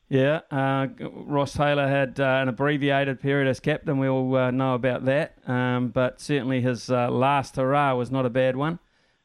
Yeah, 0.09 0.41
uh, 0.51 0.87
Ross 0.99 1.53
Taylor 1.53 1.87
had 1.87 2.19
uh, 2.19 2.39
an 2.41 2.47
abbreviated 2.47 3.19
period 3.19 3.47
as 3.47 3.59
captain. 3.59 3.97
We 3.97 4.07
all 4.07 4.35
uh, 4.35 4.51
know 4.51 4.75
about 4.75 5.05
that. 5.05 5.37
Um, 5.47 5.89
but 5.89 6.21
certainly 6.21 6.61
his 6.61 6.91
uh, 6.91 7.09
last 7.09 7.55
hurrah 7.55 7.95
was 7.95 8.11
not 8.11 8.25
a 8.25 8.29
bad 8.29 8.55
one. 8.55 8.77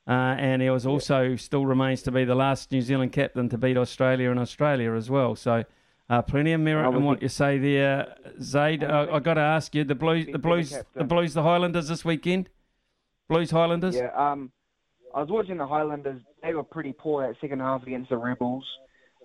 Uh, 0.08 0.34
and 0.38 0.62
he 0.62 0.70
was 0.70 0.86
also 0.86 1.36
still 1.36 1.66
remains 1.66 2.00
to 2.02 2.10
be 2.10 2.24
the 2.24 2.34
last 2.34 2.72
New 2.72 2.80
Zealand 2.80 3.12
captain 3.12 3.50
to 3.50 3.58
beat 3.58 3.76
Australia 3.76 4.30
in 4.30 4.38
Australia 4.38 4.94
as 4.94 5.10
well. 5.10 5.36
So 5.36 5.64
uh, 6.08 6.22
plenty 6.22 6.52
of 6.52 6.62
merit 6.62 6.88
in 6.96 7.04
what 7.04 7.20
you 7.20 7.28
say 7.28 7.58
there, 7.58 8.14
Zaid. 8.40 8.82
I, 8.82 9.16
I 9.16 9.18
got 9.18 9.34
to 9.34 9.42
ask 9.42 9.74
you, 9.74 9.84
the 9.84 9.94
Blues, 9.94 10.26
the 10.32 10.38
Blues, 10.38 10.74
the 10.94 11.04
Blues, 11.04 11.34
the 11.34 11.42
Highlanders 11.42 11.88
this 11.88 12.06
weekend. 12.06 12.48
Blues 13.28 13.50
Highlanders. 13.50 13.96
Yeah, 13.96 14.08
um, 14.16 14.50
I 15.14 15.20
was 15.20 15.28
watching 15.28 15.58
the 15.58 15.66
Highlanders. 15.66 16.22
They 16.42 16.54
were 16.54 16.64
pretty 16.64 16.94
poor 16.94 17.26
that 17.26 17.38
second 17.42 17.60
half 17.60 17.82
against 17.82 18.08
the 18.08 18.16
Rebels. 18.16 18.64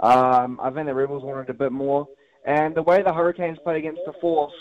Um, 0.01 0.59
I 0.61 0.69
think 0.71 0.87
the 0.87 0.93
Rebels 0.93 1.23
wanted 1.23 1.49
a 1.49 1.53
bit 1.53 1.71
more. 1.71 2.09
And 2.45 2.75
the 2.75 2.83
way 2.83 3.01
the 3.01 3.13
Hurricanes 3.13 3.57
played 3.63 3.77
against 3.77 4.01
the 4.05 4.13
Force 4.19 4.51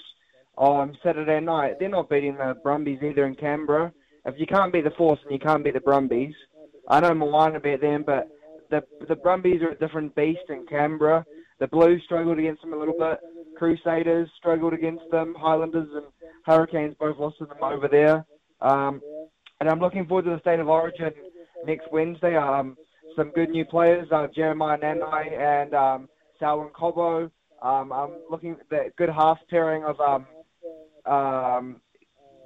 on 0.56 0.96
Saturday 1.02 1.40
night, 1.40 1.80
they're 1.80 1.88
not 1.88 2.08
beating 2.08 2.36
the 2.36 2.56
Brumbies 2.62 3.02
either 3.02 3.26
in 3.26 3.34
Canberra. 3.34 3.92
If 4.24 4.34
you 4.38 4.46
can't 4.46 4.72
beat 4.72 4.84
the 4.84 4.90
Force 4.90 5.18
and 5.24 5.32
you 5.32 5.38
can't 5.38 5.64
beat 5.64 5.74
the 5.74 5.80
Brumbies, 5.80 6.34
I 6.88 7.00
know 7.00 7.14
Moana 7.14 7.60
beat 7.60 7.80
them, 7.80 8.04
but 8.06 8.28
the 8.70 8.82
the 9.08 9.16
Brumbies 9.16 9.62
are 9.62 9.70
a 9.70 9.78
different 9.78 10.14
beast 10.14 10.48
in 10.48 10.66
Canberra. 10.66 11.24
The 11.58 11.68
Blues 11.68 12.02
struggled 12.04 12.38
against 12.38 12.62
them 12.62 12.72
a 12.72 12.76
little 12.76 12.98
bit. 12.98 13.18
Crusaders 13.56 14.28
struggled 14.36 14.72
against 14.72 15.04
them. 15.10 15.34
Highlanders 15.38 15.88
and 15.92 16.06
Hurricanes 16.44 16.96
both 16.98 17.18
lost 17.18 17.38
to 17.38 17.46
them 17.46 17.62
over 17.62 17.88
there. 17.88 18.24
Um, 18.60 19.00
and 19.60 19.68
I'm 19.68 19.78
looking 19.78 20.06
forward 20.06 20.24
to 20.24 20.30
the 20.30 20.40
State 20.40 20.58
of 20.58 20.68
Origin 20.68 21.12
next 21.64 21.86
Wednesday. 21.92 22.36
Um, 22.36 22.76
some 23.16 23.30
good 23.30 23.50
new 23.50 23.64
players, 23.64 24.08
uh, 24.10 24.26
Jeremiah 24.34 24.78
Nanai 24.78 25.38
and 25.38 25.74
um, 25.74 26.08
Selwyn 26.38 26.70
Cobbo. 26.70 27.30
Um, 27.60 27.92
I'm 27.92 28.10
looking 28.30 28.52
at 28.52 28.68
the 28.70 28.90
good 28.96 29.10
half 29.10 29.38
pairing 29.48 29.84
of 29.84 30.00
um, 30.00 30.26
um, 31.06 31.80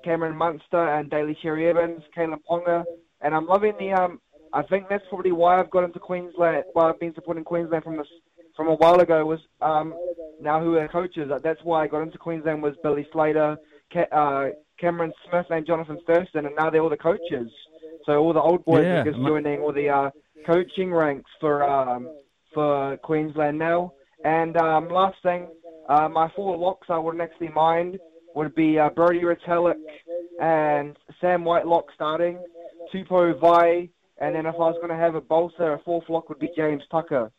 Cameron 0.07 0.37
Munster 0.37 0.89
and 0.97 1.11
Daly 1.11 1.37
Cherry 1.43 1.69
Evans, 1.69 2.01
Kalyn 2.17 2.39
Ponga, 2.49 2.85
and 3.23 3.35
I'm 3.35 3.47
loving 3.47 3.73
the. 3.81 3.91
Um, 3.91 4.21
I 4.53 4.63
think 4.63 4.89
that's 4.89 5.03
probably 5.09 5.33
why 5.33 5.59
I've 5.59 5.69
got 5.69 5.83
into 5.83 5.99
Queensland. 5.99 6.63
Why 6.75 6.89
I've 6.89 7.01
been 7.01 7.13
supporting 7.13 7.43
Queensland 7.43 7.83
from 7.83 7.97
this 7.97 8.07
from 8.57 8.69
a 8.69 8.75
while 8.77 9.01
ago 9.01 9.27
was 9.27 9.41
um, 9.61 9.95
now 10.41 10.61
who 10.61 10.77
are 10.77 10.87
coaches. 10.87 11.29
That's 11.43 11.59
why 11.65 11.83
I 11.83 11.89
got 11.89 12.03
into 12.03 12.19
Queensland 12.19 12.63
was 12.63 12.75
Billy 12.85 13.05
Slater, 13.13 13.57
Ca- 13.93 14.13
uh, 14.13 14.51
Cameron 14.81 15.13
Smith, 15.29 15.47
and 15.51 15.67
Johnathan 15.67 15.99
Thurston, 16.07 16.47
and 16.47 16.55
now 16.55 16.71
they're 16.71 16.83
all 16.83 16.89
the 16.89 16.97
coaches. 16.97 17.51
So 18.07 18.13
all 18.19 18.33
the 18.33 18.41
old 18.41 18.65
boys 18.65 18.85
Yeah, 18.85 19.01
are 19.01 19.05
just 19.05 19.19
joining 19.27 19.59
all 19.61 19.73
the 19.73 19.89
uh, 19.89 20.11
coaching 20.47 20.95
ranks 20.95 21.31
for 21.41 21.69
um, 21.69 22.09
for 22.55 22.97
Queensland 22.99 23.59
now. 23.59 23.93
And 24.25 24.57
um, 24.57 24.89
last 24.89 25.17
thing, 25.25 25.49
uh, 25.89 26.09
my 26.09 26.31
four 26.37 26.57
locks 26.57 26.87
I 26.91 26.97
wouldn't 26.97 27.23
actually 27.23 27.49
mind 27.49 27.99
would 28.37 28.55
be 28.55 28.79
uh, 28.79 28.91
Brodie 28.91 29.23
Retallick 29.23 29.81
and 30.41 30.97
Sam 31.21 31.45
Whitelock 31.45 31.87
starting, 31.95 32.39
Tupou 32.93 33.33
Vaa'i, 33.41 33.89
and 34.19 34.35
then 34.35 34.47
if 34.47 34.55
I 34.55 34.59
was 34.59 34.77
going 34.77 34.91
to 34.91 34.97
have 34.97 35.15
a 35.15 35.21
bolster, 35.21 35.73
a 35.73 35.79
fourth 35.81 36.09
lock 36.09 36.29
would 36.29 36.39
be 36.39 36.51
James 36.55 36.83
Tucker. 36.91 37.33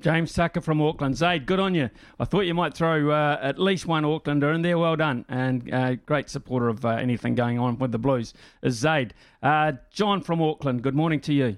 James 0.00 0.32
Tucker 0.32 0.60
from 0.60 0.80
Auckland. 0.80 1.16
Zaid, 1.16 1.44
good 1.44 1.58
on 1.58 1.74
you. 1.74 1.90
I 2.20 2.24
thought 2.24 2.42
you 2.42 2.54
might 2.54 2.72
throw 2.72 3.10
uh, 3.10 3.38
at 3.42 3.58
least 3.58 3.84
one 3.84 4.04
Aucklander 4.04 4.54
in 4.54 4.62
there. 4.62 4.78
Well 4.78 4.96
done. 4.96 5.24
And 5.28 5.74
uh, 5.74 5.96
great 6.06 6.30
supporter 6.30 6.68
of 6.68 6.84
uh, 6.84 6.90
anything 6.90 7.34
going 7.34 7.58
on 7.58 7.78
with 7.78 7.90
the 7.90 7.98
Blues 7.98 8.32
is 8.62 8.76
Zaid. 8.76 9.12
Uh, 9.42 9.72
John 9.90 10.22
from 10.22 10.40
Auckland, 10.40 10.82
good 10.82 10.94
morning 10.94 11.20
to 11.22 11.34
you. 11.34 11.56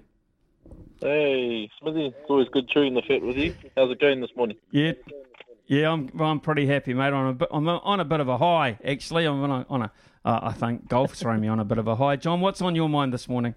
Hey, 1.01 1.71
Smithy, 1.81 2.07
it's 2.07 2.17
always 2.29 2.49
good 2.49 2.69
chewing 2.69 2.95
the 2.95 3.03
fat 3.03 3.23
with 3.23 3.37
you. 3.37 3.55
How's 3.77 3.91
it 3.91 4.01
going 4.01 4.21
this 4.21 4.31
morning? 4.37 4.57
Yeah, 4.71 4.93
yeah, 5.71 5.91
I'm 5.93 6.11
I'm 6.21 6.41
pretty 6.41 6.67
happy, 6.67 6.93
mate. 6.95 7.13
On 7.13 7.39
a 7.41 7.47
I'm 7.53 7.69
on 7.69 8.01
a 8.01 8.05
bit 8.05 8.19
of 8.19 8.29
a 8.29 8.37
high, 8.37 8.77
actually. 8.85 9.25
I'm 9.25 9.41
on 9.45 9.51
a, 9.51 9.67
on 9.71 9.83
a 9.83 9.93
uh, 10.25 10.41
I 10.43 10.53
think 10.53 10.89
golf's 10.89 11.21
thrown 11.21 11.41
me 11.41 11.47
on 11.49 11.61
a 11.61 11.65
bit 11.65 11.79
of 11.79 11.87
a 11.87 11.95
high. 11.95 12.17
John, 12.17 12.41
what's 12.41 12.61
on 12.61 12.75
your 12.75 12.89
mind 12.89 13.15
this 13.15 13.29
morning? 13.29 13.55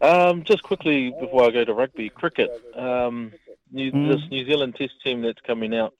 Um, 0.00 0.42
just 0.42 0.62
quickly 0.64 1.14
before 1.20 1.44
I 1.44 1.50
go 1.50 1.64
to 1.64 1.72
rugby, 1.72 2.08
cricket. 2.10 2.50
Um, 2.74 3.32
New, 3.72 3.90
Mm. 3.92 4.08
This 4.12 4.30
New 4.30 4.44
Zealand 4.46 4.74
Test 4.76 4.94
team 5.04 5.22
that's 5.22 5.40
coming 5.46 5.74
out. 5.74 5.94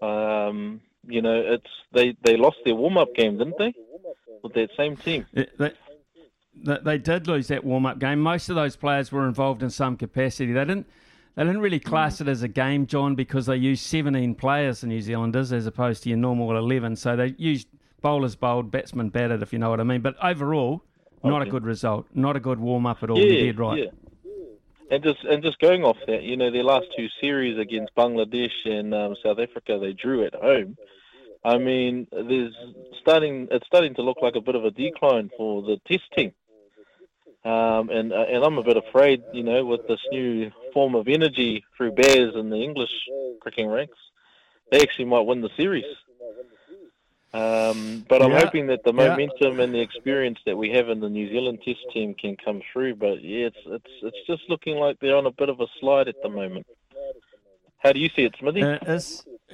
Um, 0.00 0.80
you 1.06 1.22
know, 1.22 1.40
it's 1.40 1.70
they 1.92 2.16
they 2.22 2.36
lost 2.36 2.56
their 2.64 2.74
warm 2.74 2.96
up 2.96 3.14
game, 3.14 3.38
didn't 3.38 3.58
they? 3.58 3.74
With 4.42 4.54
that 4.54 4.70
same 4.76 4.96
team. 4.96 5.26
It- 5.34 5.56
they, 5.58 5.72
they, 6.64 6.78
they 6.82 6.98
did 6.98 7.28
lose 7.28 7.48
that 7.48 7.64
warm 7.64 7.86
up 7.86 7.98
game. 7.98 8.18
Most 8.20 8.48
of 8.48 8.56
those 8.56 8.74
players 8.76 9.12
were 9.12 9.26
involved 9.28 9.62
in 9.62 9.70
some 9.70 9.96
capacity. 9.96 10.52
They 10.52 10.60
didn't. 10.64 10.86
They 11.38 11.44
didn't 11.44 11.60
really 11.60 11.78
class 11.78 12.20
it 12.20 12.26
as 12.26 12.42
a 12.42 12.48
game, 12.48 12.88
John, 12.88 13.14
because 13.14 13.46
they 13.46 13.54
used 13.54 13.86
17 13.86 14.34
players, 14.34 14.80
the 14.80 14.88
New 14.88 15.00
Zealanders, 15.00 15.52
as 15.52 15.66
opposed 15.66 16.02
to 16.02 16.08
your 16.08 16.18
normal 16.18 16.56
11. 16.56 16.96
So 16.96 17.14
they 17.14 17.36
used 17.38 17.68
bowlers 18.00 18.34
bowled, 18.34 18.72
batsmen 18.72 19.10
batted, 19.10 19.40
if 19.40 19.52
you 19.52 19.60
know 19.60 19.70
what 19.70 19.78
I 19.78 19.84
mean. 19.84 20.00
But 20.00 20.16
overall, 20.20 20.82
not 21.22 21.42
a 21.42 21.46
good 21.46 21.64
result. 21.64 22.06
Not 22.12 22.34
a 22.34 22.40
good 22.40 22.58
warm 22.58 22.86
up 22.86 23.04
at 23.04 23.10
all. 23.10 23.20
yeah, 23.20 23.26
you 23.26 23.52
did 23.52 23.58
right. 23.60 23.78
yeah. 23.84 23.90
And 24.90 25.04
just 25.04 25.22
and 25.22 25.40
just 25.40 25.60
going 25.60 25.84
off 25.84 25.98
that, 26.08 26.24
you 26.24 26.36
know, 26.36 26.50
their 26.50 26.64
last 26.64 26.86
two 26.96 27.06
series 27.20 27.56
against 27.56 27.94
Bangladesh 27.94 28.50
and 28.64 28.92
um, 28.92 29.14
South 29.22 29.38
Africa, 29.38 29.78
they 29.80 29.92
drew 29.92 30.26
at 30.26 30.34
home. 30.34 30.76
I 31.44 31.58
mean, 31.58 32.08
there's 32.10 32.52
starting 33.00 33.46
it's 33.52 33.66
starting 33.68 33.94
to 33.94 34.02
look 34.02 34.18
like 34.20 34.34
a 34.34 34.40
bit 34.40 34.56
of 34.56 34.64
a 34.64 34.72
decline 34.72 35.30
for 35.36 35.62
the 35.62 35.76
Test 35.86 36.02
team. 36.16 36.32
Um, 37.44 37.88
and 37.90 38.12
uh, 38.12 38.24
and 38.28 38.44
I'm 38.44 38.58
a 38.58 38.64
bit 38.64 38.76
afraid, 38.76 39.22
you 39.32 39.44
know, 39.44 39.64
with 39.64 39.86
this 39.86 40.00
new 40.10 40.50
form 40.78 40.94
of 40.94 41.08
energy 41.08 41.64
through 41.76 41.90
Baz 41.90 42.30
in 42.40 42.50
the 42.50 42.60
English 42.68 42.94
cricketing 43.40 43.68
ranks, 43.68 43.98
they 44.70 44.80
actually 44.80 45.06
might 45.06 45.26
win 45.30 45.40
the 45.40 45.50
series. 45.56 45.90
Um, 47.34 48.06
but 48.08 48.22
I'm 48.22 48.30
Yeah, 48.30 48.44
hoping 48.44 48.68
that 48.68 48.84
the 48.84 48.94
yeah. 48.94 49.08
momentum 49.08 49.58
and 49.58 49.74
the 49.74 49.80
experience 49.80 50.38
that 50.46 50.56
we 50.56 50.70
have 50.70 50.88
in 50.88 51.00
the 51.00 51.08
New 51.08 51.28
Zealand 51.32 51.58
Test 51.64 51.84
team 51.92 52.14
can 52.14 52.36
come 52.36 52.62
through. 52.72 52.94
But 52.94 53.22
yeah, 53.22 53.46
it's 53.50 53.62
it's 53.66 53.92
it's 54.02 54.22
just 54.28 54.42
looking 54.48 54.76
like 54.76 55.00
they're 55.00 55.16
on 55.16 55.26
a 55.26 55.32
bit 55.32 55.48
of 55.48 55.60
a 55.60 55.66
slide 55.80 56.06
at 56.06 56.14
the 56.22 56.28
moment. 56.28 56.64
How 57.78 57.92
do 57.92 57.98
you 57.98 58.08
see 58.14 58.24
it, 58.24 58.34
Smithy? 58.38 58.62
Uh, 58.62 59.00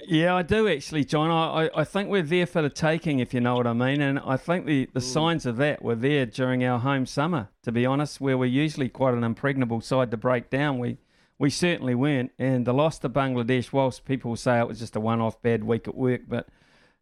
yeah, 0.07 0.35
I 0.35 0.43
do 0.43 0.69
actually, 0.69 1.05
John. 1.05 1.31
I, 1.31 1.67
I, 1.67 1.81
I 1.81 1.85
think 1.85 2.09
we're 2.09 2.23
there 2.23 2.47
for 2.47 2.63
the 2.63 2.71
taking, 2.71 3.19
if 3.21 3.33
you 3.35 3.41
know 3.41 3.57
what 3.57 3.67
I 3.67 3.73
mean. 3.75 4.01
And 4.01 4.19
I 4.19 4.37
think 4.37 4.67
the, 4.67 4.89
the 4.93 5.01
signs 5.01 5.47
of 5.47 5.57
that 5.59 5.83
were 5.83 5.95
there 5.95 6.27
during 6.27 6.65
our 6.65 6.79
home 6.79 7.07
summer, 7.07 7.49
to 7.65 7.73
be 7.73 7.85
honest, 7.87 8.21
where 8.21 8.37
we're 8.39 8.47
usually 8.47 8.89
quite 8.89 9.15
an 9.15 9.25
impregnable 9.25 9.81
side 9.81 10.11
to 10.11 10.17
break 10.17 10.49
down. 10.51 10.79
We 10.79 10.97
we 11.39 11.51
certainly 11.51 11.95
weren't. 11.95 12.33
And 12.39 12.67
the 12.67 12.73
loss 12.75 12.99
to 13.01 13.09
Bangladesh, 13.09 13.73
whilst 13.73 14.05
people 14.05 14.37
say 14.37 14.59
it 14.61 14.69
was 14.69 14.79
just 14.79 14.97
a 14.97 15.01
one 15.01 15.21
off 15.21 15.41
bad 15.43 15.65
week 15.65 15.89
at 15.89 15.95
work, 15.95 16.23
but. 16.29 16.47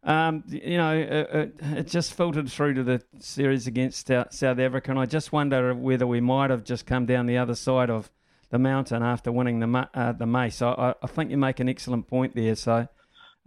Um, 0.05 0.43
you 0.47 0.75
know, 0.75 0.93
it, 0.97 1.29
it, 1.33 1.55
it 1.77 1.87
just 1.87 2.13
filtered 2.13 2.51
through 2.51 2.73
to 2.73 2.83
the 2.83 3.01
series 3.19 3.67
against 3.67 4.07
South 4.07 4.43
Africa, 4.59 4.91
and 4.91 4.99
I 4.99 5.05
just 5.05 5.31
wonder 5.31 5.73
whether 5.73 6.05
we 6.05 6.19
might 6.19 6.49
have 6.49 6.65
just 6.65 6.85
come 6.85 7.05
down 7.05 7.25
the 7.25 7.37
other 7.37 7.55
side 7.55 7.89
of 7.89 8.11
the 8.49 8.59
mountain 8.59 9.01
after 9.01 9.31
winning 9.31 9.61
the 9.61 9.89
uh, 9.93 10.11
the 10.11 10.25
Mace. 10.25 10.61
I, 10.61 10.71
I, 10.71 10.93
I 11.01 11.07
think 11.07 11.31
you 11.31 11.37
make 11.37 11.61
an 11.61 11.69
excellent 11.69 12.09
point 12.09 12.35
there. 12.35 12.53
So, 12.55 12.85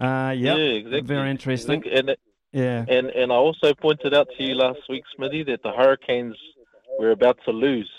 uh, 0.00 0.34
yep, 0.34 0.56
Yeah, 0.56 0.64
exactly. 0.64 1.00
very 1.02 1.30
interesting. 1.30 1.74
Exactly. 1.84 1.98
And, 1.98 2.08
it- 2.08 2.20
Yeah, 2.52 2.84
and 2.88 3.08
and 3.10 3.30
I 3.32 3.34
also 3.34 3.74
pointed 3.74 4.14
out 4.14 4.28
to 4.38 4.42
you 4.42 4.54
last 4.54 4.80
week, 4.88 5.04
Smithy, 5.14 5.42
that 5.42 5.62
the 5.62 5.72
Hurricanes 5.72 6.36
were 6.98 7.10
about 7.10 7.36
to 7.44 7.50
lose. 7.50 7.90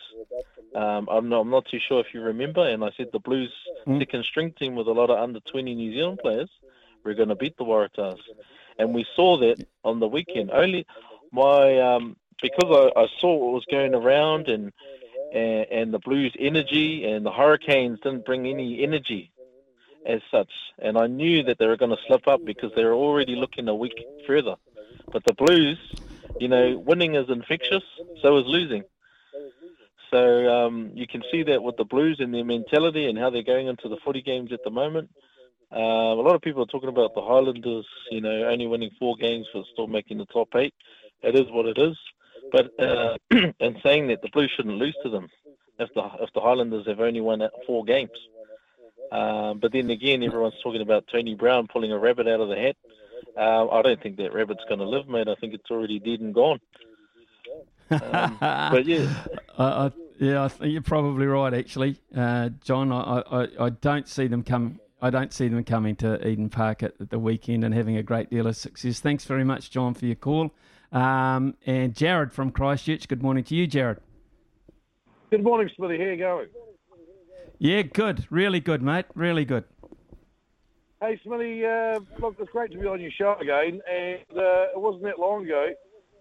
Um, 0.75 1.07
I'm 1.09 1.29
not 1.29 1.41
I'm 1.41 1.49
not 1.49 1.65
too 1.65 1.79
sure 1.79 1.99
if 1.99 2.13
you 2.13 2.21
remember, 2.21 2.67
and 2.67 2.83
I 2.83 2.91
said 2.97 3.09
the 3.11 3.19
Blues 3.19 3.51
Mm. 3.87 3.99
second 3.99 4.25
string 4.25 4.51
team 4.51 4.75
with 4.75 4.87
a 4.87 4.91
lot 4.91 5.09
of 5.09 5.17
under 5.17 5.39
20 5.39 5.73
New 5.73 5.93
Zealand 5.93 6.19
players 6.19 6.49
were 7.03 7.13
going 7.13 7.29
to 7.29 7.35
beat 7.35 7.55
the 7.57 7.63
Waratahs, 7.63 8.19
and 8.77 8.93
we 8.93 9.05
saw 9.15 9.37
that 9.37 9.65
on 9.85 9.99
the 9.99 10.07
weekend. 10.07 10.51
Only 10.51 10.85
my 11.31 11.79
um, 11.79 12.17
because 12.41 12.91
I, 12.95 12.99
I 12.99 13.07
saw 13.19 13.33
what 13.35 13.53
was 13.53 13.65
going 13.71 13.95
around 13.95 14.49
and, 14.49 14.73
and 15.33 15.65
and 15.71 15.93
the 15.93 15.99
Blues 15.99 16.33
energy 16.37 17.05
and 17.05 17.25
the 17.25 17.31
Hurricanes 17.31 17.99
didn't 18.01 18.25
bring 18.25 18.45
any 18.45 18.83
energy 18.83 19.31
as 20.05 20.21
such, 20.31 20.51
and 20.79 20.97
I 20.97 21.07
knew 21.07 21.43
that 21.43 21.57
they 21.59 21.67
were 21.67 21.77
going 21.77 21.95
to 21.95 22.03
slip 22.07 22.27
up 22.27 22.43
because 22.45 22.71
they 22.75 22.83
were 22.83 22.93
already 22.93 23.35
looking 23.35 23.67
a 23.67 23.75
week 23.75 24.05
further. 24.25 24.55
But 25.11 25.23
the 25.23 25.33
Blues, 25.33 25.79
you 26.39 26.47
know, 26.49 26.77
winning 26.77 27.15
is 27.15 27.29
infectious, 27.29 27.83
so 28.21 28.37
is 28.37 28.45
losing. 28.45 28.83
So 30.11 30.49
um, 30.49 30.91
you 30.93 31.07
can 31.07 31.23
see 31.31 31.43
that 31.43 31.61
with 31.61 31.77
the 31.77 31.83
Blues 31.83 32.17
and 32.19 32.33
their 32.33 32.45
mentality 32.45 33.07
and 33.07 33.17
how 33.17 33.29
they're 33.29 33.43
going 33.43 33.67
into 33.67 33.89
the 33.89 33.97
footy 34.05 34.21
games 34.21 34.51
at 34.51 34.63
the 34.63 34.69
moment. 34.69 35.09
Um, 35.71 35.81
a 35.81 36.21
lot 36.21 36.35
of 36.35 36.41
people 36.41 36.63
are 36.63 36.67
talking 36.67 36.89
about 36.89 37.13
the 37.13 37.21
Highlanders, 37.21 37.85
you 38.09 38.21
know, 38.21 38.47
only 38.47 38.67
winning 38.67 38.91
four 38.97 39.15
games 39.17 39.45
but 39.53 39.65
still 39.73 39.87
making 39.87 40.17
the 40.17 40.25
top 40.25 40.49
eight. 40.55 40.73
It 41.21 41.35
is 41.35 41.51
what 41.51 41.65
it 41.65 41.77
is. 41.77 41.97
But 42.51 42.71
uh, 42.79 43.17
and 43.59 43.77
saying 43.83 44.07
that 44.07 44.21
the 44.21 44.29
Blues 44.31 44.51
shouldn't 44.55 44.77
lose 44.77 44.95
to 45.03 45.09
them 45.09 45.27
if 45.79 45.93
the 45.93 46.09
if 46.21 46.31
the 46.33 46.41
Highlanders 46.41 46.87
have 46.87 47.01
only 47.01 47.21
won 47.21 47.41
four 47.65 47.83
games. 47.83 48.11
Um, 49.11 49.59
but 49.59 49.71
then 49.71 49.89
again, 49.89 50.23
everyone's 50.23 50.59
talking 50.63 50.81
about 50.81 51.05
Tony 51.11 51.35
Brown 51.35 51.67
pulling 51.67 51.91
a 51.91 51.99
rabbit 51.99 52.27
out 52.27 52.41
of 52.41 52.49
the 52.49 52.55
hat. 52.55 52.75
Um, 53.37 53.69
I 53.71 53.81
don't 53.81 54.01
think 54.01 54.17
that 54.17 54.33
rabbit's 54.33 54.63
going 54.67 54.79
to 54.79 54.87
live, 54.87 55.07
mate. 55.07 55.27
I 55.27 55.35
think 55.35 55.53
it's 55.53 55.69
already 55.69 55.99
dead 55.99 56.19
and 56.19 56.33
gone. 56.33 56.59
Um, 57.89 58.37
but 58.39 58.85
yeah, 58.85 59.13
I, 59.57 59.63
I, 59.63 59.91
yeah, 60.19 60.43
I 60.43 60.47
think 60.47 60.73
you're 60.73 60.81
probably 60.81 61.25
right, 61.25 61.53
actually, 61.53 61.97
uh, 62.15 62.49
John. 62.63 62.91
I, 62.91 63.23
I, 63.31 63.47
I 63.59 63.69
don't 63.69 64.07
see 64.07 64.27
them 64.27 64.43
come. 64.43 64.79
I 65.01 65.09
don't 65.11 65.31
see 65.31 65.47
them 65.47 65.63
coming 65.63 65.95
to 65.97 66.27
Eden 66.27 66.49
Park 66.49 66.81
at 66.81 67.09
the 67.09 67.19
weekend 67.19 67.63
and 67.63 67.73
having 67.73 67.97
a 67.97 68.03
great 68.03 68.31
deal 68.31 68.47
of 68.47 68.55
success. 68.55 68.99
Thanks 68.99 69.25
very 69.25 69.43
much, 69.43 69.69
John, 69.69 69.93
for 69.93 70.05
your 70.05 70.15
call. 70.15 70.51
Um, 70.91 71.55
and 71.65 71.93
Jared 71.93 72.33
from 72.33 72.51
Christchurch. 72.51 73.07
Good 73.07 73.21
morning 73.21 73.43
to 73.45 73.55
you, 73.55 73.67
Jared. 73.67 73.99
Good 75.29 75.43
morning, 75.43 75.69
Smithy. 75.75 75.97
How 75.97 76.03
you 76.05 76.17
going? 76.17 76.47
Yeah, 77.59 77.81
good, 77.83 78.25
really 78.29 78.59
good, 78.59 78.81
mate, 78.81 79.05
really 79.13 79.45
good. 79.45 79.65
Hey, 80.99 81.19
Smithy. 81.23 81.63
Uh, 81.63 81.99
look, 82.19 82.35
it's 82.39 82.49
great 82.51 82.71
to 82.71 82.79
be 82.79 82.87
on 82.87 82.99
your 82.99 83.11
show 83.11 83.35
again. 83.39 83.81
And 83.87 84.21
uh, 84.35 84.73
it 84.73 84.79
wasn't 84.79 85.03
that 85.03 85.19
long 85.19 85.45
ago 85.45 85.69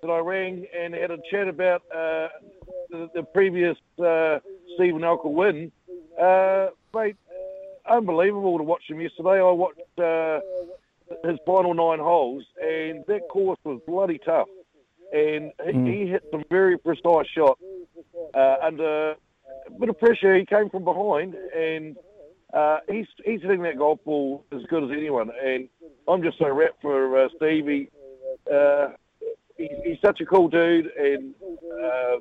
that 0.03 0.11
I 0.11 0.19
rang 0.19 0.67
and 0.79 0.95
had 0.95 1.11
a 1.11 1.19
chat 1.31 1.49
about 1.49 1.83
uh, 1.95 2.29
the, 2.91 3.11
the 3.15 3.23
previous 3.23 3.77
uh, 3.99 4.39
Steven 4.75 5.03
Alker 5.03 5.31
win. 5.33 5.73
Uh, 6.21 6.69
mate, 6.95 7.17
unbelievable 7.89 8.59
to 8.59 8.65
watch 8.65 8.83
him 8.89 9.01
yesterday. 9.01 9.41
I 9.41 9.51
watched 9.51 9.99
uh, 9.99 10.41
his 11.29 11.39
final 11.47 11.75
nine 11.75 11.99
holes, 11.99 12.45
and 12.61 13.05
that 13.07 13.29
course 13.29 13.59
was 13.65 13.81
bloody 13.87 14.19
tough. 14.19 14.49
And 15.13 15.53
he, 15.65 15.73
Mm. 15.73 15.87
he 15.95 16.07
hit 16.11 16.25
some 16.33 16.43
very 16.51 16.77
precise 16.79 17.27
shots 17.29 17.63
uh, 18.35 18.57
under 18.63 19.11
a 19.13 19.71
bit 19.79 19.89
of 19.89 19.99
pressure. 19.99 20.35
He 20.37 20.45
came 20.45 20.69
from 20.69 20.83
behind, 20.85 21.35
and 21.57 21.97
uh, 22.53 22.79
he's 22.89 23.07
he's 23.25 23.41
hitting 23.41 23.63
that 23.63 23.79
golf 23.79 24.01
ball 24.05 24.45
as 24.53 24.63
good 24.69 24.83
as 24.85 24.91
anyone. 24.91 25.31
And 25.45 25.69
I'm 26.09 26.23
just 26.23 26.39
so 26.39 26.49
wrapped 26.49 26.83
for 26.83 27.25
uh, 27.25 27.29
Stevie. 27.37 27.89
Uh, 29.59 29.63
he's, 29.63 29.79
he's 29.85 29.99
such 30.01 30.21
a 30.21 30.27
cool 30.27 30.49
dude, 30.49 30.87
and 30.97 31.35
uh, 31.43 32.19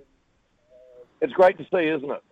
it's 1.22 1.34
great 1.34 1.58
to 1.58 1.64
see, 1.64 1.88
isn't 1.88 2.12
it? 2.12 2.24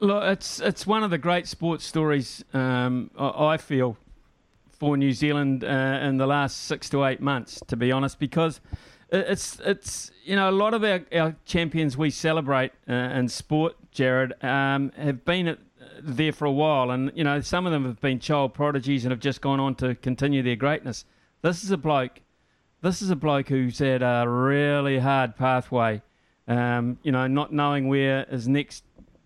Look, 0.00 0.22
it's 0.24 0.60
it's 0.60 0.86
one 0.86 1.02
of 1.02 1.10
the 1.10 1.18
great 1.18 1.48
sports 1.48 1.84
stories 1.84 2.44
um, 2.54 3.10
I, 3.18 3.56
feel 3.56 3.96
for 4.70 4.96
New 4.96 5.12
Zealand 5.12 5.64
uh, 5.64 5.98
in 6.02 6.18
the 6.18 6.26
last 6.26 6.66
six 6.66 6.88
to 6.90 7.04
eight 7.04 7.20
months, 7.20 7.60
to 7.66 7.76
be 7.76 7.90
honest, 7.90 8.20
because 8.20 8.60
it's 9.10 9.58
it's 9.60 10.12
you 10.24 10.36
know 10.36 10.50
a 10.50 10.52
lot 10.52 10.72
of 10.72 10.84
our, 10.84 11.00
our 11.12 11.34
champions 11.44 11.96
we 11.96 12.10
celebrate 12.10 12.70
uh, 12.88 12.92
in 12.92 13.28
sport, 13.28 13.74
Jared, 13.90 14.34
um, 14.44 14.92
have 14.96 15.24
been 15.24 15.48
at 15.48 15.58
there 16.00 16.32
for 16.32 16.44
a 16.44 16.52
while, 16.52 16.92
and 16.92 17.10
you 17.16 17.24
know 17.24 17.40
some 17.40 17.66
of 17.66 17.72
them 17.72 17.84
have 17.84 18.00
been 18.00 18.20
child 18.20 18.54
prodigies 18.54 19.04
and 19.04 19.10
have 19.10 19.20
just 19.20 19.40
gone 19.40 19.58
on 19.58 19.74
to 19.76 19.96
continue 19.96 20.44
their 20.44 20.56
greatness. 20.56 21.04
This 21.42 21.64
is 21.64 21.72
a 21.72 21.76
bloke. 21.76 22.20
This 22.80 23.02
is 23.02 23.10
a 23.10 23.16
bloke 23.16 23.48
who's 23.48 23.80
had 23.80 24.02
a 24.02 24.24
really 24.28 25.00
hard 25.00 25.34
pathway. 25.34 26.00
Um, 26.46 26.98
you 27.02 27.10
know, 27.10 27.26
not 27.26 27.52
knowing 27.52 27.88
where 27.88 28.24
his 28.30 28.46
next 28.46 28.84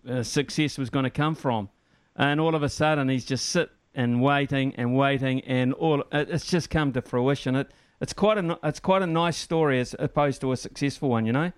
uh, 0.09 0.23
success 0.23 0.79
was 0.79 0.89
going 0.89 1.03
to 1.03 1.11
come 1.11 1.35
from, 1.35 1.69
and 2.15 2.39
all 2.41 2.55
of 2.55 2.63
a 2.63 2.69
sudden 2.69 3.09
he's 3.09 3.25
just 3.25 3.45
sit 3.45 3.69
and 3.93 4.23
waiting 4.23 4.73
and 4.75 4.97
waiting, 4.97 5.41
and 5.41 5.71
all 5.73 6.03
it's 6.11 6.47
just 6.47 6.71
come 6.71 6.93
to 6.93 7.01
fruition. 7.03 7.55
It 7.55 7.71
it's 8.01 8.11
quite 8.11 8.39
a 8.39 8.59
it's 8.63 8.79
quite 8.79 9.03
a 9.03 9.07
nice 9.07 9.37
story 9.37 9.79
as 9.79 9.95
opposed 9.99 10.41
to 10.41 10.51
a 10.51 10.57
successful 10.57 11.09
one, 11.09 11.27
you 11.27 11.31
know. 11.31 11.51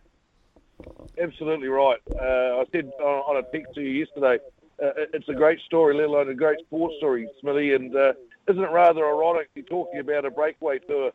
Absolutely 1.20 1.70
right. 1.70 2.00
Uh, 2.12 2.60
I 2.60 2.66
said 2.74 2.92
on 3.00 3.38
a 3.38 3.44
text 3.54 3.74
to 3.76 3.82
you 3.82 4.06
yesterday, 4.06 4.38
uh, 4.84 4.92
it's 5.14 5.30
a 5.30 5.34
great 5.34 5.60
story, 5.62 5.96
let 5.96 6.08
alone 6.08 6.30
a 6.30 6.36
great 6.36 6.60
sports 6.60 6.96
story, 6.98 7.26
Smithy. 7.40 7.74
And 7.74 7.96
uh, 7.96 8.14
isn't 8.50 8.62
it 8.62 8.72
rather 8.72 9.08
ironic 9.08 9.48
to 9.54 9.62
be 9.62 9.64
talking 9.64 10.02
about 10.02 10.26
a 10.26 10.30
breakaway 10.30 10.80
tour? 10.80 11.12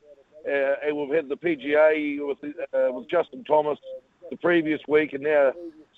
Uh, 0.46 0.86
and 0.86 0.96
we've 0.96 1.14
had 1.14 1.28
the 1.28 1.36
PGA 1.36 2.26
with 2.26 2.38
uh, 2.44 2.92
with 2.92 3.08
Justin 3.08 3.44
Thomas 3.44 3.78
the 4.30 4.36
previous 4.36 4.80
week, 4.88 5.12
and 5.12 5.22
now 5.22 5.52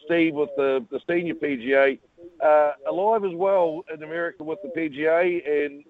Steve 0.05 0.34
with 0.34 0.51
the, 0.57 0.84
the 0.90 1.01
senior 1.09 1.34
PGA. 1.34 1.99
Uh, 2.43 2.72
alive 2.88 3.24
as 3.24 3.34
well 3.34 3.84
in 3.93 4.03
America 4.03 4.43
with 4.43 4.59
the 4.62 4.68
PGA, 4.68 5.66
and 5.66 5.84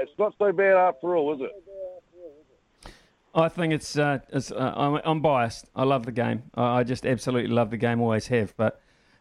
it's 0.00 0.12
not 0.18 0.34
so 0.38 0.52
bad 0.52 0.76
after 0.76 1.16
all, 1.16 1.34
is 1.34 1.40
it? 1.40 1.52
I 3.34 3.48
think 3.48 3.72
it's, 3.72 3.96
uh, 3.96 4.18
it's 4.30 4.50
uh, 4.50 4.74
I'm, 4.76 5.00
I'm, 5.04 5.20
biased. 5.20 5.66
I 5.76 5.84
love 5.84 6.04
the 6.04 6.12
game. 6.12 6.44
I, 6.54 6.78
I, 6.78 6.84
just 6.84 7.06
absolutely 7.06 7.50
love 7.50 7.70
the 7.70 7.76
game. 7.76 8.00
Always 8.00 8.26
have. 8.26 8.56
But 8.56 8.80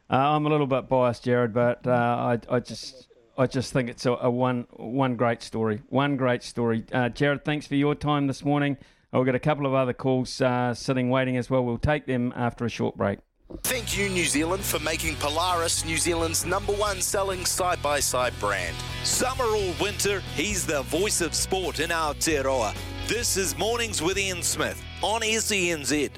uh, 0.10 0.16
I'm 0.16 0.46
a 0.46 0.50
little 0.50 0.66
bit 0.66 0.90
biased, 0.90 1.26
Jared. 1.26 1.54
But 1.54 1.86
uh, 1.86 1.92
I, 1.92 2.40
I 2.50 2.60
just 2.60 3.08
I 3.40 3.48
just 3.48 3.72
think 3.72 3.90
it's 3.90 4.06
a, 4.06 4.12
a, 4.12 4.30
one 4.30 4.68
one 4.76 5.16
great 5.16 5.42
story. 5.42 5.82
One 5.88 6.18
great 6.18 6.44
story. 6.44 6.84
Uh, 6.92 7.08
Jared, 7.08 7.46
thanks 7.46 7.66
for 7.66 7.76
your 7.76 7.96
time 7.96 8.28
this 8.28 8.44
morning. 8.44 8.76
I've 9.14 9.26
got 9.26 9.34
a 9.34 9.40
couple 9.40 9.66
of 9.66 9.74
other 9.74 9.94
calls 9.94 10.42
uh, 10.42 10.74
sitting 10.74 11.10
waiting 11.10 11.38
as 11.38 11.50
well. 11.50 11.64
We'll 11.64 11.78
take 11.78 12.06
them 12.06 12.34
after 12.36 12.66
a 12.66 12.70
short 12.70 12.98
break. 12.98 13.20
Thank 13.64 13.98
you, 13.98 14.10
New 14.10 14.26
Zealand, 14.26 14.64
for 14.64 14.78
making 14.80 15.16
Polaris 15.16 15.86
New 15.86 15.98
Zealand's 15.98 16.46
number 16.46 16.74
one 16.74 17.02
selling 17.02 17.46
side 17.46 17.82
by 17.82 18.02
side 18.02 18.34
brand. 18.42 18.76
Summer 19.06 19.46
or 19.46 19.74
winter, 19.82 20.20
he's 20.36 20.66
the 20.66 20.82
voice 20.84 21.22
of 21.22 21.34
sport 21.34 21.80
in 21.80 21.92
our 21.92 22.14
Aotearoa. 22.14 22.76
This 23.08 23.38
is 23.38 23.58
Mornings 23.58 24.02
with 24.02 24.20
Ian 24.20 24.44
Smith 24.44 24.84
on 25.02 25.22
SENZ. 25.22 26.12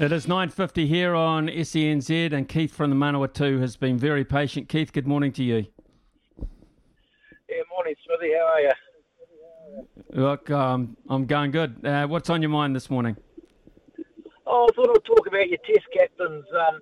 It 0.00 0.10
is 0.10 0.26
9.50 0.26 0.88
here 0.88 1.14
on 1.14 1.46
SENZ 1.46 2.32
and 2.32 2.48
Keith 2.48 2.74
from 2.74 2.90
the 2.90 2.96
Manawatu 2.96 3.60
has 3.60 3.76
been 3.76 3.96
very 3.96 4.24
patient. 4.24 4.68
Keith, 4.68 4.92
good 4.92 5.06
morning 5.06 5.30
to 5.34 5.44
you. 5.44 5.66
Yeah, 7.48 7.62
morning 7.70 7.94
Smithy, 8.04 8.32
how 8.34 8.44
are 8.44 8.60
you? 8.60 8.72
Look, 10.10 10.50
um, 10.50 10.96
I'm 11.08 11.26
going 11.26 11.52
good. 11.52 11.86
Uh, 11.86 12.08
what's 12.08 12.28
on 12.28 12.42
your 12.42 12.48
mind 12.48 12.74
this 12.74 12.90
morning? 12.90 13.16
Oh, 14.44 14.66
I 14.68 14.74
thought 14.74 14.90
I'd 14.90 15.04
talk 15.04 15.28
about 15.28 15.48
your 15.48 15.58
test 15.58 15.86
captains 15.96 16.44
um, 16.58 16.80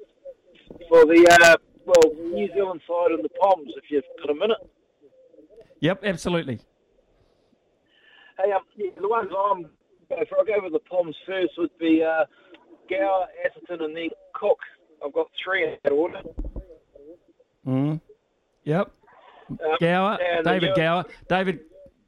for 0.88 1.04
the, 1.04 1.38
uh, 1.42 1.56
well, 1.84 2.14
New 2.30 2.48
Zealand 2.54 2.80
side 2.88 3.10
and 3.10 3.22
the 3.22 3.28
Poms, 3.42 3.74
if 3.76 3.90
you've 3.90 4.04
got 4.20 4.30
a 4.30 4.34
minute. 4.34 4.70
Yep, 5.80 6.02
absolutely. 6.04 6.60
Hey, 8.38 8.52
um, 8.52 8.62
yeah, 8.74 8.90
the 8.98 9.08
ones 9.08 9.30
I'm 9.38 9.68
if 10.18 10.28
I 10.32 10.44
go 10.44 10.62
with 10.62 10.72
the 10.72 10.78
Poms 10.90 11.16
first 11.26 11.52
would 11.58 11.76
be 11.78 12.02
uh, 12.02 12.24
Gower, 12.98 13.26
Atherton, 13.44 13.84
and 13.84 13.96
then 13.96 14.08
Cook. 14.34 14.58
I've 15.04 15.12
got 15.12 15.28
three 15.44 15.64
in 15.64 15.76
that 15.82 15.92
order. 15.92 16.20
Mm. 17.66 18.00
Yep. 18.64 18.90
Um, 19.50 19.58
Gower, 19.80 20.18
David 20.44 20.74
Gower, 20.74 21.04
David 21.28 21.60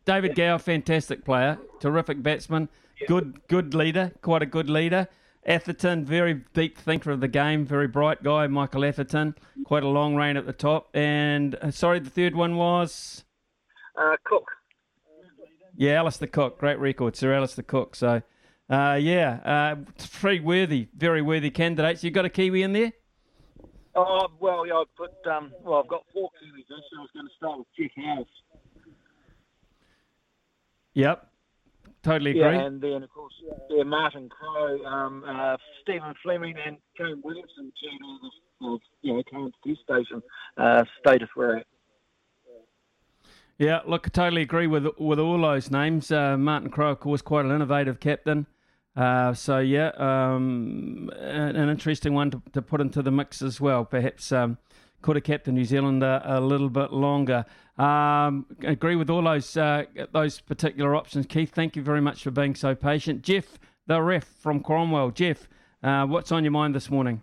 David 0.05 0.35
Gower, 0.35 0.59
fantastic 0.59 1.25
player, 1.25 1.59
terrific 1.81 2.23
batsman, 2.23 2.69
yeah. 3.01 3.07
good 3.09 3.41
good 3.49 3.75
leader, 3.75 4.13
quite 4.23 4.43
a 4.43 4.47
good 4.47 4.71
leader. 4.71 5.09
Atherton, 5.47 6.07
very 6.07 6.43
deep 6.55 6.79
thinker 6.79 7.11
of 7.11 7.21
the 7.21 7.29
game, 7.29 7.67
very 7.67 7.87
bright 7.87 8.23
guy, 8.23 8.47
Michael 8.47 8.85
Atherton, 8.85 9.35
quite 9.65 9.83
a 9.83 9.89
long 9.89 10.15
reign 10.17 10.39
at 10.39 10.47
the 10.47 10.55
top. 10.55 10.89
And 10.95 11.55
uh, 11.57 11.71
sorry, 11.71 11.99
the 11.99 12.09
third 12.09 12.35
one 12.35 12.57
was 12.57 13.25
uh, 13.99 14.17
Cook. 14.25 14.51
Yeah, 15.77 15.99
Alastair 15.99 16.29
Cook, 16.29 16.59
great 16.59 16.79
record, 16.79 17.17
Sir 17.17 17.35
Alastair 17.35 17.65
Cook. 17.65 17.95
So, 17.95 18.23
uh, 18.71 18.99
yeah, 19.01 19.41
uh, 19.45 19.77
three 19.99 20.41
worthy, 20.41 20.89
very 20.97 21.23
worthy 21.23 21.51
candidates. 21.51 22.03
You 22.03 22.11
got 22.11 22.25
a 22.25 22.31
Kiwi 22.31 22.63
in 22.63 22.73
there? 22.73 22.93
Oh 23.95 24.27
well, 24.41 24.67
yeah, 24.67 24.75
I've 24.75 24.95
put 24.97 25.13
um, 25.31 25.53
well, 25.63 25.81
I've 25.81 25.89
got 25.89 26.05
four 26.13 26.31
Kiwis, 26.31 26.59
in, 26.59 26.83
so 26.91 26.99
I 26.99 27.01
was 27.01 27.11
going 27.15 27.27
to 27.27 27.35
start 27.37 27.59
with 27.59 27.67
Jack 27.79 27.93
Harris. 27.95 28.27
Yep, 30.95 31.29
totally 32.03 32.31
agree. 32.33 32.43
Yeah, 32.43 32.67
and 32.67 32.81
then 32.81 33.03
of 33.03 33.11
course, 33.11 33.35
yeah, 33.71 33.83
Martin 33.85 34.29
Crowe, 34.29 34.85
um, 34.85 35.25
uh, 35.29 35.57
Stephen 35.83 36.15
Fleming, 36.23 36.57
and 36.65 36.77
Kane 36.97 37.21
Williamson, 37.23 37.73
two 37.81 38.67
of 38.67 38.81
the 38.81 39.09
you 39.09 39.15
know 39.15 39.23
current 39.31 39.55
test 39.65 39.81
station 39.83 40.23
uh, 40.57 40.85
status 41.01 41.29
we're 41.37 41.59
at. 41.59 41.67
Yeah, 43.59 43.81
look, 43.87 44.07
I 44.07 44.11
totally 44.11 44.43
agree 44.43 44.67
with 44.67 44.87
with 44.99 45.19
all 45.19 45.41
those 45.41 45.71
names. 45.71 46.11
Uh, 46.11 46.37
Martin 46.37 46.71
Crowe, 46.71 46.91
of 46.91 47.01
course, 47.01 47.23
quite 47.23 47.45
an 47.45 47.53
innovative 47.53 48.01
captain. 48.01 48.47
Uh, 48.97 49.35
so 49.35 49.59
yeah, 49.59 49.91
um, 49.97 51.11
an, 51.19 51.57
an, 51.57 51.69
interesting 51.69 52.15
one 52.15 52.31
to, 52.31 52.43
to, 52.53 52.63
put 52.63 52.81
into 52.81 53.03
the 53.03 53.11
mix 53.11 53.43
as 53.43 53.61
well. 53.61 53.85
Perhaps 53.85 54.31
um, 54.31 54.57
could 55.03 55.17
have 55.17 55.25
kept 55.25 55.47
the 55.47 55.53
New 55.53 55.65
Zealand 55.65 56.03
a, 56.05 56.41
little 56.41 56.69
bit 56.69 56.93
longer. 56.93 57.45
Um, 57.77 58.47
agree 58.63 58.95
with 58.95 59.11
all 59.11 59.23
those 59.23 59.57
uh, 59.57 59.85
those 60.13 60.41
particular 60.41 60.95
options. 60.95 61.27
Keith, 61.27 61.53
thank 61.53 61.75
you 61.75 61.83
very 61.83 62.01
much 62.01 62.23
for 62.23 62.31
being 62.31 62.55
so 62.55 62.75
patient. 62.75 63.23
Jeff, 63.23 63.59
the 63.87 64.01
ref 64.01 64.25
from 64.25 64.61
Cromwell. 64.61 65.11
Jeff, 65.11 65.49
uh, 65.83 66.07
what's 66.07 66.31
on 66.31 66.45
your 66.45 66.53
mind 66.53 66.75
this 66.75 66.91
morning? 66.91 67.23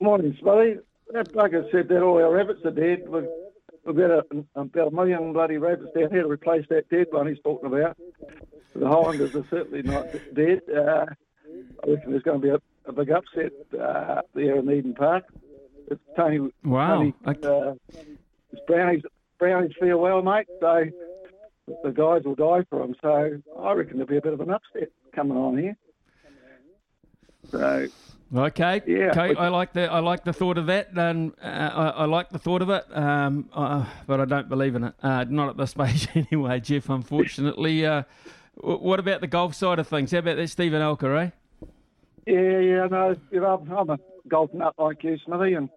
Morning, 0.00 0.36
Smithy. 0.40 0.78
Like 1.34 1.52
I 1.52 1.68
said, 1.72 1.88
that 1.88 2.02
all 2.02 2.16
our 2.16 2.32
rabbits 2.32 2.60
are 2.64 2.70
dead. 2.70 3.08
We've 3.08 3.26
We've 3.84 3.96
got 3.96 4.10
a, 4.10 4.24
about 4.54 4.88
a 4.88 4.90
million 4.90 5.32
bloody 5.32 5.56
rabbits 5.56 5.90
down 5.96 6.10
here 6.10 6.22
to 6.22 6.28
replace 6.28 6.66
that 6.68 6.88
dead 6.90 7.06
one 7.10 7.26
he's 7.26 7.40
talking 7.42 7.66
about. 7.66 7.96
The 8.74 8.86
Highlanders 8.86 9.34
are 9.34 9.46
certainly 9.50 9.82
not 9.82 10.06
dead. 10.34 10.60
Uh, 10.68 11.06
I 11.82 11.90
reckon 11.90 12.10
there's 12.10 12.22
going 12.22 12.40
to 12.40 12.46
be 12.46 12.50
a, 12.50 12.60
a 12.86 12.92
big 12.92 13.10
upset 13.10 13.52
uh, 13.80 14.22
there 14.34 14.56
in 14.56 14.70
Eden 14.70 14.94
Park. 14.94 15.24
It's 15.90 16.00
Tony. 16.16 16.50
Wow. 16.62 16.98
Tony, 16.98 17.14
uh, 17.26 17.74
it's 18.52 18.62
Brownies, 18.66 19.02
Brownies 19.38 19.72
feel 19.80 19.98
well, 19.98 20.22
mate. 20.22 20.46
So 20.60 20.84
the 21.82 21.90
guys 21.90 22.22
will 22.24 22.34
die 22.34 22.64
for 22.68 22.82
him. 22.82 22.94
So 23.02 23.40
I 23.58 23.72
reckon 23.72 23.94
there'll 23.94 24.06
be 24.06 24.18
a 24.18 24.22
bit 24.22 24.34
of 24.34 24.40
an 24.40 24.50
upset 24.50 24.90
coming 25.14 25.36
on 25.36 25.58
here. 25.58 25.76
So 27.50 27.88
Okay. 28.34 28.82
Yeah. 28.86 29.10
Okay. 29.10 29.34
I 29.34 29.48
like 29.48 29.72
the 29.72 29.90
I 29.90 29.98
like 29.98 30.24
the 30.24 30.32
thought 30.32 30.56
of 30.56 30.66
that, 30.66 30.90
and 30.96 31.32
uh, 31.42 31.46
I, 31.46 31.88
I, 31.88 32.04
like 32.04 32.30
the 32.30 32.38
thought 32.38 32.62
of 32.62 32.70
it, 32.70 32.84
um, 32.92 33.48
uh, 33.52 33.84
but 34.06 34.20
I 34.20 34.24
don't 34.24 34.48
believe 34.48 34.76
in 34.76 34.84
it. 34.84 34.94
Uh, 35.02 35.24
not 35.28 35.48
at 35.48 35.56
this 35.56 35.70
stage, 35.72 36.08
anyway, 36.14 36.60
Jeff. 36.60 36.88
Unfortunately. 36.88 37.84
Uh, 37.84 38.04
what 38.62 39.00
about 39.00 39.20
the 39.20 39.26
golf 39.26 39.54
side 39.54 39.78
of 39.78 39.88
things? 39.88 40.12
How 40.12 40.18
about 40.18 40.36
that, 40.36 40.48
Steven 40.48 40.82
Alker, 40.82 41.26
eh? 41.26 41.30
Yeah, 42.26 42.58
yeah. 42.58 42.86
No, 42.90 43.16
you 43.30 43.40
know, 43.40 43.64
I'm 43.76 43.90
a 43.90 43.98
golf 44.28 44.52
nut 44.52 44.74
like 44.78 45.02
you, 45.02 45.16
Smithy, 45.24 45.54
and 45.54 45.68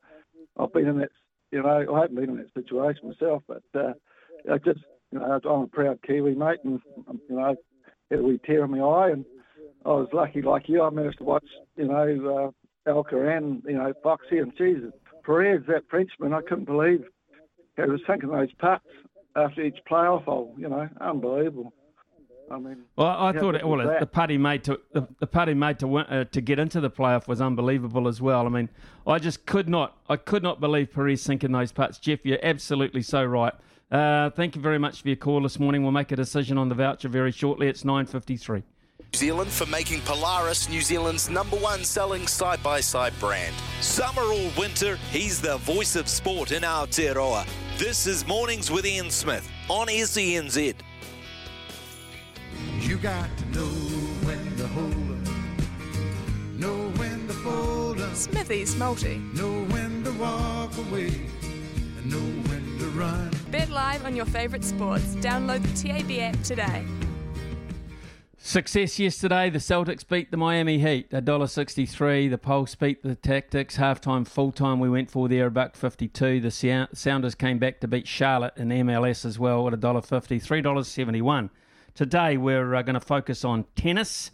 I've 0.57 0.73
been 0.73 0.87
in 0.87 0.97
that. 0.99 1.09
You 1.51 1.61
know, 1.61 1.95
I 1.95 2.01
haven't 2.01 2.15
been 2.15 2.31
in 2.31 2.37
that 2.37 2.53
situation 2.55 3.09
myself, 3.09 3.43
but 3.47 3.63
uh, 3.75 3.93
I 4.51 4.57
just, 4.57 4.79
you 5.11 5.19
know, 5.19 5.39
I'm 5.45 5.61
a 5.61 5.67
proud 5.67 5.99
Kiwi, 6.05 6.33
mate, 6.33 6.59
and 6.63 6.81
you 7.29 7.35
know, 7.35 7.55
had 8.09 8.19
a 8.19 8.23
wee 8.23 8.39
tear 8.43 8.65
in 8.65 8.71
my 8.71 8.79
eye, 8.79 9.11
and 9.11 9.23
I 9.85 9.89
was 9.89 10.07
lucky 10.13 10.41
like 10.41 10.69
you. 10.69 10.81
I 10.81 10.89
managed 10.89 11.17
to 11.17 11.23
watch, 11.23 11.45
you 11.75 11.87
know, 11.87 12.53
uh, 12.87 12.91
Alker 12.91 13.35
and, 13.37 13.61
you 13.65 13.77
know, 13.77 13.93
Foxy 14.01 14.37
and 14.39 14.55
Jesus. 14.57 14.91
Perez, 15.25 15.61
that 15.67 15.83
Frenchman, 15.89 16.33
I 16.33 16.41
couldn't 16.41 16.65
believe 16.65 17.03
he 17.75 17.81
was 17.81 18.01
sinking 18.07 18.29
those 18.29 18.53
putts 18.59 18.85
after 19.35 19.61
each 19.61 19.77
playoff 19.89 20.25
hole, 20.25 20.53
you 20.57 20.69
know, 20.69 20.87
unbelievable. 21.01 21.73
I 22.51 22.59
mean, 22.59 22.83
well, 22.97 23.07
I 23.07 23.31
thought 23.31 23.55
it, 23.55 23.65
well, 23.65 23.97
the 23.99 24.05
putt 24.05 24.29
he 24.29 24.37
made 24.37 24.65
to 24.65 24.79
the, 24.91 25.07
the 25.19 25.27
putt 25.27 25.47
he 25.47 25.53
made 25.53 25.79
to 25.79 25.87
win, 25.87 26.05
uh, 26.05 26.25
to 26.25 26.41
get 26.41 26.59
into 26.59 26.81
the 26.81 26.91
playoff 26.91 27.27
was 27.27 27.39
unbelievable 27.39 28.07
as 28.07 28.21
well. 28.21 28.45
I 28.45 28.49
mean, 28.49 28.69
I 29.07 29.17
just 29.17 29.45
could 29.45 29.69
not, 29.69 29.97
I 30.09 30.17
could 30.17 30.43
not 30.43 30.59
believe 30.59 30.91
Perez 30.91 31.21
sinking 31.21 31.53
those 31.53 31.71
putts. 31.71 31.97
Jeff, 31.99 32.19
you're 32.25 32.43
absolutely 32.43 33.01
so 33.01 33.23
right. 33.23 33.53
Uh, 33.89 34.29
thank 34.31 34.55
you 34.55 34.61
very 34.61 34.77
much 34.77 35.01
for 35.01 35.07
your 35.07 35.15
call 35.15 35.41
this 35.41 35.57
morning. 35.57 35.83
We'll 35.83 35.93
make 35.93 36.11
a 36.11 36.17
decision 36.17 36.57
on 36.57 36.67
the 36.67 36.75
voucher 36.75 37.07
very 37.07 37.31
shortly. 37.31 37.67
It's 37.67 37.85
nine 37.85 38.05
fifty 38.05 38.35
three. 38.35 38.63
New 39.13 39.19
Zealand 39.19 39.51
for 39.51 39.67
making 39.67 40.01
Polaris 40.01 40.67
New 40.69 40.81
Zealand's 40.81 41.29
number 41.29 41.55
one 41.57 41.83
selling 41.83 42.25
side 42.25 42.61
by 42.63 42.79
side 42.79 43.13
brand. 43.19 43.53
Summer 43.79 44.23
or 44.23 44.51
winter, 44.57 44.97
he's 45.11 45.39
the 45.39 45.57
voice 45.57 45.95
of 45.95 46.07
sport 46.07 46.51
in 46.51 46.63
Aotearoa. 46.63 47.47
This 47.77 48.07
is 48.07 48.25
Mornings 48.25 48.71
with 48.71 48.87
Ian 48.87 49.11
Smith 49.11 49.47
on 49.69 49.87
SENZ. 49.87 50.73
You 52.79 52.97
got 52.97 53.29
to 53.37 53.45
know 53.51 53.69
when 54.25 54.57
to 54.57 54.67
hold 54.67 55.27
up, 55.27 55.33
know 56.59 56.89
when 56.97 57.27
to 57.27 57.33
fold 57.33 58.01
up. 58.01 58.15
Smithy's 58.15 58.75
multi. 58.75 59.17
Know 59.35 59.63
when 59.65 60.03
to 60.05 60.11
walk 60.13 60.75
away 60.77 61.07
and 61.97 62.11
know 62.11 62.49
when 62.49 62.79
to 62.79 62.85
run. 62.97 63.31
Bet 63.51 63.69
live 63.69 64.05
on 64.05 64.15
your 64.15 64.25
favourite 64.25 64.63
sports. 64.63 65.15
Download 65.17 65.61
the 65.61 65.87
TAB 65.87 66.33
app 66.33 66.43
today. 66.43 66.85
Success 68.45 68.99
yesterday. 68.99 69.49
The 69.49 69.59
Celtics 69.59 70.05
beat 70.05 70.29
the 70.29 70.35
Miami 70.35 70.77
Heat, 70.77 71.09
$1.63. 71.11 72.29
The 72.29 72.37
Pulse 72.37 72.75
beat 72.75 73.01
the 73.01 73.15
Tactix. 73.15 73.77
Halftime, 73.77 74.27
full 74.27 74.51
time, 74.51 74.81
we 74.81 74.89
went 74.89 75.09
for 75.09 75.29
there, 75.29 75.45
a 75.45 75.49
buck 75.49 75.77
52. 75.77 76.41
The 76.41 76.87
Sounders 76.93 77.35
came 77.35 77.57
back 77.57 77.79
to 77.79 77.87
beat 77.87 78.05
Charlotte 78.05 78.51
in 78.57 78.67
MLS 78.67 79.23
as 79.23 79.39
well 79.39 79.65
at 79.69 79.73
$1.50, 79.75 80.43
$3.71. 80.43 81.51
Today, 81.95 82.35
we're 82.35 82.75
uh, 82.75 82.81
going 82.81 82.95
to 82.95 82.99
focus 82.99 83.45
on 83.45 83.63
tennis. 83.77 84.31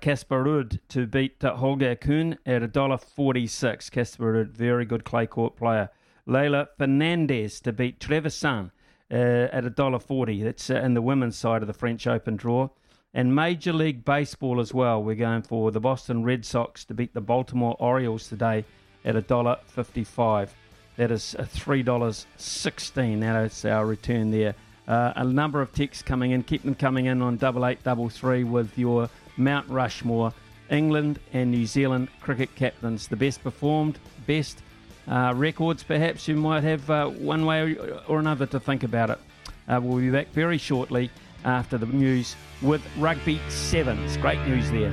Casper 0.00 0.40
uh, 0.40 0.44
Ruud 0.44 0.78
to 0.88 1.06
beat 1.06 1.44
uh, 1.44 1.54
Holger 1.56 1.98
Rune 2.06 2.38
at 2.46 2.62
$1.46. 2.62 3.90
Casper 3.90 4.32
Ruud, 4.32 4.52
very 4.52 4.86
good 4.86 5.04
clay 5.04 5.26
court 5.26 5.56
player. 5.56 5.90
Leylah 6.26 6.68
Fernandez 6.78 7.60
to 7.60 7.74
beat 7.74 8.00
Trevisan 8.00 8.70
uh, 9.10 9.14
at 9.52 9.64
$1.40. 9.64 10.44
That's 10.44 10.70
uh, 10.70 10.76
in 10.76 10.94
the 10.94 11.02
women's 11.02 11.36
side 11.36 11.60
of 11.60 11.66
the 11.66 11.74
French 11.74 12.06
Open 12.06 12.36
draw. 12.36 12.70
And 13.12 13.34
Major 13.34 13.72
League 13.72 14.04
Baseball 14.04 14.60
as 14.60 14.72
well. 14.72 15.02
We're 15.02 15.16
going 15.16 15.42
for 15.42 15.72
the 15.72 15.80
Boston 15.80 16.22
Red 16.22 16.44
Sox 16.44 16.84
to 16.84 16.94
beat 16.94 17.12
the 17.12 17.20
Baltimore 17.20 17.74
Orioles 17.80 18.28
today 18.28 18.64
at 19.04 19.16
$1.55. 19.16 20.48
That 20.96 21.10
is 21.10 21.34
$3.16. 21.36 23.20
That 23.20 23.44
is 23.46 23.64
our 23.64 23.84
return 23.84 24.30
there. 24.30 24.54
Uh, 24.86 25.12
a 25.16 25.24
number 25.24 25.60
of 25.60 25.72
texts 25.72 26.04
coming 26.04 26.30
in. 26.30 26.44
Keep 26.44 26.62
them 26.62 26.76
coming 26.76 27.06
in 27.06 27.20
on 27.20 27.36
double 27.36 27.66
eight 27.66 27.82
double 27.82 28.08
three 28.08 28.44
with 28.44 28.78
your 28.78 29.08
Mount 29.36 29.68
Rushmore, 29.68 30.32
England 30.70 31.18
and 31.32 31.50
New 31.50 31.66
Zealand 31.66 32.08
cricket 32.20 32.54
captains. 32.54 33.08
The 33.08 33.16
best 33.16 33.42
performed, 33.42 33.98
best 34.26 34.62
uh, 35.08 35.32
records, 35.34 35.82
perhaps 35.82 36.28
you 36.28 36.36
might 36.36 36.62
have 36.62 36.88
uh, 36.88 37.08
one 37.08 37.44
way 37.44 37.76
or 38.06 38.20
another 38.20 38.46
to 38.46 38.60
think 38.60 38.84
about 38.84 39.10
it. 39.10 39.18
Uh, 39.68 39.80
we'll 39.82 39.98
be 39.98 40.10
back 40.10 40.28
very 40.32 40.58
shortly 40.58 41.10
after 41.44 41.78
the 41.78 41.86
news 41.86 42.36
with 42.62 42.82
Rugby 42.98 43.40
Sevens. 43.48 44.16
Great 44.16 44.44
news 44.46 44.70
there. 44.70 44.92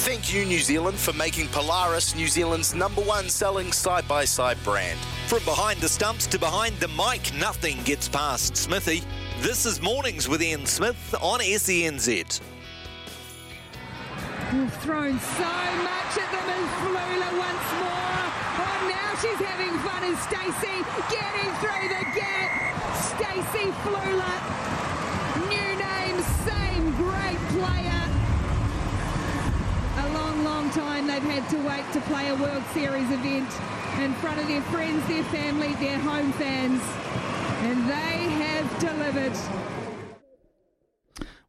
Thank 0.00 0.32
you, 0.32 0.44
New 0.44 0.58
Zealand, 0.58 0.98
for 0.98 1.12
making 1.12 1.48
Polaris 1.48 2.14
New 2.14 2.26
Zealand's 2.26 2.74
number 2.74 3.02
one 3.02 3.28
selling 3.28 3.70
side 3.70 4.08
by 4.08 4.24
side 4.24 4.56
brand. 4.64 4.98
From 5.26 5.44
behind 5.44 5.80
the 5.80 5.88
stumps 5.88 6.26
to 6.28 6.38
behind 6.38 6.74
the 6.76 6.88
mic, 6.88 7.32
nothing 7.38 7.82
gets 7.84 8.08
past 8.08 8.56
Smithy. 8.56 9.02
This 9.40 9.66
is 9.66 9.80
Mornings 9.80 10.28
with 10.28 10.42
Ian 10.42 10.66
Smith 10.66 11.14
on 11.20 11.40
SENZ. 11.40 12.40
We've 14.52 14.74
thrown 14.82 15.20
so 15.20 15.52
much 15.84 16.12
at 16.18 16.30
them 16.32 16.48
as 16.48 16.68
Fluhler 16.80 17.38
once 17.38 17.68
more. 17.78 18.24
Oh, 18.58 18.88
now 18.90 19.14
she's 19.20 19.38
having 19.38 19.78
fun 19.80 20.02
as 20.02 20.18
Stacey 20.26 20.82
getting 21.08 21.50
through 21.60 21.88
the 21.88 22.04
gap. 22.18 22.50
Stacey 22.96 23.70
Fluhler. 23.84 24.69
Player. 27.60 28.02
A 29.98 30.08
long, 30.14 30.44
long 30.44 30.70
time 30.70 31.06
they've 31.06 31.22
had 31.22 31.48
to 31.50 31.58
wait 31.68 31.84
to 31.92 32.00
play 32.08 32.28
a 32.28 32.34
World 32.36 32.64
Series 32.72 33.10
event 33.10 33.50
in 34.00 34.14
front 34.14 34.40
of 34.40 34.48
their 34.48 34.62
friends, 34.62 35.06
their 35.08 35.24
family, 35.24 35.74
their 35.74 35.98
home 35.98 36.32
fans. 36.32 36.82
And 37.62 37.88
they 37.88 38.16
have 38.44 38.78
delivered. 38.78 39.36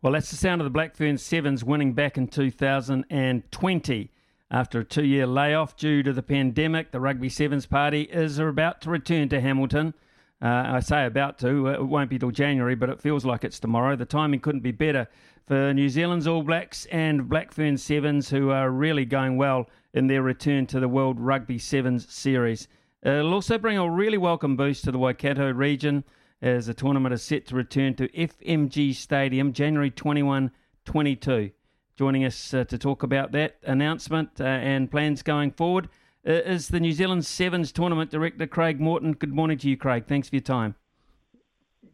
Well, 0.02 0.14
that's 0.14 0.32
the 0.32 0.36
sound 0.36 0.62
of 0.62 0.72
the 0.72 0.78
Blackfern 0.78 1.18
Sevens 1.20 1.64
winning 1.64 1.94
back 1.94 2.18
in 2.18 2.28
2020. 2.28 4.12
After 4.54 4.80
a 4.80 4.84
two 4.84 5.06
year 5.06 5.26
layoff 5.26 5.78
due 5.78 6.04
to 6.04 6.12
the 6.12 6.24
pandemic, 6.24 6.92
the 6.92 7.00
Rugby 7.00 7.30
Sevens 7.30 7.66
party 7.66 8.02
is 8.02 8.38
about 8.38 8.82
to 8.82 8.90
return 8.90 9.30
to 9.30 9.40
Hamilton. 9.40 9.94
Uh, 10.42 10.64
I 10.68 10.80
say 10.80 11.06
about 11.06 11.38
to, 11.40 11.68
it 11.68 11.86
won't 11.86 12.10
be 12.10 12.18
till 12.18 12.32
January, 12.32 12.74
but 12.74 12.90
it 12.90 13.00
feels 13.00 13.24
like 13.26 13.44
it's 13.44 13.60
tomorrow. 13.60 13.96
The 13.96 14.06
timing 14.06 14.40
couldn't 14.40 14.62
be 14.62 14.72
better 14.72 15.08
for 15.46 15.72
New 15.74 15.88
Zealand's 15.88 16.26
All 16.26 16.42
Blacks 16.42 16.88
and 16.88 17.30
Blackfern 17.30 17.78
Sevens, 17.78 18.30
who 18.30 18.50
are 18.50 18.72
really 18.72 19.06
going 19.06 19.38
well 19.38 19.70
in 19.94 20.08
their 20.08 20.24
return 20.24 20.66
to 20.68 20.80
the 20.80 20.88
World 20.88 21.20
Rugby 21.20 21.60
Sevens 21.60 22.12
series. 22.12 22.68
It'll 23.04 23.34
also 23.34 23.60
bring 23.60 23.78
a 23.78 23.90
really 23.90 24.18
welcome 24.18 24.56
boost 24.56 24.84
to 24.86 24.92
the 24.92 24.98
Waikato 24.98 25.52
region 25.52 26.04
as 26.42 26.66
the 26.66 26.74
tournament 26.74 27.14
is 27.14 27.22
set 27.22 27.46
to 27.48 27.56
return 27.56 27.94
to 27.96 28.08
FMG 28.10 28.96
Stadium 28.96 29.54
January 29.54 29.92
21 29.92 30.52
22. 30.86 31.52
Joining 31.98 32.26
us 32.26 32.54
uh, 32.54 32.64
to 32.64 32.80
talk 32.80 33.04
about 33.04 33.32
that 33.34 33.58
announcement 33.64 34.30
uh, 34.40 34.46
and 34.46 34.90
plans 34.90 35.22
going 35.22 35.52
forward 35.52 35.86
uh, 35.86 35.90
is 36.24 36.70
the 36.70 36.80
New 36.80 36.92
Zealand 36.92 37.26
Sevens 37.26 37.72
Tournament 37.72 38.12
Director, 38.12 38.48
Craig 38.48 38.80
Morton. 38.80 39.14
Good 39.14 39.34
morning 39.34 39.58
to 39.60 39.70
you, 39.70 39.78
Craig. 39.78 40.06
Thanks 40.08 40.30
for 40.30 40.36
your 40.36 40.42
time. 40.42 40.76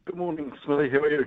Good 0.06 0.16
morning, 0.16 0.52
Smithy. 0.66 0.90
How 0.90 1.00
are 1.00 1.10
you? 1.10 1.26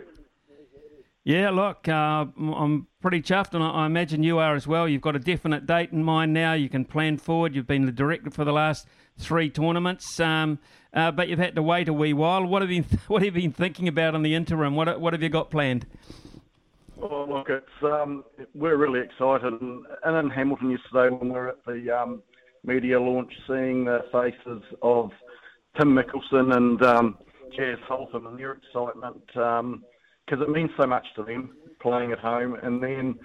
Yeah, 1.23 1.51
look, 1.51 1.87
uh, 1.87 2.27
I'm 2.39 2.87
pretty 3.03 3.21
chuffed, 3.21 3.53
and 3.53 3.63
I 3.63 3.85
imagine 3.85 4.23
you 4.23 4.39
are 4.39 4.55
as 4.55 4.67
well. 4.67 4.89
You've 4.89 5.03
got 5.03 5.17
a 5.17 5.19
definite 5.19 5.67
date 5.67 5.93
in 5.93 6.03
mind 6.03 6.33
now. 6.33 6.55
You 6.55 6.71
can 6.71 6.87
plan 6.87 7.19
forward. 7.19 7.55
You've 7.55 7.67
been 7.67 7.85
the 7.85 7.93
director 7.93 8.31
for 8.31 8.45
the 8.45 8.53
last 8.53 8.87
three 9.19 9.51
tournaments. 9.51 10.19
Um, 10.19 10.59
uh, 10.95 11.11
but 11.11 11.29
you've 11.29 11.39
had 11.39 11.55
to 11.57 11.63
wait 11.63 11.89
a 11.89 11.93
wee 11.93 12.15
while. 12.15 12.45
What 12.47 12.63
have 12.63 12.71
you 12.71 12.85
What 13.09 13.23
have 13.23 13.37
you 13.37 13.43
been 13.43 13.53
thinking 13.53 13.87
about 13.87 14.15
in 14.15 14.23
the 14.23 14.35
interim? 14.35 14.75
What 14.75 14.99
What 14.99 15.13
have 15.13 15.23
you 15.23 15.29
got 15.29 15.51
planned? 15.51 15.87
Oh, 17.03 17.27
look, 17.29 17.49
it's 17.49 17.83
um, 17.83 18.25
we're 18.55 18.77
really 18.77 19.01
excited, 19.01 19.53
and, 19.61 19.87
and 20.05 20.17
in 20.17 20.31
Hamilton 20.31 20.71
yesterday 20.71 21.15
when 21.15 21.29
we 21.29 21.35
were 21.35 21.49
at 21.49 21.65
the 21.65 21.91
um, 21.91 22.23
media 22.65 23.01
launch, 23.01 23.33
seeing 23.47 23.85
the 23.85 24.01
faces 24.13 24.63
of 24.83 25.11
Tim 25.79 25.97
Mikkelson 25.97 26.57
and 26.57 26.83
um, 26.83 27.19
Jazz 27.57 27.79
Hotham 27.87 28.27
and 28.27 28.39
their 28.39 28.53
excitement, 28.53 29.21
because 29.27 29.61
um, 29.61 30.43
it 30.43 30.51
means 30.51 30.71
so 30.79 30.87
much 30.87 31.07
to 31.17 31.23
them 31.23 31.57
playing 31.81 32.13
at 32.13 32.19
home, 32.19 32.57
and 32.63 32.83
then 32.83 33.19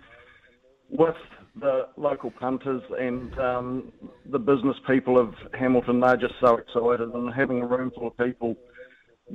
with 0.90 1.16
the 1.60 1.88
local 1.98 2.32
punters 2.32 2.82
and 3.00 3.38
um, 3.40 3.92
the 4.32 4.40
business 4.40 4.76
people 4.88 5.18
of 5.18 5.34
Hamilton, 5.58 6.00
they're 6.00 6.18
just 6.18 6.36
so 6.40 6.58
excited. 6.58 7.10
And 7.14 7.34
having 7.34 7.62
a 7.62 7.68
room 7.68 7.92
full 7.96 8.08
of 8.08 8.18
people 8.18 8.56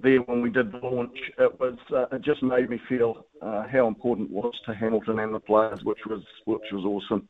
there 0.02 0.20
when 0.20 0.40
we 0.40 0.50
did 0.50 0.70
the 0.70 0.78
launch, 0.78 1.16
it 1.38 1.58
was 1.58 1.76
uh, 1.94 2.14
it 2.14 2.22
just 2.22 2.42
made 2.42 2.70
me 2.70 2.78
feel 2.88 3.26
uh, 3.42 3.66
how 3.68 3.88
important 3.88 4.30
it 4.30 4.34
was 4.34 4.54
to 4.66 4.74
Hamilton 4.74 5.18
and 5.18 5.34
the 5.34 5.40
players, 5.40 5.80
which 5.82 5.98
was 6.06 6.22
which 6.44 6.62
was 6.72 6.84
awesome. 6.84 7.28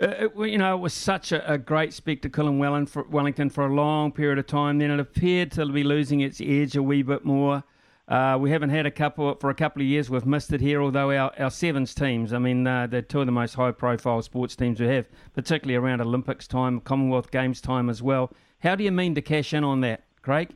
Uh, 0.00 0.06
it, 0.08 0.32
you 0.50 0.58
know, 0.58 0.76
it 0.76 0.80
was 0.80 0.92
such 0.92 1.32
a, 1.32 1.52
a 1.52 1.56
great 1.56 1.92
spectacle 1.92 2.48
in 2.48 2.58
Wellington 2.58 3.50
for 3.50 3.66
a 3.66 3.74
long 3.74 4.12
period 4.12 4.38
of 4.38 4.46
time. 4.46 4.78
Then 4.78 4.90
it 4.90 5.00
appeared 5.00 5.50
to 5.52 5.66
be 5.66 5.82
losing 5.84 6.20
its 6.20 6.40
edge 6.40 6.76
a 6.76 6.82
wee 6.82 7.02
bit 7.02 7.24
more. 7.24 7.64
Uh, 8.08 8.38
we 8.40 8.50
haven't 8.50 8.70
had 8.70 8.86
a 8.86 8.90
couple 8.90 9.34
for 9.36 9.50
a 9.50 9.54
couple 9.54 9.82
of 9.82 9.88
years. 9.88 10.08
We've 10.08 10.26
missed 10.26 10.52
it 10.52 10.60
here, 10.60 10.80
although 10.80 11.10
our, 11.10 11.32
our 11.38 11.50
sevens 11.50 11.92
teams, 11.92 12.32
I 12.32 12.38
mean, 12.38 12.64
uh, 12.66 12.86
they're 12.86 13.02
two 13.02 13.20
of 13.20 13.26
the 13.26 13.32
most 13.32 13.54
high 13.54 13.72
profile 13.72 14.22
sports 14.22 14.54
teams 14.54 14.78
we 14.78 14.86
have, 14.86 15.08
particularly 15.34 15.74
around 15.74 16.00
Olympics 16.00 16.46
time, 16.46 16.80
Commonwealth 16.80 17.32
Games 17.32 17.60
time 17.60 17.90
as 17.90 18.02
well. 18.02 18.32
How 18.60 18.76
do 18.76 18.84
you 18.84 18.92
mean 18.92 19.16
to 19.16 19.22
cash 19.22 19.52
in 19.52 19.64
on 19.64 19.80
that, 19.80 20.04
Craig? 20.22 20.50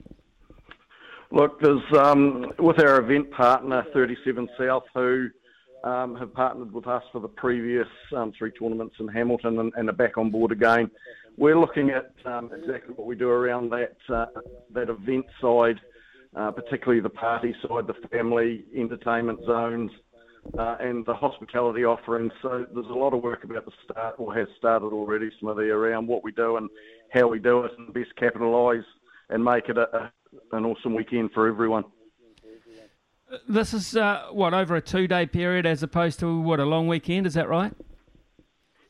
Look, 1.33 1.61
there's 1.61 1.83
um, 1.99 2.53
with 2.59 2.81
our 2.81 3.01
event 3.01 3.31
partner, 3.33 3.85
37 3.93 4.49
South, 4.59 4.85
who 4.95 5.29
um, 5.85 6.17
have 6.17 6.33
partnered 6.35 6.73
with 6.73 6.87
us 6.87 7.03
for 7.13 7.21
the 7.21 7.29
previous 7.29 7.89
um, 8.17 8.33
three 8.37 8.51
tournaments 8.53 8.97
in 9.01 9.09
Hamilton 9.09 9.59
and, 9.59 9.73
and, 9.77 9.89
are 9.89 9.93
back 9.93 10.19
on 10.19 10.31
board 10.31 10.53
again. 10.53 10.91
We're 11.37 11.59
looking 11.59 11.91
at 11.91 12.13
um, 12.27 12.51
exactly 12.53 12.95
what 12.95 13.07
we 13.07 13.17
do 13.17 13.29
around 13.29 13.71
that 13.71 13.97
uh, 14.09 14.27
that 14.75 14.91
event 14.91 15.27
side 15.41 15.81
uh, 16.37 16.51
particularly 16.51 17.01
the 17.01 17.11
party 17.11 17.55
side, 17.63 17.87
the 17.87 18.09
family 18.09 18.65
entertainment 18.77 19.41
zones, 19.47 19.91
uh, 20.59 20.77
and 20.81 21.05
the 21.07 21.15
hospitality 21.15 21.85
offerings. 21.85 22.33
So 22.41 22.67
there's 22.73 22.87
a 22.87 22.95
lot 22.95 23.13
of 23.15 23.23
work 23.23 23.45
about 23.45 23.65
the 23.65 23.73
start, 23.85 24.15
or 24.19 24.35
has 24.35 24.49
started 24.57 24.87
already, 24.87 25.31
Smithy, 25.41 25.71
around 25.71 26.07
what 26.07 26.25
we 26.25 26.33
do 26.33 26.57
and 26.57 26.71
how 27.13 27.29
we 27.29 27.39
do 27.39 27.65
it, 27.65 27.73
and 27.77 27.93
best 27.93 28.15
capitalise 28.17 28.85
and 29.29 29.45
make 29.45 29.69
it 29.69 29.77
a, 29.77 29.97
a, 29.97 30.13
an 30.53 30.65
awesome 30.65 30.95
weekend 30.95 31.31
for 31.33 31.49
everyone. 31.49 31.85
This 33.49 33.73
is 33.73 33.97
uh, 33.97 34.29
what 34.33 34.55
over 34.55 34.77
a 34.77 34.81
two-day 34.81 35.27
period, 35.27 35.67
as 35.67 35.83
opposed 35.83 36.19
to 36.21 36.41
what 36.41 36.61
a 36.61 36.65
long 36.65 36.89
weekend. 36.89 37.27
Is 37.27 37.35
that 37.35 37.49
right? 37.49 37.73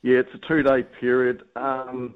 Yeah, 0.02 0.18
it's 0.18 0.30
a 0.34 0.48
two-day 0.48 0.84
period. 0.98 1.42
Um, 1.56 2.14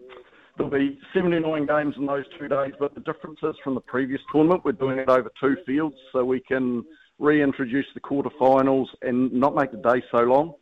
There'll 0.57 0.71
be 0.71 0.99
79 1.13 1.67
games 1.67 1.95
in 1.99 2.07
those 2.07 2.25
two 2.39 2.47
days, 2.47 2.73
but 2.79 2.95
the 2.95 3.01
difference 3.01 3.39
is 3.43 3.57
from 3.65 3.75
the 3.75 3.81
previous 3.81 4.21
tournament, 4.31 4.65
we're 4.65 4.73
doing 4.73 4.99
it 4.99 5.09
over 5.09 5.31
two 5.41 5.57
fields 5.67 5.97
so 6.13 6.25
we 6.25 6.41
can 6.41 6.85
reintroduce 7.19 7.87
the 7.95 8.01
quarterfinals 8.01 8.87
and 9.03 9.33
not 9.33 9.57
make 9.57 9.73
the 9.73 9.79
day 9.79 10.01
so 10.13 10.19
long 10.19 10.55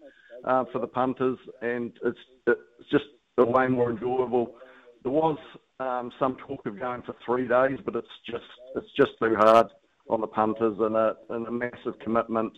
uh, 0.45 0.65
for 0.73 0.79
the 0.79 0.87
punters, 0.87 1.39
and 1.61 1.93
it's, 2.05 2.19
it's 2.47 2.91
just 2.91 3.05
a 3.37 3.45
way 3.45 3.69
more 3.69 3.91
enjoyable. 3.91 4.55
There 5.03 5.13
was 5.13 5.39
um, 5.79 6.11
some 6.19 6.37
talk 6.37 6.65
of 6.65 6.79
going 6.79 7.03
for 7.03 7.15
three 7.25 7.47
days, 7.47 7.79
but 7.85 7.95
it's 7.95 8.09
just 8.27 8.45
it's 8.77 8.91
just 8.97 9.11
too 9.21 9.35
hard 9.37 9.67
on 10.13 10.21
the 10.21 10.27
punters 10.27 10.77
and 10.79 10.97
a, 10.97 11.15
and 11.31 11.47
a 11.47 11.51
massive 11.51 11.99
commitment 12.01 12.53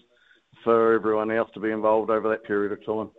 for 0.63 0.95
everyone 0.95 1.31
else 1.31 1.51
to 1.55 1.61
be 1.61 1.71
involved 1.71 2.11
over 2.11 2.29
that 2.29 2.45
period 2.45 2.73
of 2.73 2.85
time. 2.85 3.11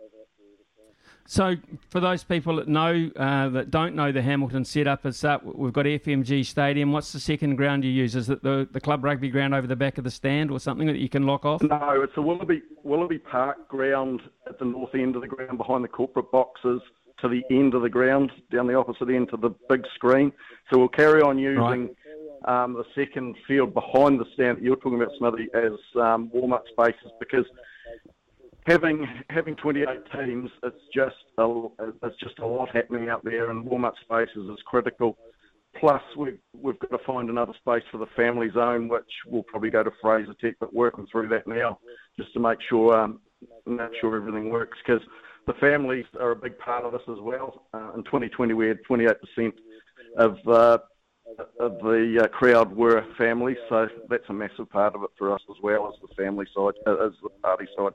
So, 1.28 1.56
for 1.90 1.98
those 1.98 2.22
people 2.22 2.56
that 2.56 2.68
know 2.68 3.10
uh, 3.16 3.48
that 3.48 3.72
don't 3.72 3.96
know 3.96 4.12
the 4.12 4.22
Hamilton 4.22 4.64
setup, 4.64 5.04
is 5.04 5.20
that 5.22 5.44
we've 5.44 5.72
got 5.72 5.84
FMG 5.84 6.46
Stadium. 6.46 6.92
What's 6.92 7.12
the 7.12 7.18
second 7.18 7.56
ground 7.56 7.82
you 7.82 7.90
use? 7.90 8.14
Is 8.14 8.30
it 8.30 8.44
the, 8.44 8.68
the 8.70 8.80
club 8.80 9.02
rugby 9.02 9.28
ground 9.28 9.52
over 9.52 9.66
the 9.66 9.74
back 9.74 9.98
of 9.98 10.04
the 10.04 10.10
stand, 10.10 10.52
or 10.52 10.60
something 10.60 10.86
that 10.86 10.98
you 10.98 11.08
can 11.08 11.24
lock 11.24 11.44
off? 11.44 11.62
No, 11.62 12.00
it's 12.00 12.16
a 12.16 12.22
Willoughby 12.22 12.62
Willoughby 12.84 13.18
Park 13.18 13.66
ground 13.66 14.22
at 14.48 14.60
the 14.60 14.66
north 14.66 14.94
end 14.94 15.16
of 15.16 15.22
the 15.22 15.26
ground, 15.26 15.58
behind 15.58 15.82
the 15.82 15.88
corporate 15.88 16.30
boxes, 16.30 16.80
to 17.18 17.28
the 17.28 17.42
end 17.50 17.74
of 17.74 17.82
the 17.82 17.88
ground, 17.88 18.30
down 18.52 18.68
the 18.68 18.74
opposite 18.74 19.08
end 19.08 19.28
to 19.30 19.36
the 19.36 19.50
big 19.68 19.82
screen. 19.96 20.32
So 20.70 20.78
we'll 20.78 20.88
carry 20.88 21.22
on 21.22 21.38
using. 21.40 21.60
Right. 21.60 21.96
Um, 22.44 22.74
the 22.74 22.84
second 22.94 23.36
field 23.48 23.74
behind 23.74 24.20
the 24.20 24.26
stand 24.34 24.58
that 24.58 24.64
you're 24.64 24.76
talking 24.76 25.00
about, 25.00 25.12
Smithy, 25.18 25.48
as 25.54 25.72
um, 26.00 26.30
warm-up 26.32 26.64
spaces 26.70 27.10
because 27.18 27.46
having 28.66 29.06
having 29.30 29.56
28 29.56 29.86
teams, 30.12 30.50
it's 30.62 30.82
just 30.94 31.16
a, 31.38 31.66
it's 32.02 32.16
just 32.20 32.38
a 32.40 32.46
lot 32.46 32.68
happening 32.74 33.08
out 33.08 33.24
there, 33.24 33.50
and 33.50 33.64
warm-up 33.64 33.94
spaces 34.02 34.48
is 34.48 34.58
critical. 34.66 35.16
Plus, 35.80 36.02
we've 36.16 36.38
we've 36.58 36.78
got 36.78 36.90
to 36.90 37.04
find 37.04 37.28
another 37.30 37.52
space 37.58 37.82
for 37.90 37.98
the 37.98 38.06
family 38.16 38.50
zone, 38.52 38.88
which 38.88 39.04
we'll 39.26 39.42
probably 39.42 39.70
go 39.70 39.82
to 39.82 39.90
Fraser 40.00 40.34
Tech, 40.40 40.54
but 40.60 40.72
working 40.72 41.06
through 41.10 41.28
that 41.28 41.46
now, 41.46 41.78
just 42.18 42.32
to 42.32 42.40
make 42.40 42.58
sure 42.68 42.98
um, 42.98 43.20
make 43.66 43.90
sure 44.00 44.16
everything 44.16 44.50
works 44.50 44.78
because 44.84 45.02
the 45.46 45.54
families 45.54 46.04
are 46.18 46.32
a 46.32 46.36
big 46.36 46.58
part 46.58 46.84
of 46.84 46.92
this 46.92 47.02
as 47.08 47.20
well. 47.20 47.66
Uh, 47.72 47.92
in 47.94 48.02
2020, 48.04 48.54
we 48.54 48.68
had 48.68 48.78
28% 48.88 49.52
of 50.16 50.36
uh, 50.48 50.78
the 51.58 52.20
uh, 52.24 52.28
crowd 52.28 52.74
were 52.76 53.04
families, 53.18 53.56
so 53.68 53.88
that's 54.08 54.28
a 54.28 54.32
massive 54.32 54.70
part 54.70 54.94
of 54.94 55.02
it 55.02 55.10
for 55.18 55.32
us 55.32 55.40
as 55.50 55.56
well 55.62 55.88
as 55.92 56.00
the 56.00 56.14
family 56.14 56.46
side, 56.54 56.74
uh, 56.86 57.06
as 57.06 57.12
the 57.22 57.28
party 57.42 57.66
side. 57.76 57.92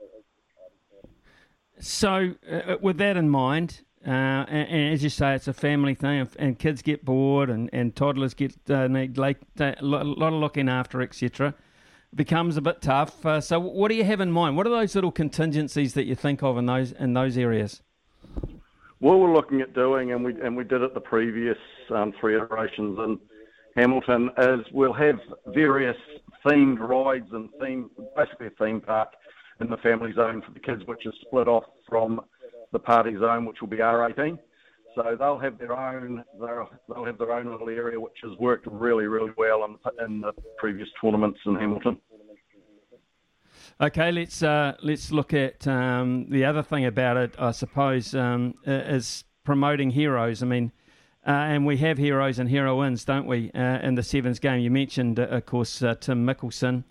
So, 1.78 2.34
uh, 2.50 2.76
with 2.80 2.98
that 2.98 3.16
in 3.16 3.28
mind, 3.28 3.82
uh, 4.06 4.10
and, 4.10 4.68
and 4.68 4.94
as 4.94 5.02
you 5.02 5.08
say, 5.10 5.34
it's 5.34 5.48
a 5.48 5.52
family 5.52 5.94
thing, 5.94 6.20
and- 6.20 6.36
and 6.38 6.58
kids 6.58 6.82
get 6.82 7.04
bored, 7.04 7.50
and, 7.50 7.70
and 7.72 7.94
toddlers 7.96 8.34
get 8.34 8.54
uh, 8.70 8.88
need 8.88 9.16
a 9.18 9.76
lot 9.80 10.32
of 10.32 10.40
looking 10.40 10.68
after, 10.68 11.00
etc. 11.00 11.54
Becomes 12.14 12.56
a 12.56 12.60
bit 12.60 12.82
tough. 12.82 13.24
Uh, 13.24 13.40
so, 13.40 13.58
what 13.58 13.88
do 13.88 13.94
you 13.94 14.04
have 14.04 14.20
in 14.20 14.30
mind? 14.30 14.56
What 14.56 14.66
are 14.66 14.70
those 14.70 14.94
little 14.94 15.12
contingencies 15.12 15.94
that 15.94 16.04
you 16.04 16.14
think 16.14 16.42
of 16.42 16.58
in 16.58 16.66
those 16.66 16.92
in 16.92 17.14
those 17.14 17.38
areas? 17.38 17.82
What 19.02 19.18
we're 19.18 19.34
looking 19.34 19.60
at 19.60 19.74
doing, 19.74 20.12
and 20.12 20.24
we 20.24 20.40
and 20.40 20.56
we 20.56 20.62
did 20.62 20.80
it 20.80 20.94
the 20.94 21.00
previous 21.00 21.58
um, 21.90 22.12
three 22.20 22.36
iterations 22.36 22.96
in 23.00 23.18
Hamilton, 23.74 24.30
is 24.38 24.60
we'll 24.70 24.92
have 24.92 25.18
various 25.48 25.96
themed 26.46 26.78
rides 26.78 27.26
and 27.32 27.48
theme, 27.60 27.90
basically 28.16 28.46
a 28.46 28.50
theme 28.50 28.80
park 28.80 29.08
in 29.60 29.68
the 29.68 29.76
family 29.78 30.12
zone 30.12 30.40
for 30.46 30.52
the 30.52 30.60
kids, 30.60 30.84
which 30.86 31.04
is 31.04 31.12
split 31.22 31.48
off 31.48 31.64
from 31.88 32.20
the 32.70 32.78
party 32.78 33.16
zone, 33.18 33.44
which 33.44 33.60
will 33.60 33.66
be 33.66 33.78
R18. 33.78 34.38
So 34.94 35.16
they'll 35.18 35.36
have 35.36 35.58
their 35.58 35.76
own 35.76 36.22
they'll, 36.38 37.04
have 37.04 37.18
their 37.18 37.32
own 37.32 37.50
little 37.50 37.70
area, 37.70 37.98
which 37.98 38.18
has 38.22 38.38
worked 38.38 38.68
really 38.70 39.08
really 39.08 39.32
well 39.36 39.64
in, 39.64 40.04
in 40.04 40.20
the 40.20 40.32
previous 40.58 40.88
tournaments 41.00 41.40
in 41.44 41.56
Hamilton. 41.56 41.98
Okay, 43.80 44.12
let's 44.12 44.42
uh, 44.42 44.76
let's 44.82 45.10
look 45.10 45.34
at 45.34 45.66
um, 45.66 46.26
the 46.28 46.44
other 46.44 46.62
thing 46.62 46.84
about 46.84 47.16
it. 47.16 47.34
I 47.38 47.50
suppose 47.50 48.14
um, 48.14 48.54
is 48.64 49.24
promoting 49.44 49.90
heroes. 49.90 50.42
I 50.42 50.46
mean, 50.46 50.72
uh, 51.26 51.30
and 51.30 51.66
we 51.66 51.78
have 51.78 51.98
heroes 51.98 52.38
and 52.38 52.48
heroines, 52.48 53.04
don't 53.04 53.26
we? 53.26 53.50
Uh, 53.52 53.78
in 53.80 53.94
the 53.94 54.02
sevens 54.02 54.38
game, 54.38 54.60
you 54.60 54.70
mentioned, 54.70 55.18
uh, 55.18 55.24
of 55.24 55.46
course, 55.46 55.82
uh, 55.82 55.94
Tim 55.94 56.26
Mikkelson 56.26 56.84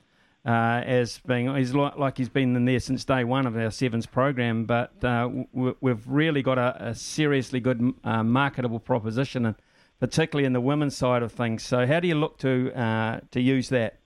uh, 0.45 0.82
as 0.86 1.19
being 1.19 1.55
he's 1.55 1.73
like, 1.73 1.97
like 1.97 2.17
he's 2.17 2.29
been 2.29 2.55
in 2.55 2.65
there 2.65 2.79
since 2.79 3.05
day 3.05 3.23
one 3.23 3.45
of 3.45 3.55
our 3.55 3.71
sevens 3.71 4.05
program. 4.05 4.65
But 4.65 4.99
w- 4.99 5.75
we've 5.79 6.07
really 6.07 6.41
got 6.41 6.57
a, 6.57 6.88
a 6.88 6.95
seriously 6.95 7.59
good 7.59 7.93
marketable 8.03 8.79
proposition, 8.79 9.45
and 9.45 9.55
particularly 9.99 10.45
in 10.45 10.53
the 10.53 10.61
women's 10.61 10.97
side 10.97 11.23
of 11.23 11.32
things. 11.32 11.63
So, 11.63 11.86
how 11.86 12.01
do 12.01 12.07
you 12.07 12.15
look 12.15 12.38
to 12.39 13.21
to 13.32 13.39
use 13.39 13.69
that? 13.69 14.00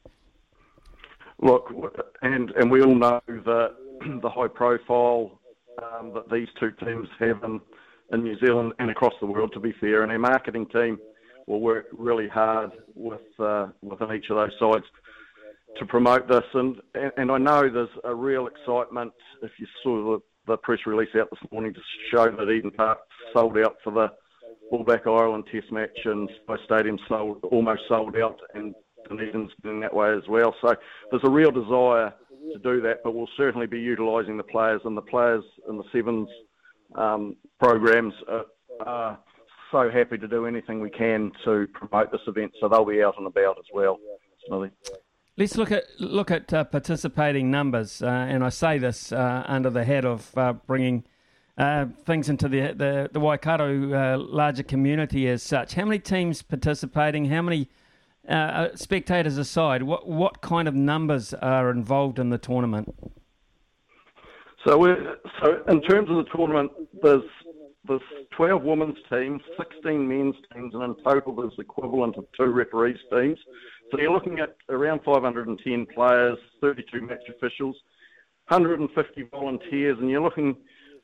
Look, 1.41 1.73
and 2.21 2.51
and 2.51 2.71
we 2.71 2.81
all 2.81 2.95
know 2.95 3.21
that 3.27 3.75
the 4.21 4.29
high 4.29 4.47
profile 4.47 5.39
um, 5.83 6.13
that 6.13 6.29
these 6.31 6.47
two 6.59 6.71
teams 6.83 7.07
have 7.19 7.43
in, 7.43 7.59
in 8.11 8.23
New 8.23 8.37
Zealand 8.39 8.73
and 8.79 8.89
across 8.89 9.13
the 9.19 9.27
world, 9.27 9.51
to 9.53 9.59
be 9.59 9.73
fair, 9.79 10.03
and 10.03 10.11
our 10.11 10.19
marketing 10.19 10.65
team 10.67 10.97
will 11.47 11.59
work 11.59 11.87
really 11.97 12.27
hard 12.27 12.71
with 12.95 13.21
uh, 13.39 13.67
within 13.81 14.13
each 14.13 14.29
of 14.29 14.37
those 14.37 14.57
sides 14.59 14.85
to 15.77 15.85
promote 15.85 16.27
this. 16.27 16.43
And, 16.53 16.77
and 16.93 17.11
and 17.17 17.31
I 17.31 17.37
know 17.37 17.69
there's 17.69 17.89
a 18.03 18.15
real 18.15 18.47
excitement 18.47 19.13
if 19.41 19.51
you 19.59 19.67
saw 19.83 20.17
the, 20.17 20.53
the 20.53 20.57
press 20.57 20.79
release 20.85 21.09
out 21.19 21.29
this 21.29 21.51
morning 21.51 21.73
to 21.73 21.81
show 22.11 22.31
that 22.31 22.49
Eden 22.49 22.71
Park 22.71 22.99
sold 23.33 23.57
out 23.57 23.75
for 23.83 23.91
the 23.91 24.07
All 24.71 24.83
Black 24.83 25.05
Ireland 25.05 25.45
Test 25.51 25.71
match 25.71 25.97
and 26.05 26.29
Sky 26.43 26.55
Stadium 26.65 26.97
sold 27.09 27.43
almost 27.51 27.81
sold 27.89 28.15
out 28.15 28.39
and 28.53 28.73
Dunedin's 29.07 29.51
been 29.61 29.79
that 29.81 29.93
way 29.93 30.13
as 30.13 30.27
well. 30.27 30.55
So 30.61 30.75
there's 31.11 31.23
a 31.23 31.29
real 31.29 31.51
desire 31.51 32.13
to 32.53 32.59
do 32.63 32.81
that, 32.81 33.01
but 33.03 33.15
we'll 33.15 33.29
certainly 33.37 33.67
be 33.67 33.79
utilising 33.79 34.37
the 34.37 34.43
players 34.43 34.81
and 34.85 34.95
the 34.95 35.01
players 35.01 35.43
in 35.69 35.77
the 35.77 35.83
sevens 35.91 36.29
um, 36.95 37.35
programs 37.59 38.13
are, 38.27 38.45
are 38.85 39.19
so 39.71 39.89
happy 39.89 40.17
to 40.17 40.27
do 40.27 40.45
anything 40.45 40.79
we 40.79 40.89
can 40.89 41.31
to 41.43 41.67
promote 41.73 42.11
this 42.11 42.21
event. 42.27 42.53
So 42.59 42.69
they'll 42.69 42.85
be 42.85 43.03
out 43.03 43.15
and 43.17 43.27
about 43.27 43.57
as 43.57 43.65
well. 43.73 43.99
Smithy. 44.47 44.71
Let's 45.37 45.57
look 45.57 45.71
at 45.71 45.83
look 45.99 46.31
at 46.31 46.53
uh, 46.53 46.63
participating 46.63 47.51
numbers, 47.51 48.01
uh, 48.01 48.07
and 48.07 48.41
I 48.41 48.49
say 48.49 48.77
this 48.77 49.11
uh, 49.11 49.43
under 49.45 49.69
the 49.69 49.83
head 49.83 50.05
of 50.05 50.31
uh, 50.37 50.53
bringing 50.53 51.03
uh, 51.57 51.87
things 52.05 52.29
into 52.29 52.47
the 52.47 52.73
the, 52.73 53.09
the 53.11 53.19
Waikato 53.19 53.91
uh, 53.91 54.17
larger 54.17 54.63
community 54.63 55.27
as 55.27 55.43
such. 55.43 55.73
How 55.73 55.83
many 55.83 55.99
teams 55.99 56.41
participating? 56.41 57.25
How 57.25 57.41
many 57.41 57.69
uh, 58.29 58.69
spectators 58.75 59.37
aside? 59.37 59.83
What 59.83 60.07
what 60.07 60.41
kind 60.41 60.67
of 60.67 60.75
numbers 60.75 61.33
are 61.35 61.69
involved 61.69 62.19
in 62.19 62.29
the 62.29 62.37
tournament? 62.37 62.93
So 64.65 64.79
we're, 64.79 65.17
so 65.41 65.63
in 65.67 65.81
terms 65.83 66.09
of 66.09 66.17
the 66.17 66.25
tournament, 66.35 66.71
there's 67.01 67.23
there's 67.87 68.01
12 68.35 68.63
women's 68.63 68.97
teams, 69.11 69.41
16 69.57 70.07
men's 70.07 70.35
teams, 70.53 70.73
and 70.73 70.83
in 70.83 70.95
total 71.03 71.35
there's 71.35 71.55
the 71.55 71.61
equivalent 71.61 72.15
of 72.17 72.25
two 72.35 72.45
referees 72.45 72.97
teams. 73.11 73.37
So 73.91 73.99
you're 73.99 74.11
looking 74.11 74.39
at 74.39 74.55
around 74.69 75.01
510 75.05 75.85
players, 75.93 76.37
32 76.61 77.01
match 77.01 77.21
officials, 77.29 77.75
150 78.47 79.23
volunteers, 79.31 79.97
and 79.99 80.09
you're 80.09 80.21
looking 80.21 80.55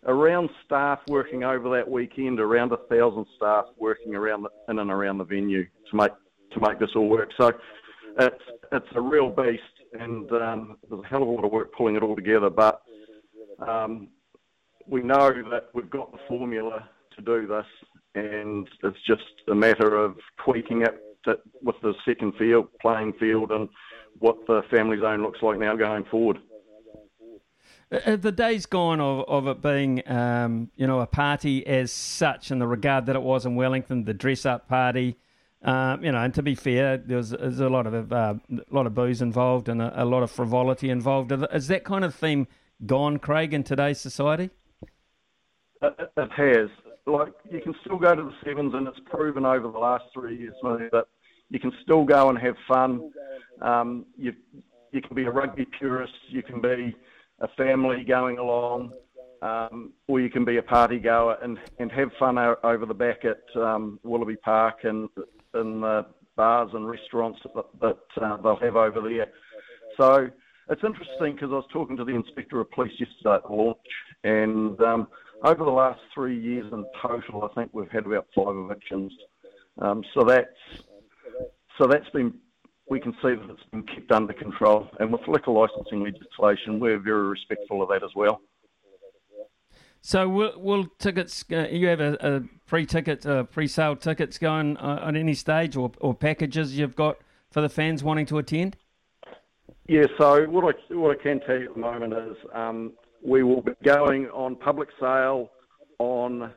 around 0.08 0.50
staff 0.66 1.00
working 1.08 1.44
over 1.44 1.70
that 1.70 1.88
weekend, 1.88 2.40
around 2.40 2.72
a 2.72 2.78
thousand 2.90 3.28
staff 3.36 3.66
working 3.78 4.16
around 4.16 4.44
the, 4.44 4.50
in 4.70 4.80
and 4.80 4.90
around 4.90 5.20
the 5.20 5.24
venue 5.24 5.64
to 5.64 5.96
make 5.96 6.12
to 6.54 6.60
make 6.60 6.80
this 6.80 6.90
all 6.96 7.08
work. 7.10 7.30
So 7.38 7.52
it's 8.20 8.44
it's 8.72 8.88
a 8.96 9.02
real 9.02 9.30
beast, 9.30 9.62
and 9.94 10.32
um, 10.32 10.78
there's 10.90 11.04
a 11.04 11.08
hell 11.08 11.24
of 11.24 11.30
a 11.30 11.32
lot 11.32 11.46
of 11.46 11.52
work 11.52 11.74
pulling 11.74 11.96
it 11.96 12.04
all 12.04 12.16
together. 12.16 12.50
But 12.50 12.82
um, 13.60 14.10
we 14.88 15.02
know 15.02 15.32
that 15.52 15.70
we've 15.74 15.90
got 15.90 16.12
the 16.12 16.20
formula 16.28 16.88
to 17.16 17.22
do 17.22 17.48
this, 17.48 17.66
and 18.16 18.68
it's 18.84 18.98
just 19.06 19.24
a 19.50 19.56
matter 19.56 19.96
of 19.96 20.16
tweaking 20.44 20.82
it 20.82 21.00
to, 21.26 21.38
with 21.62 21.76
the 21.82 21.94
second 22.06 22.34
field, 22.38 22.68
playing 22.82 23.14
field, 23.20 23.52
and 23.52 23.70
what 24.20 24.38
the 24.48 24.62
family 24.70 25.00
zone 25.00 25.22
looks 25.22 25.42
like 25.42 25.60
now 25.60 25.76
going 25.76 26.06
forward. 26.06 26.38
Uh, 27.92 28.16
the 28.16 28.32
days 28.32 28.66
gone 28.66 29.02
of, 29.02 29.26
of 29.28 29.48
it 29.48 29.62
being, 29.62 30.02
um, 30.10 30.70
you 30.78 30.88
know, 30.88 31.02
a 31.02 31.06
party 31.06 31.66
as 31.68 31.92
such 31.92 32.50
in 32.50 32.60
the 32.60 32.68
regard 32.68 33.06
that 33.06 33.18
it 33.18 33.22
was 33.22 33.46
in 33.46 33.56
Wellington, 33.56 34.06
the 34.06 34.14
dress-up 34.14 34.70
party. 34.70 35.18
Um, 35.64 36.04
you 36.04 36.12
know, 36.12 36.20
and 36.20 36.34
to 36.34 36.42
be 36.42 36.56
fair, 36.56 36.98
there's, 36.98 37.30
there's 37.30 37.60
a 37.60 37.70
lot 37.70 37.86
of 37.86 38.12
uh, 38.12 38.34
a 38.52 38.74
lot 38.74 38.88
of 38.88 38.96
booze 38.96 39.22
involved 39.22 39.70
and 39.70 39.82
a, 39.82 40.04
a 40.04 40.06
lot 40.06 40.24
of 40.24 40.32
frivolity 40.32 40.90
involved. 40.90 41.32
Is 41.54 41.68
that 41.68 41.84
kind 41.84 42.04
of 42.04 42.16
theme 42.16 42.48
gone, 42.86 43.20
Craig, 43.20 43.54
in 43.54 43.64
today's 43.64 44.02
society? 44.02 44.50
It, 45.84 46.12
it 46.18 46.32
has. 46.36 46.70
Like 47.06 47.34
you 47.52 47.62
can 47.62 47.76
still 47.86 47.98
go 47.98 48.16
to 48.16 48.24
the 48.24 48.34
sevens, 48.44 48.74
and 48.74 48.88
it's 48.88 49.00
proven 49.06 49.46
over 49.46 49.72
the 49.72 49.78
last 49.78 50.06
three 50.14 50.38
years 50.38 50.56
that 50.64 51.06
you 51.50 51.60
can 51.60 51.72
still 51.84 52.06
go 52.06 52.30
and 52.30 52.40
have 52.40 52.56
fun. 52.68 53.12
Um, 53.62 54.06
you 54.18 54.34
you 54.92 55.02
can 55.02 55.16
be 55.16 55.26
a 55.26 55.32
rugby 55.32 55.68
purist, 55.78 56.14
you 56.30 56.42
can 56.42 56.60
be 56.60 56.96
a 57.40 57.48
family 57.50 58.04
going 58.04 58.40
along, 58.40 58.92
um, 59.42 59.94
or 60.08 60.20
you 60.20 60.30
can 60.30 60.44
be 60.44 60.58
a 60.58 60.62
party 60.62 61.00
goer 61.00 61.38
and, 61.42 61.58
and 61.80 61.92
have 61.92 62.10
fun 62.20 62.38
over 62.38 62.86
the 62.86 62.94
back 62.94 63.26
at 63.26 63.62
um, 63.62 64.00
Willoughby 64.04 64.36
Park 64.38 64.84
and 64.84 65.10
in 65.56 65.82
the 65.82 66.06
bars 66.36 66.70
and 66.74 66.88
restaurants 66.88 67.40
that, 67.44 67.66
that 67.82 68.24
uh, 68.24 68.38
they'll 68.38 68.56
have 68.58 68.76
over 68.76 69.02
there. 69.02 69.28
So 69.98 70.30
it's 70.70 70.84
interesting 70.84 71.34
because 71.34 71.50
I 71.52 71.56
was 71.56 71.66
talking 71.72 71.98
to 71.98 72.06
the 72.06 72.16
inspector 72.16 72.60
of 72.60 72.72
police 72.72 72.94
yesterday 73.00 73.36
at 73.36 73.44
the 73.44 73.54
launch, 73.54 73.78
and 74.24 74.80
um, 74.82 75.08
over 75.44 75.64
the 75.64 75.72
last 75.72 76.00
three 76.14 76.40
years 76.40 76.72
in 76.72 76.86
total, 77.02 77.44
I 77.44 77.54
think 77.54 77.72
we've 77.74 77.92
had 77.92 78.06
about 78.06 78.28
five 78.36 78.56
evictions. 78.56 79.12
Um, 79.80 80.04
so 80.14 80.24
that's 80.24 80.48
so 81.78 81.88
that's 81.88 82.10
been 82.10 82.34
we 82.90 83.00
can 83.00 83.14
see 83.14 83.36
that 83.36 83.50
it's 83.50 83.64
been 83.72 83.84
kept 83.84 84.12
under 84.12 84.34
control, 84.34 84.90
and 85.00 85.12
with 85.12 85.28
liquor 85.28 85.52
licensing 85.52 86.04
legislation, 86.04 86.80
we're 86.80 87.00
very 87.00 87.28
respectful 87.28 87.82
of 87.82 87.90
that 87.90 88.04
as 88.04 88.12
well. 88.16 88.42
So 90.02 90.28
will, 90.28 90.54
will 90.58 90.86
tickets? 90.98 91.46
Uh, 91.52 91.68
you 91.72 91.88
have 91.88 92.02
a, 92.02 92.18
a 92.20 92.42
free 92.66 92.86
ticket, 92.86 93.26
uh, 93.26 93.44
pre-sale 93.44 93.96
tickets 93.96 94.38
going 94.40 94.78
uh, 94.78 95.04
at 95.06 95.16
any 95.16 95.36
stage, 95.36 95.76
or, 95.76 95.92
or 96.00 96.16
packages 96.16 96.78
you've 96.78 96.96
got 96.96 97.18
for 97.52 97.62
the 97.62 97.70
fans 97.70 98.04
wanting 98.04 98.26
to 98.28 98.40
attend? 98.40 98.78
Yeah, 99.88 100.06
so 100.18 100.46
what 100.46 100.76
I 100.76 100.94
what 100.94 101.18
I 101.20 101.22
can 101.22 101.40
tell 101.42 101.60
you 101.60 101.68
at 101.70 101.74
the 101.76 101.80
moment 101.80 102.14
is 102.14 102.38
um, 102.54 102.94
we 103.24 103.44
will 103.44 103.62
be 103.62 103.74
going 103.84 104.28
on 104.28 104.56
public 104.56 104.90
sale 105.00 105.52
on 106.00 106.52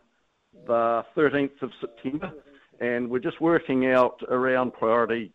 the 0.67 1.05
13th 1.17 1.61
of 1.61 1.71
September, 1.81 2.33
and 2.81 3.11
we're 3.11 3.19
just 3.19 3.41
working 3.41 3.87
out 3.87 4.23
around 4.29 4.73
priority 4.73 5.33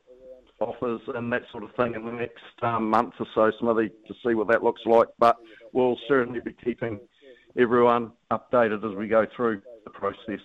offers 0.60 1.02
and 1.16 1.32
that 1.32 1.44
sort 1.52 1.64
of 1.64 1.70
thing 1.76 1.94
in 1.96 2.06
the 2.06 2.12
next 2.12 2.44
um, 2.64 2.90
month 2.90 3.14
or 3.20 3.28
so, 3.36 3.52
Smithy, 3.60 3.92
to 4.08 4.14
see 4.26 4.34
what 4.34 4.48
that 4.48 4.64
looks 4.64 4.82
like. 4.86 5.08
But 5.18 5.38
we'll 5.74 5.98
certainly 6.08 6.40
be 6.40 6.56
keeping 6.64 7.00
everyone 7.58 8.12
updated 8.32 8.90
as 8.90 8.96
we 8.96 9.08
go 9.08 9.26
through 9.36 9.62
the 9.84 9.90
process. 9.90 10.40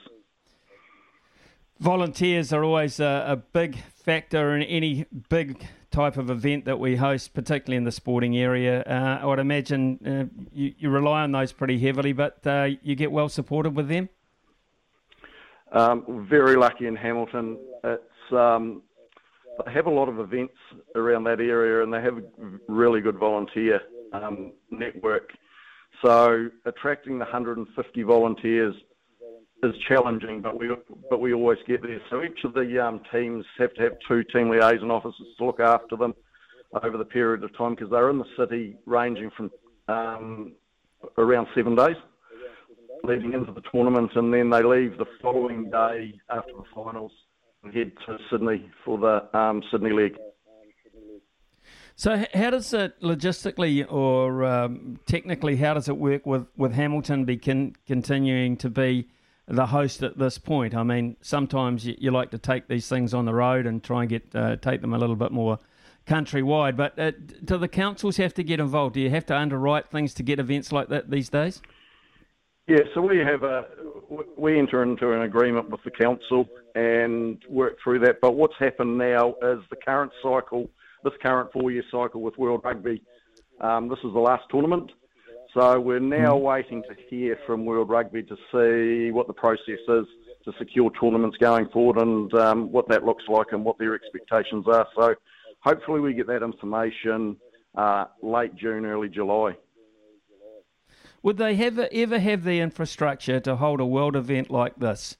Volunteers 1.81 2.53
are 2.53 2.63
always 2.65 3.01
a, 3.01 3.25
a 3.29 3.37
big 3.37 3.77
factor 3.77 4.55
in 4.55 4.63
any 4.63 5.07
big 5.29 5.67
type 5.91 6.17
of 6.17 6.31
event 6.31 6.65
that 6.65 6.79
we 6.79 6.97
host, 6.97 7.35
particularly 7.35 7.77
in 7.77 7.85
the 7.85 7.93
sporting 7.93 8.37
area. 8.37 8.83
Uh, 8.83 9.19
I 9.23 9.27
would 9.27 9.39
imagine 9.39 9.99
uh, 10.07 10.43
you, 10.53 10.75
you, 10.79 10.91
rely 10.91 11.23
on 11.23 11.33
those 11.33 11.53
pretty 11.53 11.79
heavily, 11.79 12.13
but 12.13 12.45
uh, 12.47 12.69
you 12.83 12.95
get 12.95 13.13
well 13.13 13.29
supported 13.29 13.77
with 13.77 13.89
them. 13.89 14.09
Um, 15.73 16.27
very 16.29 16.57
lucky 16.57 16.87
in 16.87 16.97
Hamilton. 16.97 17.59
It's 17.83 18.33
um, 18.33 18.83
they 19.65 19.73
have 19.73 19.87
a 19.87 19.91
lot 19.91 20.09
of 20.09 20.19
events 20.19 20.55
around 20.95 21.25
that 21.25 21.41
area, 21.41 21.83
and 21.83 21.93
they 21.93 22.01
have 22.01 22.19
a 22.19 22.23
really 22.69 23.01
good 23.01 23.19
volunteer 23.19 23.81
um, 24.13 24.53
network. 24.71 25.33
So 26.05 26.49
attracting 26.67 27.19
the 27.19 27.25
150 27.25 28.03
volunteers 28.03 28.75
is 29.63 29.73
challenging, 29.89 30.43
but 30.43 30.59
we 30.59 30.71
but 31.09 31.21
we 31.21 31.33
always 31.33 31.59
get 31.67 31.83
there. 31.83 32.01
So 32.11 32.23
each 32.23 32.45
of 32.45 32.53
the 32.53 32.85
um, 32.85 33.01
teams 33.11 33.45
have 33.59 33.73
to 33.75 33.83
have 33.83 33.93
two 34.07 34.23
team 34.25 34.51
liaison 34.51 34.91
officers 34.91 35.27
to 35.39 35.47
look 35.47 35.61
after 35.61 35.97
them 35.97 36.15
over 36.83 36.99
the 36.99 37.05
period 37.05 37.43
of 37.43 37.57
time 37.57 37.75
because 37.75 37.91
they're 37.91 38.11
in 38.11 38.19
the 38.19 38.27
city, 38.39 38.77
ranging 38.85 39.31
from 39.37 39.51
um, 39.89 40.53
around 41.17 41.47
seven 41.55 41.75
days 41.75 41.97
leading 43.05 43.33
into 43.33 43.53
the 43.53 43.63
tournament, 43.73 44.11
and 44.15 44.33
then 44.33 44.51
they 44.51 44.63
leave 44.63 44.97
the 44.99 45.05
following 45.21 45.71
day 45.71 46.13
after 46.31 46.53
the 46.53 46.65
finals 46.75 47.13
and 47.63 47.75
head 47.75 47.93
to 48.07 48.17
Sydney 48.31 48.71
for 48.85 48.99
the 48.99 49.39
um, 49.39 49.63
Sydney 49.71 49.93
leg. 49.93 50.17
So, 51.97 52.25
how 52.35 52.51
does 52.51 52.73
it 52.75 53.01
logistically 53.01 53.91
or 53.91 54.45
um, 54.45 54.99
technically, 55.07 55.57
how 55.57 55.75
does 55.75 55.89
it 55.89 55.97
work 55.97 56.27
with, 56.27 56.47
with 56.57 56.73
Hamilton 56.73 57.25
be 57.25 57.37
con- 57.37 57.77
continuing 57.87 58.57
to 58.59 58.69
be 58.69 59.09
the 59.47 59.67
host 59.67 60.03
at 60.03 60.19
this 60.19 60.37
point? 60.37 60.75
I 60.75 60.83
mean, 60.83 61.17
sometimes 61.21 61.87
you, 61.87 61.95
you, 61.99 62.11
like 62.11 62.33
to 62.33 62.39
take 62.39 62.67
these 62.67 62.89
things 62.89 63.15
on 63.15 63.27
the 63.27 63.35
road 63.35 63.67
and 63.67 63.83
try 63.83 64.01
and 64.01 64.09
get 64.09 64.25
uh, 64.35 64.57
take 64.57 64.81
them 64.81 64.93
a 64.93 64.99
little 64.99 65.15
bit 65.15 65.31
more 65.31 65.61
countrywide, 66.07 66.77
but 66.77 66.99
uh, 66.99 67.13
do 67.45 67.57
the 67.57 67.69
councils 67.69 68.17
have 68.17 68.35
to 68.35 68.43
get 68.43 68.61
involved? 68.61 68.95
Do 68.95 69.01
you 69.01 69.11
have 69.11 69.27
to 69.27 69.37
underwrite 69.37 69.89
things 69.89 70.15
to 70.15 70.23
get 70.23 70.39
events 70.39 70.73
like 70.73 70.89
that 70.89 71.11
these 71.11 71.29
days? 71.29 71.63
Yeah, 72.67 72.79
so 72.95 73.03
we 73.03 73.19
have 73.19 73.43
a 73.43 73.67
we 74.37 74.59
enter 74.59 74.83
into 74.83 75.13
an 75.13 75.23
agreement 75.23 75.71
with 75.71 75.83
the 75.85 75.91
council 75.91 76.49
and 76.75 77.43
work 77.49 77.77
through 77.83 78.01
that. 78.01 78.21
But 78.21 78.35
what's 78.35 78.55
happened 78.59 78.99
now 78.99 79.35
is 79.43 79.61
the 79.71 79.77
current 79.77 80.13
cycle, 80.23 80.69
this 81.05 81.13
current 81.23 81.53
four-year 81.53 81.85
cycle 81.91 82.21
with 82.23 82.37
World 82.39 82.63
Rugby. 82.65 83.03
Um, 83.61 83.89
this 83.89 83.99
is 83.99 84.13
the 84.13 84.19
last 84.19 84.45
tournament, 84.51 84.91
so 85.53 85.79
we're 85.79 86.01
now 86.01 86.35
mm-hmm. 86.35 86.45
waiting 86.45 86.83
to 86.83 86.97
hear 87.09 87.39
from 87.47 87.65
World 87.65 87.89
Rugby 87.89 88.23
to 88.25 88.37
see 88.51 89.13
what 89.13 89.29
the 89.29 89.33
process 89.33 89.79
is 89.89 90.07
to 90.45 90.53
secure 90.59 90.91
tournaments 91.01 91.37
going 91.39 91.69
forward 91.69 91.99
and 91.99 92.33
um, 92.35 92.73
what 92.73 92.89
that 92.89 93.05
looks 93.05 93.25
like 93.29 93.49
and 93.53 93.65
what 93.65 93.79
their 93.79 93.95
expectations 93.95 94.67
are. 94.67 94.87
So 94.97 95.15
hopefully 95.61 96.01
we 96.01 96.13
get 96.13 96.27
that 96.27 96.43
information 96.43 97.37
uh, 97.75 98.07
late 98.23 98.55
June, 98.55 98.85
early 98.85 99.09
July. 99.09 99.57
Would 101.23 101.39
they 101.39 101.57
ever 101.57 101.89
ever 101.91 102.19
have 102.19 102.45
the 102.45 102.61
infrastructure 102.61 103.41
to 103.41 103.57
hold 103.57 103.81
a 103.81 103.87
world 103.87 104.15
event 104.15 104.51
like 104.51 104.77
this 104.77 105.17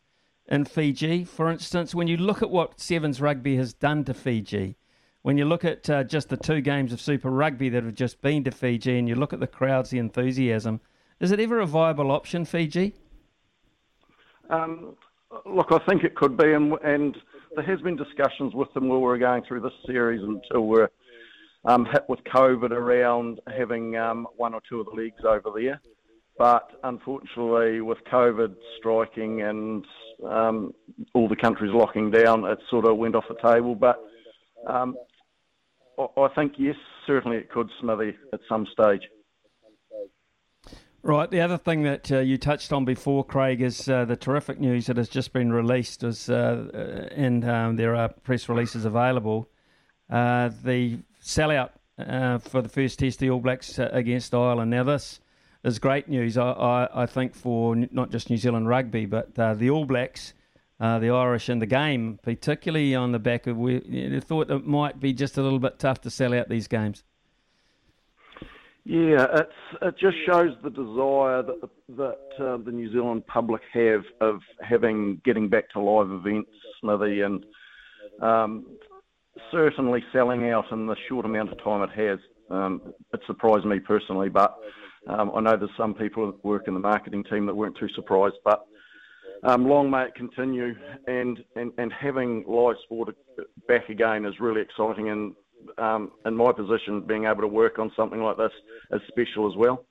in 0.47 0.67
Fiji? 0.67 1.25
For 1.25 1.51
instance, 1.51 1.95
when 1.95 2.09
you 2.09 2.19
look 2.19 2.43
at 2.43 2.51
what 2.51 2.79
Sevens 2.79 3.23
Rugby 3.23 3.57
has 3.57 3.73
done 3.73 4.05
to 4.05 4.13
Fiji, 4.13 4.77
when 5.25 5.39
you 5.39 5.47
look 5.47 5.65
at 5.65 5.89
uh, 5.89 6.05
just 6.05 6.29
the 6.29 6.37
two 6.37 6.61
games 6.61 6.93
of 6.93 7.01
Super 7.01 7.31
Rugby 7.31 7.71
that 7.71 7.83
have 7.83 7.95
just 7.95 8.21
been 8.21 8.45
to 8.45 8.51
Fiji, 8.51 8.99
and 8.99 9.09
you 9.09 9.15
look 9.15 9.33
at 9.33 9.41
the 9.41 9.47
crowds, 9.47 9.89
the 9.89 9.97
enthusiasm, 9.97 10.83
is 11.19 11.33
it 11.33 11.41
ever 11.41 11.61
a 11.61 11.67
viable 11.67 12.13
option, 12.13 12.45
Fiji? 12.45 12.93
Um, 14.51 14.97
look, 15.47 15.69
I 15.73 15.79
think 15.89 16.05
it 16.05 16.15
could 16.15 16.37
be, 16.37 16.53
and, 16.53 16.75
and, 16.85 17.17
there 17.57 17.65
has 17.65 17.81
been 17.83 17.95
discussions 17.95 18.53
with 18.53 18.71
them 18.75 18.89
while 18.89 19.01
we're 19.01 19.17
going 19.17 19.45
through 19.45 19.61
this 19.61 19.73
series 19.87 20.21
until 20.21 20.67
we're 20.67 20.89
um, 21.65 21.87
hit 21.87 22.03
with 22.09 22.19
COVID 22.25 22.73
around 22.73 23.41
having 23.47 23.97
um, 23.97 24.27
one 24.37 24.55
or 24.55 24.61
two 24.69 24.81
of 24.81 24.87
the 24.87 24.93
leagues 24.93 25.23
over 25.25 25.53
there. 25.55 25.81
But 26.37 26.69
unfortunately, 26.83 27.81
with 27.81 27.99
COVID 28.13 28.57
striking 28.79 29.43
and 29.43 29.87
um, 30.29 30.75
all 31.15 31.29
the 31.29 31.37
countries 31.37 31.71
locking 31.73 32.11
down, 32.11 32.45
it 32.45 32.59
sort 32.69 32.87
of 32.87 32.97
went 32.97 33.15
off 33.15 33.25
the 33.29 33.37
table. 33.49 33.77
But 33.77 34.05
um, 34.67 34.97
I 35.99 36.29
think, 36.35 36.55
yes, 36.59 36.77
certainly 37.07 37.37
it 37.37 37.51
could, 37.51 37.71
Smithy, 37.81 38.17
at 38.33 38.41
some 38.49 38.67
stage. 38.73 39.03
Right. 41.05 41.31
The 41.31 41.43
other 41.43 41.59
thing 41.59 41.83
that 41.83 42.11
uh, 42.11 42.21
you 42.21 42.39
touched 42.39 42.73
on 42.73 42.87
before, 42.87 43.25
Craig, 43.25 43.61
is 43.61 43.91
uh, 43.91 44.07
the 44.07 44.17
terrific 44.17 44.59
news 44.59 44.87
that 44.87 44.97
has 44.97 45.11
just 45.11 45.35
been 45.35 45.53
released, 45.53 46.03
is, 46.03 46.31
uh, 46.31 46.67
uh 46.73 46.79
and 47.15 47.47
um, 47.47 47.77
there 47.77 47.95
are 47.95 48.09
press 48.09 48.49
releases 48.49 48.87
available. 48.87 49.51
Uh, 50.09 50.49
the 50.63 50.99
sellout 51.23 51.73
uh, 51.99 52.39
for 52.39 52.63
the 52.63 52.71
first 52.71 52.99
test, 52.99 53.19
the 53.19 53.29
All 53.29 53.41
Blacks 53.41 53.79
against 53.79 54.35
Ireland. 54.35 54.71
Now, 54.71 54.85
this 54.85 55.21
is 55.63 55.79
great 55.79 56.09
news, 56.09 56.39
I, 56.39 56.53
I, 56.53 57.03
I 57.03 57.07
think, 57.07 57.35
for 57.35 57.77
not 57.77 58.11
just 58.11 58.31
New 58.31 58.39
Zealand 58.39 58.67
rugby, 58.67 59.05
but 59.05 59.35
the 59.35 59.69
All 59.69 59.85
Blacks, 59.85 60.33
uh, 60.85 60.99
the 60.99 61.09
Irish, 61.09 61.49
and 61.49 61.63
the 61.63 61.67
game, 61.67 62.19
particularly 62.23 62.95
on 62.95 63.13
the 63.13 63.19
back 63.19 63.47
of 63.47 63.57
we 63.57 64.21
thought 64.21 64.51
it 64.51 64.67
might 64.67 65.01
be 65.01 65.15
just 65.15 65.39
a 65.39 65.43
little 65.43 65.59
bit 65.59 65.79
tough 65.79 66.03
to 66.03 66.11
sell 66.11 66.35
out 66.35 66.51
these 66.51 66.69
games. 66.69 67.05
Yeah, 68.85 69.27
it's, 69.33 69.53
it 69.81 69.95
just 69.99 70.17
shows 70.27 70.55
the 70.63 70.69
desire 70.69 71.43
that 71.43 71.59
the, 71.63 71.69
that 71.97 72.45
uh, 72.45 72.59
the 72.59 72.71
New 72.71 72.93
Zealand 72.93 73.27
public 73.27 73.63
have 73.73 74.03
of 74.21 74.41
having 74.61 75.23
getting 75.25 75.49
back 75.49 75.71
to 75.71 75.81
live 75.81 76.11
events, 76.11 76.51
Smithy, 76.83 77.23
and 77.23 77.47
um, 78.21 78.67
certainly 79.51 80.05
selling 80.13 80.51
out 80.51 80.71
in 80.71 80.87
the 80.87 80.97
short 81.09 81.25
amount 81.25 81.51
of 81.51 81.65
time 81.65 81.81
it 81.81 81.99
has. 81.99 82.19
Um, 82.51 82.93
it 83.15 83.21
surprised 83.27 83.65
me 83.65 83.81
personally, 83.81 84.29
but 84.29 84.55
um, 85.09 85.33
I 85.35 85.41
know 85.41 85.57
there's 85.57 85.71
some 85.79 85.95
people 85.95 86.27
that 86.27 86.45
work 86.45 86.69
in 86.69 86.75
the 86.75 86.81
marketing 86.81 87.25
team 87.25 87.47
that 87.47 87.57
weren't 87.57 87.79
too 87.79 87.89
surprised, 87.95 88.37
but 88.45 88.67
um, 89.45 89.69
long 89.69 89.91
may 89.91 90.05
it 90.05 90.15
continue. 90.15 90.75
And, 91.07 91.43
and, 91.57 91.73
and 91.79 91.93
having 91.93 92.45
live 92.47 92.77
sport 92.85 93.15
back 93.69 93.89
again 93.89 94.25
is 94.25 94.41
really 94.41 94.61
exciting. 94.61 95.11
And 95.11 95.35
um, 95.79 96.13
in 96.27 96.35
my 96.35 96.53
position, 96.53 97.03
being 97.03 97.25
able 97.25 97.43
to 97.43 97.49
work 97.49 97.79
on 97.79 97.93
something 97.97 98.23
like 98.23 98.37
this 98.37 98.53
is 98.93 99.01
special 99.09 99.51
as 99.51 99.57
well. 99.57 99.85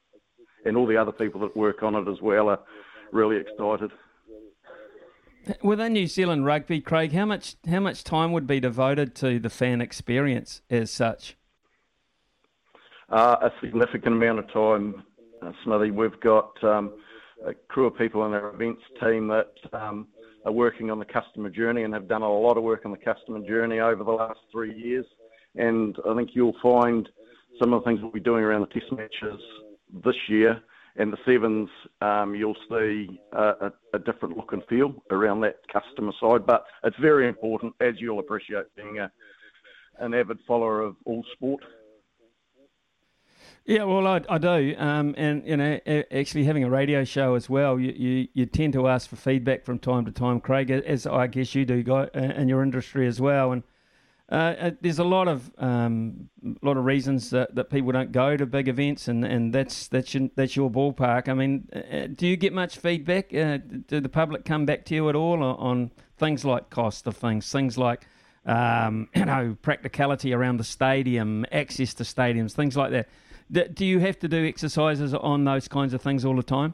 And 0.65 0.77
all 0.77 0.87
the 0.87 0.97
other 0.97 1.11
people 1.11 1.41
that 1.41 1.55
work 1.55 1.83
on 1.83 1.95
it 1.95 2.07
as 2.07 2.21
well 2.21 2.49
are 2.49 2.59
really 3.11 3.37
excited. 3.37 3.91
Within 5.61 5.91
New 5.91 6.07
Zealand 6.07 6.45
rugby, 6.45 6.79
Craig, 6.79 7.11
how 7.11 7.25
much 7.25 7.57
how 7.69 7.81
much 7.81 8.05
time 8.05 8.31
would 8.31 8.47
be 8.47 8.61
devoted 8.61 9.13
to 9.15 9.39
the 9.39 9.49
fan 9.49 9.81
experience 9.81 10.61
as 10.69 10.89
such? 10.89 11.35
uh, 13.13 13.35
a 13.41 13.51
significant 13.61 14.15
amount 14.15 14.39
of 14.39 14.51
time, 14.51 15.03
uh, 15.41 15.51
Smithy. 15.63 15.91
We've 15.91 16.19
got 16.19 16.51
um, 16.63 16.93
a 17.45 17.53
crew 17.67 17.87
of 17.87 17.97
people 17.97 18.25
in 18.25 18.33
our 18.33 18.53
events 18.53 18.81
team 19.01 19.27
that 19.27 19.51
um, 19.73 20.07
are 20.45 20.51
working 20.51 20.91
on 20.91 20.99
the 20.99 21.05
customer 21.05 21.49
journey 21.49 21.83
and 21.83 21.93
have 21.93 22.07
done 22.07 22.21
a 22.21 22.29
lot 22.29 22.57
of 22.57 22.63
work 22.63 22.85
on 22.85 22.91
the 22.91 22.97
customer 22.97 23.39
journey 23.45 23.79
over 23.79 24.03
the 24.03 24.11
last 24.11 24.39
three 24.51 24.73
years. 24.75 25.05
And 25.55 25.95
I 26.09 26.15
think 26.15 26.31
you'll 26.33 26.55
find 26.61 27.07
some 27.61 27.73
of 27.73 27.83
the 27.83 27.89
things 27.89 28.01
we'll 28.01 28.11
be 28.11 28.19
doing 28.19 28.43
around 28.43 28.61
the 28.61 28.79
test 28.79 28.91
matches 28.91 29.39
this 30.03 30.15
year 30.27 30.61
and 30.95 31.11
the 31.11 31.17
sevens, 31.25 31.69
um, 32.01 32.35
you'll 32.35 32.57
see 32.69 33.19
a, 33.31 33.71
a, 33.93 33.99
different 33.99 34.37
look 34.37 34.53
and 34.53 34.61
feel 34.69 34.93
around 35.09 35.41
that 35.41 35.55
customer 35.71 36.11
side. 36.21 36.45
But 36.45 36.65
it's 36.83 36.97
very 37.01 37.27
important, 37.27 37.73
as 37.81 37.95
you'll 37.97 38.19
appreciate, 38.19 38.65
being 38.75 38.99
a, 38.99 39.11
an 39.99 40.13
avid 40.13 40.37
follower 40.47 40.81
of 40.81 40.95
all 41.05 41.25
sport. 41.33 41.63
Yeah, 43.65 43.83
well, 43.85 44.05
I, 44.05 44.21
I 44.27 44.37
do, 44.39 44.75
um, 44.77 45.15
and 45.17 45.47
you 45.47 45.55
know, 45.55 45.79
actually 46.11 46.43
having 46.43 46.65
a 46.65 46.69
radio 46.69 47.05
show 47.05 47.35
as 47.35 47.49
well, 47.49 47.79
you, 47.79 47.93
you, 47.95 48.27
you 48.33 48.45
tend 48.45 48.73
to 48.73 48.89
ask 48.89 49.09
for 49.09 49.15
feedback 49.15 49.63
from 49.63 49.79
time 49.79 50.03
to 50.03 50.11
time, 50.11 50.41
Craig, 50.41 50.69
as 50.69 51.07
I 51.07 51.27
guess 51.27 51.55
you 51.55 51.63
do, 51.63 51.81
guy, 51.81 52.09
in 52.13 52.49
your 52.49 52.61
industry 52.61 53.07
as 53.07 53.21
well. 53.21 53.53
And 53.53 53.63
uh, 54.29 54.35
uh, 54.35 54.71
there's 54.81 54.99
a 54.99 55.03
lot 55.05 55.29
of 55.29 55.49
um, 55.59 56.29
lot 56.61 56.75
of 56.75 56.83
reasons 56.83 57.29
that, 57.29 57.55
that 57.55 57.69
people 57.69 57.93
don't 57.93 58.11
go 58.11 58.35
to 58.35 58.45
big 58.45 58.67
events, 58.67 59.07
and, 59.07 59.23
and 59.23 59.53
that's 59.53 59.87
that's 59.87 60.13
your, 60.13 60.29
that's 60.35 60.57
your 60.57 60.69
ballpark. 60.69 61.29
I 61.29 61.33
mean, 61.33 61.69
uh, 61.73 62.07
do 62.13 62.27
you 62.27 62.35
get 62.35 62.51
much 62.51 62.77
feedback? 62.77 63.33
Uh, 63.33 63.59
do 63.87 64.01
the 64.01 64.09
public 64.09 64.43
come 64.43 64.65
back 64.65 64.83
to 64.85 64.95
you 64.95 65.07
at 65.07 65.15
all 65.15 65.41
on 65.41 65.91
things 66.17 66.43
like 66.43 66.69
cost 66.69 67.07
of 67.07 67.15
things, 67.15 67.49
things 67.49 67.77
like 67.77 68.07
um, 68.45 69.07
you 69.15 69.23
know 69.23 69.55
practicality 69.61 70.33
around 70.33 70.57
the 70.57 70.63
stadium, 70.65 71.45
access 71.51 71.93
to 71.93 72.03
stadiums, 72.03 72.51
things 72.51 72.75
like 72.75 72.91
that? 72.91 73.07
Do, 73.53 73.85
you 73.85 73.99
have 73.99 74.17
to 74.19 74.27
do 74.27 74.47
exercises 74.47 75.13
on 75.13 75.45
those 75.45 75.67
kinds 75.67 75.93
of 75.93 76.01
things 76.01 76.25
all 76.25 76.35
the 76.35 76.41
time? 76.41 76.73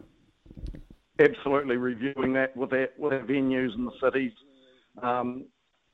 Absolutely, 1.19 1.75
reviewing 1.75 2.31
that 2.33 2.55
with 2.55 2.71
our, 2.71 2.87
with 2.97 3.11
our 3.11 3.19
venues 3.19 3.75
in 3.75 3.83
the 3.83 3.91
cities. 4.01 4.31
Um, 5.03 5.45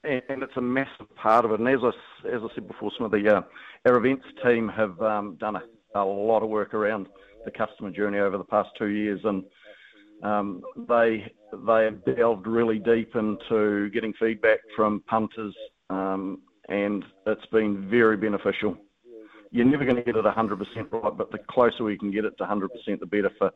and, 0.03 0.21
and 0.29 0.43
it's 0.43 0.55
a 0.55 0.61
massive 0.61 1.13
part 1.15 1.43
of 1.43 1.51
it. 1.51 1.59
And 1.59 1.67
as 1.67 1.79
I, 1.81 2.27
as 2.27 2.41
I 2.43 2.53
said 2.53 2.67
before, 2.67 2.91
some 2.95 3.05
of 3.05 3.11
the 3.11 3.37
uh, 3.37 3.41
our 3.85 3.97
events 3.97 4.25
team 4.43 4.69
have 4.69 5.01
um, 5.01 5.37
done 5.39 5.55
a, 5.55 5.63
a 5.95 6.05
lot 6.05 6.43
of 6.43 6.49
work 6.49 6.75
around 6.75 7.07
the 7.45 7.51
customer 7.51 7.89
journey 7.89 8.19
over 8.19 8.37
the 8.37 8.43
past 8.43 8.69
two 8.77 8.87
years, 8.87 9.19
and 9.23 9.43
um, 10.23 10.61
they 10.87 11.31
they 11.65 11.83
have 11.85 12.17
delved 12.17 12.45
really 12.45 12.79
deep 12.79 13.15
into 13.15 13.89
getting 13.89 14.13
feedback 14.19 14.59
from 14.75 15.01
punters, 15.07 15.55
um, 15.89 16.39
and 16.69 17.03
it's 17.25 17.45
been 17.47 17.89
very 17.89 18.17
beneficial. 18.17 18.77
You're 19.55 19.63
never 19.63 19.85
going 19.85 19.95
to 19.95 20.03
get 20.03 20.17
it 20.17 20.25
100% 20.25 20.91
right, 20.91 21.17
but 21.17 21.31
the 21.31 21.37
closer 21.49 21.85
we 21.85 21.97
can 21.97 22.11
get 22.11 22.25
it 22.25 22.37
to 22.39 22.43
100%, 22.43 22.67
the 22.99 23.05
better 23.05 23.31
for 23.37 23.51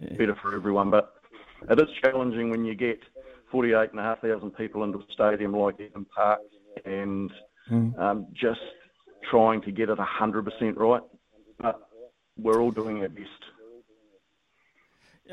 yeah. 0.00 0.16
better 0.16 0.36
for 0.42 0.56
everyone. 0.56 0.90
But 0.90 1.14
it 1.70 1.78
is 1.78 1.86
challenging 2.02 2.50
when 2.50 2.64
you 2.64 2.74
get 2.74 2.98
48,500 3.52 4.56
people 4.56 4.82
into 4.82 4.98
a 4.98 5.04
stadium 5.12 5.52
like 5.52 5.76
Eden 5.78 6.04
Park 6.12 6.40
and 6.84 7.30
mm. 7.70 7.96
um, 7.96 8.26
just 8.32 8.58
trying 9.30 9.62
to 9.62 9.70
get 9.70 9.88
it 9.88 9.98
100% 9.98 10.76
right. 10.76 11.02
But 11.60 11.80
we're 12.36 12.60
all 12.60 12.72
doing 12.72 13.02
our 13.02 13.08
best. 13.08 13.30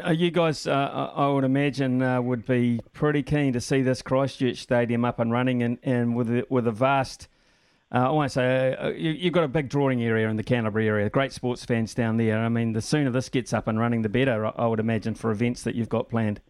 Uh, 0.06 0.12
you 0.12 0.30
guys, 0.30 0.68
uh, 0.68 1.12
I 1.16 1.28
would 1.28 1.44
imagine, 1.44 2.04
uh, 2.04 2.22
would 2.22 2.46
be 2.46 2.82
pretty 2.94 3.24
keen 3.24 3.52
to 3.54 3.62
see 3.62 3.82
this 3.82 4.04
Christchurch 4.04 4.58
Stadium 4.58 5.06
up 5.06 5.20
and 5.20 5.32
running, 5.32 5.64
and, 5.64 5.80
and 5.82 6.16
with 6.16 6.30
a, 6.30 6.46
with 6.50 6.68
a 6.68 6.72
vast, 6.72 7.28
uh, 7.94 8.08
I 8.08 8.10
want 8.10 8.32
to 8.32 8.34
say 8.34 8.76
uh, 8.76 8.90
you, 8.90 9.26
have 9.26 9.34
got 9.34 9.44
a 9.44 9.48
big 9.48 9.70
drawing 9.70 10.02
area 10.02 10.28
in 10.28 10.36
the 10.36 10.44
Canterbury 10.44 10.88
area. 10.88 11.10
Great 11.10 11.32
sports 11.32 11.64
fans 11.64 11.94
down 11.94 12.18
there. 12.18 12.40
I 12.40 12.50
mean, 12.50 12.74
the 12.74 12.82
sooner 12.82 13.12
this 13.12 13.30
gets 13.30 13.54
up 13.54 13.68
and 13.68 13.78
running, 13.80 14.02
the 14.02 14.10
better. 14.10 14.52
I 14.60 14.66
would 14.66 14.80
imagine 14.80 15.14
for 15.14 15.30
events 15.30 15.62
that 15.64 15.76
you've 15.76 15.90
got 15.90 16.10
planned. 16.10 16.42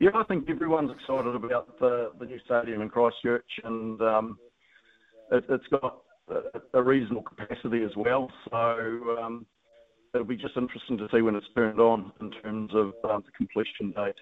Yeah, 0.00 0.10
I 0.14 0.24
think 0.24 0.48
everyone's 0.48 0.90
excited 0.90 1.34
about 1.34 1.78
the, 1.78 2.12
the 2.18 2.24
new 2.24 2.38
stadium 2.44 2.80
in 2.80 2.88
Christchurch, 2.88 3.46
and 3.62 4.00
um, 4.00 4.38
it, 5.30 5.44
has 5.48 5.60
got 5.70 5.98
a, 6.28 6.78
a, 6.78 6.82
reasonable 6.82 7.22
capacity 7.22 7.84
as 7.84 7.92
well. 7.94 8.28
So 8.50 9.18
um, 9.22 9.46
it'll 10.14 10.26
be 10.26 10.36
just 10.36 10.56
interesting 10.56 10.98
to 10.98 11.08
see 11.12 11.20
when 11.20 11.36
it's 11.36 11.46
turned 11.54 11.78
on 11.78 12.10
in 12.20 12.30
terms 12.42 12.72
of 12.74 12.94
um, 13.08 13.22
the 13.24 13.32
completion 13.36 13.92
date. 13.92 14.16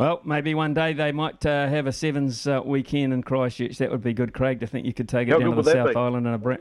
Well, 0.00 0.20
maybe 0.24 0.54
one 0.54 0.72
day 0.72 0.94
they 0.94 1.12
might 1.12 1.44
uh, 1.44 1.68
have 1.68 1.86
a 1.86 1.92
sevens 1.92 2.46
uh, 2.46 2.62
weekend 2.64 3.12
in 3.12 3.22
Christchurch. 3.22 3.76
That 3.78 3.90
would 3.90 4.02
be 4.02 4.14
good, 4.14 4.32
Craig. 4.32 4.60
To 4.60 4.66
think 4.66 4.86
you 4.86 4.94
could 4.94 5.10
take 5.10 5.28
it 5.28 5.32
How 5.32 5.38
down 5.38 5.54
to 5.54 5.62
the 5.62 5.70
South 5.70 5.94
Island 5.94 6.26
in 6.26 6.32
a, 6.32 6.38
bra- 6.38 6.56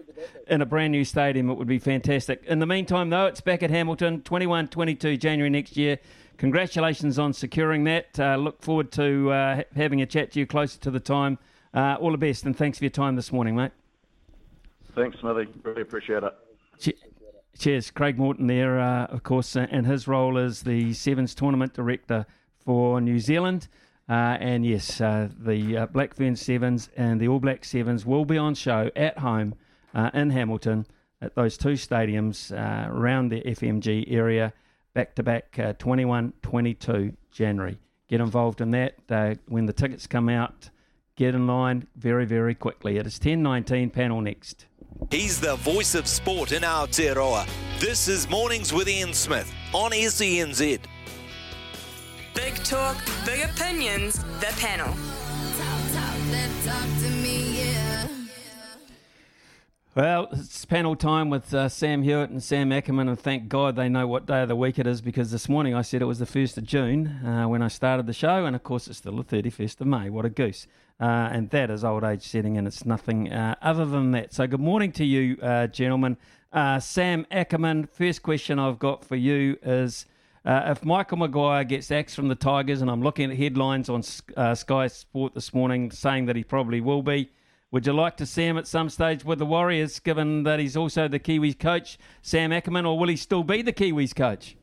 in 0.48 0.62
a 0.62 0.66
brand 0.66 0.92
new 0.92 1.06
stadium, 1.06 1.50
it 1.50 1.54
would 1.54 1.68
be 1.68 1.80
fantastic. 1.80 2.44
In 2.46 2.60
the 2.60 2.66
meantime, 2.66 3.10
though, 3.10 3.28
it's 3.28 3.40
back 3.40 3.64
at 3.64 3.70
Hamilton, 3.70 4.24
21 4.24 4.68
22 4.68 5.16
January 5.16 5.50
next 5.50 5.78
year 5.78 6.00
congratulations 6.40 7.20
on 7.20 7.34
securing 7.34 7.84
that. 7.84 8.20
Uh, 8.20 8.38
look 8.38 8.62
forward 8.62 8.92
to 8.94 9.32
uh, 9.32 9.64
having 9.76 10.02
a 10.02 10.06
chat 10.06 10.32
to 10.32 10.40
you 10.40 10.48
closer 10.48 10.80
to 10.80 10.90
the 10.90 11.00
time. 11.00 11.38
Uh, 11.74 11.98
all 12.00 12.12
the 12.12 12.18
best, 12.18 12.46
and 12.46 12.58
thanks 12.58 12.80
for 12.80 12.86
your 12.86 12.90
time 12.92 13.16
this 13.16 13.32
morning, 13.32 13.56
mate. 13.56 13.72
Thanks, 14.96 15.20
Smithy. 15.20 15.48
Really 15.62 15.84
appreciate 15.84 16.24
it. 16.24 16.34
Che- 16.80 16.98
cheers. 17.58 17.92
Craig 17.92 18.18
Morton 18.18 18.48
there, 18.48 18.80
uh, 18.80 19.06
of 19.06 19.22
course, 19.22 19.56
and 19.56 19.86
his 19.86 20.08
role 20.08 20.40
as 20.40 20.64
the 20.64 20.94
Sevens 20.94 21.36
Tournament 21.36 21.74
Director 21.74 22.26
for 22.64 23.02
New 23.02 23.20
Zealand. 23.20 23.68
Uh, 24.08 24.38
and 24.40 24.66
yes, 24.66 24.98
the 24.98 25.88
Black 25.92 26.16
Fern 26.16 26.36
Sevens 26.36 26.90
and 26.98 27.20
the 27.20 27.28
All 27.28 27.40
Black 27.40 27.64
Sevens 27.64 28.06
will 28.06 28.26
be 28.26 28.38
on 28.38 28.56
show 28.56 28.90
at 28.96 29.20
home 29.20 29.56
in 30.14 30.32
Hamilton 30.32 30.86
at 31.22 31.36
those 31.36 31.58
two 31.58 31.74
stadiums 31.74 32.52
around 32.90 33.30
the 33.30 33.42
FMG 33.42 34.12
area 34.12 34.54
back 34.94 35.16
to 35.16 35.24
back 35.24 35.58
uh, 35.60 35.74
21 35.74 36.34
22 36.42 37.14
January. 37.32 37.78
Get 38.08 38.22
involved 38.22 38.62
in 38.62 38.72
that. 38.72 38.96
Uh, 39.10 39.36
when 39.48 39.66
the 39.66 39.74
tickets 39.74 40.08
come 40.08 40.30
out, 40.30 40.70
get 41.16 41.36
in 41.36 41.48
line 41.48 41.88
very, 41.96 42.26
very 42.26 42.56
quickly. 42.56 42.98
It 42.98 43.06
is 43.06 43.20
10.19 43.20 43.94
panel 43.94 44.22
next. 44.22 44.66
He's 45.12 45.40
the 45.40 45.56
voice 45.58 45.96
of 45.96 46.08
sport 46.08 46.52
in 46.52 46.64
our 46.64 46.88
Aotearoa. 46.88 47.48
This 47.80 48.08
is 48.08 48.30
Mornings 48.30 48.74
with 48.74 48.90
Ian 48.90 49.14
Smith 49.14 49.52
on 49.74 49.92
SENZ. 49.92 50.80
Big 52.46 52.56
talk, 52.64 52.96
big 53.26 53.42
opinions, 53.42 54.24
the 54.40 54.54
panel. 54.60 54.96
Well, 59.94 60.30
it's 60.32 60.64
panel 60.64 60.96
time 60.96 61.30
with 61.30 61.54
uh, 61.54 61.68
Sam 61.68 62.02
Hewitt 62.02 62.30
and 62.30 62.42
Sam 62.42 62.72
Ackerman, 62.72 63.10
and 63.10 63.20
thank 63.20 63.50
God 63.50 63.76
they 63.76 63.90
know 63.90 64.08
what 64.08 64.26
day 64.26 64.42
of 64.42 64.48
the 64.48 64.56
week 64.56 64.80
it 64.80 64.88
is 64.88 65.02
because 65.02 65.32
this 65.32 65.50
morning 65.50 65.76
I 65.76 65.82
said 65.82 66.02
it 66.02 66.06
was 66.06 66.20
the 66.20 66.26
1st 66.26 66.60
of 66.60 66.64
June 66.64 67.08
uh, 67.26 67.46
when 67.50 67.62
I 67.62 67.68
started 67.68 68.08
the 68.08 68.14
show, 68.14 68.46
and 68.46 68.56
of 68.56 68.64
course 68.64 68.88
it's 68.88 69.00
still 69.00 69.22
the 69.22 69.24
31st 69.26 69.82
of 69.82 69.88
May. 69.88 70.10
What 70.10 70.24
a 70.24 70.30
goose. 70.30 70.66
Uh, 70.98 71.30
and 71.34 71.50
that 71.50 71.70
is 71.70 71.84
old 71.84 72.06
age 72.06 72.24
setting, 72.24 72.58
and 72.58 72.66
it's 72.68 72.86
nothing 72.86 73.34
uh, 73.34 73.56
other 73.62 73.86
than 73.86 74.12
that. 74.12 74.34
So, 74.34 74.48
good 74.48 74.62
morning 74.62 74.94
to 74.94 75.04
you, 75.04 75.38
uh, 75.42 75.68
gentlemen. 75.68 76.16
Uh, 76.54 76.80
Sam 76.80 77.28
Ackerman, 77.32 77.88
first 77.88 78.24
question 78.24 78.60
I've 78.60 78.80
got 78.80 79.04
for 79.04 79.18
you 79.18 79.58
is 79.62 80.06
Uh, 80.46 80.64
if 80.68 80.86
Michael 80.86 81.18
Maguire 81.18 81.64
gets 81.64 81.92
axed 81.92 82.16
from 82.16 82.30
the 82.30 82.36
Tigers, 82.36 82.82
and 82.82 82.90
I'm 82.90 83.02
looking 83.02 83.30
at 83.32 83.38
headlines 83.38 83.90
on 83.90 84.04
uh, 84.38 84.56
Sky 84.56 84.88
Sport 84.88 85.34
this 85.34 85.54
morning 85.54 85.92
saying 85.92 86.26
that 86.28 86.36
he 86.36 86.44
probably 86.44 86.80
will 86.82 87.04
be. 87.04 87.30
Would 87.72 87.86
you 87.86 87.94
like 87.94 88.18
to 88.18 88.26
see 88.26 88.46
him 88.46 88.58
at 88.58 88.66
some 88.66 88.90
stage 88.90 89.24
with 89.24 89.38
the 89.38 89.46
Warriors, 89.46 90.00
given 90.00 90.44
that 90.44 90.60
he's 90.60 90.76
also 90.76 91.08
the 91.08 91.20
Kiwis 91.20 91.60
coach, 91.60 92.00
Sam 92.22 92.52
Ackerman, 92.52 92.86
or 92.86 92.98
will 92.98 93.10
he 93.10 93.16
still 93.16 93.44
be 93.44 93.62
the 93.62 93.74
Kiwis 93.74 94.16
coach? 94.16 94.56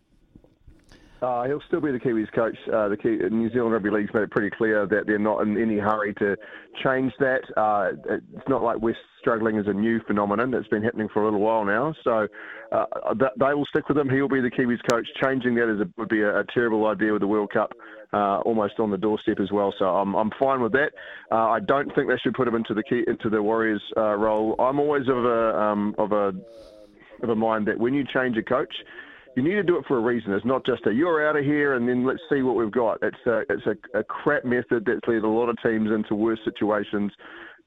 Uh, 1.23 1.45
he'll 1.45 1.63
still 1.67 1.81
be 1.81 1.91
the 1.91 1.99
Kiwis 1.99 2.31
coach. 2.33 2.57
Uh, 2.69 2.89
the 2.89 2.97
Key, 2.97 3.19
New 3.31 3.51
Zealand 3.51 3.73
Rugby 3.73 3.91
League's 3.91 4.13
made 4.13 4.25
it 4.25 4.31
pretty 4.31 4.55
clear 4.55 4.87
that 4.87 5.07
they're 5.07 5.19
not 5.19 5.41
in 5.41 5.61
any 5.61 5.79
hurry 5.79 6.13
to 6.15 6.37
change 6.85 7.13
that. 7.19 7.41
Uh, 7.57 7.93
it's 8.35 8.49
not 8.49 8.63
like 8.63 8.81
West 8.83 8.99
struggling 9.21 9.59
as 9.59 9.67
a 9.67 9.73
new 9.73 10.01
phenomenon. 10.07 10.53
It's 10.53 10.69
been 10.69 10.83
happening 10.83 11.09
for 11.13 11.23
a 11.23 11.25
little 11.25 11.41
while 11.41 11.65
now. 11.65 11.95
So 12.05 12.29
uh, 12.71 13.15
they 13.39 13.55
will 13.55 13.65
stick 13.67 13.89
with 13.89 13.97
him. 13.97 14.11
He'll 14.11 14.29
be 14.29 14.43
the 14.43 14.51
Kiwis 14.51 14.79
coach. 14.91 15.07
Changing 15.23 15.55
that 15.55 15.73
is 15.75 15.81
a, 15.81 15.89
would 15.97 16.11
be 16.11 16.21
a, 16.21 16.41
a, 16.41 16.45
terrible 16.53 16.87
idea 16.87 17.13
with 17.13 17.23
the 17.23 17.27
World 17.27 17.51
Cup 17.51 17.73
uh, 18.13 18.41
almost 18.41 18.75
on 18.79 18.91
the 18.91 18.99
doorstep 18.99 19.41
as 19.41 19.51
well. 19.51 19.73
So 19.79 19.87
I'm, 19.87 20.15
I'm 20.15 20.31
fine 20.39 20.61
with 20.61 20.73
that. 20.73 20.91
Uh, 21.33 21.49
I 21.49 21.61
don't 21.61 21.95
think 21.95 22.09
they 22.09 22.19
should 22.23 22.35
put 22.35 22.47
him 22.47 22.55
into 22.55 22.75
the 22.75 22.83
key, 22.83 23.05
into 23.07 23.31
the 23.31 23.43
Warriors 23.43 23.83
role. 23.97 24.55
I'm 24.59 24.79
always 24.79 25.09
of 25.09 25.25
a 25.25 25.59
um, 25.59 25.95
of 25.97 26.13
a 26.13 26.33
of 27.23 27.31
a 27.31 27.35
mind 27.35 27.67
that 27.67 27.79
when 27.79 27.95
you 27.95 28.05
change 28.13 28.37
a 28.37 28.43
coach 28.43 28.75
you 29.37 29.43
need 29.43 29.55
to 29.55 29.63
do 29.63 29.77
it 29.77 29.85
for 29.87 29.99
a 29.99 30.01
reason. 30.01 30.33
It's 30.33 30.47
not 30.47 30.65
just 30.65 30.87
a 30.87 30.93
you're 30.93 31.29
out 31.29 31.37
of 31.37 31.45
here 31.45 31.75
and 31.75 31.87
then 31.87 32.07
let's 32.07 32.21
see 32.31 32.41
what 32.41 32.57
we've 32.57 32.73
got. 32.73 32.99
It's 33.03 33.17
a 33.27 33.43
it's 33.51 33.67
a, 33.67 33.99
a 33.99 34.03
crap 34.03 34.45
method 34.45 34.85
that's 34.87 35.01
led 35.07 35.23
a 35.23 35.29
lot 35.29 35.51
of 35.51 35.57
teams 35.63 35.91
into 35.91 36.15
worse 36.15 36.41
situations. 36.45 37.13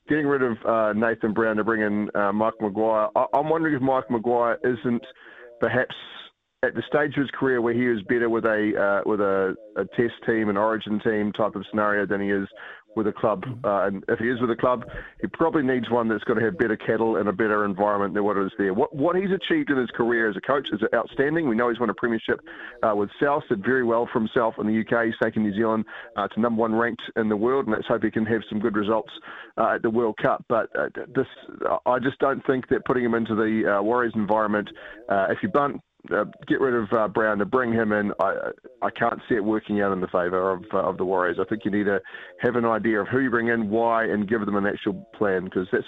Getting 0.10 0.26
rid 0.26 0.42
of 0.42 0.58
uh, 0.66 0.94
Nathan 0.94 1.32
Brown 1.32 1.58
to 1.58 1.64
bring 1.64 1.82
in 1.82 2.10
uh, 2.16 2.34
Mike 2.34 2.56
Maguire. 2.60 3.10
I, 3.16 3.26
I'm 3.36 3.50
wondering 3.50 3.76
if 3.76 3.82
Mike 3.82 4.10
Maguire 4.10 4.58
isn't 4.64 5.04
perhaps 5.60 5.96
at 6.64 6.74
the 6.74 6.84
stage 6.88 7.16
of 7.16 7.22
his 7.22 7.30
career 7.40 7.62
where 7.62 7.74
he 7.74 7.86
is 7.86 8.02
better 8.10 8.30
with 8.30 8.46
a 8.46 9.02
uh, 9.06 9.08
with 9.08 9.22
a, 9.22 9.56
a 9.78 9.86
test 9.96 10.16
team, 10.26 10.50
an 10.50 10.58
origin 10.58 11.00
team 11.04 11.32
type 11.34 11.56
of 11.56 11.64
scenario 11.70 12.08
than 12.08 12.20
he 12.20 12.32
is 12.32 12.48
with 12.96 13.08
a 13.08 13.14
club. 13.14 13.44
Uh, 13.64 13.86
and 13.86 14.04
if 14.08 14.20
he 14.20 14.26
is 14.26 14.42
with 14.42 14.52
a 14.52 14.56
club, 14.56 14.86
he 15.22 15.28
probably 15.28 15.64
needs 15.64 15.90
one 15.90 16.08
that's 16.08 16.24
going 16.24 16.40
to 16.40 16.46
have 16.46 16.58
better 16.58 16.76
cattle 16.76 17.18
and 17.18 17.30
a 17.30 17.32
better 17.32 17.66
environment 17.66 18.14
than 18.14 18.24
what 18.24 18.38
is 18.38 18.52
there. 18.58 18.74
What 18.74 18.96
what 18.96 19.16
he's 19.16 19.30
achieved 19.32 19.70
in 19.70 19.78
his 19.78 19.90
career 19.92 20.30
as 20.30 20.36
a 20.36 20.42
coach 20.42 20.68
is 20.72 20.82
outstanding. 20.94 21.48
We 21.48 21.56
know 21.56 21.70
he's 21.70 21.80
won 21.80 21.90
a 21.90 21.94
premiership 21.94 22.40
uh, 22.84 22.96
with 22.96 23.10
South, 23.22 23.44
did 23.50 23.64
very 23.64 23.84
well 23.84 24.08
for 24.12 24.20
himself 24.20 24.56
in 24.60 24.68
the 24.68 24.80
UK. 24.82 25.06
He's 25.06 25.16
taken 25.22 25.44
New 25.44 25.54
Zealand 25.54 25.86
uh, 26.16 26.28
to 26.30 26.40
number 26.40 26.60
one 26.60 26.74
ranked 26.74 27.04
in 27.16 27.30
the 27.30 27.38
world, 27.38 27.66
and 27.66 27.76
let's 27.76 27.88
hope 27.88 28.04
he 28.04 28.12
can 28.12 28.26
have 28.26 28.42
some 28.50 28.60
good 28.60 28.76
results 28.76 29.12
uh, 29.58 29.76
at 29.76 29.82
the 29.82 29.90
World 29.90 30.18
Cup. 30.22 30.44
But 30.50 30.70
uh, 30.78 30.90
this, 31.16 31.28
I 31.86 32.00
just 32.00 32.20
don't 32.20 32.46
think 32.46 32.68
that 32.70 32.86
putting 32.86 33.04
him 33.04 33.14
into 33.14 33.36
the 33.36 33.78
uh, 33.78 33.82
Warriors 33.82 34.14
environment, 34.16 34.70
if 35.10 35.38
you 35.42 35.50
blunt 35.50 35.82
uh, 36.12 36.26
get 36.48 36.62
rid 36.62 36.74
of 36.74 36.92
uh, 36.94 37.08
Brown 37.08 37.40
to 37.40 37.46
bring 37.46 37.74
him 37.74 37.92
in, 37.92 38.12
I 38.20 38.52
I 38.82 38.90
can't 38.90 39.20
see 39.28 39.36
it 39.36 39.44
working 39.44 39.82
out 39.82 39.92
in 39.92 40.00
the 40.00 40.08
favour 40.08 40.52
of 40.52 40.64
uh, 40.74 40.78
of 40.78 40.98
the 40.98 41.06
Warriors. 41.06 41.38
I 41.40 41.46
think 41.46 41.66
you 41.66 41.72
need 41.72 41.86
to 41.86 42.00
have 42.40 42.56
an 42.56 42.66
idea 42.66 43.02
of 43.02 43.08
who 43.08 43.20
you 43.20 43.30
bring 43.30 43.50
in, 43.50 43.70
why, 43.70 44.06
and 44.06 44.28
give 44.28 44.46
them 44.46 44.56
an 44.56 44.66
actual 44.66 45.08
plan 45.14 45.46
because 45.46 45.68
that's 45.72 45.86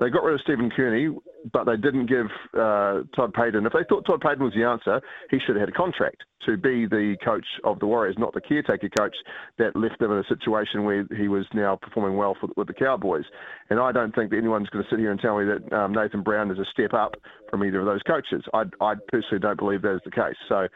they 0.00 0.10
got 0.10 0.24
rid 0.24 0.34
of 0.34 0.40
Stephen 0.40 0.70
Kearney, 0.70 1.16
but 1.52 1.64
they 1.64 1.76
didn't 1.76 2.06
give 2.06 2.26
uh, 2.54 3.02
Todd 3.14 3.32
Payten. 3.34 3.66
If 3.66 3.72
they 3.72 3.84
thought 3.88 4.04
Todd 4.04 4.20
Payten 4.20 4.40
was 4.40 4.54
the 4.54 4.64
answer, 4.64 5.00
he 5.30 5.38
should 5.38 5.56
have 5.56 5.68
had 5.68 5.68
a 5.68 5.72
contract 5.72 6.24
to 6.46 6.56
be 6.56 6.86
the 6.86 7.16
coach 7.24 7.46
of 7.64 7.78
the 7.78 7.86
Warriors, 7.86 8.16
not 8.18 8.34
the 8.34 8.40
caretaker 8.40 8.88
coach 8.88 9.14
that 9.58 9.76
left 9.76 9.98
them 10.00 10.10
in 10.10 10.18
a 10.18 10.24
situation 10.24 10.84
where 10.84 11.06
he 11.16 11.28
was 11.28 11.46
now 11.54 11.76
performing 11.76 12.16
well 12.16 12.36
for, 12.40 12.48
with 12.56 12.66
the 12.66 12.74
Cowboys. 12.74 13.24
And 13.70 13.78
I 13.78 13.92
don't 13.92 14.14
think 14.14 14.30
that 14.30 14.38
anyone's 14.38 14.68
going 14.70 14.84
to 14.84 14.90
sit 14.90 14.98
here 14.98 15.12
and 15.12 15.20
tell 15.20 15.38
me 15.38 15.44
that 15.44 15.72
um, 15.72 15.92
Nathan 15.92 16.22
Brown 16.22 16.50
is 16.50 16.58
a 16.58 16.64
step 16.72 16.94
up 16.94 17.14
from 17.52 17.64
either 17.64 17.80
of 17.80 17.86
those 17.86 18.02
coaches. 18.02 18.42
I, 18.54 18.62
I 18.80 18.94
personally 19.08 19.38
don't 19.38 19.58
believe 19.58 19.82
that 19.82 19.96
is 19.96 20.00
the 20.06 20.10
case. 20.10 20.36
So 20.48 20.66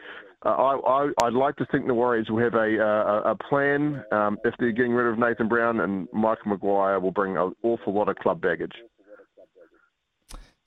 uh, 0.45 0.49
I, 0.49 1.09
I, 1.21 1.25
would 1.25 1.33
like 1.33 1.55
to 1.55 1.65
think 1.71 1.87
the 1.87 1.95
Warriors 1.95 2.27
will 2.29 2.37
have 2.37 2.53
a, 2.53 2.77
a, 2.77 3.31
a 3.31 3.35
plan 3.35 4.03
um, 4.11 4.37
if 4.45 4.53
they're 4.59 4.71
getting 4.71 4.93
rid 4.93 5.11
of 5.11 5.17
Nathan 5.17 5.47
Brown, 5.47 5.79
and 5.79 6.07
Michael 6.13 6.51
Maguire 6.51 6.99
will 6.99 7.11
bring 7.11 7.35
an 7.35 7.51
awful 7.63 7.93
lot 7.93 8.09
of 8.09 8.15
club 8.17 8.39
baggage. 8.39 8.73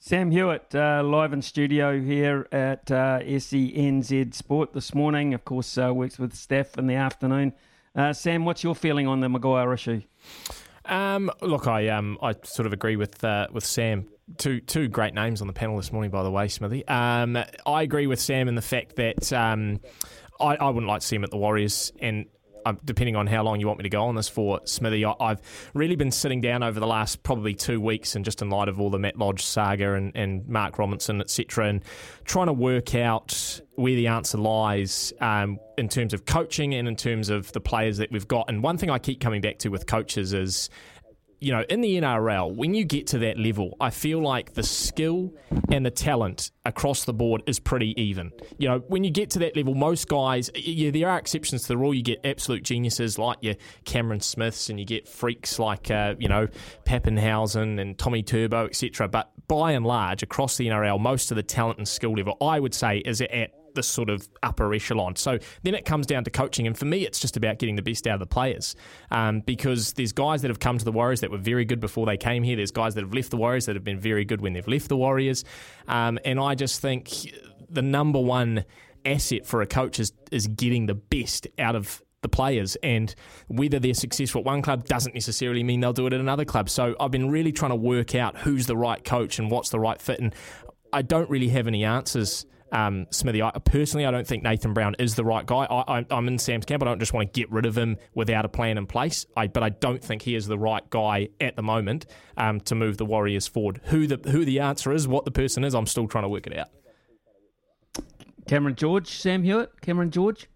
Sam 0.00 0.32
Hewitt, 0.32 0.74
uh, 0.74 1.02
live 1.04 1.32
in 1.32 1.42
studio 1.42 2.00
here 2.00 2.48
at 2.50 2.90
uh, 2.90 3.20
SENZ 3.20 4.34
Sport 4.34 4.72
this 4.72 4.94
morning. 4.94 5.32
Of 5.34 5.44
course, 5.44 5.78
uh, 5.78 5.94
works 5.94 6.18
with 6.18 6.34
Steph 6.34 6.76
in 6.76 6.88
the 6.88 6.94
afternoon. 6.94 7.52
Uh, 7.94 8.12
Sam, 8.12 8.44
what's 8.44 8.64
your 8.64 8.74
feeling 8.74 9.06
on 9.06 9.20
the 9.20 9.28
Maguire 9.28 9.72
issue? 9.72 10.02
Um, 10.86 11.30
look, 11.40 11.68
I 11.68 11.88
um, 11.88 12.18
I 12.20 12.34
sort 12.42 12.66
of 12.66 12.72
agree 12.72 12.96
with 12.96 13.22
uh, 13.22 13.46
with 13.52 13.64
Sam. 13.64 14.08
Two 14.38 14.60
two 14.60 14.88
great 14.88 15.14
names 15.14 15.40
on 15.40 15.46
the 15.46 15.52
panel 15.52 15.76
this 15.76 15.92
morning, 15.92 16.10
by 16.10 16.22
the 16.22 16.30
way, 16.30 16.48
Smithy. 16.48 16.86
Um, 16.86 17.36
I 17.66 17.82
agree 17.82 18.06
with 18.06 18.20
Sam 18.20 18.48
in 18.48 18.54
the 18.54 18.62
fact 18.62 18.96
that 18.96 19.32
um, 19.32 19.80
I, 20.40 20.56
I 20.56 20.68
wouldn't 20.68 20.86
like 20.86 21.00
to 21.00 21.06
see 21.06 21.16
him 21.16 21.24
at 21.24 21.30
the 21.30 21.36
Warriors, 21.36 21.92
and 22.00 22.26
uh, 22.64 22.74
depending 22.84 23.16
on 23.16 23.26
how 23.26 23.42
long 23.42 23.60
you 23.60 23.66
want 23.66 23.78
me 23.78 23.82
to 23.84 23.88
go 23.88 24.04
on 24.04 24.14
this 24.14 24.28
for, 24.28 24.60
Smithy, 24.64 25.04
I, 25.04 25.14
have 25.20 25.42
really 25.74 25.96
been 25.96 26.10
sitting 26.10 26.40
down 26.40 26.62
over 26.62 26.78
the 26.78 26.86
last 26.86 27.22
probably 27.22 27.54
two 27.54 27.80
weeks, 27.80 28.16
and 28.16 28.24
just 28.24 28.42
in 28.42 28.50
light 28.50 28.68
of 28.68 28.80
all 28.80 28.90
the 28.90 28.98
Matt 28.98 29.18
Lodge 29.18 29.42
saga 29.42 29.94
and, 29.94 30.12
and 30.14 30.46
Mark 30.48 30.78
Robinson, 30.78 31.20
etc., 31.20 31.68
and 31.68 31.84
trying 32.24 32.46
to 32.46 32.52
work 32.52 32.94
out 32.94 33.60
where 33.74 33.94
the 33.94 34.08
answer 34.08 34.38
lies 34.38 35.12
um, 35.20 35.58
in 35.78 35.88
terms 35.88 36.12
of 36.12 36.26
coaching 36.26 36.74
and 36.74 36.86
in 36.86 36.96
terms 36.96 37.30
of 37.30 37.50
the 37.52 37.60
players 37.60 37.98
that 37.98 38.12
we've 38.12 38.28
got. 38.28 38.48
And 38.48 38.62
one 38.62 38.76
thing 38.76 38.90
I 38.90 38.98
keep 38.98 39.20
coming 39.20 39.40
back 39.40 39.58
to 39.60 39.68
with 39.68 39.86
coaches 39.86 40.32
is 40.32 40.68
you 41.40 41.52
know, 41.52 41.64
in 41.70 41.80
the 41.80 41.96
NRL, 41.96 42.54
when 42.54 42.74
you 42.74 42.84
get 42.84 43.06
to 43.08 43.18
that 43.20 43.38
level, 43.38 43.76
I 43.80 43.90
feel 43.90 44.20
like 44.20 44.52
the 44.52 44.62
skill 44.62 45.32
and 45.70 45.84
the 45.84 45.90
talent 45.90 46.50
across 46.66 47.04
the 47.04 47.14
board 47.14 47.42
is 47.46 47.58
pretty 47.58 47.98
even. 48.00 48.30
You 48.58 48.68
know, 48.68 48.78
when 48.88 49.04
you 49.04 49.10
get 49.10 49.30
to 49.30 49.38
that 49.40 49.56
level, 49.56 49.74
most 49.74 50.06
guys, 50.06 50.50
yeah, 50.54 50.90
there 50.90 51.08
are 51.08 51.18
exceptions 51.18 51.62
to 51.62 51.68
the 51.68 51.78
rule. 51.78 51.94
You 51.94 52.02
get 52.02 52.20
absolute 52.24 52.62
geniuses 52.62 53.18
like 53.18 53.38
your 53.40 53.54
Cameron 53.84 54.20
Smiths, 54.20 54.68
and 54.68 54.78
you 54.78 54.84
get 54.84 55.08
freaks 55.08 55.58
like, 55.58 55.90
uh, 55.90 56.14
you 56.18 56.28
know, 56.28 56.46
Papenhuyzen 56.84 57.80
and 57.80 57.98
Tommy 57.98 58.22
Turbo, 58.22 58.66
etc. 58.66 59.08
But 59.08 59.30
by 59.48 59.72
and 59.72 59.86
large, 59.86 60.22
across 60.22 60.58
the 60.58 60.68
NRL, 60.68 61.00
most 61.00 61.30
of 61.30 61.36
the 61.36 61.42
talent 61.42 61.78
and 61.78 61.88
skill 61.88 62.12
level, 62.12 62.36
I 62.40 62.60
would 62.60 62.74
say, 62.74 62.98
is 62.98 63.22
at 63.22 63.50
the 63.74 63.82
sort 63.82 64.10
of 64.10 64.28
upper 64.42 64.72
echelon. 64.72 65.16
So 65.16 65.38
then 65.62 65.74
it 65.74 65.84
comes 65.84 66.06
down 66.06 66.24
to 66.24 66.30
coaching, 66.30 66.66
and 66.66 66.76
for 66.76 66.84
me, 66.84 67.04
it's 67.06 67.20
just 67.20 67.36
about 67.36 67.58
getting 67.58 67.76
the 67.76 67.82
best 67.82 68.06
out 68.06 68.14
of 68.14 68.20
the 68.20 68.26
players. 68.26 68.76
Um, 69.10 69.40
because 69.40 69.92
there's 69.94 70.12
guys 70.12 70.42
that 70.42 70.48
have 70.48 70.60
come 70.60 70.78
to 70.78 70.84
the 70.84 70.92
Warriors 70.92 71.20
that 71.20 71.30
were 71.30 71.38
very 71.38 71.64
good 71.64 71.80
before 71.80 72.06
they 72.06 72.16
came 72.16 72.42
here. 72.42 72.56
There's 72.56 72.70
guys 72.70 72.94
that 72.94 73.02
have 73.02 73.14
left 73.14 73.30
the 73.30 73.36
Warriors 73.36 73.66
that 73.66 73.76
have 73.76 73.84
been 73.84 74.00
very 74.00 74.24
good 74.24 74.40
when 74.40 74.52
they've 74.52 74.68
left 74.68 74.88
the 74.88 74.96
Warriors, 74.96 75.44
um, 75.88 76.18
and 76.24 76.38
I 76.40 76.54
just 76.54 76.80
think 76.80 77.10
the 77.68 77.82
number 77.82 78.20
one 78.20 78.64
asset 79.04 79.46
for 79.46 79.62
a 79.62 79.66
coach 79.66 79.98
is 79.98 80.12
is 80.30 80.46
getting 80.46 80.86
the 80.86 80.94
best 80.94 81.46
out 81.58 81.74
of 81.74 82.02
the 82.22 82.28
players 82.28 82.76
and 82.82 83.14
whether 83.48 83.78
they're 83.78 83.94
successful 83.94 84.40
at 84.40 84.44
one 84.44 84.60
club 84.60 84.84
doesn't 84.84 85.14
necessarily 85.14 85.62
mean 85.62 85.80
they'll 85.80 85.94
do 85.94 86.06
it 86.06 86.12
at 86.12 86.20
another 86.20 86.44
club. 86.44 86.68
So 86.68 86.94
I've 87.00 87.10
been 87.10 87.30
really 87.30 87.50
trying 87.50 87.70
to 87.70 87.76
work 87.76 88.14
out 88.14 88.36
who's 88.36 88.66
the 88.66 88.76
right 88.76 89.02
coach 89.02 89.38
and 89.38 89.50
what's 89.50 89.70
the 89.70 89.80
right 89.80 90.00
fit 90.00 90.20
and 90.20 90.34
I 90.92 91.02
don't 91.02 91.30
really 91.30 91.48
have 91.48 91.66
any 91.66 91.84
answers 91.84 92.44
um, 92.72 93.06
Smithy. 93.10 93.42
I, 93.42 93.50
personally, 93.64 94.06
I 94.06 94.10
don't 94.10 94.26
think 94.26 94.42
Nathan 94.42 94.72
Brown 94.72 94.96
is 94.98 95.14
the 95.14 95.24
right 95.24 95.44
guy. 95.44 95.64
I, 95.64 96.04
am 96.10 96.28
in 96.28 96.38
Sam's 96.38 96.64
camp. 96.64 96.82
I 96.82 96.86
don't 96.86 96.98
just 96.98 97.12
want 97.12 97.32
to 97.32 97.40
get 97.40 97.50
rid 97.50 97.66
of 97.66 97.76
him 97.76 97.96
without 98.14 98.44
a 98.44 98.48
plan 98.48 98.78
in 98.78 98.86
place. 98.86 99.26
I, 99.36 99.46
but 99.46 99.62
I 99.62 99.70
don't 99.70 100.02
think 100.02 100.22
he 100.22 100.34
is 100.34 100.46
the 100.46 100.58
right 100.58 100.88
guy 100.90 101.28
at 101.40 101.56
the 101.56 101.62
moment 101.62 102.06
um, 102.36 102.60
to 102.60 102.74
move 102.74 102.96
the 102.96 103.04
Warriors 103.04 103.46
forward. 103.46 103.80
Who 103.84 104.06
the 104.06 104.30
who 104.30 104.44
the 104.44 104.60
answer 104.60 104.92
is, 104.92 105.08
what 105.08 105.24
the 105.24 105.30
person 105.30 105.64
is, 105.64 105.74
I'm 105.74 105.86
still 105.86 106.06
trying 106.06 106.24
to 106.24 106.28
work 106.28 106.46
it 106.46 106.56
out. 106.56 106.68
Cameron 108.46 108.74
George, 108.74 109.08
Sam 109.08 109.42
Hewitt, 109.42 109.80
Cameron 109.80 110.10
George. 110.10 110.48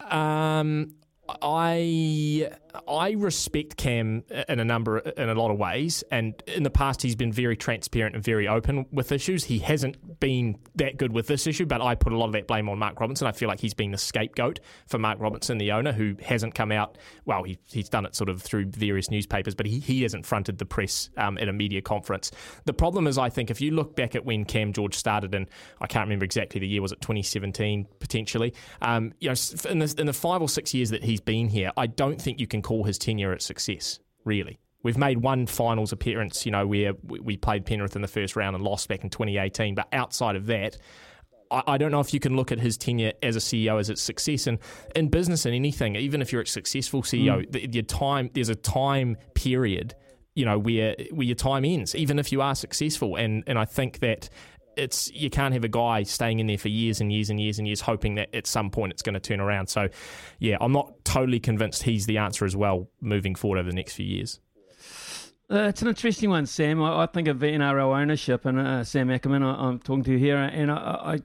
Um, 0.00 0.94
I 1.42 2.50
I 2.88 3.12
respect 3.12 3.76
Cam 3.76 4.24
in 4.48 4.60
a 4.60 4.64
number 4.64 4.98
in 4.98 5.28
a 5.28 5.34
lot 5.34 5.50
of 5.50 5.58
ways, 5.58 6.04
and 6.10 6.40
in 6.46 6.62
the 6.62 6.70
past 6.70 7.02
he's 7.02 7.16
been 7.16 7.32
very 7.32 7.56
transparent 7.56 8.14
and 8.14 8.24
very 8.24 8.48
open 8.48 8.86
with 8.92 9.12
issues. 9.12 9.44
He 9.44 9.58
hasn't 9.58 10.20
been 10.20 10.58
that 10.76 10.96
good 10.96 11.12
with 11.12 11.26
this 11.26 11.46
issue, 11.46 11.66
but 11.66 11.80
I 11.80 11.94
put 11.94 12.12
a 12.12 12.16
lot 12.16 12.26
of 12.26 12.32
that 12.32 12.46
blame 12.46 12.68
on 12.68 12.78
Mark 12.78 13.00
Robinson. 13.00 13.26
I 13.26 13.32
feel 13.32 13.48
like 13.48 13.60
he's 13.60 13.74
been 13.74 13.90
the 13.90 13.98
scapegoat 13.98 14.60
for 14.86 14.98
Mark 14.98 15.20
Robinson, 15.20 15.58
the 15.58 15.72
owner, 15.72 15.92
who 15.92 16.16
hasn't 16.22 16.54
come 16.54 16.72
out. 16.72 16.98
Well, 17.24 17.42
he, 17.42 17.58
he's 17.70 17.88
done 17.88 18.06
it 18.06 18.14
sort 18.14 18.28
of 18.28 18.42
through 18.42 18.66
various 18.66 19.10
newspapers, 19.10 19.54
but 19.54 19.66
he, 19.66 19.78
he 19.78 20.02
hasn't 20.02 20.26
fronted 20.26 20.58
the 20.58 20.66
press 20.66 21.10
um, 21.16 21.38
at 21.38 21.48
a 21.48 21.52
media 21.52 21.82
conference. 21.82 22.30
The 22.64 22.74
problem 22.74 23.06
is, 23.06 23.18
I 23.18 23.28
think, 23.28 23.50
if 23.50 23.60
you 23.60 23.70
look 23.70 23.96
back 23.96 24.14
at 24.14 24.24
when 24.24 24.44
Cam 24.44 24.72
George 24.72 24.94
started, 24.94 25.34
and 25.34 25.48
I 25.80 25.86
can't 25.86 26.06
remember 26.06 26.24
exactly 26.24 26.60
the 26.60 26.68
year, 26.68 26.82
was 26.82 26.92
it 26.92 27.00
2017 27.00 27.86
potentially? 27.98 28.54
Um, 28.82 29.12
you 29.20 29.28
know, 29.28 29.34
in 29.68 29.78
the, 29.78 29.94
in 29.98 30.06
the 30.06 30.12
five 30.12 30.42
or 30.42 30.48
six 30.48 30.74
years 30.74 30.90
that 30.90 31.04
he's 31.04 31.20
been 31.20 31.48
here, 31.48 31.70
I 31.76 31.86
don't 31.86 32.20
think 32.20 32.40
you 32.40 32.46
can 32.46 32.62
call 32.66 32.84
his 32.84 32.98
tenure 32.98 33.32
a 33.32 33.40
success, 33.40 34.00
really. 34.24 34.58
We've 34.82 34.98
made 34.98 35.18
one 35.18 35.46
finals 35.46 35.92
appearance, 35.92 36.44
you 36.44 36.52
know, 36.52 36.66
where 36.66 36.92
we 37.04 37.36
played 37.36 37.64
Penrith 37.64 37.96
in 37.96 38.02
the 38.02 38.08
first 38.08 38.36
round 38.36 38.54
and 38.54 38.64
lost 38.64 38.88
back 38.88 39.04
in 39.04 39.10
2018. 39.10 39.74
But 39.74 39.88
outside 39.92 40.36
of 40.36 40.46
that, 40.46 40.76
I 41.50 41.78
don't 41.78 41.92
know 41.92 42.00
if 42.00 42.12
you 42.12 42.20
can 42.20 42.34
look 42.36 42.50
at 42.50 42.58
his 42.58 42.76
tenure 42.76 43.12
as 43.22 43.36
a 43.36 43.38
CEO 43.38 43.78
as 43.78 43.88
a 43.88 43.96
success. 43.96 44.46
And 44.46 44.58
in 44.94 45.08
business 45.08 45.46
and 45.46 45.54
anything, 45.54 45.96
even 45.96 46.20
if 46.20 46.32
you're 46.32 46.42
a 46.42 46.46
successful 46.46 47.02
CEO, 47.02 47.48
mm. 47.48 47.74
your 47.74 47.84
time 47.84 48.30
there's 48.34 48.48
a 48.48 48.56
time 48.56 49.16
period, 49.34 49.94
you 50.34 50.44
know, 50.44 50.58
where 50.58 50.96
where 51.12 51.26
your 51.26 51.36
time 51.36 51.64
ends, 51.64 51.94
even 51.94 52.18
if 52.18 52.32
you 52.32 52.42
are 52.42 52.54
successful. 52.54 53.16
And 53.16 53.44
and 53.46 53.58
I 53.58 53.64
think 53.64 54.00
that 54.00 54.28
it's 54.76 55.10
you 55.12 55.30
can't 55.30 55.54
have 55.54 55.64
a 55.64 55.68
guy 55.68 56.02
staying 56.02 56.38
in 56.38 56.46
there 56.46 56.58
for 56.58 56.68
years 56.68 57.00
and 57.00 57.12
years 57.12 57.30
and 57.30 57.40
years 57.40 57.58
and 57.58 57.66
years 57.66 57.80
hoping 57.80 58.14
that 58.16 58.34
at 58.34 58.46
some 58.46 58.70
point 58.70 58.92
it's 58.92 59.02
going 59.02 59.14
to 59.14 59.20
turn 59.20 59.40
around. 59.40 59.68
So, 59.68 59.88
yeah, 60.38 60.56
I'm 60.60 60.72
not 60.72 61.04
totally 61.04 61.40
convinced 61.40 61.82
he's 61.82 62.06
the 62.06 62.18
answer 62.18 62.44
as 62.44 62.54
well 62.54 62.88
moving 63.00 63.34
forward 63.34 63.58
over 63.58 63.70
the 63.70 63.76
next 63.76 63.94
few 63.94 64.06
years. 64.06 64.40
Uh, 65.48 65.68
it's 65.68 65.80
an 65.80 65.86
interesting 65.88 66.28
one, 66.28 66.44
Sam. 66.44 66.82
I, 66.82 67.04
I 67.04 67.06
think 67.06 67.28
of 67.28 67.38
NRL 67.38 67.96
ownership, 67.96 68.44
and 68.46 68.58
uh, 68.58 68.82
Sam 68.82 69.10
Ackerman, 69.10 69.44
I, 69.44 69.68
am 69.68 69.78
talking 69.78 70.02
to 70.04 70.18
here, 70.18 70.36
and 70.36 70.72
I, 70.72 70.74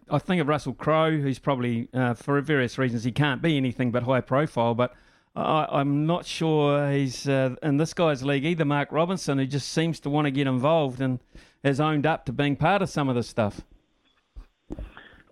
I, 0.09 0.15
I, 0.15 0.19
think 0.19 0.41
of 0.41 0.47
Russell 0.47 0.73
Crowe, 0.73 1.17
who's 1.17 1.39
probably, 1.39 1.89
uh, 1.91 2.13
for 2.13 2.39
various 2.41 2.77
reasons, 2.77 3.03
he 3.03 3.11
can't 3.11 3.41
be 3.41 3.57
anything 3.57 3.89
but 3.89 4.03
high 4.03 4.21
profile, 4.21 4.75
but 4.75 4.93
I, 5.35 5.81
am 5.81 6.05
not 6.05 6.25
sure 6.25 6.91
he's 6.91 7.27
uh, 7.27 7.55
in 7.63 7.77
this 7.77 7.93
guy's 7.95 8.21
league 8.21 8.45
either. 8.45 8.65
Mark 8.65 8.91
Robinson, 8.91 9.39
who 9.39 9.47
just 9.47 9.69
seems 9.69 9.99
to 10.01 10.09
want 10.09 10.25
to 10.25 10.31
get 10.31 10.45
involved 10.45 11.01
and 11.01 11.19
has 11.63 11.79
owned 11.79 12.05
up 12.05 12.25
to 12.25 12.31
being 12.31 12.55
part 12.55 12.81
of 12.81 12.89
some 12.89 13.09
of 13.09 13.15
this 13.15 13.27
stuff. 13.27 13.61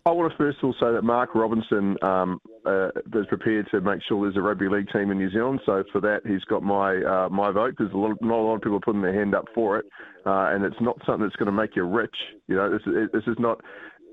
I 0.06 0.12
want 0.12 0.32
to 0.32 0.38
first 0.38 0.58
of 0.60 0.64
all 0.64 0.74
say 0.80 0.92
that 0.92 1.04
Mark 1.04 1.36
Robinson 1.36 1.96
um, 2.02 2.40
uh, 2.66 2.88
is 3.14 3.28
prepared 3.28 3.68
to 3.72 3.82
make 3.82 4.00
sure 4.08 4.24
there's 4.24 4.38
a 4.38 4.42
rugby 4.42 4.68
league 4.68 4.88
team 4.92 5.12
in 5.12 5.18
New 5.18 5.30
Zealand. 5.30 5.60
So 5.66 5.84
for 5.92 6.02
that, 6.02 6.22
he's 6.26 6.44
got 6.46 6.64
my 6.64 6.98
uh, 6.98 7.30
my 7.30 7.52
vote 7.52 7.76
because 7.78 7.94
not 7.94 8.40
a 8.40 8.42
lot 8.42 8.56
of 8.56 8.62
people 8.62 8.78
are 8.78 8.82
putting 8.82 9.02
their 9.02 9.14
hand 9.14 9.36
up 9.36 9.46
for 9.54 9.78
it, 9.78 9.86
uh, 10.26 10.50
and 10.52 10.64
it's 10.64 10.80
not 10.82 10.98
something 11.06 11.24
that's 11.24 11.36
going 11.36 11.48
to 11.48 11.52
make 11.52 11.76
you 11.76 11.84
rich. 11.84 12.16
You 12.48 12.56
know, 12.56 12.72
this 12.72 12.82
is, 12.88 13.10
this 13.14 13.24
is 13.28 13.36
not. 13.40 13.62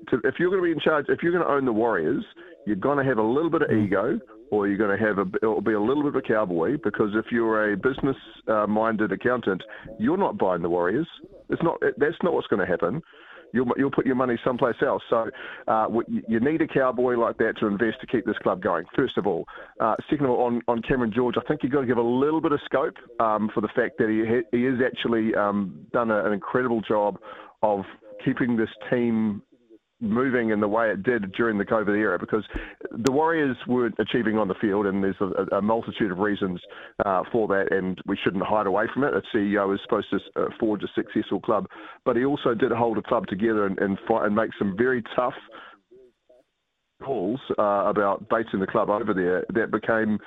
To, 0.09 0.17
if 0.23 0.35
you're 0.37 0.49
going 0.49 0.61
to 0.61 0.65
be 0.65 0.71
in 0.71 0.79
charge, 0.79 1.05
if 1.09 1.23
you're 1.23 1.31
going 1.31 1.43
to 1.43 1.51
own 1.51 1.65
the 1.65 1.73
Warriors, 1.73 2.23
you're 2.67 2.75
going 2.75 2.99
to 2.99 3.03
have 3.03 3.17
a 3.17 3.23
little 3.23 3.49
bit 3.49 3.63
of 3.63 3.71
ego, 3.71 4.19
or 4.51 4.67
you're 4.67 4.77
going 4.77 4.97
to 4.97 5.05
have 5.05 5.17
a 5.17 5.25
it'll 5.41 5.61
be 5.61 5.73
a 5.73 5.79
little 5.79 6.03
bit 6.03 6.09
of 6.09 6.15
a 6.15 6.21
cowboy 6.21 6.77
because 6.83 7.11
if 7.13 7.25
you're 7.31 7.73
a 7.73 7.77
business 7.77 8.15
uh, 8.47 8.67
minded 8.67 9.11
accountant, 9.11 9.61
you're 9.99 10.17
not 10.17 10.37
buying 10.37 10.61
the 10.61 10.69
Warriors. 10.69 11.07
It's 11.49 11.61
not 11.63 11.79
that's 11.97 12.15
not 12.23 12.33
what's 12.33 12.47
going 12.47 12.59
to 12.59 12.65
happen. 12.65 13.01
You'll, 13.53 13.67
you'll 13.77 13.91
put 13.91 14.05
your 14.05 14.15
money 14.15 14.37
someplace 14.43 14.75
else. 14.85 15.01
So 15.09 15.29
uh, 15.67 15.87
you 16.27 16.39
need 16.39 16.61
a 16.61 16.67
cowboy 16.67 17.17
like 17.17 17.37
that 17.37 17.53
to 17.59 17.67
invest 17.67 18.01
to 18.01 18.07
keep 18.07 18.25
this 18.25 18.37
club 18.39 18.61
going. 18.61 18.85
First 18.93 19.17
of 19.17 19.25
all, 19.25 19.45
uh, 19.79 19.95
second 20.09 20.25
of 20.25 20.31
all, 20.31 20.43
on, 20.45 20.61
on 20.67 20.81
Cameron 20.81 21.13
George, 21.15 21.35
I 21.37 21.47
think 21.47 21.61
you've 21.63 21.71
got 21.71 21.81
to 21.81 21.87
give 21.87 21.97
a 21.97 22.01
little 22.01 22.41
bit 22.41 22.51
of 22.51 22.59
scope 22.65 22.95
um, 23.19 23.49
for 23.53 23.61
the 23.61 23.69
fact 23.69 23.97
that 23.99 24.09
he 24.09 24.57
he 24.57 24.65
has 24.65 24.75
actually 24.85 25.33
um, 25.35 25.85
done 25.93 26.11
a, 26.11 26.25
an 26.25 26.33
incredible 26.33 26.81
job 26.81 27.19
of 27.63 27.81
keeping 28.23 28.57
this 28.57 28.69
team 28.91 29.41
moving 29.99 30.51
in 30.51 30.59
the 30.59 30.67
way 30.67 30.89
it 30.89 31.03
did 31.03 31.31
during 31.33 31.57
the 31.57 31.65
COVID 31.65 31.97
era 31.97 32.19
because 32.19 32.43
the 32.91 33.11
Warriors 33.11 33.57
weren't 33.67 33.95
achieving 33.99 34.37
on 34.37 34.47
the 34.47 34.53
field, 34.61 34.85
and 34.85 35.03
there's 35.03 35.15
a, 35.21 35.55
a 35.55 35.61
multitude 35.61 36.11
of 36.11 36.19
reasons 36.19 36.59
uh, 37.05 37.23
for 37.31 37.47
that, 37.47 37.71
and 37.71 37.99
we 38.05 38.17
shouldn't 38.23 38.43
hide 38.43 38.67
away 38.67 38.85
from 38.93 39.03
it. 39.03 39.13
A 39.13 39.21
CEO 39.35 39.73
is 39.73 39.79
supposed 39.83 40.07
to 40.11 40.19
uh, 40.41 40.45
forge 40.59 40.83
a 40.83 40.87
successful 40.95 41.39
club, 41.39 41.65
but 42.05 42.15
he 42.15 42.25
also 42.25 42.53
did 42.53 42.71
hold 42.71 42.97
a 42.97 43.01
club 43.01 43.25
together 43.27 43.65
and, 43.65 43.77
and, 43.79 43.97
fight, 44.07 44.25
and 44.25 44.35
make 44.35 44.51
some 44.59 44.75
very 44.77 45.03
tough 45.15 45.33
calls 47.03 47.39
uh, 47.59 47.85
about 47.85 48.27
basing 48.29 48.59
the 48.59 48.67
club 48.67 48.89
over 48.89 49.13
there 49.13 49.45
that 49.53 49.71
became 49.71 50.17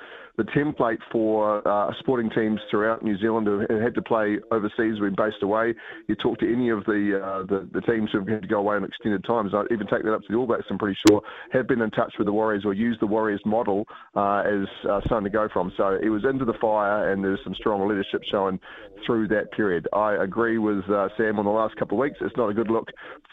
the 0.41 0.51
template 0.51 0.97
for 1.11 1.67
uh, 1.67 1.91
sporting 1.99 2.29
teams 2.31 2.59
throughout 2.71 3.03
New 3.03 3.17
Zealand 3.19 3.45
who 3.45 3.59
had 3.79 3.93
to 3.93 4.01
play 4.01 4.37
overseas, 4.51 4.99
been 4.99 5.13
based 5.15 5.43
away. 5.43 5.73
You 6.07 6.15
talk 6.15 6.39
to 6.39 6.51
any 6.51 6.69
of 6.69 6.83
the, 6.85 7.21
uh, 7.23 7.45
the, 7.45 7.69
the 7.71 7.81
teams 7.81 8.09
who've 8.11 8.27
had 8.27 8.41
to 8.41 8.47
go 8.47 8.57
away 8.57 8.75
on 8.75 8.83
extended 8.83 9.23
times. 9.23 9.51
I 9.53 9.63
even 9.71 9.85
take 9.85 10.03
that 10.03 10.13
up 10.13 10.21
to 10.21 10.27
the 10.29 10.35
All 10.35 10.47
Blacks. 10.47 10.63
I'm 10.69 10.79
pretty 10.79 10.97
sure 11.07 11.21
have 11.51 11.67
been 11.67 11.81
in 11.81 11.91
touch 11.91 12.13
with 12.17 12.25
the 12.25 12.33
Warriors 12.33 12.63
or 12.65 12.73
used 12.73 13.01
the 13.01 13.07
Warriors 13.07 13.41
model 13.45 13.85
uh, 14.15 14.39
as 14.39 14.67
uh, 14.89 15.01
something 15.07 15.25
to 15.25 15.29
go 15.29 15.47
from. 15.53 15.71
So 15.77 15.99
it 16.01 16.09
was 16.09 16.23
into 16.25 16.45
the 16.45 16.57
fire, 16.59 17.11
and 17.11 17.23
there's 17.23 17.39
some 17.43 17.53
strong 17.53 17.87
leadership 17.87 18.23
showing 18.31 18.59
through 19.05 19.27
that 19.27 19.51
period. 19.51 19.87
I 19.93 20.23
agree 20.23 20.57
with 20.57 20.89
uh, 20.89 21.09
Sam 21.17 21.37
on 21.37 21.45
the 21.45 21.51
last 21.51 21.75
couple 21.75 21.99
of 21.99 22.01
weeks. 22.01 22.17
It's 22.19 22.35
not 22.35 22.49
a 22.49 22.53
good 22.53 22.71
look 22.71 22.87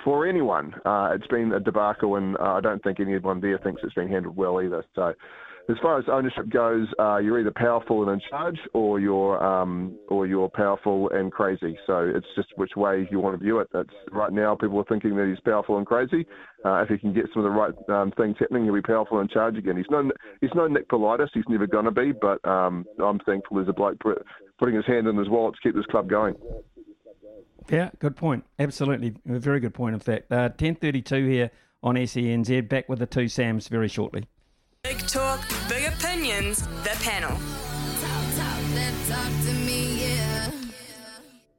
for 0.05 0.27
anyone. 0.27 0.75
Uh, 0.85 1.13
it's 1.15 1.27
been 1.29 1.53
a 1.53 1.61
debacle, 1.61 2.17
and 2.17 2.37
I 2.37 2.61
don't 2.61 2.83
think 2.83 3.01
anyone 3.01 3.41
there 3.41 3.59
thinks 3.59 3.81
it's 3.83 3.95
been 3.95 4.09
handled 4.09 4.37
well 4.37 4.61
either. 4.61 4.85
So 4.95 5.15
as 5.69 5.77
far 5.83 5.99
as 5.99 6.07
ownership 6.11 6.49
goes, 6.49 6.87
uh, 6.99 7.19
you're 7.19 7.39
either 7.41 7.53
powerful 7.55 8.03
and 8.03 8.11
in 8.11 8.29
charge, 8.31 8.59
or 8.73 8.99
you're 9.01 9.43
um, 9.45 9.99
or 10.09 10.27
you're 10.27 10.49
powerful 10.49 11.11
and 11.11 11.31
crazy. 11.31 11.79
So 11.87 12.11
it's 12.15 12.27
just 12.35 12.49
which 12.57 12.73
way 12.75 13.07
you 13.11 13.21
want 13.21 13.39
to 13.39 13.45
view 13.45 13.59
it. 13.59 13.69
That's 13.73 13.91
right 14.11 14.33
now 14.33 14.55
people 14.55 14.79
are 14.79 14.85
thinking 14.85 15.15
that 15.17 15.27
he's 15.29 15.41
powerful 15.41 15.77
and 15.77 15.87
crazy. 15.87 16.27
Uh, 16.65 16.83
if 16.83 16.89
he 16.89 16.97
can 16.97 17.13
get 17.13 17.27
some 17.35 17.45
of 17.45 17.53
the 17.53 17.59
right 17.59 17.75
um, 17.91 18.13
things 18.13 18.37
happening, 18.39 18.65
he'll 18.65 18.75
be 18.75 18.81
powerful 18.81 19.19
and 19.19 19.29
in 19.29 19.35
charge 19.35 19.59
again. 19.59 19.77
He's 19.77 19.91
no 19.91 20.11
he's 20.41 20.51
no 20.55 20.67
Nick 20.67 20.89
Politis. 20.89 21.29
He's 21.35 21.45
never 21.49 21.67
going 21.67 21.85
to 21.85 21.91
be. 21.91 22.13
But 22.13 22.43
um, 22.49 22.87
I'm 22.99 23.19
thankful 23.21 23.59
there's 23.59 23.69
a 23.69 23.75
bloke 23.75 23.99
putting 24.59 24.75
his 24.75 24.87
hand 24.87 25.07
in 25.07 25.17
his 25.17 25.29
wallet 25.29 25.55
to 25.57 25.61
keep 25.61 25.75
this 25.75 25.87
club 25.87 26.09
going. 26.09 26.35
Yeah, 27.69 27.91
good 27.99 28.17
point. 28.17 28.45
Absolutely, 28.59 29.15
a 29.29 29.39
very 29.39 29.61
good 29.61 29.75
point. 29.75 29.93
In 29.93 30.01
fact, 30.01 30.33
uh, 30.33 30.49
ten 30.49 30.77
thirty-two 30.77 31.27
here 31.27 31.51
on 31.83 31.97
SENZ. 31.97 32.67
Back 32.71 32.89
with 32.89 33.01
the 33.01 33.07
two 33.07 33.29
Sams 33.29 33.69
very 33.69 33.89
shortly. 33.89 34.25
Big 34.85 34.99
talk, 35.09 35.41
big 35.69 35.85
opinions, 35.93 36.63
the 36.85 36.97
panel. 37.03 37.37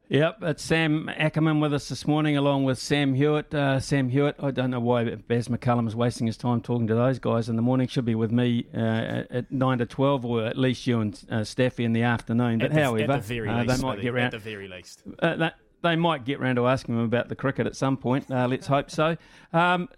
Yep, 0.08 0.38
it's 0.42 0.62
Sam 0.64 1.08
Ackerman 1.10 1.60
with 1.60 1.72
us 1.74 1.88
this 1.90 2.06
morning, 2.06 2.36
along 2.38 2.64
with 2.64 2.78
Sam 2.78 3.14
Hewitt. 3.14 3.54
Uh, 3.54 3.78
Sam 3.78 4.08
Hewitt, 4.08 4.36
I 4.40 4.50
don't 4.50 4.70
know 4.70 4.80
why 4.80 5.04
Baz 5.14 5.48
McCullum 5.48 5.86
is 5.86 5.94
wasting 5.94 6.26
his 6.26 6.36
time 6.38 6.60
talking 6.62 6.86
to 6.88 6.94
those 6.94 7.18
guys 7.18 7.48
in 7.48 7.56
the 7.56 7.62
morning. 7.62 7.86
Should 7.88 8.06
be 8.06 8.14
with 8.16 8.32
me 8.32 8.66
uh, 8.74 9.22
at 9.30 9.52
nine 9.52 9.78
to 9.78 9.86
twelve, 9.86 10.24
or 10.24 10.46
at 10.46 10.56
least 10.58 10.86
you 10.86 11.00
and 11.00 11.22
uh, 11.30 11.44
Staffy 11.44 11.84
in 11.84 11.92
the 11.92 12.02
afternoon. 12.02 12.58
But 12.58 12.72
the- 12.72 12.82
however, 12.82 13.12
the 13.18 13.18
very 13.20 13.48
uh, 13.50 13.62
least, 13.64 13.76
they 13.76 13.86
might 13.86 14.00
get 14.00 14.14
round 14.14 14.26
At 14.34 14.42
the 14.42 14.50
very 14.50 14.66
least. 14.66 15.02
uh, 15.20 15.36
that, 15.36 15.54
they 15.82 15.96
might 15.96 16.24
get 16.24 16.40
round 16.40 16.56
to 16.56 16.66
asking 16.66 16.96
him 16.96 17.04
about 17.04 17.28
the 17.28 17.36
cricket 17.36 17.66
at 17.66 17.76
some 17.76 17.96
point. 17.96 18.30
Uh, 18.30 18.46
let's 18.48 18.66
hope 18.66 18.90
so. 18.90 19.16
Um, 19.52 19.88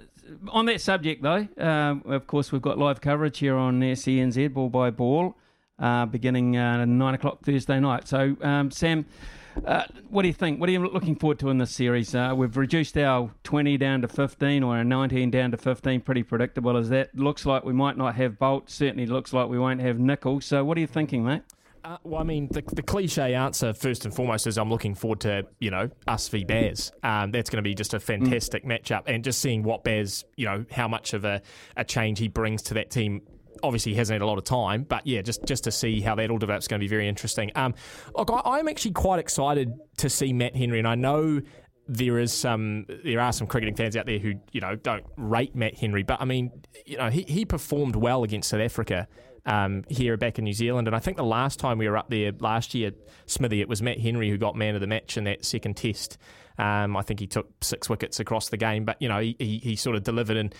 on 0.48 0.66
that 0.66 0.80
subject, 0.80 1.22
though, 1.22 1.46
um, 1.58 2.02
of 2.06 2.26
course, 2.26 2.52
we've 2.52 2.62
got 2.62 2.78
live 2.78 3.00
coverage 3.00 3.38
here 3.38 3.56
on 3.56 3.80
SENZ, 3.80 4.52
ball 4.52 4.68
by 4.68 4.90
ball, 4.90 5.36
uh, 5.78 6.06
beginning 6.06 6.56
uh, 6.56 6.84
nine 6.84 7.14
o'clock 7.14 7.44
Thursday 7.44 7.80
night. 7.80 8.08
So, 8.08 8.36
um, 8.42 8.70
Sam, 8.70 9.06
uh, 9.66 9.84
what 10.08 10.22
do 10.22 10.28
you 10.28 10.34
think? 10.34 10.60
What 10.60 10.68
are 10.68 10.72
you 10.72 10.86
looking 10.86 11.16
forward 11.16 11.38
to 11.40 11.50
in 11.50 11.58
this 11.58 11.70
series? 11.70 12.14
Uh, 12.14 12.32
we've 12.36 12.56
reduced 12.56 12.96
our 12.96 13.30
20 13.44 13.76
down 13.76 14.02
to 14.02 14.08
15 14.08 14.62
or 14.62 14.76
our 14.76 14.84
19 14.84 15.30
down 15.30 15.50
to 15.50 15.56
15. 15.56 16.00
Pretty 16.00 16.22
predictable 16.22 16.76
as 16.76 16.88
that. 16.88 17.14
Looks 17.14 17.44
like 17.44 17.64
we 17.64 17.72
might 17.72 17.96
not 17.96 18.14
have 18.14 18.38
Boult. 18.38 18.70
Certainly 18.70 19.06
looks 19.06 19.32
like 19.32 19.48
we 19.48 19.58
won't 19.58 19.80
have 19.80 19.98
Nickel. 19.98 20.40
So, 20.40 20.64
what 20.64 20.76
are 20.78 20.80
you 20.80 20.86
thinking, 20.86 21.24
mate? 21.24 21.42
Uh, 21.84 21.96
well, 22.04 22.20
I 22.20 22.24
mean, 22.24 22.48
the, 22.50 22.62
the 22.72 22.82
cliche 22.82 23.34
answer, 23.34 23.74
first 23.74 24.04
and 24.04 24.14
foremost, 24.14 24.46
is 24.46 24.56
I'm 24.56 24.70
looking 24.70 24.94
forward 24.94 25.20
to, 25.20 25.46
you 25.58 25.70
know, 25.70 25.90
us 26.06 26.28
v 26.28 26.44
Baz. 26.44 26.92
Um, 27.02 27.32
that's 27.32 27.50
going 27.50 27.58
to 27.58 27.68
be 27.68 27.74
just 27.74 27.92
a 27.92 28.00
fantastic 28.00 28.64
matchup. 28.64 29.02
And 29.06 29.24
just 29.24 29.40
seeing 29.40 29.64
what 29.64 29.82
Baz, 29.82 30.24
you 30.36 30.46
know, 30.46 30.64
how 30.70 30.86
much 30.86 31.12
of 31.12 31.24
a, 31.24 31.42
a 31.76 31.84
change 31.84 32.20
he 32.20 32.28
brings 32.28 32.62
to 32.64 32.74
that 32.74 32.90
team. 32.90 33.22
Obviously, 33.64 33.92
he 33.92 33.98
hasn't 33.98 34.14
had 34.14 34.22
a 34.22 34.26
lot 34.26 34.38
of 34.38 34.44
time, 34.44 34.84
but 34.84 35.06
yeah, 35.06 35.22
just, 35.22 35.44
just 35.44 35.64
to 35.64 35.72
see 35.72 36.00
how 36.00 36.14
that 36.14 36.30
all 36.30 36.38
develops 36.38 36.64
is 36.64 36.68
going 36.68 36.80
to 36.80 36.84
be 36.84 36.88
very 36.88 37.08
interesting. 37.08 37.50
Um, 37.56 37.74
look, 38.16 38.30
I, 38.30 38.58
I'm 38.58 38.68
actually 38.68 38.92
quite 38.92 39.18
excited 39.18 39.72
to 39.98 40.08
see 40.08 40.32
Matt 40.32 40.56
Henry, 40.56 40.78
and 40.78 40.88
I 40.88 40.94
know 40.94 41.40
there 41.88 42.18
is 42.20 42.32
some 42.32 42.86
there 43.04 43.20
are 43.20 43.32
some 43.32 43.48
cricketing 43.48 43.74
fans 43.74 43.96
out 43.96 44.06
there 44.06 44.18
who 44.18 44.34
you 44.52 44.60
know 44.60 44.76
don't 44.76 45.04
rate 45.16 45.54
Matt 45.56 45.74
Henry, 45.74 46.04
but 46.04 46.20
I 46.20 46.24
mean 46.24 46.52
you 46.86 46.96
know 46.96 47.10
he, 47.10 47.22
he 47.22 47.44
performed 47.44 47.96
well 47.96 48.22
against 48.22 48.50
South 48.50 48.60
Africa 48.60 49.08
um, 49.46 49.84
here 49.88 50.16
back 50.16 50.38
in 50.38 50.44
New 50.44 50.52
Zealand, 50.52 50.86
and 50.88 50.96
I 50.96 51.00
think 51.00 51.16
the 51.16 51.24
last 51.24 51.58
time 51.58 51.78
we 51.78 51.88
were 51.88 51.96
up 51.96 52.10
there 52.10 52.32
last 52.38 52.74
year, 52.74 52.92
Smithy, 53.26 53.60
it 53.60 53.68
was 53.68 53.82
Matt 53.82 54.00
Henry 54.00 54.30
who 54.30 54.38
got 54.38 54.56
man 54.56 54.74
of 54.74 54.80
the 54.80 54.86
match 54.86 55.16
in 55.16 55.24
that 55.24 55.44
second 55.44 55.76
test. 55.76 56.18
Um, 56.58 56.96
I 56.96 57.02
think 57.02 57.18
he 57.20 57.26
took 57.26 57.48
six 57.62 57.88
wickets 57.88 58.20
across 58.20 58.50
the 58.50 58.56
game, 58.56 58.84
but 58.84 59.00
you 59.00 59.08
know 59.08 59.18
he, 59.18 59.36
he, 59.38 59.58
he 59.58 59.76
sort 59.76 59.96
of 59.96 60.02
delivered 60.02 60.36
and. 60.36 60.54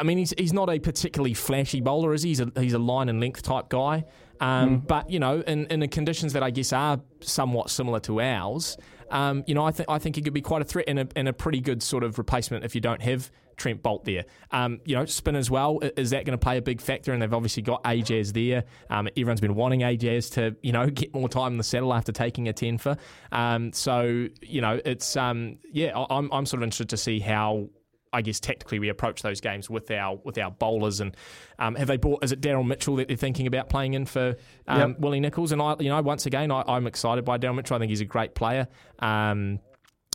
I 0.00 0.04
mean, 0.04 0.18
he's, 0.18 0.32
he's 0.38 0.52
not 0.52 0.70
a 0.70 0.78
particularly 0.78 1.34
flashy 1.34 1.80
bowler, 1.80 2.14
is 2.14 2.22
he? 2.22 2.28
He's 2.28 2.38
a, 2.38 2.52
he's 2.54 2.72
a 2.72 2.78
line 2.78 3.08
and 3.08 3.18
length 3.18 3.42
type 3.42 3.68
guy. 3.68 4.04
Um, 4.38 4.78
But, 4.78 5.10
you 5.10 5.18
know, 5.18 5.40
in, 5.40 5.66
in 5.66 5.80
the 5.80 5.88
conditions 5.88 6.34
that 6.34 6.42
I 6.44 6.50
guess 6.50 6.72
are 6.72 7.00
somewhat 7.18 7.68
similar 7.68 7.98
to 8.00 8.20
ours, 8.20 8.76
um, 9.10 9.42
you 9.48 9.56
know, 9.56 9.64
I, 9.64 9.72
think 9.72 9.88
I 9.88 9.98
think 9.98 10.14
he 10.14 10.22
could 10.22 10.34
be 10.34 10.40
quite 10.40 10.62
a 10.62 10.64
threat 10.64 10.84
and 10.86 11.00
a, 11.00 11.08
and 11.16 11.26
a 11.26 11.32
pretty 11.32 11.60
good 11.60 11.82
sort 11.82 12.04
of 12.04 12.16
replacement 12.16 12.64
if 12.64 12.76
you 12.76 12.80
don't 12.80 13.02
have 13.02 13.32
Trent 13.58 13.82
Boult 13.82 14.04
there. 14.04 14.24
Um, 14.50 14.80
you 14.84 14.94
know, 14.94 15.04
spin 15.04 15.36
as 15.36 15.50
well, 15.50 15.80
is 15.96 16.10
that 16.10 16.24
going 16.24 16.38
to 16.38 16.42
play 16.42 16.56
a 16.56 16.62
big 16.62 16.80
factor? 16.80 17.12
And 17.12 17.20
they've 17.20 17.34
obviously 17.34 17.62
got 17.62 17.84
Ajaz 17.84 18.32
there. 18.32 18.64
Um, 18.88 19.08
everyone's 19.08 19.40
been 19.40 19.54
wanting 19.54 19.80
Ajaz 19.80 20.32
to, 20.34 20.56
you 20.62 20.72
know, 20.72 20.86
get 20.90 21.12
more 21.12 21.28
time 21.28 21.52
in 21.52 21.58
the 21.58 21.64
saddle 21.64 21.92
after 21.92 22.12
taking 22.12 22.48
a 22.48 22.52
10 22.52 22.78
for. 22.78 22.96
Um, 23.32 23.72
so, 23.72 24.28
you 24.40 24.60
know, 24.60 24.80
it's, 24.84 25.16
um, 25.16 25.58
yeah, 25.70 25.92
I'm, 26.08 26.32
I'm 26.32 26.46
sort 26.46 26.62
of 26.62 26.64
interested 26.64 26.88
to 26.90 26.96
see 26.96 27.20
how 27.20 27.68
I 28.12 28.22
guess 28.22 28.40
tactically 28.40 28.78
we 28.78 28.88
approach 28.88 29.22
those 29.22 29.40
games 29.40 29.68
with 29.68 29.90
our 29.90 30.18
with 30.24 30.38
our 30.38 30.50
bowlers 30.50 31.00
and 31.00 31.14
um, 31.58 31.74
have 31.74 31.88
they 31.88 31.98
bought? 31.98 32.24
Is 32.24 32.32
it 32.32 32.40
Daryl 32.40 32.66
Mitchell 32.66 32.96
that 32.96 33.08
they're 33.08 33.18
thinking 33.18 33.46
about 33.46 33.68
playing 33.68 33.92
in 33.94 34.06
for 34.06 34.36
um, 34.66 34.92
Yep. 34.92 35.00
Willie 35.00 35.20
Nichols? 35.20 35.52
And 35.52 35.60
I, 35.60 35.76
you 35.78 35.88
know, 35.88 36.00
once 36.00 36.24
again, 36.24 36.50
I, 36.50 36.62
I'm 36.66 36.86
excited 36.86 37.24
by 37.24 37.36
Daryl 37.36 37.56
Mitchell. 37.56 37.76
I 37.76 37.80
think 37.80 37.90
he's 37.90 38.00
a 38.00 38.06
great 38.06 38.34
player. 38.34 38.68
Um, 39.00 39.60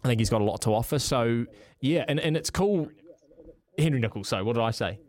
I 0.04 0.08
think 0.08 0.20
he's 0.20 0.30
got 0.30 0.42
a 0.42 0.44
lot 0.44 0.62
to 0.62 0.72
offer. 0.72 1.00
So 1.00 1.46
yeah, 1.80 2.06
and, 2.08 2.20
and 2.20 2.36
it's 2.36 2.50
cool. 2.50 2.90
Henry 3.78 4.00
Nicholls. 4.00 4.28
So 4.30 4.44
what 4.44 4.54
did 4.54 4.64
I 4.64 4.72
say? 4.72 5.00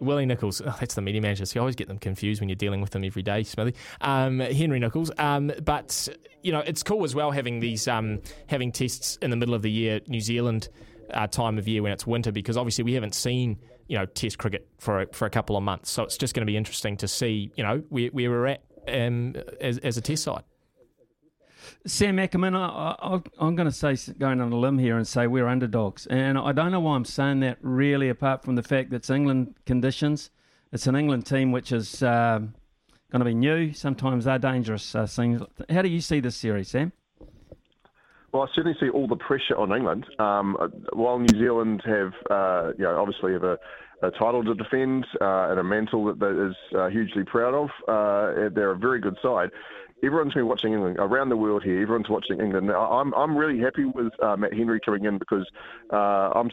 Willie 0.00 0.26
Nichols. 0.26 0.62
Oh, 0.64 0.76
that's 0.80 0.94
the 0.94 1.02
media 1.02 1.20
manager. 1.20 1.44
So 1.44 1.56
you 1.56 1.60
always 1.60 1.76
get 1.76 1.88
them 1.88 1.98
confused 1.98 2.40
when 2.40 2.48
you're 2.48 2.56
dealing 2.56 2.80
with 2.80 2.90
them 2.90 3.04
every 3.04 3.22
day, 3.22 3.42
Smithy. 3.42 3.74
Um, 4.00 4.40
Henry 4.40 4.78
Nicholls. 4.78 5.10
Um, 5.18 5.52
but 5.62 6.08
you 6.42 6.52
know, 6.52 6.60
it's 6.60 6.82
cool 6.82 7.04
as 7.04 7.14
well 7.14 7.30
having 7.30 7.60
these 7.60 7.86
um, 7.86 8.20
having 8.46 8.72
tests 8.72 9.16
in 9.20 9.30
the 9.30 9.36
middle 9.36 9.54
of 9.54 9.62
the 9.62 9.70
year, 9.70 10.00
New 10.08 10.20
Zealand 10.20 10.68
uh, 11.12 11.26
time 11.26 11.58
of 11.58 11.68
year 11.68 11.82
when 11.82 11.92
it's 11.92 12.06
winter, 12.06 12.32
because 12.32 12.56
obviously 12.56 12.84
we 12.84 12.94
haven't 12.94 13.14
seen 13.14 13.58
you 13.88 13.98
know 13.98 14.06
Test 14.06 14.38
cricket 14.38 14.66
for 14.78 15.02
a, 15.02 15.06
for 15.12 15.26
a 15.26 15.30
couple 15.30 15.56
of 15.56 15.62
months. 15.62 15.90
So 15.90 16.02
it's 16.02 16.16
just 16.16 16.34
going 16.34 16.46
to 16.46 16.50
be 16.50 16.56
interesting 16.56 16.96
to 16.98 17.08
see 17.08 17.50
you 17.56 17.64
know 17.64 17.82
where, 17.90 18.08
where 18.08 18.30
we're 18.30 18.46
at 18.46 18.62
um, 18.88 19.34
as, 19.60 19.78
as 19.78 19.96
a 19.96 20.00
Test 20.00 20.24
side. 20.24 20.44
Sam 21.86 22.18
Ackerman, 22.18 22.54
I, 22.54 22.96
I, 22.98 23.20
I'm 23.38 23.56
going 23.56 23.68
to 23.68 23.72
say, 23.72 23.96
going 24.18 24.40
on 24.40 24.52
a 24.52 24.56
limb 24.56 24.78
here 24.78 24.96
and 24.96 25.06
say 25.06 25.26
we're 25.26 25.46
underdogs. 25.46 26.06
And 26.06 26.38
I 26.38 26.52
don't 26.52 26.70
know 26.72 26.80
why 26.80 26.96
I'm 26.96 27.04
saying 27.04 27.40
that 27.40 27.58
really, 27.62 28.08
apart 28.08 28.44
from 28.44 28.54
the 28.54 28.62
fact 28.62 28.90
that 28.90 28.96
it's 28.96 29.10
England 29.10 29.54
conditions. 29.66 30.30
It's 30.72 30.86
an 30.86 30.94
England 30.94 31.26
team 31.26 31.52
which 31.52 31.72
is 31.72 32.02
um, 32.02 32.54
going 33.10 33.20
to 33.20 33.24
be 33.24 33.34
new. 33.34 33.72
Sometimes 33.72 34.24
they're 34.24 34.38
dangerous. 34.38 34.94
Uh, 34.94 35.06
things. 35.06 35.42
How 35.68 35.82
do 35.82 35.88
you 35.88 36.00
see 36.00 36.20
this 36.20 36.36
series, 36.36 36.68
Sam? 36.68 36.92
Well, 38.32 38.44
I 38.44 38.46
certainly 38.54 38.76
see 38.78 38.88
all 38.88 39.08
the 39.08 39.16
pressure 39.16 39.56
on 39.56 39.72
England. 39.72 40.06
Um, 40.20 40.56
uh, 40.60 40.68
while 40.92 41.18
New 41.18 41.36
Zealand 41.38 41.82
have, 41.84 42.12
uh, 42.30 42.72
you 42.78 42.84
know, 42.84 42.96
obviously 43.00 43.32
have 43.32 43.42
a, 43.42 43.58
a 44.02 44.10
title 44.12 44.44
to 44.44 44.54
defend 44.54 45.04
uh, 45.20 45.50
and 45.50 45.58
a 45.58 45.64
mantle 45.64 46.04
that, 46.04 46.20
that 46.20 46.48
is 46.48 46.56
uh, 46.78 46.88
hugely 46.88 47.24
proud 47.24 47.54
of, 47.54 47.68
uh, 47.88 48.48
they're 48.54 48.70
a 48.70 48.78
very 48.78 49.00
good 49.00 49.16
side. 49.20 49.50
Everyone's 50.02 50.34
been 50.34 50.46
watching 50.46 50.72
England 50.72 50.96
around 50.98 51.28
the 51.28 51.36
world 51.36 51.62
here. 51.62 51.80
Everyone's 51.82 52.08
watching 52.08 52.40
England. 52.40 52.70
I'm 52.70 53.14
I'm 53.14 53.36
really 53.36 53.60
happy 53.60 53.84
with 53.84 54.12
uh, 54.22 54.36
Matt 54.36 54.54
Henry 54.54 54.80
coming 54.80 55.04
in 55.04 55.18
because 55.18 55.46
uh, 55.92 56.30
I'm 56.34 56.50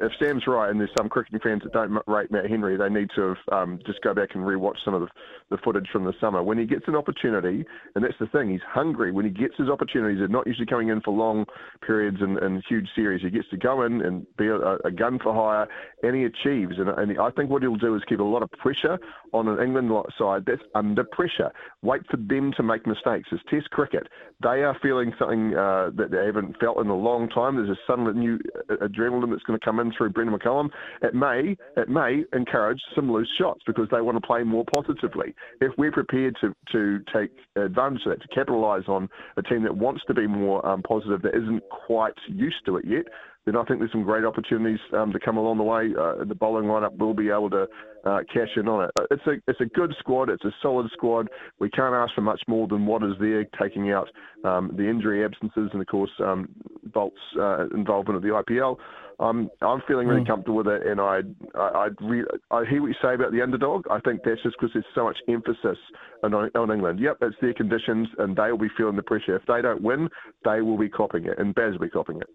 if 0.00 0.12
Sam's 0.18 0.46
right 0.46 0.70
and 0.70 0.78
there's 0.78 0.90
some 0.96 1.08
cricketing 1.08 1.40
fans 1.40 1.62
that 1.64 1.72
don't 1.72 1.98
rate 2.06 2.30
Matt 2.30 2.48
Henry, 2.48 2.76
they 2.76 2.88
need 2.88 3.10
to 3.16 3.34
have, 3.34 3.36
um, 3.52 3.80
just 3.86 4.00
go 4.02 4.14
back 4.14 4.34
and 4.34 4.44
rewatch 4.44 4.76
some 4.84 4.94
of 4.94 5.00
the, 5.00 5.08
the 5.50 5.56
footage 5.58 5.88
from 5.92 6.04
the 6.04 6.14
summer. 6.20 6.42
When 6.42 6.58
he 6.58 6.64
gets 6.64 6.86
an 6.86 6.94
opportunity, 6.94 7.64
and 7.94 8.04
that's 8.04 8.18
the 8.20 8.26
thing, 8.26 8.50
he's 8.50 8.60
hungry. 8.66 9.10
When 9.12 9.24
he 9.24 9.30
gets 9.30 9.54
his 9.56 9.68
opportunities, 9.68 10.18
they're 10.18 10.28
not 10.28 10.46
usually 10.46 10.66
coming 10.66 10.88
in 10.88 11.00
for 11.00 11.12
long 11.12 11.46
periods 11.84 12.18
and, 12.20 12.38
and 12.38 12.62
huge 12.68 12.88
series. 12.94 13.22
He 13.22 13.30
gets 13.30 13.48
to 13.50 13.56
go 13.56 13.82
in 13.82 14.00
and 14.02 14.26
be 14.36 14.46
a, 14.46 14.76
a 14.84 14.90
gun 14.90 15.18
for 15.18 15.34
hire, 15.34 15.66
and 16.02 16.14
he 16.14 16.24
achieves. 16.24 16.78
And, 16.78 16.88
and 16.88 17.18
I 17.18 17.30
think 17.30 17.50
what 17.50 17.62
he'll 17.62 17.76
do 17.76 17.94
is 17.96 18.02
keep 18.08 18.20
a 18.20 18.24
lot 18.24 18.42
of 18.42 18.50
pressure 18.52 18.98
on 19.32 19.48
an 19.48 19.60
England 19.60 19.90
side 20.18 20.44
that's 20.46 20.62
under 20.74 21.04
pressure. 21.04 21.50
Wait 21.82 22.02
for 22.10 22.16
them 22.16 22.52
to 22.56 22.59
make 22.62 22.86
mistakes. 22.86 23.28
It's 23.32 23.42
Test 23.50 23.70
cricket. 23.70 24.06
They 24.42 24.62
are 24.62 24.76
feeling 24.82 25.12
something 25.18 25.54
uh, 25.54 25.90
that 25.96 26.10
they 26.10 26.24
haven't 26.24 26.58
felt 26.58 26.78
in 26.78 26.88
a 26.88 26.96
long 26.96 27.28
time. 27.28 27.56
There's 27.56 27.68
a 27.68 27.80
sudden 27.86 28.18
new 28.18 28.38
uh, 28.70 28.76
adrenaline 28.76 29.30
that's 29.30 29.42
going 29.42 29.58
to 29.58 29.64
come 29.64 29.80
in 29.80 29.92
through 29.96 30.10
Brendon 30.10 30.38
McCullum. 30.38 30.70
It 31.02 31.14
may 31.14 31.56
it 31.76 31.88
may 31.88 32.24
encourage 32.32 32.80
some 32.94 33.12
loose 33.12 33.30
shots 33.38 33.60
because 33.66 33.88
they 33.90 34.00
want 34.00 34.16
to 34.16 34.26
play 34.26 34.42
more 34.42 34.64
positively. 34.72 35.34
If 35.60 35.72
we're 35.76 35.92
prepared 35.92 36.36
to 36.40 36.54
to 36.72 37.00
take 37.12 37.30
advantage 37.56 38.02
of 38.06 38.12
that, 38.12 38.22
to 38.22 38.28
capitalise 38.34 38.84
on 38.88 39.08
a 39.36 39.42
team 39.42 39.62
that 39.64 39.76
wants 39.76 40.02
to 40.06 40.14
be 40.14 40.26
more 40.26 40.64
um, 40.66 40.82
positive, 40.82 41.22
that 41.22 41.36
isn't 41.36 41.62
quite 41.68 42.14
used 42.28 42.64
to 42.66 42.76
it 42.76 42.84
yet, 42.86 43.06
then 43.46 43.56
I 43.56 43.64
think 43.64 43.78
there's 43.80 43.92
some 43.92 44.02
great 44.02 44.24
opportunities 44.24 44.78
um, 44.92 45.12
to 45.12 45.18
come 45.18 45.36
along 45.36 45.58
the 45.58 45.64
way. 45.64 45.90
Uh, 45.98 46.24
the 46.24 46.34
bowling 46.34 46.66
lineup 46.66 46.96
will 46.98 47.14
be 47.14 47.30
able 47.30 47.50
to 47.50 47.66
uh, 48.04 48.18
cash 48.32 48.50
in 48.56 48.68
on 48.68 48.84
it. 48.84 48.90
Uh, 49.00 49.04
It's 49.10 49.26
a 49.26 49.32
it's 49.50 49.60
a 49.60 49.66
good 49.66 49.94
squad. 49.98 50.28
It's 50.28 50.44
a 50.44 50.54
solid 50.62 50.90
squad. 50.92 51.28
We 51.58 51.70
can't 51.70 51.94
ask 51.94 52.14
for 52.14 52.20
much 52.20 52.42
more 52.48 52.68
than 52.68 52.86
what 52.86 53.02
is 53.02 53.14
there, 53.18 53.44
taking 53.60 53.90
out 53.92 54.08
um, 54.44 54.72
the 54.76 54.88
injury 54.88 55.24
absences 55.24 55.70
and 55.72 55.80
of 55.80 55.86
course 55.86 56.10
um, 56.20 56.48
Boult's 56.92 57.16
uh, 57.38 57.66
involvement 57.74 58.16
of 58.16 58.22
the 58.22 58.28
IPL. 58.28 58.76
Um, 59.20 59.50
I'm 59.60 59.82
feeling 59.86 60.08
really 60.08 60.22
Mm. 60.22 60.28
comfortable 60.28 60.56
with 60.56 60.68
it, 60.68 60.86
and 60.86 60.98
I 60.98 61.20
I 61.54 61.88
re- 62.00 62.24
I 62.50 62.64
hear 62.64 62.80
what 62.80 62.88
you 62.88 62.94
say 63.02 63.14
about 63.14 63.32
the 63.32 63.42
underdog. 63.42 63.86
I 63.90 64.00
think 64.00 64.22
that's 64.24 64.42
just 64.42 64.56
because 64.58 64.72
there's 64.72 64.84
so 64.94 65.04
much 65.04 65.18
emphasis 65.28 65.76
on, 66.22 66.32
on 66.34 66.70
England. 66.70 67.00
Yep, 67.00 67.18
it's 67.20 67.36
their 67.42 67.52
conditions, 67.52 68.08
and 68.18 68.34
they 68.34 68.50
will 68.50 68.58
be 68.58 68.70
feeling 68.78 68.96
the 68.96 69.02
pressure. 69.02 69.36
If 69.36 69.44
they 69.46 69.60
don't 69.60 69.82
win, 69.82 70.08
they 70.44 70.62
will 70.62 70.78
be 70.78 70.88
copping 70.88 71.26
it, 71.26 71.38
and 71.38 71.54
Baz 71.54 71.72
will 71.72 71.80
be 71.80 71.90
copping 71.90 72.16
it. 72.18 72.28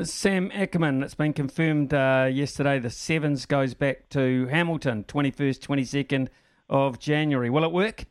Sam 0.00 0.50
Ackerman, 0.54 1.02
it's 1.02 1.14
been 1.14 1.34
confirmed 1.34 1.92
uh, 1.92 2.26
yesterday 2.32 2.78
the 2.78 2.88
Sevens 2.88 3.44
goes 3.44 3.74
back 3.74 4.08
to 4.10 4.46
Hamilton, 4.46 5.04
21st, 5.04 5.58
22nd 5.58 6.28
of 6.70 6.98
January. 6.98 7.50
Will 7.50 7.62
it 7.62 7.72
work? 7.72 8.06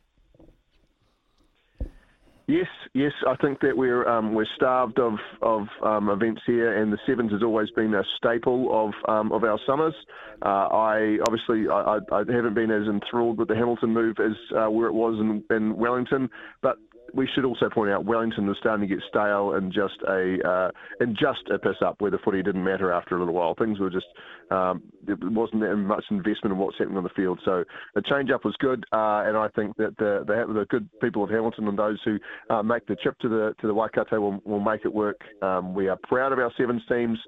Yes, 2.46 2.68
yes, 2.94 3.12
I 3.26 3.34
think 3.36 3.60
that 3.60 3.76
we're 3.76 4.08
um, 4.08 4.34
we're 4.34 4.46
starved 4.54 5.00
of 5.00 5.14
of 5.42 5.66
um, 5.82 6.08
events 6.08 6.42
here, 6.46 6.76
and 6.80 6.92
the 6.92 6.98
sevens 7.06 7.32
has 7.32 7.42
always 7.42 7.70
been 7.70 7.94
a 7.94 8.02
staple 8.16 8.68
of 8.70 8.92
um, 9.08 9.32
of 9.32 9.42
our 9.42 9.58
summers. 9.66 9.94
Uh, 10.44 10.68
I 10.70 11.18
obviously 11.26 11.68
I, 11.68 11.98
I 12.12 12.18
haven't 12.18 12.54
been 12.54 12.70
as 12.70 12.86
enthralled 12.86 13.38
with 13.38 13.48
the 13.48 13.54
Hamilton 13.54 13.92
move 13.92 14.16
as 14.18 14.36
uh, 14.56 14.70
where 14.70 14.86
it 14.86 14.92
was 14.92 15.18
in, 15.18 15.42
in 15.54 15.76
Wellington, 15.76 16.30
but 16.62 16.78
we 17.14 17.28
should 17.34 17.44
also 17.44 17.68
point 17.68 17.90
out 17.90 18.04
Wellington 18.04 18.46
was 18.46 18.56
starting 18.58 18.86
to 18.88 18.94
get 18.94 19.02
stale 19.08 19.54
and 19.54 19.72
just 19.72 19.96
a 20.08 20.38
uh, 20.48 20.70
and 21.00 21.16
just 21.16 21.48
a 21.52 21.58
piss 21.58 21.76
up 21.84 22.00
where 22.00 22.10
the 22.10 22.18
footy 22.18 22.42
didn't 22.42 22.64
matter 22.64 22.92
after 22.92 23.16
a 23.16 23.18
little 23.18 23.34
while. 23.34 23.54
Things 23.54 23.78
were 23.78 23.90
just 23.90 24.06
um, 24.50 24.82
there 25.06 25.16
wasn't 25.20 25.62
that 25.62 25.76
much 25.76 26.04
investment 26.10 26.52
in 26.52 26.58
what's 26.58 26.78
happening 26.78 26.98
on 26.98 27.04
the 27.04 27.10
field. 27.10 27.40
So 27.44 27.64
the 27.94 28.02
change 28.02 28.30
up 28.30 28.44
was 28.44 28.54
good, 28.58 28.84
uh, 28.92 29.24
and 29.26 29.36
I 29.36 29.48
think 29.54 29.76
that 29.76 29.96
the, 29.98 30.24
the 30.26 30.52
the 30.52 30.66
good 30.66 30.88
people 31.00 31.24
of 31.24 31.30
Hamilton 31.30 31.68
and 31.68 31.78
those 31.78 31.98
who 32.04 32.18
uh, 32.50 32.62
make 32.62 32.86
the 32.86 32.96
trip 32.96 33.18
to 33.20 33.28
the 33.28 33.54
to 33.60 33.66
the 33.66 33.74
Waikato 33.74 34.20
will, 34.20 34.40
will 34.44 34.60
make 34.60 34.84
it 34.84 34.92
work. 34.92 35.20
Um, 35.42 35.74
we 35.74 35.88
are 35.88 35.98
proud 36.04 36.32
of 36.32 36.38
our 36.38 36.52
sevens 36.56 36.82
teams. 36.88 37.18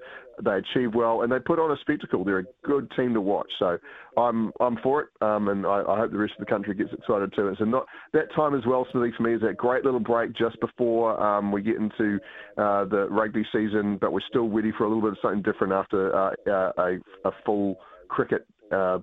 They 0.42 0.58
achieve 0.58 0.94
well 0.94 1.22
and 1.22 1.30
they 1.30 1.38
put 1.38 1.58
on 1.58 1.70
a 1.70 1.76
spectacle. 1.80 2.24
They're 2.24 2.40
a 2.40 2.44
good 2.64 2.90
team 2.96 3.14
to 3.14 3.20
watch. 3.20 3.50
So 3.58 3.78
I'm 4.16 4.52
I'm 4.60 4.76
for 4.82 5.02
it, 5.02 5.08
um, 5.20 5.48
and 5.48 5.66
I, 5.66 5.82
I 5.88 5.98
hope 5.98 6.12
the 6.12 6.18
rest 6.18 6.34
of 6.38 6.46
the 6.46 6.50
country 6.50 6.74
gets 6.74 6.92
excited 6.92 7.32
too. 7.34 7.48
It's 7.48 7.60
not 7.60 7.86
that 8.12 8.32
time 8.34 8.54
as 8.54 8.62
well, 8.66 8.86
Smithy, 8.90 9.12
for 9.16 9.22
me 9.22 9.34
is 9.34 9.40
that 9.42 9.56
great 9.56 9.84
little 9.84 10.00
break 10.00 10.34
just 10.34 10.58
before 10.60 11.20
um, 11.22 11.52
we 11.52 11.62
get 11.62 11.76
into 11.76 12.18
uh, 12.56 12.84
the 12.84 13.06
rugby 13.10 13.44
season, 13.52 13.98
but 14.00 14.12
we're 14.12 14.20
still 14.28 14.48
ready 14.48 14.72
for 14.76 14.84
a 14.84 14.88
little 14.88 15.02
bit 15.02 15.12
of 15.12 15.18
something 15.22 15.42
different 15.42 15.72
after 15.72 16.14
uh, 16.14 16.30
uh, 16.48 16.72
a, 16.78 17.28
a 17.28 17.32
full 17.44 17.76
cricket 18.08 18.46
uh, 18.72 18.98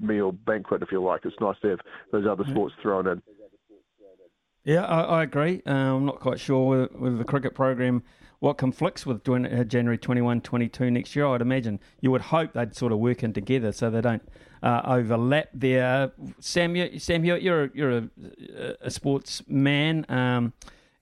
meal 0.00 0.32
banquet, 0.32 0.82
if 0.82 0.90
you 0.92 1.02
like. 1.02 1.22
It's 1.24 1.36
nice 1.40 1.56
to 1.62 1.68
have 1.70 1.80
those 2.10 2.26
other 2.26 2.44
sports 2.50 2.74
thrown 2.82 3.06
in. 3.06 3.22
Yeah, 4.64 4.84
I, 4.84 5.00
I 5.00 5.22
agree. 5.24 5.62
Uh, 5.66 5.72
I'm 5.72 6.06
not 6.06 6.20
quite 6.20 6.38
sure 6.38 6.88
with, 6.88 6.92
with 6.92 7.18
the 7.18 7.24
cricket 7.24 7.54
program 7.54 8.02
what 8.38 8.58
conflicts 8.58 9.06
with 9.06 9.28
uh, 9.28 9.64
January 9.64 9.98
21, 9.98 10.40
22 10.40 10.90
next 10.90 11.14
year. 11.14 11.26
I'd 11.26 11.40
imagine 11.40 11.78
you 12.00 12.10
would 12.10 12.22
hope 12.22 12.54
they'd 12.54 12.74
sort 12.74 12.92
of 12.92 12.98
work 12.98 13.22
in 13.22 13.32
together 13.32 13.70
so 13.70 13.88
they 13.88 14.00
don't 14.00 14.22
uh, 14.62 14.82
overlap 14.84 15.48
there. 15.54 16.10
Sam, 16.40 16.74
you, 16.74 16.98
Sam 16.98 17.22
Hewitt, 17.22 17.42
you're, 17.42 17.70
you're 17.72 17.98
a, 17.98 18.08
a 18.80 18.90
sportsman. 18.90 20.06
Um, 20.08 20.52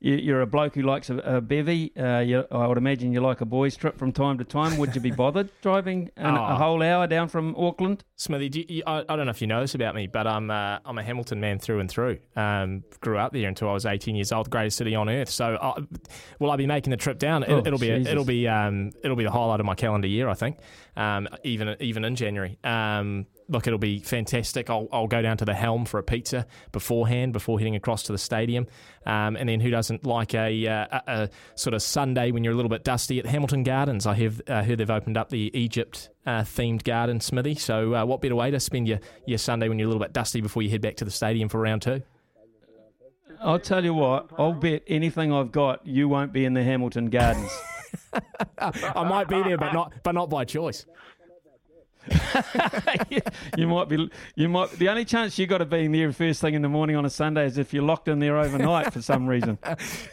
you, 0.01 0.15
you're 0.17 0.41
a 0.41 0.47
bloke 0.47 0.75
who 0.75 0.83
likes 0.83 1.11
a, 1.11 1.17
a 1.19 1.41
bevy. 1.41 1.93
Uh, 1.97 2.21
you, 2.21 2.45
I 2.51 2.67
would 2.67 2.79
imagine 2.79 3.13
you 3.13 3.21
like 3.21 3.41
a 3.41 3.45
boys' 3.45 3.77
trip 3.77 3.99
from 3.99 4.13
time 4.13 4.39
to 4.39 4.45
time. 4.45 4.77
Would 4.79 4.95
you 4.95 5.01
be 5.01 5.11
bothered 5.11 5.51
driving 5.63 6.11
an, 6.17 6.37
Oh. 6.37 6.45
a 6.45 6.55
whole 6.57 6.83
hour 6.83 7.07
down 7.07 7.29
from 7.29 7.55
Auckland? 7.57 8.03
Smithy, 8.17 8.49
do 8.49 8.65
you, 8.69 8.83
I, 8.87 9.01
I 9.09 9.17
don't 9.17 9.27
know 9.27 9.31
if 9.31 9.41
you 9.41 9.47
know 9.47 9.61
this 9.61 9.75
about 9.75 9.95
me, 9.95 10.07
but 10.07 10.27
I'm 10.27 10.51
uh, 10.51 10.79
I'm 10.85 10.99
a 10.99 11.03
Hamilton 11.03 11.41
man 11.41 11.59
through 11.59 11.81
and 11.81 11.91
through. 11.91 12.19
Um, 12.37 12.83
grew 13.01 13.19
up 13.19 13.33
there 13.33 13.47
until 13.49 13.69
I 13.69 13.73
was 13.73 13.87
18 13.87 14.15
years 14.17 14.33
old, 14.33 14.49
greatest 14.51 14.77
city 14.79 14.95
on 14.95 15.09
earth. 15.09 15.31
So, 15.31 15.55
uh, 15.55 15.81
will 16.39 16.51
I 16.51 16.57
be 16.57 16.67
making 16.67 16.91
the 16.91 16.97
trip 16.97 17.19
down? 17.19 17.43
It, 17.43 17.51
Oh, 17.51 17.59
it'll 17.59 17.79
be 17.79 17.91
it'll 17.91 18.25
be 18.25 18.49
um, 18.49 18.93
it'll 19.05 19.17
be 19.17 19.25
the 19.25 19.31
highlight 19.31 19.61
of 19.61 19.67
my 19.67 19.75
calendar 19.75 20.09
year, 20.09 20.29
I 20.29 20.35
think. 20.35 20.59
Um, 20.97 21.29
even 21.45 21.77
even 21.81 22.05
in 22.05 22.17
January. 22.17 22.59
Um, 22.65 23.27
look, 23.51 23.67
it'll 23.67 23.79
be 23.79 23.99
fantastic. 23.99 24.71
I'll, 24.71 24.89
I'll 24.93 25.07
go 25.07 25.21
down 25.21 25.37
to 25.39 25.45
the 25.45 25.55
Helm 25.55 25.85
for 25.85 25.99
a 25.99 26.03
pizza 26.03 26.47
beforehand, 26.73 27.33
before 27.33 27.59
heading 27.59 27.75
across 27.77 28.05
to 28.05 28.13
the 28.13 28.19
stadium. 28.19 28.67
Um, 29.05 29.37
and 29.37 29.49
then 29.49 29.61
who 29.61 29.71
doesn't 29.71 30.07
like 30.07 30.35
a, 30.35 30.67
uh, 30.67 30.87
a, 30.91 31.03
a 31.07 31.31
sort 31.57 31.75
of 31.75 31.83
Sunday 31.83 32.31
when 32.31 32.45
you're 32.45 32.53
a 32.53 32.57
little 32.57 32.71
bit 32.71 32.85
dusty 32.85 33.19
at 33.19 33.27
Hamilton 33.27 33.65
Gardens? 33.65 34.07
I 34.07 34.15
have 34.15 34.41
uh, 34.47 34.63
heard 34.63 34.79
they've 34.79 34.91
opened 34.91 35.17
up 35.17 35.31
the 35.31 35.51
Egypt 35.59 36.11
uh, 36.25 36.43
themed 36.43 36.85
garden, 36.85 37.21
Smithy. 37.21 37.57
So, 37.57 37.95
uh, 37.95 38.05
what 38.05 38.21
better 38.21 38.37
way 38.37 38.51
to 38.51 38.61
spend 38.61 38.87
your, 38.87 39.01
your 39.27 39.39
Sunday 39.39 39.69
when 39.69 39.79
you're 39.79 39.87
a 39.87 39.91
little 39.91 40.03
bit 40.03 40.13
dusty 40.13 40.41
before 40.41 40.63
you 40.63 40.71
head 40.71 40.81
back 40.81 40.97
to 40.97 41.05
the 41.05 41.11
stadium 41.11 41.49
for 41.49 41.61
round 41.61 41.83
two? 41.83 42.03
I'll 43.43 43.59
tell 43.59 43.83
you 43.83 43.95
what, 43.95 44.31
I'll 44.39 44.53
bet 44.53 44.83
anything 44.87 45.33
I've 45.33 45.51
got 45.51 45.87
you 45.87 46.09
won't 46.09 46.33
be 46.33 46.45
in 46.45 46.53
the 46.53 46.63
Hamilton 46.63 47.09
Gardens. 47.09 47.51
I 48.59 49.05
might 49.09 49.29
be 49.29 49.43
there, 49.43 49.57
but 49.57 49.73
not 49.73 49.93
but 50.03 50.13
not 50.13 50.29
by 50.29 50.45
choice. 50.45 50.85
you 53.57 53.67
might 53.67 53.89
be. 53.89 54.11
You 54.35 54.49
might. 54.49 54.71
The 54.73 54.89
only 54.89 55.05
chance 55.05 55.39
you 55.39 55.47
got 55.47 55.61
of 55.61 55.71
being 55.71 55.93
there 55.93 56.13
first 56.13 56.41
thing 56.41 56.55
in 56.55 56.63
the 56.63 56.69
morning 56.69 56.97
on 56.97 57.05
a 57.05 57.11
Sunday 57.11 57.47
is 57.47 57.59
if 57.59 57.73
you're 57.75 57.83
locked 57.83 58.09
in 58.09 58.19
there 58.19 58.39
overnight 58.39 58.93
for 58.93 59.03
some 59.03 59.27
reason. 59.27 59.59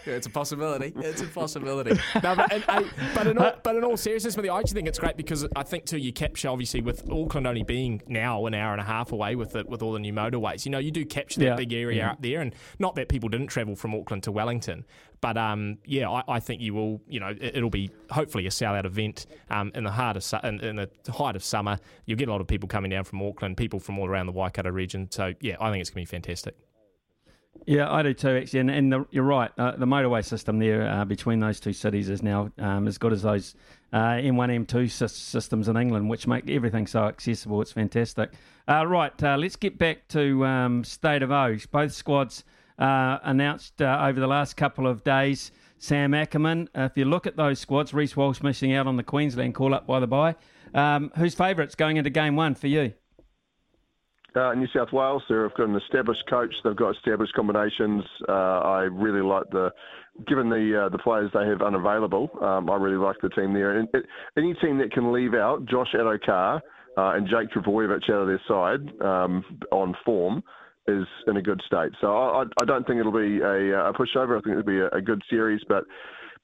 Yeah, 0.05 0.13
it's 0.13 0.27
a 0.27 0.29
possibility. 0.29 0.93
It's 0.97 1.21
a 1.21 1.27
possibility. 1.27 1.91
no, 2.23 2.35
but, 2.35 2.51
and, 2.53 2.63
I- 2.69 2.85
but, 3.13 3.27
in 3.27 3.37
all, 3.37 3.53
but 3.63 3.75
in 3.75 3.83
all 3.83 3.97
seriousness, 3.97 4.35
Smithy, 4.35 4.49
I 4.49 4.59
actually 4.59 4.75
think 4.75 4.87
it's 4.87 4.99
great 4.99 5.17
because 5.17 5.45
I 5.55 5.63
think 5.63 5.85
too 5.85 5.97
you 5.97 6.13
capture 6.13 6.47
obviously 6.49 6.79
with 6.81 7.09
Auckland 7.11 7.45
only 7.45 7.63
being 7.63 8.01
now 8.07 8.45
an 8.45 8.53
hour 8.53 8.71
and 8.71 8.79
a 8.81 8.85
half 8.85 9.11
away 9.11 9.35
with 9.35 9.51
the, 9.51 9.65
with 9.67 9.81
all 9.81 9.91
the 9.91 9.99
new 9.99 10.13
motorways. 10.13 10.65
You 10.65 10.71
know, 10.71 10.77
you 10.77 10.91
do 10.91 11.05
capture 11.05 11.41
that 11.41 11.45
Yeah. 11.45 11.55
big 11.55 11.73
area 11.73 11.97
Yeah. 11.97 12.11
up 12.11 12.21
there, 12.21 12.39
and 12.41 12.53
not 12.79 12.95
that 12.95 13.09
people 13.09 13.27
didn't 13.29 13.47
travel 13.47 13.75
from 13.75 13.93
Auckland 13.93 14.23
to 14.23 14.31
Wellington, 14.31 14.85
but 15.21 15.37
um, 15.37 15.77
yeah, 15.85 16.09
I, 16.09 16.23
I 16.27 16.39
think 16.39 16.61
you 16.61 16.73
will. 16.73 17.01
You 17.07 17.19
know, 17.19 17.27
it, 17.27 17.57
it'll 17.57 17.69
be 17.69 17.89
hopefully 18.09 18.45
a 18.47 18.49
sellout 18.49 18.85
event 18.85 19.25
um, 19.49 19.71
in 19.75 19.83
the 19.83 19.91
heart 19.91 20.17
of 20.17 20.23
su- 20.23 20.39
in, 20.43 20.59
in 20.61 20.75
the 20.75 20.89
height 21.11 21.35
of 21.35 21.43
summer. 21.43 21.79
You'll 22.05 22.19
get 22.19 22.27
a 22.27 22.31
lot 22.31 22.41
of 22.41 22.47
people 22.47 22.67
coming 22.67 22.91
down 22.91 23.03
from 23.03 23.21
Auckland, 23.21 23.57
people 23.57 23.79
from 23.79 23.99
all 23.99 24.07
around 24.07 24.27
the 24.27 24.31
Waikato 24.31 24.69
region. 24.69 25.09
So 25.11 25.33
yeah, 25.41 25.55
I 25.59 25.71
think 25.71 25.81
it's 25.81 25.89
going 25.89 26.05
to 26.05 26.11
be 26.11 26.15
fantastic. 26.15 26.55
Yeah, 27.65 27.91
I 27.91 28.01
do 28.01 28.13
too, 28.13 28.29
actually. 28.29 28.61
And, 28.61 28.69
and 28.71 28.93
the, 28.93 29.05
you're 29.11 29.23
right. 29.23 29.51
Uh, 29.57 29.75
the 29.75 29.85
motorway 29.85 30.23
system 30.23 30.59
there 30.59 30.87
uh, 30.87 31.05
between 31.05 31.39
those 31.39 31.59
two 31.59 31.73
cities 31.73 32.09
is 32.09 32.23
now 32.23 32.51
um, 32.59 32.87
as 32.87 32.97
good 32.97 33.11
as 33.11 33.23
those 33.23 33.55
uh, 33.91 34.15
M1, 34.15 34.65
M2 34.65 34.85
sys- 34.85 35.09
systems 35.09 35.67
in 35.67 35.75
England, 35.75 36.09
which 36.09 36.27
make 36.27 36.49
everything 36.49 36.87
so 36.87 37.05
accessible. 37.05 37.61
It's 37.61 37.71
fantastic. 37.71 38.31
Uh, 38.69 38.85
right, 38.85 39.23
uh, 39.23 39.37
let's 39.37 39.55
get 39.55 39.77
back 39.77 40.07
to 40.09 40.45
um, 40.45 40.83
State 40.83 41.23
of 41.23 41.31
O's. 41.31 41.65
Both 41.65 41.93
squads 41.93 42.43
uh, 42.77 43.19
announced 43.23 43.81
uh, 43.81 44.05
over 44.07 44.19
the 44.19 44.27
last 44.27 44.55
couple 44.55 44.87
of 44.87 45.03
days. 45.03 45.51
Sam 45.79 46.13
Ackerman, 46.13 46.69
uh, 46.75 46.81
if 46.81 46.97
you 46.97 47.05
look 47.05 47.27
at 47.27 47.35
those 47.35 47.59
squads, 47.59 47.93
Reece 47.93 48.17
Walsh 48.17 48.41
missing 48.41 48.73
out 48.73 48.87
on 48.87 48.97
the 48.97 49.03
Queensland 49.03 49.55
call 49.55 49.73
up 49.73 49.85
by 49.85 49.99
the 49.99 50.07
by. 50.07 50.35
Um, 50.73 51.11
who's 51.17 51.35
favourites 51.35 51.75
going 51.75 51.97
into 51.97 52.09
game 52.09 52.35
one 52.35 52.55
for 52.55 52.67
you? 52.67 52.93
Uh, 54.35 54.53
New 54.53 54.67
South 54.67 54.91
Wales, 54.91 55.23
they've 55.29 55.53
got 55.57 55.67
an 55.69 55.75
established 55.75 56.23
coach. 56.29 56.53
They've 56.63 56.75
got 56.75 56.95
established 56.95 57.33
combinations. 57.33 58.03
Uh, 58.27 58.31
I 58.31 58.81
really 58.81 59.21
like 59.21 59.49
the, 59.51 59.71
given 60.27 60.49
the 60.49 60.85
uh, 60.85 60.89
the 60.89 60.97
players 60.99 61.31
they 61.33 61.47
have 61.47 61.61
unavailable. 61.61 62.29
Um, 62.41 62.69
I 62.69 62.75
really 62.75 62.97
like 62.97 63.15
the 63.21 63.29
team 63.29 63.53
there. 63.53 63.79
And 63.79 63.87
it, 63.93 64.05
any 64.37 64.53
team 64.55 64.77
that 64.79 64.91
can 64.91 65.11
leave 65.11 65.33
out 65.33 65.65
Josh 65.65 65.87
Addo-Carr 65.95 66.61
uh, 66.97 67.11
and 67.15 67.27
Jake 67.27 67.49
Trbojevic 67.49 68.09
out 68.11 68.21
of 68.21 68.27
their 68.27 68.41
side 68.47 69.01
um, 69.01 69.43
on 69.71 69.95
form 70.05 70.43
is 70.87 71.05
in 71.27 71.37
a 71.37 71.41
good 71.41 71.61
state. 71.65 71.91
So 72.01 72.15
I, 72.15 72.43
I- 72.61 72.65
don't 72.65 72.85
think 72.85 72.99
it'll 72.99 73.11
be 73.11 73.39
a, 73.39 73.89
a 73.89 73.93
pushover. 73.93 74.37
I 74.37 74.41
think 74.41 74.57
it'll 74.57 74.63
be 74.63 74.79
a, 74.79 74.89
a 74.89 75.01
good 75.01 75.21
series, 75.29 75.61
but. 75.67 75.83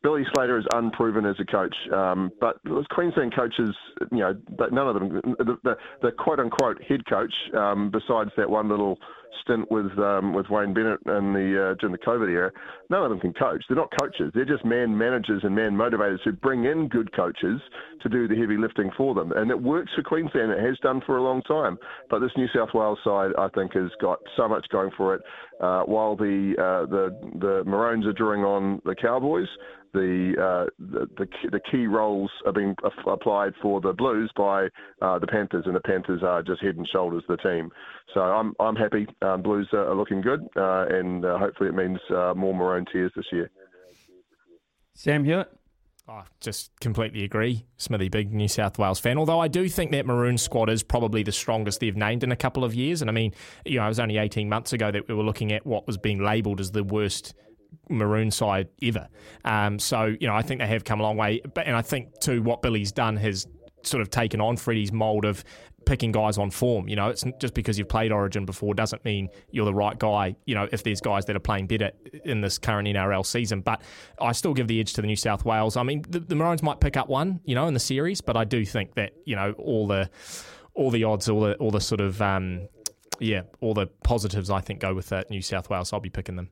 Billy 0.02 0.24
Slater 0.36 0.58
is 0.58 0.66
unproven 0.74 1.26
as 1.26 1.38
a 1.40 1.46
coach, 1.46 1.74
um, 1.94 2.30
but 2.42 2.58
Queensland 2.92 3.34
coaches, 3.34 3.74
you 4.12 4.18
know, 4.18 4.36
none 4.70 4.86
of 4.90 4.96
them, 4.96 5.22
the, 5.38 5.58
the, 5.64 5.76
the 6.02 6.12
quote 6.12 6.42
unquote 6.42 6.84
head 6.84 7.06
coach, 7.08 7.34
um, 7.58 7.90
besides 7.90 8.30
that 8.36 8.50
one 8.50 8.68
little 8.68 9.00
stint 9.42 9.70
with 9.72 9.98
um, 9.98 10.34
with 10.34 10.50
Wayne 10.50 10.74
Bennett 10.74 11.00
in 11.06 11.34
the 11.34 11.72
uh, 11.72 11.74
during 11.80 11.92
the 11.92 11.98
COVID 11.98 12.30
era, 12.30 12.52
none 12.90 13.04
of 13.04 13.10
them 13.10 13.20
can 13.20 13.34
coach. 13.34 13.64
They're 13.68 13.78
not 13.78 13.92
coaches. 14.00 14.32
They're 14.34 14.46
just 14.46 14.66
man 14.66 14.98
managers 14.98 15.44
and 15.44 15.56
man 15.56 15.74
motivators 15.74 16.20
who 16.24 16.32
bring 16.34 16.66
in 16.66 16.88
good 16.88 17.14
coaches 17.16 17.62
to 18.02 18.10
do 18.10 18.28
the 18.28 18.36
heavy 18.36 18.58
lifting 18.58 18.92
for 18.98 19.14
them, 19.14 19.32
and 19.34 19.52
it 19.52 19.62
works 19.62 19.92
for 19.96 20.04
Queensland. 20.04 20.52
It 20.52 20.60
has 20.60 20.78
done 20.80 21.02
for 21.06 21.18
a 21.18 21.24
long 21.24 21.42
time. 21.44 21.78
But 22.10 22.20
this 22.20 22.32
New 22.38 22.48
South 22.56 22.70
Wales 22.74 23.00
side, 23.04 23.32
I 23.38 23.48
think, 23.50 23.74
has 23.74 23.90
got 24.02 24.20
so 24.38 24.48
much 24.48 24.68
going 24.70 24.92
for 24.98 25.16
it. 25.16 25.22
Uh, 25.62 25.84
while 25.84 26.16
the 26.16 26.56
uh, 26.58 26.90
the 26.90 27.40
the 27.40 27.64
Maroons 27.66 28.06
are 28.06 28.14
drawing 28.14 28.44
on 28.44 28.82
the 28.86 28.96
Cowboys 28.96 29.48
the, 29.94 30.34
uh, 30.38 30.70
the 30.80 31.08
the 31.18 31.26
key- 31.26 31.50
the 31.52 31.60
key 31.72 31.88
roles 31.88 32.32
are 32.46 32.52
being 32.52 32.76
applied 33.06 33.54
for 33.62 33.80
the 33.80 33.94
Blues 33.94 34.32
by 34.36 34.68
uh, 35.02 35.20
the 35.20 35.28
Panthers, 35.28 35.64
and 35.66 35.76
the 35.76 35.82
Panthers 35.82 36.22
are 36.24 36.42
just 36.42 36.62
head 36.62 36.76
and 36.76 36.88
shoulders 36.92 37.24
the 37.28 37.38
team. 37.38 37.70
So 38.14 38.22
I'm 38.22 38.54
I'm 38.60 38.76
happy. 38.76 39.08
Um, 39.22 39.42
Blues 39.42 39.70
are, 39.74 39.90
are 39.90 39.96
looking 39.96 40.22
good, 40.22 40.42
uh, 40.56 40.86
and 40.90 41.24
uh, 41.24 41.38
hopefully 41.38 41.70
it 41.70 41.76
means 41.76 42.00
uh, 42.10 42.34
more 42.36 42.54
Maroon 42.54 42.86
tears 42.92 43.12
this 43.16 43.26
year. 43.32 43.50
Sam 44.96 45.24
Hewitt? 45.24 45.50
I 46.08 46.24
just 46.42 46.72
completely 46.82 47.24
agree, 47.24 47.66
Smithy. 47.78 48.10
Big 48.10 48.34
New 48.34 48.50
South 48.50 48.78
Wales 48.78 49.00
fan. 49.00 49.18
Although 49.18 49.40
I 49.40 49.48
do 49.48 49.70
think 49.70 49.92
that 49.92 50.06
Maroon 50.06 50.38
squad 50.38 50.70
is 50.70 50.84
probably 50.84 51.24
the 51.24 51.32
strongest 51.32 51.80
they've 51.80 51.96
named 51.96 52.24
in 52.24 52.32
a 52.32 52.36
couple 52.36 52.66
of 52.66 52.76
years. 52.76 53.02
And 53.02 53.10
I 53.10 53.14
mean, 53.14 53.32
you 53.64 53.80
know, 53.80 53.86
it 53.86 53.88
was 53.88 54.02
only 54.02 54.18
18 54.18 54.50
months 54.50 54.74
ago 54.74 54.92
that 54.92 55.08
we 55.08 55.14
were 55.14 55.24
looking 55.24 55.54
at 55.54 55.66
what 55.66 55.88
was 55.88 55.98
being 55.98 56.22
labelled 56.22 56.60
as 56.60 56.72
the 56.72 56.84
worst 56.84 57.34
Maroon 57.90 58.32
side 58.32 58.70
ever. 58.82 59.08
Um, 59.46 59.80
so, 59.80 60.16
you 60.20 60.28
know, 60.28 60.36
I 60.36 60.42
think 60.42 60.62
they 60.62 60.68
have 60.68 60.84
come 60.84 61.00
a 61.00 61.04
long 61.04 61.18
way. 61.18 61.42
But, 61.54 61.68
and 61.68 61.76
I 61.76 61.82
think, 61.82 62.20
too, 62.20 62.42
what 62.42 62.62
Billy's 62.62 62.92
done 62.92 63.18
has 63.18 63.48
sort 63.84 64.02
of 64.02 64.10
taken 64.10 64.40
on 64.42 64.56
Freddie's 64.58 64.92
mould 64.92 65.26
of 65.26 65.44
picking 65.86 66.12
guys 66.12 66.38
on 66.38 66.50
form. 66.50 66.88
You 66.88 66.96
know, 66.96 67.10
it's 67.10 67.24
just 67.40 67.54
because 67.54 67.78
you've 67.78 67.90
played 67.90 68.12
Origin 68.12 68.46
before 68.46 68.74
doesn't 68.74 69.04
mean 69.06 69.30
you're 69.52 69.66
the 69.66 69.74
right 69.74 69.98
guy. 69.98 70.36
You 70.46 70.56
know, 70.56 70.68
if 70.72 70.84
there's 70.84 71.02
guys 71.02 71.26
that 71.26 71.36
are 71.36 71.42
playing 71.42 71.68
better 71.68 71.92
in 72.26 72.42
this 72.42 72.58
current 72.58 72.88
NRL 72.88 73.26
season, 73.26 73.62
but 73.62 73.82
I 74.20 74.32
still 74.32 74.54
give 74.54 74.68
the 74.68 74.80
edge 74.80 74.94
to 74.94 75.02
the 75.02 75.08
New 75.08 75.16
South 75.16 75.46
Wales. 75.46 75.78
I 75.78 75.84
mean, 75.84 76.04
the, 76.08 76.20
the 76.20 76.36
Maroons 76.36 76.64
might 76.64 76.80
pick 76.80 76.98
up 76.98 77.10
one, 77.10 77.42
you 77.46 77.56
know, 77.56 77.68
in 77.68 77.74
the 77.74 77.80
series, 77.80 78.22
but 78.22 78.38
I 78.38 78.44
do 78.46 78.66
think 78.66 78.96
that 78.96 79.14
you 79.26 79.36
know 79.36 79.54
all 79.58 79.88
the 79.88 80.10
all 80.74 80.90
the 80.90 81.04
odds, 81.04 81.30
all 81.30 81.42
the 81.42 81.56
all 81.56 81.72
the 81.72 81.82
sort 81.82 82.02
of 82.02 82.22
um, 82.22 82.68
yeah, 83.20 83.42
all 83.62 83.74
the 83.74 83.88
positives 84.04 84.50
I 84.50 84.62
think 84.62 84.80
go 84.80 84.94
with 84.94 85.10
that 85.10 85.30
New 85.30 85.42
South 85.42 85.70
Wales. 85.70 85.94
I'll 85.94 86.00
be 86.00 86.10
picking 86.10 86.36
them. 86.36 86.50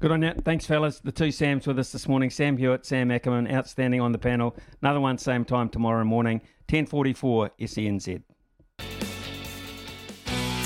Good 0.00 0.10
on 0.10 0.22
you. 0.22 0.32
Thanks, 0.32 0.66
fellas. 0.66 1.00
The 1.00 1.12
two 1.12 1.30
Sams 1.30 1.66
with 1.66 1.78
us 1.78 1.92
this 1.92 2.08
morning. 2.08 2.30
Sam 2.30 2.56
Hewitt, 2.56 2.84
Sam 2.84 3.10
Ackerman, 3.10 3.50
outstanding 3.50 4.00
on 4.00 4.12
the 4.12 4.18
panel. 4.18 4.56
Another 4.82 5.00
one, 5.00 5.18
same 5.18 5.44
time 5.44 5.68
tomorrow 5.68 6.04
morning, 6.04 6.38
1044 6.68 7.50
SENZ. 7.60 8.22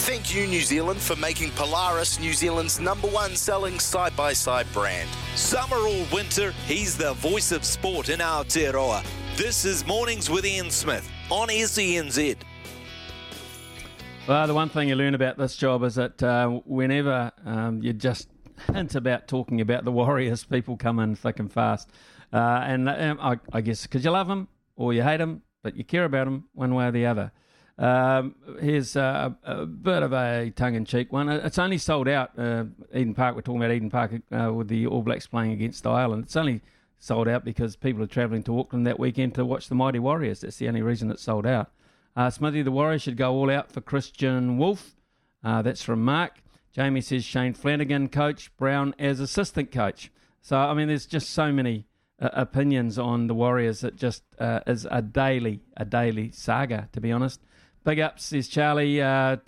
Thank 0.09 0.35
you, 0.35 0.47
New 0.47 0.63
Zealand, 0.63 1.01
for 1.01 1.17
making 1.17 1.51
Polaris 1.51 2.19
New 2.19 2.33
Zealand's 2.33 2.81
number 2.81 3.09
one 3.09 3.37
selling 3.37 3.79
side 3.79 4.17
by 4.17 4.33
side 4.33 4.67
brand. 4.73 5.09
Summer 5.35 5.77
or 5.77 6.07
winter, 6.13 6.53
he's 6.67 6.97
the 6.97 7.13
voice 7.15 7.53
of 7.53 7.65
sport 7.65 8.09
in 8.09 8.21
Aotearoa. 8.21 9.05
This 9.37 9.65
is 9.65 9.87
Mornings 9.87 10.31
with 10.31 10.47
Ian 10.47 10.71
Smith 10.71 11.09
on 11.31 11.49
SENZ. 11.49 12.37
Well, 14.27 14.47
the 14.47 14.55
one 14.55 14.69
thing 14.69 14.89
you 14.89 14.95
learn 14.95 15.15
about 15.15 15.39
this 15.39 15.57
job 15.57 15.83
is 15.85 15.95
that 15.95 16.23
uh, 16.23 16.49
whenever 16.65 17.31
um, 17.47 17.83
you 17.83 17.93
just 17.93 18.29
hint 18.73 18.95
about 18.95 19.29
talking 19.29 19.61
about 19.61 19.85
the 19.85 19.93
Warriors, 19.93 20.45
people 20.45 20.77
come 20.77 20.99
in 20.99 21.15
thick 21.17 21.39
and 21.39 21.53
fast. 21.53 21.91
Uh, 22.33 22.63
and 22.65 22.89
um, 22.89 23.19
I, 23.21 23.39
I, 23.53 23.61
guess 23.61 23.83
because 23.83 24.05
you 24.05 24.11
love 24.11 24.29
them 24.29 24.49
or 24.77 24.93
you 24.93 25.03
hate 25.03 25.17
them, 25.17 25.43
but 25.63 25.77
you 25.77 25.85
care 25.85 26.05
about 26.05 26.27
them 26.27 26.45
one 26.53 26.75
way 26.75 26.87
or 26.87 26.91
the 26.91 27.07
other. 27.07 27.33
Um, 27.79 28.35
here's 28.61 28.97
a, 28.97 29.37
a, 29.45 29.65
bit 29.65 30.03
of 30.03 30.13
a 30.13 30.51
tongue-in-cheek 30.55 31.13
one. 31.13 31.29
It's 31.29 31.59
only 31.59 31.79
sold 31.79 32.09
out. 32.09 32.37
Uh, 32.37 32.65
Eden 32.93 33.15
Park. 33.15 33.37
We're 33.37 33.43
talking 33.43 33.63
about 33.63 33.73
Eden 33.73 33.91
Park 33.91 34.13
uh, 34.33 34.53
with 34.53 34.69
the 34.69 34.87
All 34.87 35.03
Blacks 35.03 35.27
playing 35.29 35.53
against 35.53 35.87
Ireland. 35.87 36.25
It's 36.25 36.37
only 36.37 36.61
sold 36.99 37.29
out 37.29 37.45
because 37.45 37.77
people 37.77 38.03
are 38.03 38.09
travelling 38.09 38.43
to 38.45 38.59
Auckland 38.59 38.87
that 38.87 38.99
weekend 38.99 39.35
to 39.37 39.45
watch 39.45 39.69
the 39.69 39.77
mighty 39.77 40.01
Warriors. 40.01 40.41
That's 40.41 40.57
the 40.57 40.69
only 40.69 40.83
reason 40.83 41.11
it's 41.11 41.23
sold 41.23 41.47
out. 41.47 41.71
Uh, 42.17 42.31
Smithy, 42.31 42.63
the 42.63 42.73
Warriors 42.73 43.03
should 43.03 43.17
go 43.17 43.33
all 43.33 43.49
out 43.49 43.71
for 43.71 43.81
Kristian 43.81 44.57
Woolf. 44.57 44.97
Uh, 45.45 45.63
that's 45.63 45.83
from 45.83 46.05
Mark. 46.05 46.43
Jamie 46.79 47.01
says 47.01 47.25
Shane 47.25 47.55
Flanagan, 47.55 48.09
coach, 48.09 48.57
Brown 48.57 48.95
as 49.01 49.19
assistant 49.19 49.73
coach. 49.73 50.13
So, 50.41 50.57
I 50.57 50.75
mean, 50.75 50.87
there's 50.87 51.07
just 51.07 51.31
so 51.31 51.51
many 51.51 51.87
uh, 52.23 52.29
opinions 52.33 53.01
on 53.01 53.27
the 53.27 53.35
Warriors 53.35 53.81
that 53.81 53.97
just 53.97 54.23
uh, 54.39 54.61
is 54.65 54.87
a 54.89 55.03
daily, 55.03 55.61
a 55.77 55.85
daily 55.85 56.31
saga, 56.31 56.89
to 56.93 57.01
be 57.01 57.11
honest. 57.11 57.41
Big 57.83 57.99
ups, 57.99 58.27
says 58.27 58.47
Charlie, 58.47 59.03
uh, 59.03 59.39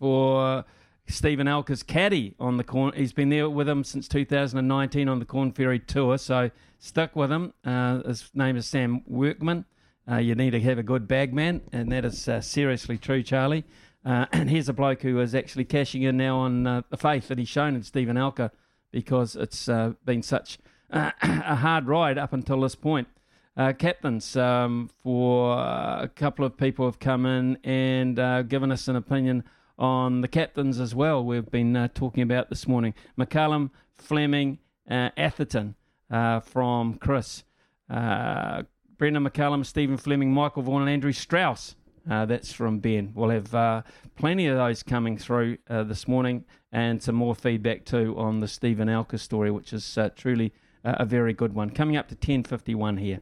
for 0.00 0.64
Steven 1.06 1.46
Alker's 1.46 1.84
caddy 1.84 2.34
on 2.40 2.56
the 2.56 2.64
corn. 2.64 2.92
He's 2.96 3.12
been 3.12 3.28
there 3.28 3.48
with 3.48 3.68
him 3.68 3.84
since 3.84 4.08
2019 4.08 5.08
on 5.08 5.20
the 5.20 5.24
Korn 5.24 5.52
Ferry 5.52 5.78
Tour, 5.78 6.18
so 6.18 6.50
stuck 6.80 7.14
with 7.14 7.30
him. 7.30 7.52
Uh, 7.64 8.02
his 8.02 8.28
name 8.34 8.56
is 8.56 8.66
Sam 8.66 9.02
Workman. 9.06 9.66
Uh, 10.10 10.16
you 10.16 10.34
need 10.34 10.50
to 10.50 10.60
have 10.60 10.78
a 10.78 10.82
good 10.82 11.06
bagman, 11.06 11.60
and 11.70 11.92
that 11.92 12.04
is 12.04 12.28
uh, 12.28 12.40
seriously 12.40 12.98
true, 12.98 13.22
Charlie. 13.22 13.62
Uh, 14.04 14.26
and 14.32 14.50
here's 14.50 14.68
a 14.68 14.72
bloke 14.72 15.02
who 15.02 15.20
is 15.20 15.34
actually 15.34 15.64
cashing 15.64 16.02
in 16.02 16.16
now 16.16 16.38
on 16.38 16.66
uh, 16.66 16.82
the 16.90 16.96
faith 16.96 17.28
that 17.28 17.38
he's 17.38 17.48
shown 17.48 17.74
in 17.74 17.82
Steven 17.82 18.16
Alker 18.16 18.50
because 18.90 19.36
it's 19.36 19.68
uh, 19.68 19.92
been 20.04 20.22
such 20.22 20.58
a 20.90 21.56
hard 21.56 21.86
ride 21.86 22.18
up 22.18 22.32
until 22.32 22.60
this 22.60 22.74
point. 22.74 23.08
Uh, 23.54 23.72
captains, 23.72 24.34
um, 24.34 24.88
for 25.02 25.58
uh, 25.58 26.02
a 26.02 26.08
couple 26.08 26.42
of 26.44 26.56
people 26.56 26.86
have 26.86 26.98
come 26.98 27.26
in 27.26 27.58
and 27.64 28.18
uh, 28.18 28.40
given 28.42 28.72
us 28.72 28.88
an 28.88 28.96
opinion 28.96 29.44
on 29.78 30.22
the 30.22 30.28
captains 30.28 30.80
as 30.80 30.94
well. 30.94 31.22
We've 31.22 31.50
been 31.50 31.90
talking 31.94 32.22
about 32.22 32.48
this 32.48 32.66
morning. 32.66 32.94
McCullum, 33.18 33.70
Fleming, 33.94 34.58
Atherton 34.88 35.74
from 36.08 36.94
Chris. 36.94 37.44
Brendon 37.88 38.66
McCullum, 38.98 39.66
Stephen 39.66 39.98
Fleming, 39.98 40.32
Michael 40.32 40.62
Vaughan, 40.62 40.82
and 40.82 40.90
Andrew 40.90 41.12
Strauss 41.12 41.74
uh, 42.10 42.26
that's 42.26 42.52
from 42.52 42.78
Ben. 42.78 43.12
We'll 43.14 43.30
have 43.30 43.54
uh, 43.54 43.82
plenty 44.16 44.46
of 44.46 44.56
those 44.56 44.82
coming 44.82 45.16
through 45.16 45.58
uh, 45.68 45.84
this 45.84 46.08
morning 46.08 46.44
and 46.72 47.02
some 47.02 47.14
more 47.14 47.34
feedback 47.34 47.84
too 47.84 48.14
on 48.16 48.40
the 48.40 48.48
Steven 48.48 48.88
Alker 48.88 49.18
story, 49.18 49.50
which 49.50 49.72
is 49.72 49.98
uh, 49.98 50.10
truly 50.16 50.52
a 50.84 51.04
very 51.04 51.32
good 51.32 51.54
one. 51.54 51.70
Coming 51.70 51.96
up 51.96 52.08
to 52.08 52.16
10.51 52.16 52.98
here. 52.98 53.20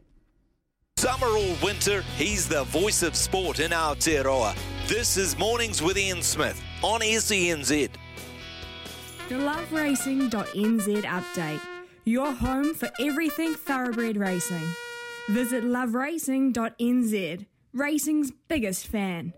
Summer 0.96 1.28
or 1.28 1.56
winter, 1.62 2.02
he's 2.16 2.46
the 2.48 2.64
voice 2.64 3.02
of 3.02 3.16
sport 3.16 3.58
in 3.58 3.70
Aotearoa. 3.70 4.54
This 4.86 5.16
is 5.16 5.38
Mornings 5.38 5.82
with 5.82 5.96
Ian 5.96 6.22
Smith 6.22 6.60
on 6.82 7.00
SENZ. 7.00 7.90
The 9.28 9.34
loveracing.nz 9.34 11.02
update. 11.02 11.60
Your 12.04 12.32
home 12.32 12.74
for 12.74 12.90
everything 13.00 13.54
thoroughbred 13.54 14.16
racing. 14.16 14.62
Visit 15.28 15.64
loveracing.nz 15.64 17.46
racing's 17.72 18.32
biggest 18.48 18.86
fan. 18.86 19.34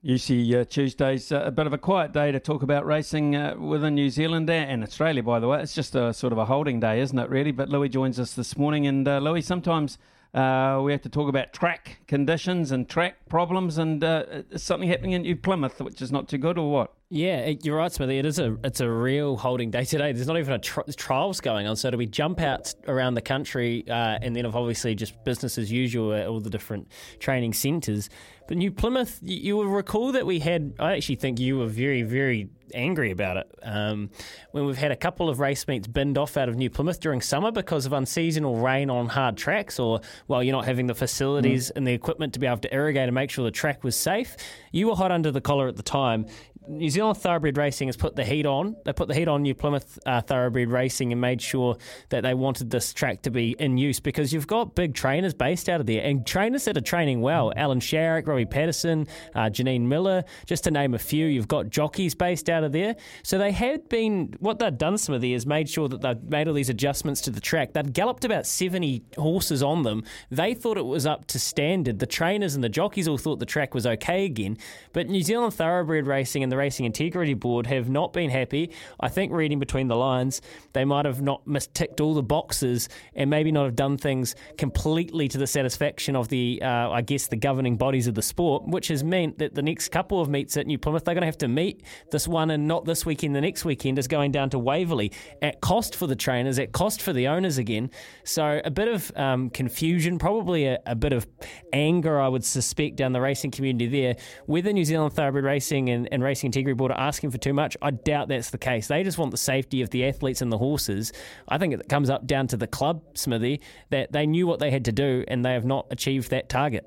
Usually 0.00 0.56
uh, 0.56 0.64
Tuesday's 0.64 1.32
uh, 1.32 1.42
a 1.44 1.50
bit 1.50 1.66
of 1.66 1.72
a 1.72 1.78
quiet 1.78 2.12
day 2.12 2.30
to 2.30 2.38
talk 2.38 2.62
about 2.62 2.86
racing 2.86 3.34
uh, 3.34 3.56
within 3.58 3.96
New 3.96 4.10
Zealand 4.10 4.48
and 4.48 4.84
Australia, 4.84 5.24
by 5.24 5.40
the 5.40 5.48
way. 5.48 5.60
It's 5.60 5.74
just 5.74 5.96
a 5.96 6.14
sort 6.14 6.32
of 6.32 6.38
a 6.38 6.44
holding 6.44 6.78
day, 6.78 7.00
isn't 7.00 7.18
it, 7.18 7.28
really? 7.28 7.50
But 7.50 7.68
Louis 7.68 7.88
joins 7.88 8.20
us 8.20 8.34
this 8.34 8.56
morning. 8.56 8.86
And 8.86 9.08
uh, 9.08 9.18
Louis, 9.18 9.42
sometimes 9.42 9.98
uh, 10.34 10.80
we 10.84 10.92
have 10.92 11.02
to 11.02 11.08
talk 11.08 11.28
about 11.28 11.52
track 11.52 11.98
conditions 12.06 12.70
and 12.70 12.88
track 12.88 13.28
problems. 13.28 13.76
And 13.76 14.04
uh, 14.04 14.42
something 14.56 14.88
happening 14.88 15.12
in 15.12 15.22
New 15.22 15.34
Plymouth, 15.34 15.80
which 15.80 16.00
is 16.00 16.12
not 16.12 16.28
too 16.28 16.38
good, 16.38 16.58
or 16.58 16.70
what? 16.70 16.94
Yeah, 17.10 17.54
you're 17.62 17.78
right, 17.78 17.90
Smithy. 17.90 18.18
It 18.18 18.26
is 18.26 18.38
a 18.38 18.58
it's 18.62 18.80
a 18.80 18.90
real 18.90 19.38
holding 19.38 19.70
day 19.70 19.84
today. 19.84 20.12
There's 20.12 20.26
not 20.26 20.36
even 20.36 20.52
a 20.52 20.58
tri- 20.58 20.84
trials 20.94 21.40
going 21.40 21.66
on, 21.66 21.74
so 21.74 21.90
do 21.90 21.96
we 21.96 22.04
jump 22.04 22.38
out 22.38 22.74
around 22.86 23.14
the 23.14 23.22
country, 23.22 23.82
uh, 23.88 24.18
and 24.20 24.36
then 24.36 24.44
obviously 24.44 24.94
just 24.94 25.24
business 25.24 25.56
as 25.56 25.72
usual 25.72 26.12
at 26.12 26.26
all 26.26 26.38
the 26.38 26.50
different 26.50 26.88
training 27.18 27.54
centres. 27.54 28.10
But 28.46 28.58
New 28.58 28.70
Plymouth, 28.70 29.20
you, 29.22 29.36
you, 29.38 29.56
will 29.56 29.68
recall 29.68 30.12
that 30.12 30.26
we 30.26 30.38
had. 30.38 30.74
I 30.78 30.96
actually 30.96 31.16
think 31.16 31.40
you 31.40 31.56
were 31.56 31.66
very 31.66 32.02
very 32.02 32.50
angry 32.74 33.10
about 33.10 33.38
it 33.38 33.50
um, 33.62 34.10
when 34.50 34.66
we've 34.66 34.76
had 34.76 34.90
a 34.90 34.96
couple 34.96 35.30
of 35.30 35.40
race 35.40 35.66
meets 35.66 35.86
binned 35.86 36.18
off 36.18 36.36
out 36.36 36.50
of 36.50 36.56
New 36.56 36.68
Plymouth 36.68 37.00
during 37.00 37.22
summer 37.22 37.50
because 37.50 37.86
of 37.86 37.94
unseasonal 37.94 38.56
rain 38.56 38.90
on 38.90 39.06
hard 39.08 39.38
tracks, 39.38 39.78
or 39.78 40.02
well, 40.26 40.42
you're 40.42 40.54
not 40.54 40.66
having 40.66 40.86
the 40.86 40.94
facilities 40.94 41.68
mm. 41.70 41.76
and 41.76 41.86
the 41.86 41.92
equipment 41.92 42.34
to 42.34 42.38
be 42.38 42.46
able 42.46 42.58
to 42.58 42.74
irrigate 42.74 43.04
and 43.04 43.14
make 43.14 43.30
sure 43.30 43.46
the 43.46 43.50
track 43.50 43.82
was 43.82 43.96
safe. 43.96 44.36
You 44.72 44.88
were 44.88 44.94
hot 44.94 45.10
under 45.10 45.30
the 45.30 45.40
collar 45.40 45.68
at 45.68 45.76
the 45.76 45.82
time. 45.82 46.26
New 46.68 46.90
Zealand 46.90 47.16
Thoroughbred 47.16 47.56
Racing 47.56 47.88
has 47.88 47.96
put 47.96 48.14
the 48.14 48.24
heat 48.24 48.44
on. 48.44 48.76
They 48.84 48.92
put 48.92 49.08
the 49.08 49.14
heat 49.14 49.26
on 49.26 49.42
New 49.42 49.54
Plymouth 49.54 49.98
uh, 50.04 50.20
Thoroughbred 50.20 50.70
Racing 50.70 51.12
and 51.12 51.20
made 51.20 51.40
sure 51.40 51.76
that 52.10 52.22
they 52.22 52.34
wanted 52.34 52.70
this 52.70 52.92
track 52.92 53.22
to 53.22 53.30
be 53.30 53.56
in 53.58 53.78
use 53.78 54.00
because 54.00 54.32
you've 54.32 54.46
got 54.46 54.74
big 54.74 54.94
trainers 54.94 55.32
based 55.32 55.68
out 55.70 55.80
of 55.80 55.86
there 55.86 56.02
and 56.02 56.26
trainers 56.26 56.66
that 56.66 56.76
are 56.76 56.82
training 56.82 57.22
well. 57.22 57.52
Allan 57.56 57.80
Sharrock, 57.80 58.26
Robbie 58.26 58.44
Patterson, 58.44 59.06
uh, 59.34 59.44
Janine 59.44 59.82
Miller, 59.82 60.24
just 60.46 60.64
to 60.64 60.70
name 60.70 60.92
a 60.92 60.98
few. 60.98 61.26
You've 61.26 61.48
got 61.48 61.70
jockeys 61.70 62.14
based 62.14 62.50
out 62.50 62.64
of 62.64 62.72
there. 62.72 62.96
So 63.22 63.38
they 63.38 63.52
had 63.52 63.88
been, 63.88 64.34
what 64.40 64.58
they'd 64.58 64.76
done, 64.76 64.98
Smithy, 64.98 65.32
is 65.32 65.46
made 65.46 65.70
sure 65.70 65.88
that 65.88 66.02
they'd 66.02 66.30
made 66.30 66.48
all 66.48 66.54
these 66.54 66.68
adjustments 66.68 67.22
to 67.22 67.30
the 67.30 67.40
track. 67.40 67.72
They'd 67.72 67.94
galloped 67.94 68.26
about 68.26 68.46
70 68.46 69.04
horses 69.16 69.62
on 69.62 69.84
them. 69.84 70.04
They 70.30 70.52
thought 70.52 70.76
it 70.76 70.84
was 70.84 71.06
up 71.06 71.26
to 71.28 71.38
standard. 71.38 71.98
The 71.98 72.06
trainers 72.06 72.54
and 72.54 72.62
the 72.62 72.68
jockeys 72.68 73.08
all 73.08 73.16
thought 73.16 73.38
the 73.38 73.46
track 73.46 73.72
was 73.72 73.86
okay 73.86 74.26
again. 74.26 74.58
But 74.92 75.08
New 75.08 75.22
Zealand 75.22 75.54
Thoroughbred 75.54 76.06
Racing 76.06 76.42
and 76.42 76.52
the 76.52 76.57
Racing 76.58 76.84
Integrity 76.84 77.34
Board 77.34 77.66
have 77.66 77.88
not 77.88 78.12
been 78.12 78.30
happy. 78.30 78.70
I 79.00 79.08
think 79.08 79.32
reading 79.32 79.58
between 79.58 79.88
the 79.88 79.96
lines, 79.96 80.42
they 80.72 80.84
might 80.84 81.06
have 81.06 81.22
not 81.22 81.42
ticked 81.72 82.00
all 82.00 82.14
the 82.14 82.22
boxes 82.22 82.88
and 83.14 83.30
maybe 83.30 83.50
not 83.50 83.64
have 83.64 83.76
done 83.76 83.96
things 83.96 84.34
completely 84.58 85.28
to 85.28 85.38
the 85.38 85.46
satisfaction 85.46 86.16
of 86.16 86.28
the, 86.28 86.60
uh, 86.62 86.90
I 86.90 87.00
guess, 87.02 87.28
the 87.28 87.36
governing 87.36 87.76
bodies 87.76 88.06
of 88.06 88.14
the 88.14 88.22
sport, 88.22 88.66
which 88.66 88.88
has 88.88 89.02
meant 89.02 89.38
that 89.38 89.54
the 89.54 89.62
next 89.62 89.88
couple 89.88 90.20
of 90.20 90.28
meets 90.28 90.56
at 90.56 90.66
New 90.66 90.78
Plymouth, 90.78 91.04
they're 91.04 91.14
going 91.14 91.22
to 91.22 91.26
have 91.26 91.38
to 91.38 91.48
meet 91.48 91.82
this 92.10 92.28
one 92.28 92.50
and 92.50 92.68
not 92.68 92.84
this 92.84 93.06
weekend. 93.06 93.34
The 93.34 93.40
next 93.40 93.64
weekend 93.64 93.98
is 93.98 94.08
going 94.08 94.32
down 94.32 94.50
to 94.50 94.58
Waverley 94.58 95.12
at 95.42 95.60
cost 95.60 95.94
for 95.96 96.06
the 96.06 96.16
trainers, 96.16 96.58
at 96.58 96.72
cost 96.72 97.02
for 97.02 97.12
the 97.12 97.28
owners 97.28 97.58
again. 97.58 97.90
So 98.24 98.60
a 98.64 98.70
bit 98.70 98.88
of 98.88 99.12
um, 99.16 99.50
confusion, 99.50 100.18
probably 100.18 100.66
a, 100.66 100.78
a 100.86 100.94
bit 100.94 101.12
of 101.12 101.26
anger, 101.72 102.20
I 102.20 102.28
would 102.28 102.44
suspect, 102.44 102.96
down 102.96 103.12
the 103.12 103.20
racing 103.20 103.50
community 103.50 103.86
there. 103.86 104.16
Whether 104.46 104.72
New 104.72 104.84
Zealand 104.84 105.12
Thoroughbred 105.14 105.44
Racing 105.44 105.90
and, 105.90 106.08
and 106.12 106.22
Racing 106.22 106.37
Racing 106.38 106.48
Integrity 106.48 106.74
Board 106.76 106.92
are 106.92 107.00
asking 107.00 107.32
for 107.32 107.38
too 107.38 107.52
much. 107.52 107.76
I 107.82 107.90
doubt 107.90 108.28
that's 108.28 108.50
the 108.50 108.58
case. 108.58 108.86
They 108.86 109.02
just 109.02 109.18
want 109.18 109.32
the 109.32 109.36
safety 109.36 109.82
of 109.82 109.90
the 109.90 110.06
athletes 110.06 110.40
and 110.40 110.52
the 110.52 110.58
horses. 110.58 111.12
I 111.48 111.58
think 111.58 111.74
it 111.74 111.88
comes 111.88 112.08
up 112.10 112.28
down 112.28 112.46
to 112.48 112.56
the 112.56 112.68
club, 112.68 113.02
Smithy, 113.14 113.60
that 113.90 114.12
they 114.12 114.24
knew 114.24 114.46
what 114.46 114.60
they 114.60 114.70
had 114.70 114.84
to 114.84 114.92
do 114.92 115.24
and 115.26 115.44
they 115.44 115.52
have 115.54 115.64
not 115.64 115.88
achieved 115.90 116.30
that 116.30 116.48
target. 116.48 116.86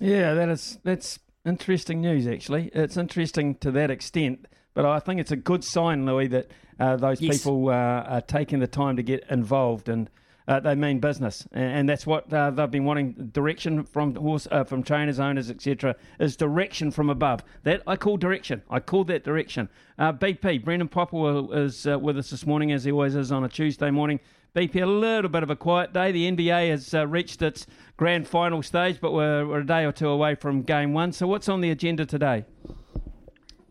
Yeah, 0.00 0.32
that 0.32 0.48
is 0.48 0.78
that's 0.84 1.18
interesting 1.44 2.00
news. 2.00 2.26
Actually, 2.26 2.70
it's 2.72 2.96
interesting 2.96 3.56
to 3.56 3.70
that 3.72 3.90
extent. 3.90 4.46
But 4.72 4.86
I 4.86 4.98
think 4.98 5.20
it's 5.20 5.32
a 5.32 5.36
good 5.36 5.62
sign, 5.62 6.06
Louis, 6.06 6.28
that 6.28 6.50
uh, 6.80 6.96
those 6.96 7.20
Yes. 7.20 7.38
people 7.38 7.68
uh, 7.68 7.72
are 7.72 8.22
taking 8.22 8.60
the 8.60 8.66
time 8.66 8.96
to 8.96 9.02
get 9.02 9.24
involved 9.30 9.88
and. 9.90 10.08
Uh, 10.48 10.60
they 10.60 10.74
mean 10.74 11.00
business, 11.00 11.46
and, 11.52 11.78
and 11.78 11.88
that's 11.88 12.06
what 12.06 12.32
uh, 12.32 12.50
they've 12.50 12.70
been 12.70 12.84
wanting. 12.84 13.12
Direction 13.32 13.82
from 13.84 14.14
horse, 14.14 14.46
uh, 14.50 14.62
from 14.62 14.82
trainers, 14.82 15.18
owners, 15.18 15.50
etc. 15.50 15.96
Is 16.20 16.36
direction 16.36 16.90
from 16.92 17.10
above. 17.10 17.42
That 17.64 17.82
I 17.86 17.96
call 17.96 18.16
direction. 18.16 18.62
I 18.70 18.78
call 18.78 19.04
that 19.04 19.24
direction. 19.24 19.68
Uh, 19.98 20.12
BP 20.12 20.64
Brendan 20.64 20.88
Popple 20.88 21.52
is 21.52 21.86
uh, 21.86 21.98
with 21.98 22.16
us 22.16 22.30
this 22.30 22.46
morning, 22.46 22.70
as 22.70 22.84
he 22.84 22.92
always 22.92 23.16
is 23.16 23.32
on 23.32 23.42
a 23.42 23.48
Tuesday 23.48 23.90
morning. 23.90 24.20
BP, 24.56 24.82
a 24.82 24.86
little 24.86 25.28
bit 25.28 25.42
of 25.42 25.50
a 25.50 25.56
quiet 25.56 25.92
day. 25.92 26.12
The 26.12 26.30
NBA 26.32 26.70
has 26.70 26.94
uh, 26.94 27.06
reached 27.06 27.42
its 27.42 27.66
grand 27.98 28.26
final 28.26 28.62
stage, 28.62 29.02
but 29.02 29.12
we're, 29.12 29.46
we're 29.46 29.60
a 29.60 29.66
day 29.66 29.84
or 29.84 29.92
two 29.92 30.08
away 30.08 30.34
from 30.34 30.62
game 30.62 30.94
one. 30.94 31.12
So, 31.12 31.26
what's 31.26 31.48
on 31.50 31.60
the 31.60 31.70
agenda 31.70 32.06
today? 32.06 32.44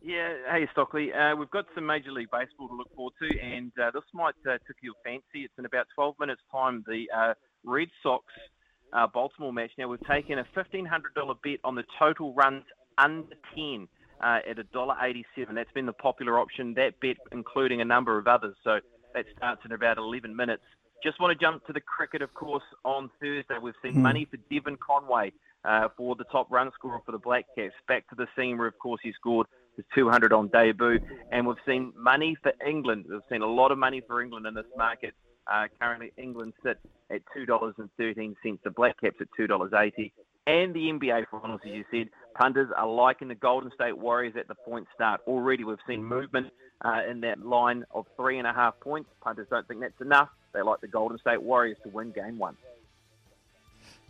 Yeah, 0.06 0.34
hey 0.52 0.68
Stockley. 0.72 1.12
Uh, 1.12 1.36
we've 1.36 1.50
got 1.50 1.66
some 1.74 1.88
Major 1.88 2.12
League 2.12 2.30
Baseball 2.32 2.68
to 2.68 2.76
look 2.76 2.94
forward 2.96 3.14
to, 3.24 3.40
and 3.40 3.72
uh, 3.82 3.90
this 3.90 4.04
might 4.14 4.36
uh, 4.48 4.60
tickle 4.68 4.84
your 4.84 4.94
fancy. 5.04 5.46
It's 5.46 5.54
in 5.58 5.66
about 5.66 5.88
12 5.96 6.14
minutes' 6.20 6.44
time. 6.52 6.84
The 6.86 7.06
uh, 7.10 7.34
Red 7.64 7.88
Sox 8.04 8.24
uh, 8.94 9.08
Baltimore 9.12 9.52
match. 9.52 9.72
Now 9.80 9.88
we've 9.88 10.06
taken 10.06 10.38
a 10.38 10.46
$1,500 10.56 10.86
bet 11.44 11.58
on 11.64 11.74
the 11.74 11.84
total 11.98 12.36
runs 12.36 12.66
under 13.00 13.34
10 13.56 13.88
uh, 14.22 14.42
at 14.48 14.58
$1.87. 14.58 15.24
That's 15.56 15.72
been 15.72 15.88
the 15.88 15.94
popular 15.94 16.38
option. 16.40 16.76
That 16.76 17.00
bet 17.02 17.18
including 17.32 17.82
a 17.82 17.86
number 17.86 18.20
of 18.20 18.28
others. 18.28 18.56
So 18.64 18.82
that 19.16 19.26
starts 19.36 19.62
in 19.66 19.72
about 19.72 19.98
11 19.98 20.36
minutes. 20.36 20.62
Just 21.04 21.20
want 21.20 21.36
to 21.36 21.44
jump 21.44 21.66
to 21.66 21.74
the 21.74 21.82
cricket, 21.82 22.22
of 22.22 22.32
course, 22.36 22.64
on 22.84 23.10
Thursday. 23.20 23.58
We've 23.60 23.74
seen 23.82 23.94
Hmm. 23.96 24.04
money 24.04 24.26
for 24.30 24.38
Devon 24.54 24.78
Conway 24.78 25.34
uh, 25.64 25.90
for 25.98 26.16
the 26.16 26.26
top 26.26 26.52
run 26.52 26.72
scorer 26.76 27.02
for 27.04 27.12
the 27.12 27.18
Black 27.18 27.46
Caps. 27.58 27.74
Back 27.88 28.08
to 28.10 28.16
the 28.16 28.28
scene 28.38 28.60
where, 28.60 28.68
of 28.68 28.78
course, 28.78 29.02
he 29.02 29.12
scored 29.14 29.48
his 29.76 29.86
200 29.96 30.34
on 30.34 30.48
debut. 30.50 31.00
And 31.32 31.48
we've 31.48 31.58
seen 31.66 31.94
money 31.98 32.36
for 32.42 32.54
England. 32.66 33.06
We've 33.10 33.22
seen 33.30 33.42
a 33.42 33.48
lot 33.48 33.72
of 33.72 33.78
money 33.78 34.02
for 34.06 34.22
England 34.22 34.46
in 34.46 34.54
this 34.54 34.66
market. 34.78 35.14
Uh, 35.52 35.66
currently, 35.80 36.12
England 36.18 36.54
sit 36.64 36.80
at 37.12 37.22
$2.13, 37.38 38.36
the 38.64 38.72
Black 38.72 39.00
Caps 39.00 39.18
at 39.22 39.28
$2.80. 39.40 40.12
And 40.48 40.74
the 40.74 40.80
NBA 40.92 41.26
Finals, 41.32 41.62
as 41.66 41.72
you 41.72 41.84
said, 41.92 42.10
punters 42.36 42.70
are 42.76 42.88
liking 42.88 43.28
the 43.28 43.36
Golden 43.36 43.72
State 43.74 43.98
Warriors 43.98 44.36
at 44.38 44.48
the 44.48 44.56
point 44.56 44.88
start. 44.94 45.22
Already 45.28 45.64
we've 45.64 45.78
seen 45.88 46.04
movement 46.04 46.48
uh, 46.84 47.02
in 47.10 47.22
that 47.22 47.44
line 47.44 47.84
of 47.92 48.06
three 48.16 48.38
and 48.38 48.48
a 48.48 48.54
half 48.54 48.80
points. 48.80 49.10
Punters 49.22 49.48
don't 49.50 49.68
think 49.68 49.82
that's 49.82 50.00
enough. 50.02 50.30
They 50.54 50.62
like 50.62 50.82
the 50.82 50.88
Golden 50.88 51.18
State 51.18 51.42
Warriors 51.42 51.78
to 51.84 51.90
win 51.90 52.12
game 52.12 52.38
one. 52.38 52.56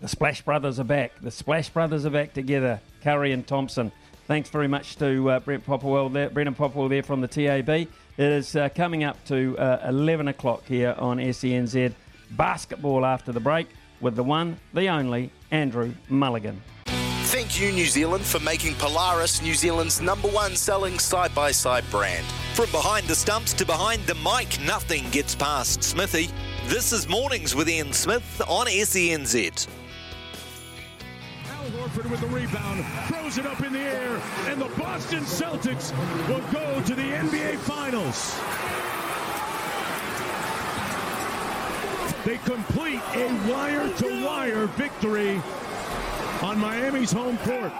The 0.02 0.08
Splash 0.10 0.42
Brothers 0.42 0.80
are 0.80 0.84
back. 0.86 1.14
The 1.22 1.32
Splash 1.32 1.70
Brothers 1.70 2.06
are 2.06 2.10
back 2.10 2.34
together. 2.34 2.82
Curry 3.02 3.32
and 3.32 3.48
Thompson. 3.48 3.92
Thanks 4.28 4.50
very 4.50 4.68
much 4.68 4.96
to 4.96 5.30
uh, 5.30 5.40
Brent 5.40 5.64
Popwell 5.66 6.12
there, 6.12 6.32
Brendan 6.32 6.56
Popwell 6.56 6.90
there 6.90 7.04
from 7.04 7.22
the 7.22 7.28
TAB. 7.28 7.70
It 7.70 7.90
is 8.18 8.56
uh, 8.56 8.70
coming 8.70 9.04
up 9.04 9.24
to 9.26 9.56
uh, 9.60 9.86
11 9.88 10.30
o'clock 10.30 10.64
here 10.66 10.96
on 10.98 11.18
SENZ. 11.18 11.94
Basketball 12.32 13.06
after 13.06 13.32
the 13.32 13.40
break 13.40 13.68
with 14.02 14.16
the 14.16 14.24
one, 14.24 14.60
the 14.74 14.88
only, 14.88 15.30
Andrew 15.52 15.94
Mulligan. 16.10 16.60
Thank 16.86 17.60
you, 17.60 17.72
New 17.72 17.86
Zealand, 17.86 18.24
for 18.26 18.40
making 18.40 18.74
Polaris 18.76 19.44
New 19.44 19.54
Zealand's 19.54 20.02
number 20.02 20.28
one 20.30 20.56
selling 20.56 20.98
side 20.98 21.34
by 21.36 21.52
side 21.52 21.84
brand. 21.92 22.26
From 22.56 22.72
behind 22.72 23.08
the 23.08 23.16
stumps 23.16 23.54
to 23.54 23.66
behind 23.66 24.02
the 24.08 24.16
mic, 24.16 24.60
nothing 24.66 25.08
gets 25.12 25.36
past 25.36 25.84
Smithy. 25.84 26.30
This 26.66 26.94
is 26.94 27.08
Mornings 27.08 27.54
with 27.54 27.70
Ian 27.70 27.94
Smith 27.94 28.42
on 28.48 28.66
SENZ. 28.66 29.68
With 31.96 32.20
the 32.20 32.28
rebound, 32.28 32.86
throws 33.08 33.38
it 33.38 33.46
up 33.46 33.62
in 33.62 33.72
the 33.72 33.80
air, 33.80 34.22
and 34.48 34.60
the 34.60 34.68
Boston 34.78 35.24
Celtics 35.24 35.94
will 36.28 36.42
go 36.52 36.82
to 36.82 36.94
the 36.94 37.02
NBA 37.02 37.56
Finals. 37.60 38.36
They 42.26 42.38
complete 42.40 43.00
a 43.14 43.50
wire 43.50 43.90
to 43.98 44.26
wire 44.26 44.68
victory 44.68 45.42
on 46.42 46.60
Miami's 46.60 47.14
home 47.14 47.38
court. 47.40 47.72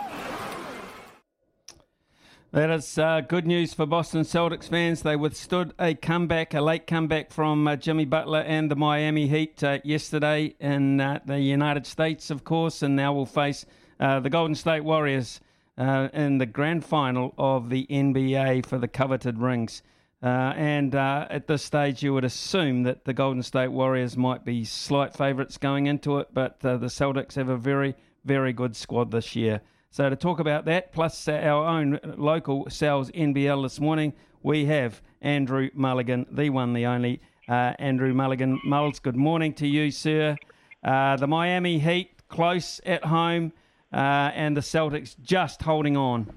That 2.52 2.70
is 2.70 2.96
uh, 2.96 3.20
good 3.20 3.46
news 3.46 3.74
for 3.74 3.84
Boston 3.84 4.22
Celtics 4.22 4.68
fans. 4.70 5.02
They 5.02 5.16
withstood 5.16 5.74
a 5.78 5.94
comeback, 5.94 6.54
a 6.54 6.62
late 6.62 6.86
comeback 6.86 7.30
from 7.30 7.68
uh, 7.68 7.76
Jimmy 7.76 8.06
Butler 8.06 8.40
and 8.40 8.70
the 8.70 8.76
Miami 8.76 9.26
Heat 9.26 9.62
uh, 9.62 9.78
yesterday 9.84 10.54
in 10.58 11.02
uh, 11.02 11.20
the 11.26 11.38
United 11.38 11.86
States, 11.86 12.30
of 12.30 12.44
course, 12.44 12.82
and 12.82 12.96
now 12.96 13.12
will 13.12 13.26
face 13.26 13.66
uh, 14.00 14.20
the 14.20 14.30
Golden 14.30 14.54
State 14.54 14.84
Warriors 14.84 15.40
uh, 15.78 16.08
in 16.12 16.38
the 16.38 16.46
grand 16.46 16.84
final 16.84 17.34
of 17.38 17.70
the 17.70 17.86
NBA 17.90 18.66
for 18.66 18.78
the 18.78 18.88
coveted 18.88 19.38
rings. 19.38 19.82
Uh, 20.22 20.54
and 20.56 20.94
uh, 20.94 21.26
at 21.30 21.46
this 21.46 21.62
stage, 21.62 22.02
you 22.02 22.14
would 22.14 22.24
assume 22.24 22.82
that 22.84 23.04
the 23.04 23.12
Golden 23.12 23.42
State 23.42 23.68
Warriors 23.68 24.16
might 24.16 24.44
be 24.44 24.64
slight 24.64 25.14
favourites 25.14 25.58
going 25.58 25.86
into 25.86 26.18
it, 26.18 26.28
but 26.32 26.58
uh, 26.64 26.76
the 26.78 26.86
Celtics 26.86 27.34
have 27.34 27.48
a 27.48 27.56
very, 27.56 27.94
very 28.24 28.52
good 28.52 28.74
squad 28.74 29.10
this 29.10 29.36
year. 29.36 29.60
So 29.90 30.08
to 30.08 30.16
talk 30.16 30.40
about 30.40 30.64
that, 30.64 30.92
plus 30.92 31.28
our 31.28 31.66
own 31.66 32.00
local 32.16 32.68
Sal's 32.70 33.10
NBL 33.10 33.62
this 33.62 33.78
morning, 33.78 34.14
we 34.42 34.64
have 34.66 35.00
Andrew 35.20 35.70
Mulligan, 35.74 36.26
the 36.30 36.50
one, 36.50 36.72
the 36.72 36.86
only 36.86 37.20
Andrew 37.48 38.12
Mulligan. 38.12 38.60
Mulls, 38.64 38.98
good 38.98 39.16
morning 39.16 39.54
to 39.54 39.66
you, 39.66 39.90
sir. 39.90 40.36
The 40.82 41.26
Miami 41.26 41.78
Heat 41.78 42.10
close 42.28 42.80
at 42.84 43.04
home, 43.04 43.52
uh, 43.92 44.30
and 44.34 44.56
the 44.56 44.60
Celtics 44.60 45.16
just 45.20 45.62
holding 45.62 45.96
on. 45.96 46.32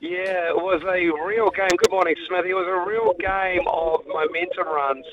Yeah, 0.00 0.48
it 0.48 0.56
was 0.56 0.82
a 0.82 1.26
real 1.26 1.50
game. 1.50 1.76
Good 1.76 1.90
morning, 1.90 2.14
Smithy. 2.26 2.50
It 2.50 2.54
was 2.54 2.66
a 2.66 2.88
real 2.88 3.12
game 3.20 3.68
of 3.68 4.06
momentum 4.06 4.66
runs. 4.66 5.04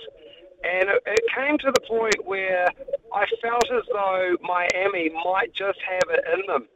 And 0.64 0.90
it, 0.90 1.04
it 1.06 1.24
came 1.36 1.58
to 1.58 1.72
the 1.72 1.82
point 1.82 2.26
where 2.26 2.68
I 3.14 3.26
felt 3.42 3.70
as 3.72 3.84
though 3.92 4.38
Miami 4.42 5.10
might 5.26 5.54
just 5.54 5.80
have 5.82 6.10
it 6.10 6.24
in 6.34 6.46
them. 6.48 6.68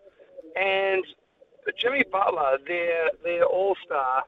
And 0.55 1.05
Jimmy 1.77 2.03
Butler, 2.11 2.57
their, 2.67 3.09
their 3.23 3.45
all 3.45 3.75
star, 3.85 4.23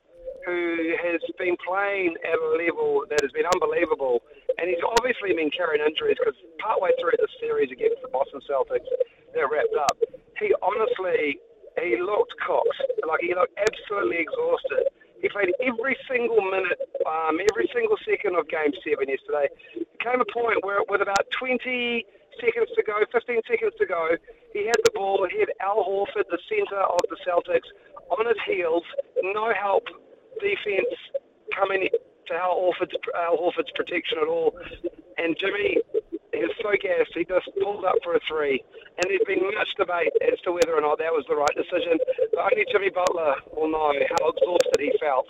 who 0.46 0.96
has 1.02 1.22
been 1.38 1.58
playing 1.66 2.16
at 2.24 2.40
a 2.40 2.58
level 2.58 3.04
that 3.10 3.20
has 3.22 3.32
been 3.32 3.46
unbelievable, 3.54 4.24
and 4.64 4.72
he's 4.72 4.80
obviously 4.96 5.36
been 5.36 5.52
carrying 5.52 5.84
injuries 5.84 6.16
because 6.16 6.40
partway 6.56 6.96
through 6.96 7.20
the 7.20 7.28
series 7.36 7.68
against 7.68 8.00
the 8.00 8.08
Boston 8.08 8.40
Celtics, 8.48 8.88
they're 9.36 9.52
wrapped 9.52 9.76
up. 9.76 10.00
He 10.40 10.56
honestly, 10.64 11.36
he 11.76 12.00
looked 12.00 12.32
cooked. 12.40 12.80
Like 13.04 13.20
he 13.20 13.36
looked 13.36 13.60
absolutely 13.60 14.24
exhausted. 14.24 14.88
He 15.20 15.28
played 15.28 15.52
every 15.60 16.00
single 16.08 16.40
minute, 16.40 16.80
um, 17.04 17.44
every 17.52 17.68
single 17.76 18.00
second 18.08 18.40
of 18.40 18.48
Game 18.48 18.72
Seven 18.88 19.12
yesterday. 19.12 19.52
It 19.76 20.00
came 20.00 20.24
a 20.24 20.32
point 20.32 20.64
where, 20.64 20.80
with 20.88 21.04
about 21.04 21.28
20 21.32 21.60
seconds 22.40 22.72
to 22.76 22.84
go, 22.88 23.04
15 23.12 23.42
seconds 23.44 23.74
to 23.80 23.86
go, 23.86 24.16
he 24.56 24.64
had 24.68 24.80
the 24.88 24.92
ball. 24.96 25.28
He 25.30 25.44
had 25.44 25.52
Al 25.60 25.84
Horford, 25.84 26.32
the 26.32 26.40
centre 26.48 26.80
of 26.80 27.04
the 27.12 27.20
Celtics, 27.28 27.68
on 28.16 28.28
his 28.28 28.40
heels. 28.48 28.84
No 29.24 29.52
help 29.52 29.84
defense 30.40 30.96
coming 31.52 31.90
to 32.28 32.34
Al 32.34 32.56
Horford's, 32.56 32.96
Al 33.16 33.38
protection 33.76 34.18
at 34.22 34.28
all. 34.28 34.56
And 35.18 35.36
Jimmy, 35.40 35.78
he 36.34 36.42
was 36.42 36.56
so 36.62 36.74
gassed, 36.82 37.14
he 37.14 37.26
just 37.26 37.50
pulled 37.62 37.86
up 37.86 37.96
for 38.04 38.16
a 38.16 38.22
three. 38.28 38.64
And 38.98 39.06
there's 39.10 39.26
been 39.28 39.46
much 39.54 39.70
debate 39.78 40.14
as 40.22 40.40
to 40.46 40.52
whether 40.52 40.74
or 40.74 40.82
not 40.82 40.98
that 41.00 41.14
was 41.14 41.26
the 41.30 41.36
right 41.36 41.56
decision. 41.56 41.98
But 42.34 42.54
only 42.54 42.66
Jimmy 42.72 42.90
Butler 42.90 43.36
will 43.54 43.70
know 43.70 43.94
how 43.94 44.30
exhausted 44.30 44.80
he 44.80 44.92
felt. 45.00 45.30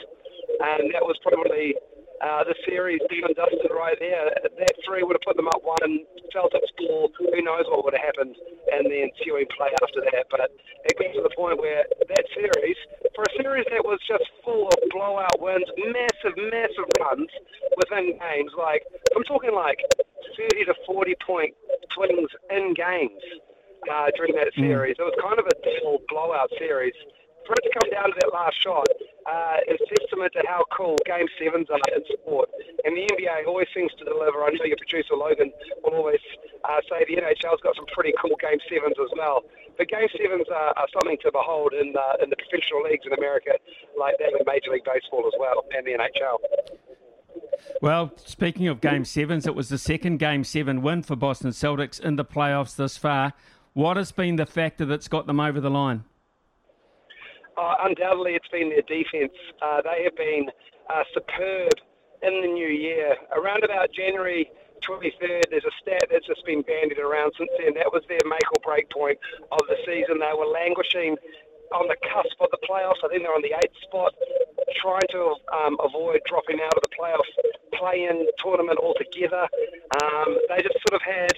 And 0.59 0.93
that 0.93 1.03
was 1.03 1.19
probably 1.23 1.75
uh, 2.23 2.43
the 2.47 2.55
series 2.63 3.03
and 3.03 3.35
dusted 3.35 3.71
right 3.75 3.99
there. 3.99 4.31
That 4.31 4.75
three 4.87 5.03
would 5.03 5.15
have 5.19 5.27
put 5.27 5.35
them 5.35 5.47
up 5.51 5.59
one, 5.61 5.83
and 5.83 5.99
Celtics 6.31 6.71
ball, 6.79 7.11
who 7.19 7.41
knows 7.43 7.67
what 7.67 7.83
would 7.83 7.93
have 7.93 8.03
happened, 8.03 8.35
and 8.71 8.87
the 8.87 9.03
ensuing 9.03 9.45
play 9.51 9.69
after 9.83 9.99
that. 10.07 10.31
But 10.31 10.55
it 10.87 10.95
got 10.95 11.11
to 11.13 11.21
the 11.21 11.35
point 11.35 11.59
where 11.59 11.83
that 11.83 12.25
series, 12.31 12.79
for 13.13 13.27
a 13.27 13.33
series 13.35 13.67
that 13.71 13.83
was 13.83 13.99
just 14.07 14.23
full 14.43 14.71
of 14.71 14.77
blowout 14.89 15.39
wins, 15.43 15.67
massive, 15.77 16.35
massive 16.39 16.87
runs 16.99 17.29
within 17.75 18.15
games, 18.17 18.51
like, 18.57 18.87
I'm 19.15 19.23
talking 19.23 19.53
like 19.53 19.83
30 20.39 20.65
to 20.65 20.75
40 20.87 21.15
point 21.27 21.53
swings 21.91 22.31
in 22.49 22.73
games 22.73 23.21
uh, 23.91 24.07
during 24.15 24.35
that 24.35 24.55
series. 24.55 24.95
It 24.97 25.03
was 25.03 25.17
kind 25.19 25.39
of 25.39 25.45
a 25.45 25.55
dull 25.59 25.99
blowout 26.07 26.49
series. 26.57 26.95
For 27.45 27.51
it 27.59 27.67
to 27.67 27.71
come 27.75 27.91
down 27.91 28.07
to 28.07 28.15
that 28.23 28.31
last 28.31 28.55
shot 28.63 28.87
uh, 29.25 29.57
is 29.67 29.79
testament 29.87 30.33
to 30.33 30.43
how 30.47 30.63
cool 30.75 30.97
Game 31.05 31.27
Sevens 31.39 31.67
are 31.69 31.79
in 31.95 32.03
sport. 32.11 32.49
And 32.83 32.95
the 32.97 33.07
NBA 33.07 33.47
always 33.47 33.67
seems 33.75 33.91
to 33.99 34.05
deliver. 34.05 34.43
I 34.43 34.51
know 34.51 34.65
your 34.65 34.77
producer 34.77 35.15
Logan 35.15 35.51
will 35.83 35.95
always 35.95 36.23
uh, 36.63 36.79
say 36.89 37.05
the 37.07 37.21
NHL's 37.21 37.61
got 37.61 37.75
some 37.75 37.85
pretty 37.93 38.13
cool 38.19 38.35
Game 38.39 38.59
Sevens 38.69 38.95
as 38.99 39.11
well. 39.17 39.43
but 39.77 39.87
Game 39.87 40.07
Sevens 40.15 40.47
are, 40.51 40.73
are 40.75 40.87
something 40.93 41.17
to 41.23 41.31
behold 41.31 41.73
in 41.73 41.95
uh, 41.95 42.23
in 42.23 42.29
the 42.29 42.35
professional 42.35 42.83
leagues 42.83 43.05
in 43.05 43.13
America, 43.13 43.51
like 43.97 44.17
that 44.19 44.35
in 44.35 44.41
Major 44.45 44.71
League 44.71 44.85
Baseball 44.85 45.23
as 45.27 45.33
well, 45.39 45.65
and 45.75 45.85
the 45.85 45.95
NHL. 45.95 46.37
Well, 47.81 48.11
speaking 48.17 48.67
of 48.67 48.81
Game 48.81 49.05
Sevens, 49.05 49.47
it 49.47 49.55
was 49.55 49.69
the 49.69 49.77
second 49.77 50.17
Game 50.17 50.43
Seven 50.43 50.81
win 50.81 51.03
for 51.03 51.15
Boston 51.15 51.51
Celtics 51.51 51.99
in 51.99 52.15
the 52.15 52.25
playoffs 52.25 52.75
this 52.75 52.97
far. 52.97 53.33
What 53.73 53.97
has 53.97 54.11
been 54.11 54.35
the 54.35 54.45
factor 54.45 54.85
that's 54.85 55.07
got 55.07 55.25
them 55.27 55.39
over 55.39 55.59
the 55.59 55.71
line? 55.71 56.03
Uh, 57.57 57.75
undoubtedly, 57.81 58.33
it's 58.33 58.47
been 58.49 58.69
their 58.69 58.81
defence. 58.81 59.33
Uh, 59.61 59.81
they 59.81 60.03
have 60.03 60.15
been 60.15 60.49
uh, 60.89 61.03
superb 61.13 61.73
in 62.21 62.41
the 62.41 62.47
new 62.47 62.67
year. 62.67 63.15
Around 63.35 63.63
about 63.63 63.91
January 63.91 64.49
23rd, 64.81 65.43
there's 65.49 65.65
a 65.65 65.75
stat 65.81 66.07
that's 66.11 66.25
just 66.25 66.45
been 66.45 66.61
bandied 66.61 66.99
around 66.99 67.33
since 67.37 67.51
then. 67.59 67.73
That 67.75 67.91
was 67.93 68.03
their 68.07 68.23
make 68.25 68.49
or 68.51 68.61
break 68.63 68.89
point 68.89 69.17
of 69.51 69.61
the 69.67 69.77
season. 69.85 70.19
They 70.19 70.33
were 70.37 70.47
languishing 70.47 71.17
on 71.73 71.89
the 71.89 71.97
cusp 72.05 72.37
of 72.39 72.49
the 72.53 72.61
playoffs. 72.61 73.01
I 73.03 73.09
think 73.09 73.25
they're 73.25 73.33
on 73.33 73.41
the 73.41 73.57
eighth 73.57 73.75
spot, 73.83 74.13
trying 74.79 75.07
to 75.11 75.35
um, 75.51 75.75
avoid 75.81 76.21
dropping 76.29 76.61
out 76.61 76.73
of 76.77 76.81
the 76.85 76.93
playoff 76.93 77.27
play-in 77.73 78.29
tournament 78.39 78.79
altogether. 78.79 79.49
Um, 80.01 80.37
they 80.49 80.61
just 80.61 80.77
sort 80.87 80.95
of 80.95 81.03
had 81.03 81.35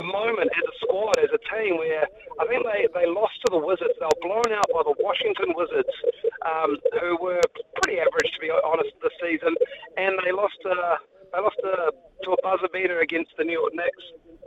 a 0.00 0.02
moment 0.04 0.50
as 0.50 0.64
a 0.64 0.74
squad, 0.82 1.18
as 1.20 1.30
a 1.30 1.40
team, 1.52 1.78
where 1.78 2.08
I 2.40 2.44
think 2.48 2.64
they, 2.64 2.88
they 2.96 3.06
lost 3.06 3.36
to 3.46 3.48
the 3.52 3.60
Wizards. 3.60 3.94
They 4.00 4.08
were 4.08 4.24
blown 4.24 4.50
out 4.56 4.66
by 4.72 4.82
the 4.82 4.96
Washington 4.98 5.52
Wizards, 5.54 5.94
um, 6.42 6.80
who 7.00 7.16
were 7.20 7.44
pretty 7.82 8.00
average, 8.00 8.32
to 8.34 8.40
be 8.40 8.50
honest, 8.50 8.90
this 9.02 9.14
season, 9.20 9.54
and 9.96 10.18
they 10.24 10.32
lost. 10.32 10.58
Uh, 10.64 10.96
they 11.32 11.42
lost 11.42 11.58
uh, 11.64 11.90
to 12.24 12.28
a 12.32 12.38
buzzer 12.42 12.70
beater 12.72 13.00
against 13.00 13.30
the 13.36 13.44
New 13.44 13.58
York 13.60 13.74
Knicks 13.74 14.04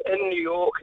in 0.08 0.30
New 0.30 0.42
York. 0.42 0.82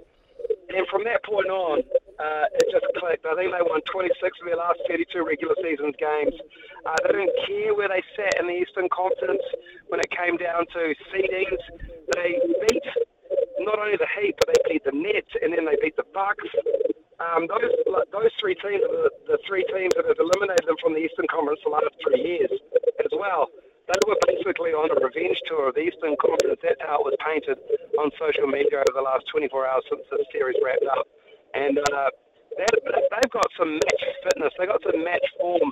And 0.76 0.86
from 0.88 1.04
that 1.04 1.24
point 1.24 1.48
on, 1.48 1.80
uh, 2.18 2.46
it 2.52 2.66
just 2.72 2.86
clicked. 2.98 3.24
I 3.24 3.34
think 3.36 3.52
they 3.52 3.64
won 3.64 3.80
26 3.92 4.12
of 4.40 4.46
their 4.46 4.56
last 4.56 4.80
32 4.88 5.24
regular 5.24 5.54
season 5.62 5.92
games. 5.96 6.36
Uh, 6.84 6.96
they 7.04 7.12
didn't 7.12 7.36
care 7.46 7.74
where 7.74 7.88
they 7.88 8.02
sat 8.16 8.40
in 8.40 8.46
the 8.46 8.56
Eastern 8.56 8.88
Conference 8.88 9.42
when 9.88 10.00
it 10.00 10.10
came 10.10 10.36
down 10.36 10.66
to 10.74 10.94
seedings. 11.12 11.62
They 12.14 12.40
beat 12.66 12.86
not 13.60 13.78
only 13.78 13.96
the 13.96 14.08
Heat, 14.20 14.34
but 14.38 14.54
they 14.54 14.74
beat 14.74 14.84
the 14.84 14.92
Nets, 14.92 15.32
and 15.40 15.52
then 15.52 15.66
they 15.66 15.76
beat 15.80 15.96
the 15.96 16.08
Bucks. 16.12 16.44
Um, 17.16 17.48
those 17.48 17.72
those 18.12 18.32
three 18.36 18.54
teams 18.60 18.84
the, 18.84 19.08
the 19.24 19.38
three 19.48 19.64
teams 19.72 19.96
that 19.96 20.04
have 20.04 20.20
eliminated 20.20 20.68
them 20.68 20.76
from 20.84 20.92
the 20.92 21.00
Eastern 21.00 21.24
Conference 21.32 21.60
the 21.64 21.72
last 21.72 21.96
three 22.04 22.20
years 22.20 22.52
as 23.00 23.12
well. 23.16 23.48
They 23.88 23.96
were 24.04 24.18
basically 24.26 24.74
on 24.74 24.90
a 24.90 24.98
revenge 24.98 25.38
tour 25.46 25.70
of 25.70 25.78
the 25.78 25.86
Eastern 25.86 26.18
Conference. 26.20 26.58
That's 26.60 26.82
how 26.82 27.00
it 27.00 27.06
was 27.06 27.16
painted 27.22 27.56
on 27.96 28.10
social 28.18 28.50
media 28.50 28.82
over 28.82 28.92
the 28.92 29.00
last 29.00 29.30
24 29.30 29.48
hours 29.64 29.86
since 29.88 30.02
the 30.10 30.26
series 30.34 30.58
wrapped 30.58 30.84
up. 30.90 31.06
And 31.54 31.78
uh, 31.78 32.10
they've 32.58 33.30
got 33.30 33.46
some 33.56 33.78
match 33.78 34.02
fitness. 34.26 34.52
They've 34.58 34.68
got 34.68 34.82
some 34.82 35.04
match 35.04 35.24
form 35.38 35.70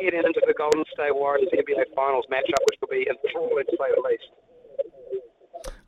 heading 0.00 0.22
into 0.24 0.40
the 0.46 0.54
Golden 0.54 0.84
State 0.94 1.14
Warriors 1.14 1.50
NBA 1.52 1.90
Finals 1.94 2.24
matchup, 2.30 2.62
which 2.70 2.78
will 2.80 2.88
be 2.88 3.06
enthralling 3.10 3.66
to 3.66 3.76
say 3.76 3.88
the 3.94 4.02
least. 4.06 4.30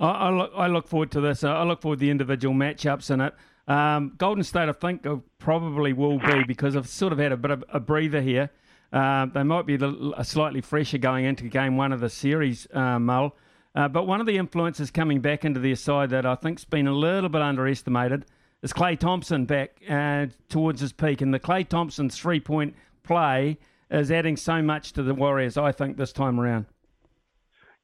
I, 0.01 0.11
I, 0.11 0.31
look, 0.31 0.53
I 0.55 0.67
look 0.67 0.87
forward 0.89 1.11
to 1.13 1.21
this. 1.21 1.45
I 1.45 1.63
look 1.63 1.81
forward 1.81 1.97
to 1.97 2.05
the 2.05 2.11
individual 2.11 2.55
matchups 2.55 3.11
in 3.11 3.21
it. 3.21 3.35
Um, 3.69 4.15
Golden 4.17 4.43
State, 4.43 4.69
I 4.69 4.73
think, 4.73 5.07
probably 5.39 5.93
will 5.93 6.19
be 6.19 6.43
because 6.45 6.75
I've 6.75 6.89
sort 6.89 7.13
of 7.13 7.19
had 7.19 7.33
a 7.33 7.37
bit 7.37 7.51
of 7.51 7.65
a 7.69 7.79
breather 7.79 8.21
here. 8.21 8.51
Uh, 8.93 9.27
they 9.27 9.43
might 9.43 9.67
be 9.67 9.79
a 10.17 10.25
slightly 10.25 10.63
fresher 10.63 10.99
going 10.99 11.27
into 11.27 11.45
game 11.45 11.77
one 11.77 11.93
of 11.93 12.01
the 12.01 12.09
series, 12.09 12.67
uh, 12.73 12.99
Mull. 12.99 13.37
Uh, 13.75 13.87
but 13.87 14.07
one 14.07 14.21
of 14.21 14.27
the 14.27 14.39
influences 14.39 14.91
coming 14.91 15.21
back 15.21 15.45
into 15.45 15.61
their 15.61 15.77
side 15.77 16.11
that 16.11 16.25
I 16.25 16.35
think's 16.35 16.65
been 16.65 16.87
a 16.87 16.93
little 16.93 17.29
bit 17.29 17.43
underestimated 17.43 18.25
is 18.63 18.73
Klay 18.73 18.99
Thompson 18.99 19.45
back 19.45 19.83
uh, 19.89 20.27
towards 20.49 20.81
his 20.81 20.93
peak. 20.93 21.21
And 21.21 21.33
the 21.33 21.39
Klay 21.39 21.69
Thompson 21.69 22.09
three 22.09 22.41
point 22.41 22.75
play 23.03 23.59
is 23.91 24.11
adding 24.11 24.37
so 24.37 24.63
much 24.63 24.95
to 24.95 25.03
the 25.03 25.15
Warriors, 25.15 25.59
I 25.59 25.73
think, 25.73 25.99
this 25.99 26.13
time 26.13 26.41
around. 26.41 26.67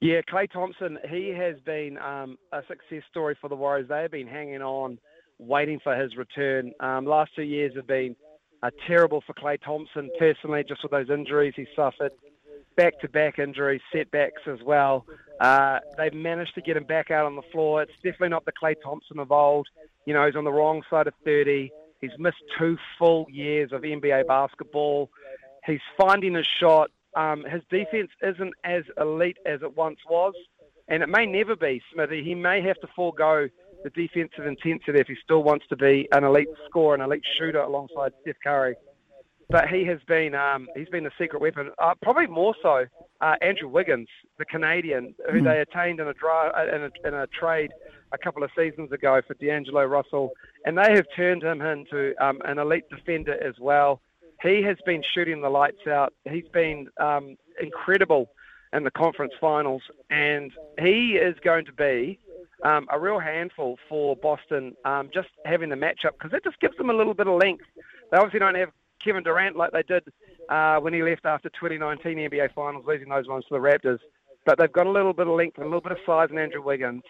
Yeah, 0.00 0.20
Klay 0.22 0.50
Thompson, 0.50 0.98
he 1.08 1.28
has 1.28 1.56
been 1.64 1.98
um, 1.98 2.38
a 2.52 2.62
success 2.66 3.02
story 3.10 3.36
for 3.40 3.48
the 3.48 3.56
Warriors. 3.56 3.88
They 3.88 4.02
have 4.02 4.10
been 4.10 4.26
hanging 4.26 4.62
on, 4.62 4.98
waiting 5.38 5.80
for 5.82 5.96
his 5.96 6.16
return. 6.16 6.72
Um, 6.80 7.04
last 7.04 7.32
two 7.34 7.42
years 7.42 7.74
have 7.76 7.86
been 7.86 8.16
uh, 8.62 8.70
terrible 8.86 9.22
for 9.26 9.34
Klay 9.34 9.60
Thompson 9.62 10.10
personally, 10.18 10.64
just 10.66 10.82
with 10.82 10.92
those 10.92 11.10
injuries 11.10 11.54
he 11.56 11.66
suffered, 11.76 12.12
back 12.76 12.98
to 13.00 13.08
back 13.08 13.38
injuries, 13.38 13.80
setbacks 13.92 14.42
as 14.46 14.58
well. 14.64 15.04
Uh, 15.40 15.80
they've 15.98 16.14
managed 16.14 16.54
to 16.54 16.62
get 16.62 16.76
him 16.76 16.84
back 16.84 17.10
out 17.10 17.26
on 17.26 17.36
the 17.36 17.42
floor. 17.52 17.82
It's 17.82 17.92
definitely 17.96 18.30
not 18.30 18.44
the 18.44 18.52
Klay 18.52 18.74
Thompson 18.82 19.18
of 19.18 19.32
old. 19.32 19.68
You 20.06 20.14
know, 20.14 20.24
he's 20.26 20.36
on 20.36 20.44
the 20.44 20.52
wrong 20.52 20.82
side 20.88 21.06
of 21.06 21.14
30. 21.24 21.70
He's 22.00 22.10
missed 22.18 22.42
two 22.58 22.76
full 22.98 23.26
years 23.30 23.72
of 23.72 23.82
NBA 23.82 24.26
basketball. 24.26 25.10
He's 25.66 25.80
finding 25.98 26.34
his 26.34 26.46
shot. 26.60 26.90
Um, 27.16 27.44
his 27.44 27.62
defense 27.70 28.10
isn't 28.22 28.54
as 28.64 28.82
elite 28.98 29.38
as 29.46 29.62
it 29.62 29.76
once 29.76 29.98
was, 30.08 30.34
and 30.88 31.02
it 31.02 31.08
may 31.08 31.26
never 31.26 31.56
be, 31.56 31.80
Smithy. 31.92 32.24
He 32.24 32.34
may 32.34 32.60
have 32.62 32.78
to 32.80 32.88
forego 32.94 33.48
the 33.84 33.90
defensive 33.90 34.46
intensity 34.46 34.98
if 34.98 35.06
he 35.06 35.14
still 35.22 35.44
wants 35.44 35.66
to 35.68 35.76
be 35.76 36.08
an 36.12 36.24
elite 36.24 36.48
scorer, 36.68 36.94
an 36.94 37.02
elite 37.02 37.22
shooter 37.38 37.60
alongside 37.60 38.12
Steph 38.22 38.36
Curry. 38.42 38.74
But 39.50 39.68
he 39.68 39.84
has 39.84 39.98
been 40.08 40.34
um, 40.34 40.66
he's 40.74 40.88
been 40.88 41.04
the 41.04 41.12
secret 41.20 41.40
weapon. 41.40 41.70
Uh, 41.78 41.92
probably 42.02 42.26
more 42.26 42.54
so 42.62 42.86
uh, 43.20 43.34
Andrew 43.42 43.68
Wiggins, 43.68 44.08
the 44.38 44.46
Canadian, 44.46 45.14
who 45.30 45.40
mm. 45.40 45.44
they 45.44 45.60
attained 45.60 46.00
in 46.00 46.08
a, 46.08 46.14
dry, 46.14 46.50
in 46.74 46.82
a, 46.82 47.08
in 47.08 47.14
a 47.14 47.26
trade 47.26 47.70
a 48.12 48.18
couple 48.18 48.42
of 48.42 48.50
seasons 48.56 48.90
ago 48.90 49.20
for 49.26 49.34
D'Angelo 49.34 49.84
Russell, 49.84 50.30
and 50.64 50.78
they 50.78 50.92
have 50.94 51.04
turned 51.14 51.42
him 51.42 51.60
into 51.60 52.14
um, 52.24 52.40
an 52.46 52.58
elite 52.58 52.88
defender 52.88 53.36
as 53.46 53.54
well. 53.60 54.00
He 54.42 54.62
has 54.62 54.78
been 54.86 55.02
shooting 55.14 55.42
the 55.42 55.50
lights 55.50 55.86
out. 55.86 56.14
He's 56.24 56.48
been 56.52 56.88
um, 56.98 57.36
incredible 57.60 58.30
in 58.72 58.84
the 58.84 58.90
conference 58.90 59.32
finals, 59.40 59.82
and 60.10 60.52
he 60.80 61.12
is 61.12 61.36
going 61.44 61.66
to 61.66 61.72
be 61.72 62.18
um, 62.62 62.86
a 62.92 62.98
real 62.98 63.18
handful 63.18 63.78
for 63.88 64.16
Boston 64.16 64.74
um, 64.84 65.10
just 65.12 65.28
having 65.44 65.68
the 65.68 65.76
matchup 65.76 66.12
because 66.18 66.32
it 66.32 66.44
just 66.44 66.60
gives 66.60 66.76
them 66.76 66.90
a 66.90 66.94
little 66.94 67.14
bit 67.14 67.26
of 67.26 67.40
length. 67.40 67.64
They 68.10 68.16
obviously 68.16 68.40
don't 68.40 68.54
have 68.54 68.70
Kevin 69.04 69.22
Durant 69.22 69.56
like 69.56 69.72
they 69.72 69.82
did 69.82 70.04
uh, 70.48 70.78
when 70.78 70.94
he 70.94 71.02
left 71.02 71.26
after 71.26 71.48
2019 71.50 72.16
NBA 72.30 72.54
Finals, 72.54 72.84
losing 72.86 73.08
those 73.08 73.28
ones 73.28 73.44
to 73.48 73.54
the 73.54 73.60
Raptors. 73.60 73.98
But 74.46 74.58
they've 74.58 74.72
got 74.72 74.86
a 74.86 74.90
little 74.90 75.12
bit 75.12 75.26
of 75.26 75.36
length 75.36 75.56
and 75.56 75.64
a 75.64 75.68
little 75.68 75.80
bit 75.80 75.92
of 75.92 75.98
size 76.06 76.28
in 76.30 76.38
Andrew 76.38 76.62
Wiggins. 76.62 77.02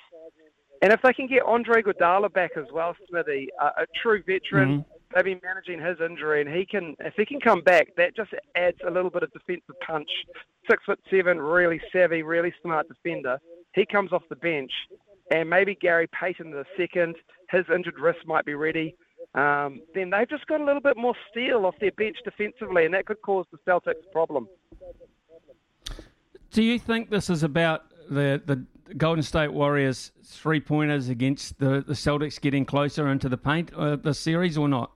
And 0.82 0.92
if 0.92 1.00
they 1.02 1.12
can 1.12 1.26
get 1.26 1.42
Andre 1.46 1.82
Iguodala 1.82 2.32
back 2.32 2.52
as 2.56 2.66
well, 2.72 2.94
Smithy, 3.08 3.48
uh, 3.60 3.70
a 3.78 3.86
true 4.02 4.22
veteran, 4.26 4.80
mm-hmm. 4.80 5.14
they've 5.14 5.24
been 5.24 5.40
managing 5.42 5.80
his 5.80 5.96
injury, 6.04 6.42
and 6.42 6.50
he 6.50 6.66
can, 6.66 6.94
if 7.00 7.14
he 7.16 7.24
can 7.24 7.40
come 7.40 7.62
back, 7.62 7.88
that 7.96 8.14
just 8.14 8.32
adds 8.54 8.76
a 8.86 8.90
little 8.90 9.10
bit 9.10 9.22
of 9.22 9.32
defensive 9.32 9.76
punch. 9.86 10.08
Six 10.68 10.82
foot 10.84 11.00
seven, 11.10 11.40
really 11.40 11.80
savvy, 11.92 12.22
really 12.22 12.52
smart 12.60 12.86
defender. 12.88 13.38
He 13.74 13.86
comes 13.86 14.12
off 14.12 14.22
the 14.28 14.36
bench, 14.36 14.70
and 15.30 15.48
maybe 15.48 15.74
Gary 15.74 16.08
Payton 16.08 16.50
the 16.50 16.64
second, 16.76 17.16
his 17.50 17.64
injured 17.74 17.98
wrist 17.98 18.20
might 18.26 18.44
be 18.44 18.54
ready. 18.54 18.94
Um, 19.34 19.80
then 19.94 20.10
they've 20.10 20.28
just 20.28 20.46
got 20.46 20.60
a 20.60 20.64
little 20.64 20.80
bit 20.80 20.96
more 20.96 21.14
steel 21.30 21.66
off 21.66 21.74
their 21.80 21.92
bench 21.92 22.16
defensively, 22.24 22.84
and 22.84 22.94
that 22.94 23.06
could 23.06 23.20
cause 23.22 23.46
the 23.50 23.58
Celtics 23.68 24.10
problem. 24.12 24.48
Do 26.52 26.62
you 26.62 26.78
think 26.78 27.10
this 27.10 27.30
is 27.30 27.42
about 27.42 27.84
the 28.08 28.40
the 28.44 28.64
Golden 28.96 29.22
State 29.22 29.52
Warriors 29.52 30.12
three 30.22 30.60
pointers 30.60 31.08
against 31.08 31.58
the, 31.58 31.82
the 31.86 31.94
Celtics 31.94 32.40
getting 32.40 32.64
closer 32.64 33.08
into 33.08 33.28
the 33.28 33.38
paint 33.38 33.72
uh, 33.74 33.96
the 33.96 34.14
series 34.14 34.56
or 34.56 34.68
not? 34.68 34.92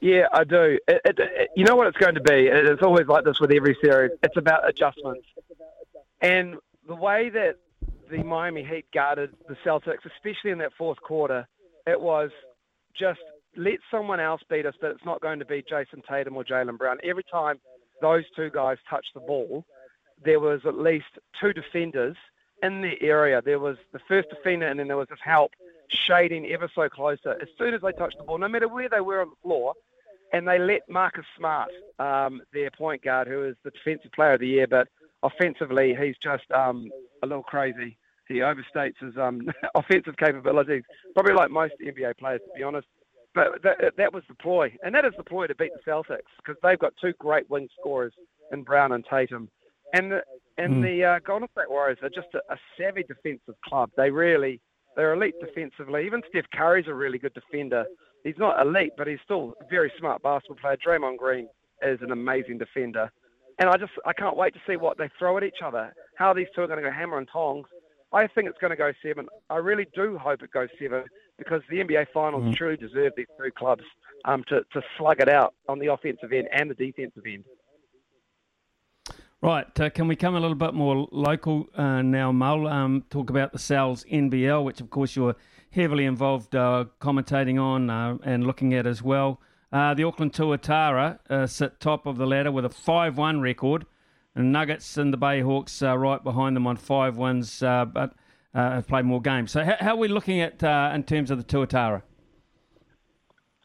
Yeah, 0.00 0.26
I 0.32 0.44
do. 0.44 0.78
It, 0.88 1.00
it, 1.04 1.18
it, 1.18 1.50
you 1.54 1.64
know 1.64 1.76
what 1.76 1.86
it's 1.86 1.98
going 1.98 2.14
to 2.14 2.22
be? 2.22 2.48
It's 2.50 2.82
always 2.82 3.06
like 3.06 3.24
this 3.24 3.38
with 3.38 3.52
every 3.52 3.76
series. 3.84 4.12
It's 4.22 4.36
about 4.36 4.66
adjustments. 4.66 5.26
And 6.22 6.56
the 6.88 6.94
way 6.94 7.28
that 7.28 7.56
the 8.10 8.22
Miami 8.22 8.64
Heat 8.64 8.86
guarded 8.92 9.30
the 9.48 9.56
Celtics, 9.64 10.04
especially 10.04 10.50
in 10.50 10.58
that 10.58 10.72
fourth 10.76 11.00
quarter, 11.00 11.46
it 11.86 12.00
was 12.00 12.30
just 12.98 13.20
let 13.56 13.78
someone 13.90 14.20
else 14.20 14.40
beat 14.48 14.66
us, 14.66 14.74
but 14.80 14.90
it's 14.90 15.04
not 15.04 15.20
going 15.20 15.38
to 15.38 15.44
be 15.44 15.62
Jayson 15.62 16.02
Tatum 16.08 16.36
or 16.36 16.44
Jaylen 16.44 16.78
Brown. 16.78 16.98
Every 17.02 17.24
time 17.30 17.60
those 18.00 18.24
two 18.36 18.50
guys 18.50 18.78
touched 18.88 19.14
the 19.14 19.20
ball, 19.20 19.64
there 20.24 20.40
was 20.40 20.60
at 20.66 20.74
least 20.74 21.06
two 21.40 21.52
defenders 21.52 22.16
in 22.62 22.82
the 22.82 23.00
area. 23.00 23.40
There 23.42 23.58
was 23.58 23.76
the 23.92 24.00
first 24.06 24.28
defender, 24.30 24.66
and 24.66 24.78
then 24.78 24.88
there 24.88 24.96
was 24.96 25.08
this 25.08 25.18
help 25.22 25.52
shading 25.88 26.46
ever 26.46 26.70
so 26.74 26.88
closer. 26.88 27.36
As 27.40 27.48
soon 27.58 27.74
as 27.74 27.80
they 27.80 27.92
touched 27.92 28.18
the 28.18 28.24
ball, 28.24 28.38
no 28.38 28.48
matter 28.48 28.68
where 28.68 28.88
they 28.88 29.00
were 29.00 29.22
on 29.22 29.30
the 29.30 29.36
floor, 29.42 29.74
and 30.32 30.46
they 30.46 30.58
let 30.58 30.82
Marcus 30.88 31.24
Smart, 31.36 31.70
um, 31.98 32.40
their 32.52 32.70
point 32.70 33.02
guard, 33.02 33.26
who 33.26 33.44
is 33.44 33.56
the 33.64 33.70
defensive 33.70 34.12
player 34.12 34.34
of 34.34 34.40
the 34.40 34.46
year, 34.46 34.66
but 34.66 34.86
offensively 35.22 35.94
he's 36.00 36.16
just 36.22 36.50
um, 36.52 36.90
a 37.22 37.26
little 37.26 37.42
crazy. 37.42 37.96
He 38.28 38.36
overstates 38.36 38.98
his 39.00 39.16
um, 39.16 39.40
offensive 39.74 40.16
capabilities, 40.16 40.84
probably 41.14 41.34
like 41.34 41.50
most 41.50 41.74
NBA 41.84 42.16
players, 42.18 42.40
to 42.46 42.58
be 42.58 42.62
honest. 42.62 42.86
But 43.34 43.62
that, 43.62 43.94
that 43.96 44.12
was 44.12 44.24
the 44.28 44.34
ploy, 44.34 44.74
and 44.82 44.94
that 44.94 45.04
is 45.04 45.12
the 45.16 45.22
ploy 45.22 45.46
to 45.46 45.54
beat 45.54 45.70
the 45.72 45.90
Celtics 45.90 46.30
because 46.38 46.56
they've 46.62 46.78
got 46.78 46.92
two 47.00 47.12
great 47.18 47.48
wing 47.48 47.68
scorers 47.78 48.12
in 48.52 48.62
Brown 48.62 48.92
and 48.92 49.04
Tatum. 49.08 49.48
And 49.94 50.12
the 50.12 50.22
and 50.58 50.76
mm. 50.76 50.82
the 50.82 51.04
uh, 51.04 51.18
Golden 51.24 51.48
State 51.52 51.70
Warriors 51.70 51.98
are 52.02 52.08
just 52.08 52.28
a, 52.34 52.52
a 52.52 52.56
savvy 52.76 53.04
defensive 53.04 53.54
club. 53.64 53.90
They 53.96 54.10
really 54.10 54.60
they're 54.96 55.14
elite 55.14 55.34
defensively. 55.40 56.04
Even 56.06 56.22
Steph 56.28 56.50
Curry's 56.52 56.88
a 56.88 56.94
really 56.94 57.18
good 57.18 57.34
defender. 57.34 57.84
he's 58.24 58.38
not 58.38 58.60
elite, 58.60 58.92
but 58.96 59.06
he's 59.06 59.20
still 59.24 59.54
a 59.60 59.64
very 59.70 59.92
smart 59.98 60.22
basketball 60.22 60.56
player. 60.56 60.76
Draymond 60.76 61.16
Green 61.16 61.48
is 61.82 62.00
an 62.02 62.10
amazing 62.10 62.58
defender, 62.58 63.10
and 63.60 63.68
I 63.68 63.76
just 63.76 63.92
I 64.04 64.12
can't 64.12 64.36
wait 64.36 64.54
to 64.54 64.60
see 64.66 64.76
what 64.76 64.98
they 64.98 65.08
throw 65.18 65.36
at 65.36 65.44
each 65.44 65.62
other. 65.64 65.94
How 66.16 66.32
these 66.32 66.48
two 66.54 66.62
are 66.62 66.66
going 66.66 66.82
to 66.82 66.88
go 66.88 66.92
hammer 66.92 67.18
and 67.18 67.28
tongs. 67.30 67.66
I 68.12 68.26
think 68.26 68.48
it's 68.48 68.58
going 68.58 68.72
to 68.72 68.76
go 68.76 68.90
seven. 69.04 69.28
I 69.50 69.56
really 69.56 69.86
do 69.94 70.18
hope 70.18 70.42
it 70.42 70.50
goes 70.50 70.68
seven 70.80 71.04
because 71.38 71.62
the 71.70 71.76
NBA 71.76 72.06
Finals 72.12 72.42
Mm-hmm. 72.42 72.54
truly 72.54 72.76
deserve 72.76 73.12
these 73.16 73.26
two 73.38 73.52
clubs 73.56 73.84
um, 74.24 74.42
to, 74.48 74.62
to 74.72 74.82
slug 74.98 75.20
it 75.20 75.28
out 75.28 75.54
on 75.68 75.78
the 75.78 75.86
offensive 75.86 76.32
end 76.32 76.48
and 76.52 76.70
the 76.70 76.74
defensive 76.74 77.22
end. 77.24 77.44
Right, 79.42 79.80
uh, 79.80 79.88
can 79.90 80.08
we 80.08 80.16
come 80.16 80.34
a 80.34 80.40
little 80.40 80.56
bit 80.56 80.74
more 80.74 81.08
local 81.12 81.68
uh, 81.74 82.02
now, 82.02 82.32
Mull? 82.32 82.66
Um, 82.66 83.04
talk 83.08 83.30
about 83.30 83.52
the 83.52 83.58
Sal's 83.58 84.04
NBL, 84.04 84.64
which 84.64 84.80
of 84.80 84.90
course 84.90 85.16
you're 85.16 85.36
heavily 85.70 86.04
involved 86.04 86.54
uh, 86.54 86.86
commentating 87.00 87.58
on 87.60 87.88
uh, 87.88 88.18
and 88.22 88.46
looking 88.46 88.74
at 88.74 88.86
as 88.86 89.02
well. 89.02 89.40
Uh, 89.72 89.94
the 89.94 90.02
Auckland 90.02 90.32
Tuatara 90.32 91.18
uh, 91.30 91.46
sit 91.46 91.78
top 91.78 92.06
of 92.06 92.16
the 92.16 92.26
ladder 92.26 92.50
with 92.50 92.64
a 92.64 92.70
5 92.70 93.16
1 93.16 93.40
record, 93.40 93.86
and 94.34 94.50
Nuggets 94.50 94.96
and 94.96 95.12
the 95.12 95.18
Bayhawks 95.18 95.86
are 95.86 95.96
right 95.96 96.22
behind 96.22 96.56
them 96.56 96.66
on 96.66 96.76
5 96.76 97.16
wins, 97.16 97.62
uh, 97.62 97.84
but 97.84 98.14
uh, 98.52 98.72
have 98.72 98.88
played 98.88 99.04
more 99.04 99.20
games. 99.20 99.52
So, 99.52 99.64
how, 99.64 99.76
how 99.78 99.90
are 99.92 99.98
we 99.98 100.08
looking 100.08 100.40
at 100.40 100.62
uh, 100.64 100.90
in 100.92 101.04
terms 101.04 101.30
of 101.30 101.38
the 101.38 101.44
Tuatara? 101.44 102.02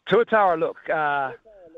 Tuatara 0.08 0.58
look 0.58 0.76
uh, 0.88 1.32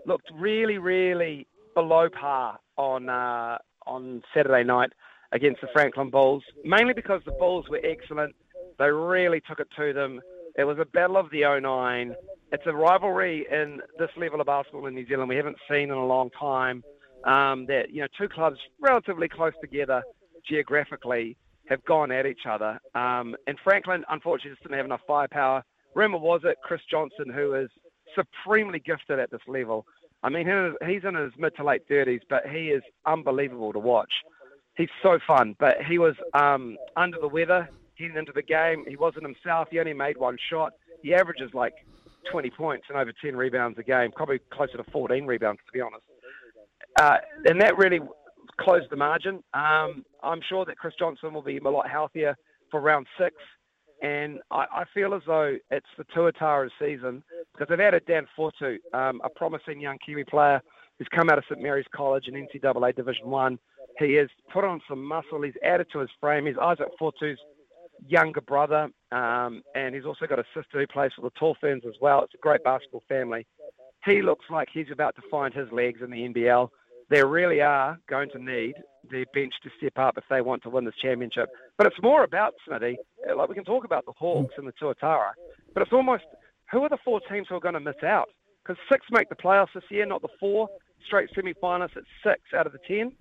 looked 0.04 0.30
really, 0.34 0.76
really 0.76 1.46
below 1.74 2.08
par 2.10 2.58
on 2.76 3.08
uh, 3.08 3.56
on 3.86 4.22
Saturday 4.34 4.62
night 4.62 4.92
against 5.32 5.62
the 5.62 5.68
Franklin 5.72 6.10
Bulls, 6.10 6.42
mainly 6.64 6.92
because 6.92 7.22
the 7.24 7.32
Bulls 7.32 7.66
were 7.70 7.80
excellent. 7.82 8.34
They 8.78 8.90
really 8.90 9.40
took 9.48 9.60
it 9.60 9.68
to 9.76 9.94
them. 9.94 10.20
It 10.58 10.64
was 10.64 10.78
a 10.80 10.84
battle 10.84 11.16
of 11.16 11.30
the 11.30 11.42
09. 11.42 12.14
It's 12.50 12.64
a 12.66 12.72
rivalry 12.72 13.46
in 13.50 13.80
this 13.96 14.10
level 14.16 14.40
of 14.40 14.48
basketball 14.48 14.86
in 14.86 14.94
New 14.94 15.06
Zealand 15.06 15.28
we 15.28 15.36
haven't 15.36 15.56
seen 15.70 15.84
in 15.84 15.92
a 15.92 16.06
long 16.06 16.30
time. 16.30 16.82
Um, 17.24 17.66
that 17.66 17.90
you 17.90 18.00
know, 18.00 18.08
two 18.18 18.28
clubs 18.28 18.58
relatively 18.80 19.28
close 19.28 19.52
together 19.60 20.02
geographically 20.48 21.36
have 21.68 21.84
gone 21.84 22.10
at 22.10 22.26
each 22.26 22.46
other. 22.48 22.78
Um, 22.94 23.36
and 23.46 23.56
Franklin, 23.62 24.04
unfortunately, 24.08 24.52
just 24.52 24.62
didn't 24.62 24.76
have 24.76 24.86
enough 24.86 25.00
firepower. 25.06 25.62
Rumor 25.94 26.18
was 26.18 26.40
it 26.44 26.56
Chris 26.62 26.80
Johnson, 26.90 27.32
who 27.32 27.54
is 27.54 27.68
supremely 28.14 28.80
gifted 28.80 29.18
at 29.18 29.30
this 29.30 29.40
level. 29.46 29.84
I 30.22 30.28
mean, 30.28 30.46
he's 30.86 31.04
in 31.04 31.14
his 31.14 31.32
mid 31.38 31.54
to 31.56 31.64
late 31.64 31.88
30s, 31.88 32.20
but 32.28 32.46
he 32.48 32.70
is 32.70 32.82
unbelievable 33.06 33.72
to 33.72 33.78
watch. 33.78 34.12
He's 34.76 34.88
so 35.02 35.18
fun, 35.26 35.54
but 35.58 35.76
he 35.88 35.98
was 35.98 36.14
um, 36.34 36.76
under 36.96 37.18
the 37.20 37.28
weather 37.28 37.68
getting 37.98 38.16
into 38.16 38.32
the 38.32 38.42
game. 38.42 38.84
He 38.88 38.96
wasn't 38.96 39.24
himself. 39.24 39.68
He 39.70 39.78
only 39.78 39.94
made 39.94 40.16
one 40.16 40.36
shot. 40.50 40.72
He 41.02 41.14
averages 41.14 41.50
like 41.54 41.74
20 42.30 42.50
points 42.50 42.86
and 42.88 42.98
over 42.98 43.12
10 43.22 43.36
rebounds 43.36 43.78
a 43.78 43.82
game, 43.82 44.10
probably 44.12 44.40
closer 44.52 44.76
to 44.76 44.84
14 44.90 45.26
rebounds, 45.26 45.60
to 45.66 45.72
be 45.72 45.80
honest. 45.80 46.04
Uh, 47.00 47.16
and 47.44 47.60
that 47.60 47.76
really 47.76 48.00
closed 48.60 48.90
the 48.90 48.96
margin. 48.96 49.42
Um, 49.54 50.04
I'm 50.22 50.40
sure 50.48 50.64
that 50.64 50.76
Chris 50.76 50.94
Johnson 50.98 51.32
will 51.32 51.42
be 51.42 51.58
a 51.58 51.68
lot 51.68 51.88
healthier 51.88 52.36
for 52.70 52.80
round 52.80 53.06
six. 53.18 53.36
And 54.02 54.40
I, 54.50 54.64
I 54.72 54.84
feel 54.94 55.14
as 55.14 55.22
though 55.26 55.56
it's 55.70 55.86
the 55.96 56.04
Tuatara 56.04 56.68
season 56.80 57.22
because 57.52 57.68
they've 57.68 57.80
added 57.80 58.04
Dan 58.06 58.26
Fotu, 58.38 58.76
um, 58.94 59.20
a 59.24 59.28
promising 59.28 59.80
young 59.80 59.98
Kiwi 60.04 60.24
player 60.24 60.60
who's 60.98 61.08
come 61.14 61.30
out 61.30 61.38
of 61.38 61.44
St 61.48 61.60
Mary's 61.60 61.86
College 61.94 62.28
in 62.28 62.34
NCAA 62.34 62.94
Division 62.94 63.28
One. 63.28 63.58
He 63.98 64.14
has 64.14 64.28
put 64.52 64.64
on 64.64 64.80
some 64.88 65.04
muscle. 65.04 65.42
He's 65.42 65.54
added 65.64 65.88
to 65.92 66.00
his 66.00 66.10
frame. 66.20 66.46
He's 66.46 66.56
Isaac 66.60 66.88
Fotu's 67.00 67.38
younger 68.06 68.40
brother, 68.40 68.88
um, 69.12 69.62
and 69.74 69.94
he's 69.94 70.04
also 70.04 70.26
got 70.26 70.38
a 70.38 70.44
sister 70.54 70.80
who 70.80 70.86
plays 70.86 71.10
for 71.14 71.22
the 71.22 71.30
Tall 71.38 71.56
Ferns 71.60 71.84
as 71.86 71.94
well. 72.00 72.22
It's 72.22 72.34
a 72.34 72.38
great 72.38 72.62
basketball 72.64 73.02
family. 73.08 73.46
He 74.04 74.22
looks 74.22 74.46
like 74.50 74.68
he's 74.72 74.90
about 74.92 75.16
to 75.16 75.22
find 75.30 75.52
his 75.52 75.70
legs 75.72 76.00
in 76.02 76.10
the 76.10 76.16
NBL. 76.16 76.68
They 77.10 77.24
really 77.24 77.60
are 77.60 77.98
going 78.08 78.30
to 78.30 78.38
need 78.38 78.74
their 79.10 79.24
bench 79.32 79.54
to 79.62 79.70
step 79.78 79.94
up 79.96 80.18
if 80.18 80.24
they 80.28 80.40
want 80.40 80.62
to 80.62 80.70
win 80.70 80.84
this 80.84 80.94
championship. 81.00 81.48
But 81.76 81.86
it's 81.86 81.96
more 82.02 82.24
about 82.24 82.54
Smithy. 82.66 82.98
Like 83.34 83.48
we 83.48 83.54
can 83.54 83.64
talk 83.64 83.84
about 83.84 84.04
the 84.04 84.12
Hawks 84.12 84.54
and 84.58 84.66
the 84.66 84.72
Tuatara, 84.72 85.30
but 85.72 85.82
it's 85.82 85.92
almost 85.92 86.24
who 86.70 86.82
are 86.82 86.88
the 86.88 86.98
four 87.04 87.20
teams 87.30 87.46
who 87.48 87.56
are 87.56 87.60
going 87.60 87.74
to 87.74 87.80
miss 87.80 88.02
out? 88.04 88.28
Because 88.62 88.80
six 88.90 89.06
make 89.10 89.28
the 89.30 89.34
playoffs 89.34 89.72
this 89.74 89.84
year, 89.90 90.04
not 90.04 90.20
the 90.20 90.28
four 90.38 90.68
straight 91.06 91.30
semi-finalists. 91.34 91.96
It's 91.96 92.06
six 92.22 92.40
out 92.54 92.66
of 92.66 92.72
the 92.72 92.78
ten. 92.86 93.12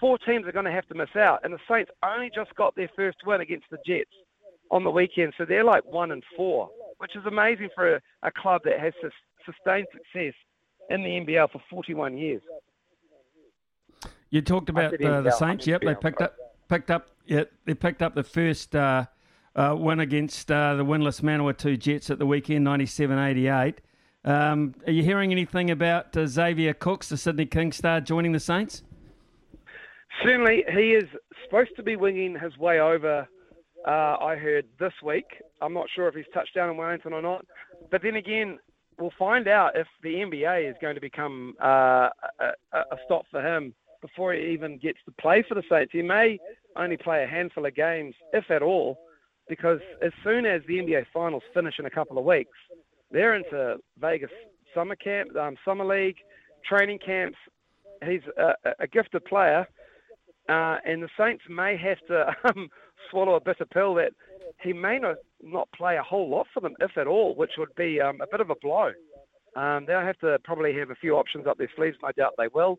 Four 0.00 0.18
teams 0.18 0.46
are 0.46 0.52
going 0.52 0.64
to 0.64 0.72
have 0.72 0.86
to 0.88 0.94
miss 0.94 1.14
out, 1.16 1.40
and 1.44 1.52
the 1.52 1.58
Saints 1.68 1.90
only 2.04 2.30
just 2.34 2.54
got 2.54 2.74
their 2.76 2.90
first 2.94 3.18
win 3.24 3.40
against 3.40 3.66
the 3.70 3.78
Jets 3.86 4.10
on 4.70 4.84
the 4.84 4.90
weekend, 4.90 5.32
so 5.38 5.44
they're 5.44 5.64
like 5.64 5.84
one 5.84 6.10
and 6.10 6.22
four, 6.36 6.68
which 6.98 7.14
is 7.16 7.24
amazing 7.26 7.68
for 7.74 7.96
a, 7.96 8.00
a 8.22 8.30
club 8.30 8.62
that 8.64 8.80
has 8.80 8.92
sus- 9.00 9.12
sustained 9.44 9.86
success 9.92 10.34
in 10.90 11.02
the 11.02 11.08
NBL 11.08 11.50
for 11.50 11.62
41 11.70 12.18
years. 12.18 12.42
You 14.30 14.42
talked 14.42 14.68
about 14.68 15.00
uh, 15.00 15.20
the 15.20 15.30
Saints. 15.30 15.66
Yep, 15.66 15.82
they 15.82 15.94
NBL, 15.94 16.00
picked 16.00 16.22
up 16.22 16.34
picked 16.68 16.90
up. 16.90 17.08
Yeah, 17.26 17.44
they 17.64 17.74
picked 17.74 18.02
up 18.02 18.14
the 18.14 18.24
first 18.24 18.74
uh, 18.74 19.06
uh, 19.54 19.74
win 19.78 20.00
against 20.00 20.50
uh, 20.50 20.74
the 20.74 20.84
winless 20.84 21.22
Manawatu 21.22 21.78
Jets 21.78 22.10
at 22.10 22.18
the 22.18 22.26
weekend, 22.26 22.66
97-88. 22.66 23.76
Um, 24.24 24.74
are 24.86 24.92
you 24.92 25.02
hearing 25.02 25.32
anything 25.32 25.70
about 25.70 26.16
uh, 26.16 26.26
Xavier 26.26 26.74
Cooks, 26.74 27.08
the 27.08 27.16
Sydney 27.16 27.46
King 27.46 27.72
star, 27.72 28.00
joining 28.00 28.32
the 28.32 28.40
Saints? 28.40 28.82
Certainly, 30.22 30.64
he 30.72 30.92
is 30.92 31.08
supposed 31.44 31.70
to 31.76 31.82
be 31.82 31.96
winging 31.96 32.38
his 32.38 32.56
way 32.58 32.80
over. 32.80 33.28
Uh, 33.86 34.16
I 34.20 34.36
heard 34.36 34.66
this 34.80 34.92
week. 35.04 35.26
I'm 35.60 35.74
not 35.74 35.86
sure 35.94 36.08
if 36.08 36.14
he's 36.14 36.24
touched 36.32 36.54
down 36.54 36.70
in 36.70 36.76
Wellington 36.76 37.12
or 37.12 37.22
not. 37.22 37.44
But 37.90 38.02
then 38.02 38.16
again, 38.16 38.58
we'll 38.98 39.12
find 39.18 39.46
out 39.46 39.76
if 39.76 39.86
the 40.02 40.14
NBA 40.14 40.68
is 40.68 40.76
going 40.80 40.94
to 40.94 41.00
become 41.00 41.54
uh, 41.62 42.08
a, 42.40 42.78
a 42.78 42.96
stop 43.04 43.24
for 43.30 43.40
him 43.40 43.74
before 44.00 44.32
he 44.34 44.46
even 44.48 44.78
gets 44.78 44.98
to 45.04 45.12
play 45.20 45.44
for 45.46 45.54
the 45.54 45.62
Saints. 45.70 45.92
He 45.92 46.02
may 46.02 46.38
only 46.76 46.96
play 46.96 47.22
a 47.22 47.26
handful 47.26 47.66
of 47.66 47.74
games, 47.74 48.14
if 48.32 48.50
at 48.50 48.62
all, 48.62 48.98
because 49.48 49.80
as 50.02 50.12
soon 50.24 50.46
as 50.46 50.62
the 50.66 50.74
NBA 50.74 51.06
Finals 51.12 51.42
finish 51.54 51.74
in 51.78 51.86
a 51.86 51.90
couple 51.90 52.18
of 52.18 52.24
weeks, 52.24 52.58
they're 53.10 53.34
into 53.34 53.76
Vegas 53.98 54.30
summer 54.74 54.96
camp, 54.96 55.34
um, 55.36 55.56
summer 55.64 55.84
league, 55.84 56.16
training 56.68 56.98
camps. 57.04 57.38
He's 58.04 58.20
a, 58.36 58.52
a 58.80 58.86
gifted 58.86 59.24
player, 59.24 59.66
uh, 60.48 60.76
and 60.84 61.02
the 61.02 61.08
Saints 61.18 61.44
may 61.48 61.76
have 61.76 61.98
to 62.08 62.26
um, 62.48 62.68
swallow 63.10 63.34
a 63.34 63.40
bitter 63.40 63.66
pill 63.66 63.94
that 63.94 64.12
he 64.62 64.72
may 64.72 64.98
not, 64.98 65.16
not 65.42 65.68
play 65.72 65.96
a 65.96 66.02
whole 66.02 66.28
lot 66.28 66.46
for 66.52 66.60
them, 66.60 66.74
if 66.80 66.96
at 66.96 67.06
all, 67.06 67.34
which 67.34 67.52
would 67.58 67.74
be 67.76 68.00
um, 68.00 68.20
a 68.20 68.26
bit 68.30 68.40
of 68.40 68.50
a 68.50 68.54
blow. 68.62 68.92
Um, 69.56 69.86
they'll 69.86 70.00
have 70.00 70.18
to 70.18 70.38
probably 70.44 70.74
have 70.78 70.90
a 70.90 70.94
few 70.94 71.16
options 71.16 71.46
up 71.46 71.58
their 71.58 71.70
sleeves. 71.76 71.96
No 72.02 72.10
doubt 72.16 72.34
they 72.36 72.48
will. 72.52 72.78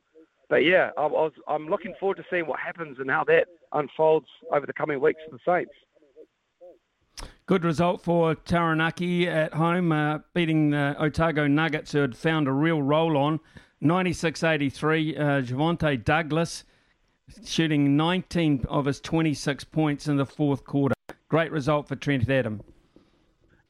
But 0.49 0.63
yeah, 0.63 0.91
I, 0.97 1.05
was, 1.05 1.33
I'm 1.47 1.67
looking 1.67 1.93
forward 1.99 2.17
to 2.17 2.23
seeing 2.29 2.47
what 2.47 2.59
happens 2.59 2.97
and 2.99 3.09
how 3.09 3.23
that 3.25 3.47
unfolds 3.73 4.27
over 4.51 4.65
the 4.65 4.73
coming 4.73 5.01
weeks 5.01 5.19
for 5.29 5.37
the 5.37 5.43
Saints. 5.45 5.71
Good 7.47 7.63
result 7.63 8.01
for 8.01 8.35
Taranaki 8.35 9.27
at 9.27 9.53
home, 9.53 9.91
uh, 9.91 10.19
beating 10.33 10.71
the 10.71 10.95
Otago 10.99 11.47
Nuggets, 11.47 11.93
who 11.93 11.99
had 11.99 12.15
found 12.15 12.47
a 12.47 12.51
real 12.51 12.81
roll 12.81 13.17
on. 13.17 13.39
96 13.79 14.43
83. 14.43 15.15
Uh, 15.15 15.21
Javante 15.41 16.03
Douglas 16.03 16.63
shooting 17.45 17.97
19 17.97 18.65
of 18.69 18.85
his 18.85 18.99
26 19.01 19.63
points 19.65 20.07
in 20.07 20.17
the 20.17 20.25
fourth 20.25 20.63
quarter. 20.63 20.95
Great 21.29 21.51
result 21.51 21.87
for 21.87 21.95
Trent 21.95 22.29
Adam. 22.29 22.61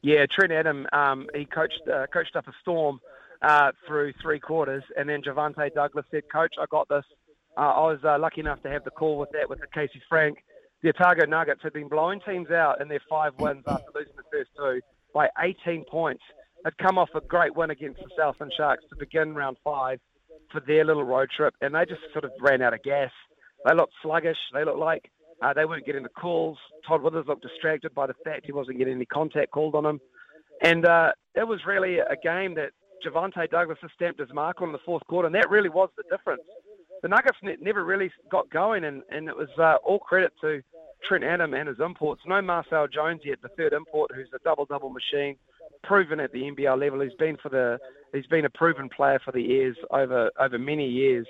Yeah, 0.02 0.26
Trent 0.30 0.52
Adam, 0.52 0.86
um, 0.92 1.26
he 1.34 1.44
coached 1.44 1.80
uh, 1.92 2.06
coached 2.12 2.36
up 2.36 2.46
a 2.46 2.52
storm 2.60 3.00
uh, 3.42 3.72
through 3.86 4.12
three 4.22 4.38
quarters, 4.38 4.84
and 4.96 5.08
then 5.08 5.22
Javante 5.22 5.74
Douglas 5.74 6.06
said, 6.10 6.22
"Coach, 6.32 6.54
I 6.60 6.66
got 6.70 6.88
this." 6.88 7.04
Uh, 7.56 7.60
I 7.60 7.80
was 7.80 7.98
uh, 8.04 8.16
lucky 8.18 8.40
enough 8.40 8.62
to 8.62 8.70
have 8.70 8.84
the 8.84 8.92
call 8.92 9.18
with 9.18 9.30
that 9.32 9.50
with 9.50 9.58
Casey 9.74 10.00
Frank. 10.08 10.38
The 10.82 10.90
Otago 10.90 11.26
Nuggets 11.26 11.60
had 11.64 11.72
been 11.72 11.88
blowing 11.88 12.20
teams 12.20 12.50
out 12.50 12.80
in 12.80 12.86
their 12.86 13.00
five 13.10 13.32
wins 13.40 13.64
after 13.66 13.90
losing 13.92 14.14
the 14.16 14.22
first 14.30 14.50
two 14.56 14.80
by 15.12 15.28
18 15.40 15.84
points. 15.90 16.22
Had 16.64 16.78
come 16.78 16.98
off 16.98 17.08
a 17.16 17.20
great 17.20 17.56
win 17.56 17.70
against 17.70 17.98
the 17.98 18.08
Southland 18.16 18.52
Sharks 18.56 18.84
to 18.90 18.96
begin 18.96 19.34
round 19.34 19.56
five 19.64 19.98
for 20.52 20.60
their 20.60 20.84
little 20.84 21.04
road 21.04 21.30
trip, 21.36 21.54
and 21.60 21.74
they 21.74 21.84
just 21.84 22.00
sort 22.12 22.24
of 22.24 22.30
ran 22.40 22.62
out 22.62 22.74
of 22.74 22.82
gas. 22.84 23.10
They 23.64 23.74
looked 23.74 23.94
sluggish. 24.02 24.38
They 24.52 24.64
looked 24.64 24.78
like 24.78 25.10
uh, 25.42 25.52
they 25.52 25.64
weren't 25.64 25.86
getting 25.86 26.02
the 26.02 26.08
calls. 26.08 26.58
Todd 26.86 27.02
Withers 27.02 27.26
looked 27.26 27.42
distracted 27.42 27.94
by 27.94 28.06
the 28.06 28.14
fact 28.24 28.46
he 28.46 28.52
wasn't 28.52 28.78
getting 28.78 28.94
any 28.94 29.06
contact 29.06 29.50
called 29.50 29.74
on 29.74 29.86
him. 29.86 30.00
And 30.62 30.86
uh, 30.86 31.12
it 31.34 31.46
was 31.46 31.60
really 31.66 31.98
a 31.98 32.16
game 32.22 32.54
that 32.56 32.70
Javante 33.04 33.48
Douglas 33.50 33.78
has 33.82 33.90
stamped 33.94 34.20
his 34.20 34.32
mark 34.32 34.60
on 34.60 34.68
in 34.68 34.72
the 34.72 34.80
fourth 34.84 35.06
quarter, 35.06 35.26
and 35.26 35.34
that 35.34 35.50
really 35.50 35.68
was 35.68 35.88
the 35.96 36.02
difference. 36.10 36.42
The 37.02 37.08
Nuggets 37.08 37.38
ne- 37.42 37.56
never 37.60 37.84
really 37.84 38.10
got 38.30 38.50
going, 38.50 38.84
and, 38.84 39.02
and 39.10 39.28
it 39.28 39.36
was 39.36 39.48
uh, 39.56 39.76
all 39.84 40.00
credit 40.00 40.32
to 40.40 40.62
Trent 41.04 41.22
Adam 41.22 41.54
and 41.54 41.68
his 41.68 41.78
imports. 41.78 42.22
No 42.26 42.42
Marcel 42.42 42.88
Jones 42.88 43.20
yet, 43.24 43.40
the 43.40 43.50
third 43.50 43.72
import, 43.72 44.10
who's 44.14 44.28
a 44.34 44.38
double-double 44.42 44.90
machine, 44.90 45.36
proven 45.84 46.18
at 46.18 46.32
the 46.32 46.42
NBL 46.42 46.80
level. 46.80 47.00
He's 47.00 47.14
been 47.14 47.36
for 47.36 47.50
the 47.50 47.78
he's 48.12 48.26
been 48.26 48.44
a 48.44 48.50
proven 48.50 48.88
player 48.88 49.20
for 49.24 49.30
the 49.32 49.42
years 49.42 49.76
over 49.90 50.30
over 50.40 50.58
many 50.58 50.88
years, 50.88 51.26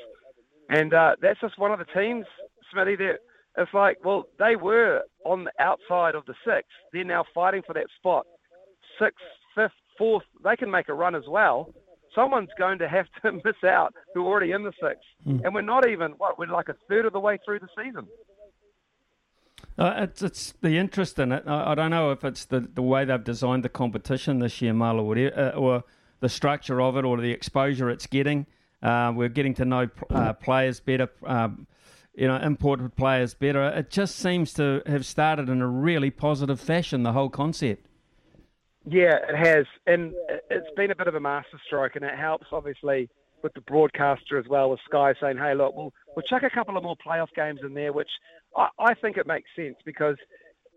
and 0.68 0.92
uh, 0.94 1.16
that's 1.20 1.40
just 1.40 1.58
one 1.58 1.72
of 1.72 1.78
the 1.78 1.84
teams, 1.86 2.26
Smitty. 2.74 2.98
That 2.98 3.18
it's 3.56 3.72
like, 3.74 4.04
well, 4.04 4.26
they 4.38 4.56
were 4.56 5.02
on 5.24 5.44
the 5.44 5.52
outside 5.58 6.14
of 6.14 6.24
the 6.26 6.34
six. 6.44 6.68
They're 6.92 7.04
now 7.04 7.24
fighting 7.34 7.62
for 7.66 7.72
that 7.74 7.86
spot, 7.98 8.26
sixth, 8.98 9.16
fifth, 9.54 9.72
fourth, 9.96 10.22
they 10.44 10.56
can 10.56 10.70
make 10.70 10.88
a 10.88 10.94
run 10.94 11.14
as 11.16 11.24
well. 11.28 11.74
Someone's 12.14 12.50
going 12.58 12.78
to 12.78 12.88
have 12.88 13.06
to 13.22 13.32
miss 13.44 13.56
out 13.64 13.92
who 14.14 14.22
are 14.22 14.26
already 14.26 14.52
in 14.52 14.62
the 14.62 14.72
six, 14.80 15.00
Mm. 15.26 15.44
and 15.44 15.54
we're 15.54 15.60
not 15.62 15.86
even 15.88 16.12
what 16.12 16.38
we're 16.38 16.46
like 16.46 16.68
a 16.68 16.76
third 16.88 17.04
of 17.04 17.12
the 17.12 17.20
way 17.20 17.38
through 17.44 17.58
the 17.58 17.68
season. 17.76 18.06
Uh, 19.76 19.94
it's, 19.98 20.22
it's 20.22 20.54
the 20.60 20.76
interest 20.78 21.18
in 21.18 21.32
it. 21.32 21.42
I, 21.46 21.72
I 21.72 21.74
don't 21.74 21.90
know 21.90 22.10
if 22.12 22.24
it's 22.24 22.44
the, 22.44 22.60
the 22.60 22.82
way 22.82 23.04
they've 23.04 23.22
designed 23.22 23.64
the 23.64 23.68
competition 23.68 24.38
this 24.38 24.62
year, 24.62 24.72
Marla, 24.72 25.02
or, 25.02 25.38
uh, 25.38 25.50
or 25.50 25.84
the 26.20 26.28
structure 26.28 26.80
of 26.80 26.96
it, 26.96 27.04
or 27.04 27.20
the 27.20 27.32
exposure 27.32 27.90
it's 27.90 28.06
getting. 28.06 28.46
Uh, 28.82 29.12
we're 29.14 29.28
getting 29.28 29.54
to 29.54 29.64
know 29.64 29.88
uh, 30.10 30.32
players 30.34 30.80
better, 30.80 31.08
um, 31.26 31.66
you 32.14 32.26
know, 32.28 32.36
imported 32.36 32.94
players 32.96 33.34
better. 33.34 33.62
It 33.68 33.90
just 33.90 34.16
seems 34.16 34.52
to 34.54 34.82
have 34.86 35.04
started 35.04 35.48
in 35.48 35.60
a 35.60 35.66
really 35.66 36.10
positive 36.10 36.60
fashion. 36.60 37.02
The 37.02 37.12
whole 37.12 37.30
concept. 37.30 37.86
Yeah, 38.84 39.18
it 39.28 39.36
has, 39.36 39.66
and 39.86 40.14
it's 40.48 40.70
been 40.76 40.90
a 40.90 40.96
bit 40.96 41.08
of 41.08 41.14
a 41.14 41.20
masterstroke, 41.20 41.96
and 41.96 42.04
it 42.04 42.16
helps 42.16 42.46
obviously 42.52 43.10
with 43.42 43.52
the 43.54 43.60
broadcaster 43.60 44.38
as 44.38 44.46
well, 44.48 44.70
with 44.70 44.80
Sky 44.84 45.14
saying, 45.20 45.36
"Hey, 45.36 45.54
look, 45.54 45.74
we'll 45.76 45.92
we'll 46.14 46.22
chuck 46.22 46.42
a 46.42 46.50
couple 46.50 46.76
of 46.76 46.82
more 46.82 46.96
playoff 46.96 47.28
games 47.34 47.60
in 47.62 47.74
there," 47.74 47.92
which 47.92 48.08
I, 48.56 48.68
I 48.78 48.94
think 48.94 49.16
it 49.16 49.26
makes 49.26 49.50
sense 49.54 49.76
because 49.84 50.16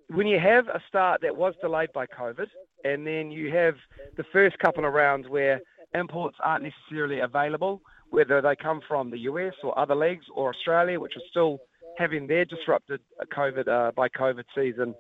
when 0.10 0.28
you 0.28 0.40
have 0.40 0.68
a 0.68 0.82
start 0.88 1.22
that 1.22 1.38
was 1.38 1.54
delayed 1.62 1.94
by 1.94 2.06
COVID, 2.06 2.48
and 2.84 3.08
then 3.08 3.32
you 3.32 3.52
have 3.52 3.76
the 4.18 4.24
first 4.24 4.60
couple 4.60 4.86
of 4.86 4.94
rounds 4.94 5.30
where 5.30 5.62
imports 5.94 6.38
aren't 6.44 6.64
necessarily 6.64 7.20
available, 7.20 7.82
whether 8.10 8.42
they 8.42 8.56
come 8.56 8.82
from 8.88 9.12
the 9.12 9.20
US 9.20 9.54
or 9.64 9.78
other 9.78 9.96
leagues 9.96 10.26
or 10.34 10.50
Australia, 10.50 11.00
which 11.00 11.16
are 11.16 11.28
still 11.30 11.60
having 11.98 12.28
their 12.28 12.46
disrupted 12.46 13.02
COVID 13.34 13.68
uh, 13.68 13.92
by 13.92 14.10
COVID 14.10 14.44
season 14.56 14.96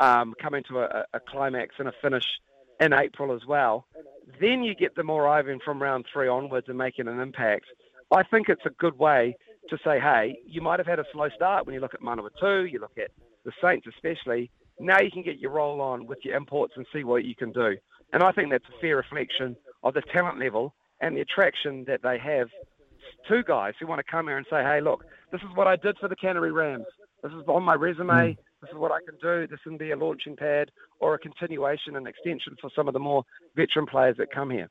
um, 0.00 0.34
coming 0.40 0.62
to 0.68 0.80
a, 0.80 1.04
a 1.12 1.20
climax 1.20 1.74
and 1.78 1.88
a 1.88 1.92
finish 2.00 2.24
in 2.80 2.92
April 2.92 3.34
as 3.34 3.46
well. 3.46 3.86
Then 4.40 4.62
you 4.62 4.74
get 4.74 4.94
them 4.94 5.10
arriving 5.10 5.60
from 5.64 5.82
round 5.82 6.06
three 6.12 6.28
onwards 6.28 6.68
and 6.68 6.78
making 6.78 7.08
an 7.08 7.20
impact. 7.20 7.66
I 8.10 8.22
think 8.22 8.48
it's 8.48 8.66
a 8.66 8.70
good 8.70 8.98
way 8.98 9.36
to 9.68 9.78
say, 9.84 10.00
hey, 10.00 10.38
you 10.46 10.60
might 10.60 10.80
have 10.80 10.86
had 10.86 10.98
a 10.98 11.04
slow 11.12 11.28
start 11.34 11.66
when 11.66 11.74
you 11.74 11.80
look 11.80 11.94
at 11.94 12.00
Manawatu, 12.00 12.70
you 12.70 12.80
look 12.80 12.98
at 12.98 13.10
the 13.44 13.52
Saints 13.62 13.86
especially. 13.86 14.50
Now 14.80 15.00
you 15.00 15.10
can 15.10 15.22
get 15.22 15.38
your 15.38 15.52
roll 15.52 15.80
on 15.80 16.06
with 16.06 16.18
your 16.24 16.36
imports 16.36 16.74
and 16.76 16.86
see 16.92 17.04
what 17.04 17.24
you 17.24 17.34
can 17.34 17.52
do. 17.52 17.76
And 18.12 18.22
I 18.22 18.32
think 18.32 18.50
that's 18.50 18.64
a 18.64 18.80
fair 18.80 18.96
reflection 18.96 19.56
of 19.82 19.94
the 19.94 20.02
talent 20.12 20.38
level 20.38 20.74
and 21.00 21.16
the 21.16 21.20
attraction 21.20 21.84
that 21.86 22.02
they 22.02 22.18
have 22.18 22.48
to 23.28 23.42
guys 23.42 23.74
who 23.78 23.86
want 23.86 23.98
to 23.98 24.10
come 24.10 24.26
here 24.26 24.36
and 24.36 24.46
say, 24.48 24.62
hey, 24.62 24.80
look, 24.80 25.04
this 25.30 25.40
is 25.40 25.48
what 25.54 25.66
I 25.66 25.76
did 25.76 25.96
for 25.98 26.08
the 26.08 26.16
Canterbury 26.16 26.52
Rams. 26.52 26.86
This 27.22 27.32
is 27.32 27.42
on 27.46 27.62
my 27.62 27.74
resume. 27.74 28.36
This 28.60 28.70
is 28.70 28.76
what 28.76 28.92
I 28.92 28.98
can 29.04 29.16
do. 29.20 29.46
This 29.46 29.60
can 29.64 29.76
be 29.76 29.90
a 29.90 29.96
launching 29.96 30.36
pad 30.36 30.70
or 31.00 31.14
a 31.14 31.18
continuation 31.18 31.96
and 31.96 32.06
extension 32.06 32.56
for 32.60 32.70
some 32.74 32.88
of 32.88 32.94
the 32.94 33.00
more 33.00 33.24
veteran 33.56 33.86
players 33.86 34.16
that 34.18 34.32
come 34.32 34.50
here. 34.50 34.68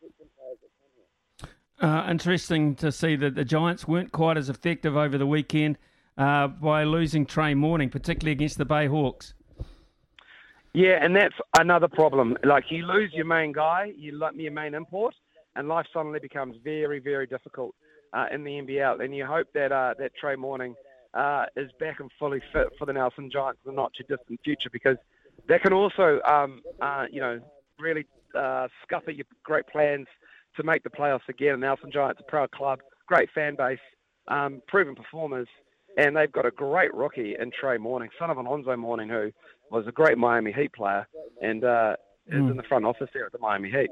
Uh, 1.79 2.07
interesting 2.09 2.75
to 2.75 2.91
see 2.91 3.15
that 3.15 3.35
the 3.35 3.43
Giants 3.43 3.87
weren't 3.87 4.11
quite 4.11 4.37
as 4.37 4.49
effective 4.49 4.95
over 4.95 5.17
the 5.17 5.25
weekend 5.25 5.77
uh, 6.17 6.47
by 6.47 6.83
losing 6.83 7.25
Trey 7.25 7.53
Mourning, 7.53 7.89
particularly 7.89 8.33
against 8.33 8.57
the 8.57 8.65
Bay 8.65 8.87
Hawks. 8.87 9.33
Yeah, 10.73 11.03
and 11.03 11.15
that's 11.15 11.35
another 11.59 11.87
problem. 11.87 12.37
Like 12.43 12.65
you 12.71 12.85
lose 12.85 13.11
your 13.13 13.25
main 13.25 13.51
guy, 13.51 13.91
you 13.97 14.17
let 14.17 14.35
your 14.35 14.53
main 14.53 14.73
import, 14.73 15.13
and 15.55 15.67
life 15.67 15.85
suddenly 15.91 16.19
becomes 16.19 16.55
very, 16.63 16.99
very 16.99 17.27
difficult 17.27 17.75
uh, 18.13 18.27
in 18.31 18.43
the 18.43 18.51
NBL. 18.51 19.03
And 19.03 19.15
you 19.15 19.25
hope 19.25 19.47
that 19.53 19.71
uh, 19.71 19.95
that 19.99 20.15
Trey 20.15 20.35
Mourning 20.37 20.75
uh, 21.13 21.45
is 21.57 21.69
back 21.79 21.99
and 21.99 22.09
fully 22.17 22.41
fit 22.53 22.69
for 22.79 22.85
the 22.85 22.93
Nelson 22.93 23.29
Giants 23.29 23.59
in 23.65 23.71
the 23.71 23.75
not 23.75 23.93
too 23.93 24.03
distant 24.03 24.39
future, 24.43 24.69
because 24.71 24.97
that 25.47 25.61
can 25.61 25.73
also, 25.73 26.21
um, 26.23 26.61
uh, 26.81 27.05
you 27.11 27.19
know, 27.19 27.41
really 27.77 28.05
uh, 28.33 28.69
scupper 28.83 29.11
your 29.11 29.25
great 29.43 29.67
plans 29.67 30.07
to 30.55 30.63
make 30.63 30.83
the 30.83 30.89
playoffs 30.89 31.27
again. 31.27 31.53
And 31.53 31.61
Nelson 31.61 31.91
Giants, 31.91 32.21
a 32.25 32.29
proud 32.29 32.51
club, 32.51 32.79
great 33.07 33.29
fan 33.31 33.55
base, 33.55 33.79
um, 34.29 34.61
proven 34.67 34.95
performers, 34.95 35.47
and 35.97 36.15
they've 36.15 36.31
got 36.31 36.45
a 36.45 36.51
great 36.51 36.93
rookie 36.93 37.35
in 37.39 37.51
Trey 37.51 37.77
Mourning, 37.77 38.09
son 38.19 38.29
of 38.29 38.37
Alonzo 38.37 38.75
Mourning, 38.75 39.09
who 39.09 39.31
was 39.69 39.85
a 39.87 39.91
great 39.91 40.17
Miami 40.17 40.51
Heat 40.51 40.73
player 40.73 41.07
and 41.41 41.63
uh, 41.63 41.95
is 42.27 42.35
Mm. 42.39 42.51
in 42.51 42.57
the 42.57 42.63
front 42.63 42.85
office 42.85 43.09
there 43.13 43.25
at 43.25 43.31
the 43.31 43.39
Miami 43.39 43.69
Heat. 43.69 43.89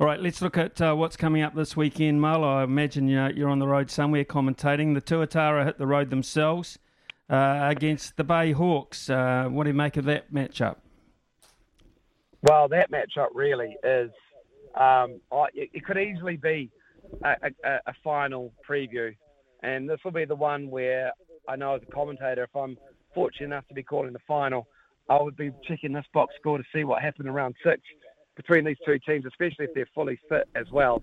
All 0.00 0.06
right, 0.06 0.18
let's 0.20 0.40
look 0.40 0.56
at 0.56 0.80
uh, 0.80 0.94
what's 0.94 1.16
coming 1.16 1.42
up 1.42 1.54
this 1.54 1.76
weekend, 1.76 2.20
Mal. 2.20 2.42
I 2.44 2.62
imagine 2.64 3.08
you're, 3.08 3.30
you're 3.30 3.48
on 3.48 3.58
the 3.58 3.66
road 3.66 3.90
somewhere 3.90 4.24
commentating. 4.24 4.94
The 4.94 5.00
Tuatara 5.02 5.64
hit 5.64 5.78
the 5.78 5.86
road 5.86 6.10
themselves 6.10 6.78
uh, 7.28 7.58
against 7.70 8.16
the 8.16 8.24
Bay 8.24 8.52
Hawks. 8.52 9.10
Uh, 9.10 9.46
what 9.50 9.64
do 9.64 9.70
you 9.70 9.74
make 9.74 9.96
of 9.96 10.04
that 10.06 10.32
matchup? 10.32 10.76
Well, 12.42 12.68
that 12.68 12.90
matchup 12.90 13.28
really 13.34 13.76
is. 13.84 14.10
Um, 14.74 15.20
it 15.54 15.84
could 15.84 15.98
easily 15.98 16.36
be 16.36 16.70
a, 17.22 17.36
a, 17.64 17.78
a 17.86 17.92
final 18.02 18.52
preview, 18.68 19.14
and 19.62 19.88
this 19.88 19.98
will 20.04 20.12
be 20.12 20.24
the 20.24 20.34
one 20.34 20.70
where 20.70 21.12
I 21.48 21.56
know 21.56 21.74
as 21.74 21.82
a 21.82 21.92
commentator, 21.92 22.44
if 22.44 22.54
I'm 22.54 22.76
fortunate 23.14 23.46
enough 23.46 23.66
to 23.68 23.74
be 23.74 23.82
calling 23.82 24.12
the 24.12 24.18
final, 24.26 24.66
I 25.08 25.20
would 25.20 25.36
be 25.36 25.50
checking 25.66 25.92
this 25.92 26.06
box 26.14 26.34
score 26.40 26.58
to 26.58 26.64
see 26.74 26.84
what 26.84 27.02
happened 27.02 27.28
around 27.28 27.54
six 27.64 27.80
between 28.36 28.64
these 28.64 28.76
two 28.84 28.98
teams, 29.06 29.26
especially 29.26 29.66
if 29.66 29.74
they're 29.74 29.88
fully 29.94 30.18
fit 30.28 30.48
as 30.54 30.66
well. 30.72 31.02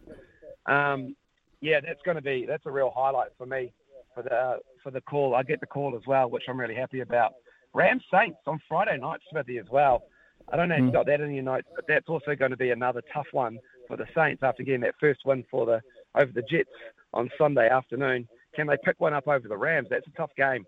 Um, 0.65 1.15
yeah, 1.61 1.79
that's 1.81 2.01
going 2.05 2.15
to 2.15 2.21
be 2.21 2.45
that's 2.47 2.65
a 2.65 2.71
real 2.71 2.91
highlight 2.95 3.29
for 3.37 3.45
me 3.45 3.71
for 4.13 4.23
the 4.23 4.33
uh, 4.33 4.57
for 4.81 4.91
the 4.91 5.01
call. 5.01 5.35
I 5.35 5.43
get 5.43 5.59
the 5.59 5.67
call 5.67 5.95
as 5.95 6.07
well, 6.07 6.29
which 6.29 6.43
I'm 6.47 6.59
really 6.59 6.75
happy 6.75 7.01
about. 7.01 7.33
Rams 7.73 8.03
Saints 8.11 8.39
on 8.47 8.59
Friday 8.67 8.97
night, 8.97 9.19
Smithy 9.29 9.57
as 9.57 9.67
well. 9.69 10.03
I 10.51 10.55
don't 10.55 10.69
know 10.69 10.75
if 10.75 10.81
you 10.81 10.89
Mm. 10.89 10.93
got 10.93 11.05
that 11.05 11.21
in 11.21 11.33
your 11.33 11.43
notes, 11.43 11.67
but 11.75 11.85
that's 11.87 12.09
also 12.09 12.33
going 12.33 12.51
to 12.51 12.57
be 12.57 12.71
another 12.71 13.03
tough 13.13 13.27
one 13.31 13.59
for 13.87 13.97
the 13.97 14.07
Saints 14.15 14.41
after 14.41 14.63
getting 14.63 14.81
that 14.81 14.95
first 14.99 15.19
win 15.25 15.43
for 15.51 15.65
the 15.65 15.81
over 16.15 16.31
the 16.31 16.41
Jets 16.43 16.71
on 17.13 17.29
Sunday 17.37 17.69
afternoon. 17.69 18.27
Can 18.55 18.67
they 18.67 18.77
pick 18.83 18.99
one 18.99 19.13
up 19.13 19.27
over 19.27 19.47
the 19.47 19.57
Rams? 19.57 19.87
That's 19.89 20.07
a 20.07 20.11
tough 20.11 20.31
game. 20.35 20.65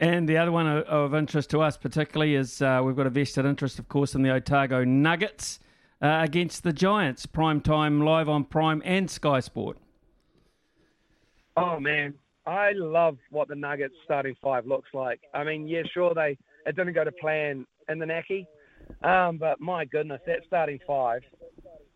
And 0.00 0.28
the 0.28 0.36
other 0.36 0.50
one 0.50 0.66
of, 0.66 1.14
interest 1.14 1.50
to 1.50 1.60
us, 1.60 1.76
particularly, 1.76 2.34
is 2.34 2.60
uh, 2.60 2.80
we've 2.84 2.96
got 2.96 3.06
a 3.06 3.10
vested 3.10 3.46
interest, 3.46 3.78
of 3.78 3.88
course, 3.88 4.16
in 4.16 4.22
the 4.22 4.30
Otago 4.30 4.82
Nuggets 4.82 5.60
uh, 6.02 6.18
against 6.22 6.64
the 6.64 6.72
Giants. 6.72 7.24
Prime 7.24 7.60
time 7.60 8.00
live 8.00 8.28
on 8.28 8.44
Prime 8.44 8.82
and 8.84 9.08
Sky 9.08 9.38
Sport. 9.38 9.78
Oh 11.56 11.78
man, 11.78 12.14
I 12.46 12.72
love 12.74 13.16
what 13.30 13.46
the 13.46 13.54
Nuggets 13.54 13.94
starting 14.04 14.34
five 14.42 14.66
looks 14.66 14.88
like. 14.92 15.20
I 15.34 15.44
mean, 15.44 15.68
yeah, 15.68 15.82
sure 15.94 16.14
they 16.14 16.36
it 16.66 16.74
didn't 16.74 16.94
go 16.94 17.04
to 17.04 17.12
plan 17.12 17.64
in 17.88 17.98
the 18.00 18.06
Naki, 18.06 18.46
um, 19.04 19.36
but 19.38 19.60
my 19.60 19.84
goodness, 19.84 20.20
that 20.26 20.40
starting 20.46 20.80
five, 20.86 21.22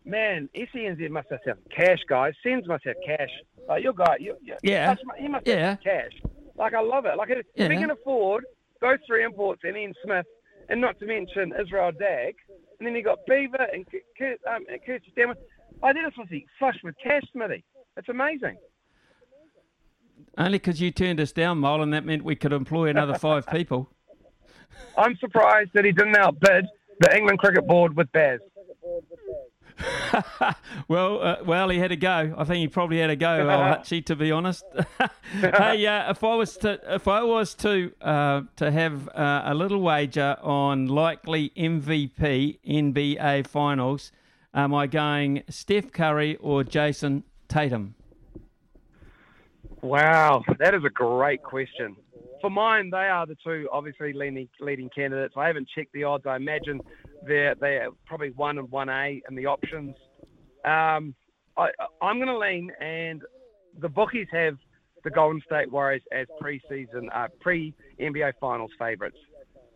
man, 0.07 0.49
SENZ 0.55 1.09
must 1.09 1.27
have 1.29 1.39
some 1.45 1.57
cash, 1.75 1.99
guys. 2.07 2.33
SENZ 2.45 2.65
must 2.67 2.85
have 2.85 2.95
cash. 3.05 3.29
Like 3.67 3.83
your 3.83 3.93
guy, 3.93 4.15
you, 4.19 4.35
you, 4.41 4.55
Yeah. 4.63 4.95
he 5.17 5.27
must 5.27 5.45
Yeah. 5.47 5.71
have 5.71 5.81
cash. 5.81 6.11
Like 6.55 6.73
I 6.73 6.81
love 6.81 7.05
it. 7.05 7.17
Like 7.17 7.29
if 7.29 7.45
Yeah. 7.55 7.67
we 7.67 7.75
can 7.77 7.91
afford 7.91 8.45
those 8.81 8.99
three 9.05 9.23
imports 9.23 9.61
and 9.63 9.75
Ian 9.77 9.93
Smith, 10.03 10.25
and 10.69 10.81
not 10.81 10.99
to 10.99 11.05
mention 11.05 11.53
Israel 11.59 11.91
Dag, 11.91 12.35
and 12.79 12.87
then 12.87 12.95
you 12.95 13.01
got 13.03 13.19
Beaver 13.25 13.67
and 13.73 13.85
Kurt, 14.17 14.39
um, 14.47 14.65
and 14.69 14.83
Curtis 14.85 15.07
Stammer. 15.11 15.35
I 15.83 15.93
think 15.93 16.05
this 16.05 16.17
must 16.17 16.29
be 16.29 16.45
flush 16.59 16.77
with 16.83 16.95
cash, 17.03 17.23
Smithy. 17.31 17.63
It's 17.97 18.09
amazing. 18.09 18.57
Only 20.37 20.57
because 20.59 20.81
you 20.81 20.91
turned 20.91 21.19
us 21.19 21.31
down, 21.31 21.59
Mole, 21.59 21.81
and 21.81 21.93
that 21.93 22.05
meant 22.05 22.23
we 22.23 22.35
could 22.35 22.53
employ 22.53 22.89
another 22.89 23.15
five 23.17 23.45
people. 23.51 23.89
I'm 24.97 25.15
surprised 25.17 25.71
that 25.73 25.85
he 25.85 25.91
didn't 25.91 26.15
outbid 26.17 26.65
the 26.99 27.15
England 27.15 27.39
Cricket 27.39 27.65
Board 27.67 27.95
with 27.95 28.11
Baz. 28.11 28.39
Well, 30.87 31.21
uh, 31.21 31.37
well, 31.45 31.69
he 31.69 31.79
had 31.79 31.91
a 31.91 31.97
go. 31.97 32.33
I 32.37 32.43
think 32.45 32.59
he 32.59 32.67
probably 32.67 32.99
had 32.99 33.09
a 33.09 33.15
go, 33.15 33.39
old 33.41 33.49
Hutchie, 33.49 34.05
to 34.05 34.15
be 34.15 34.31
honest. 34.31 34.63
hey, 35.41 35.85
uh, 35.85 36.11
if 36.11 36.23
I 36.23 36.35
was 36.35 36.55
to, 36.57 36.79
if 36.95 37.07
I 37.07 37.23
was 37.23 37.53
to, 37.55 37.91
uh, 38.01 38.41
to 38.55 38.71
have 38.71 39.09
uh, 39.09 39.43
a 39.45 39.53
little 39.53 39.81
wager 39.81 40.37
on 40.41 40.87
likely 40.87 41.51
MVP 41.57 42.59
NBA 42.65 43.47
Finals, 43.47 44.11
am 44.53 44.73
I 44.73 44.87
going 44.87 45.43
Steph 45.49 45.91
Curry 45.91 46.37
or 46.37 46.63
Jayson 46.63 47.23
Tatum? 47.49 47.95
Wow, 49.81 50.43
that 50.59 50.73
is 50.73 50.83
a 50.85 50.89
great 50.89 51.43
question. 51.43 51.95
For 52.41 52.49
mine, 52.49 52.91
they 52.91 52.97
are 52.97 53.25
the 53.25 53.37
two 53.43 53.67
obviously 53.71 54.13
leading 54.13 54.47
leading 54.59 54.89
candidates. 54.89 55.33
I 55.35 55.47
haven't 55.47 55.67
checked 55.73 55.93
the 55.93 56.03
odds. 56.03 56.25
I 56.25 56.35
imagine 56.35 56.81
they're 57.25 57.55
they're 57.55 57.89
probably 58.05 58.31
one 58.31 58.57
and 58.57 58.69
one 58.69 58.89
A 58.89 59.21
in 59.29 59.35
the 59.35 59.45
options. 59.45 59.95
Um, 60.65 61.15
I, 61.57 61.69
I'm 62.01 62.17
going 62.17 62.27
to 62.27 62.37
lean, 62.37 62.71
and 62.79 63.21
the 63.79 63.89
bookies 63.89 64.27
have 64.31 64.57
the 65.03 65.09
Golden 65.09 65.41
State 65.45 65.71
Warriors 65.71 66.01
as 66.11 66.27
preseason 66.41 67.07
uh, 67.13 67.27
pre 67.39 67.73
NBA 67.99 68.33
Finals 68.39 68.71
favourites, 68.77 69.17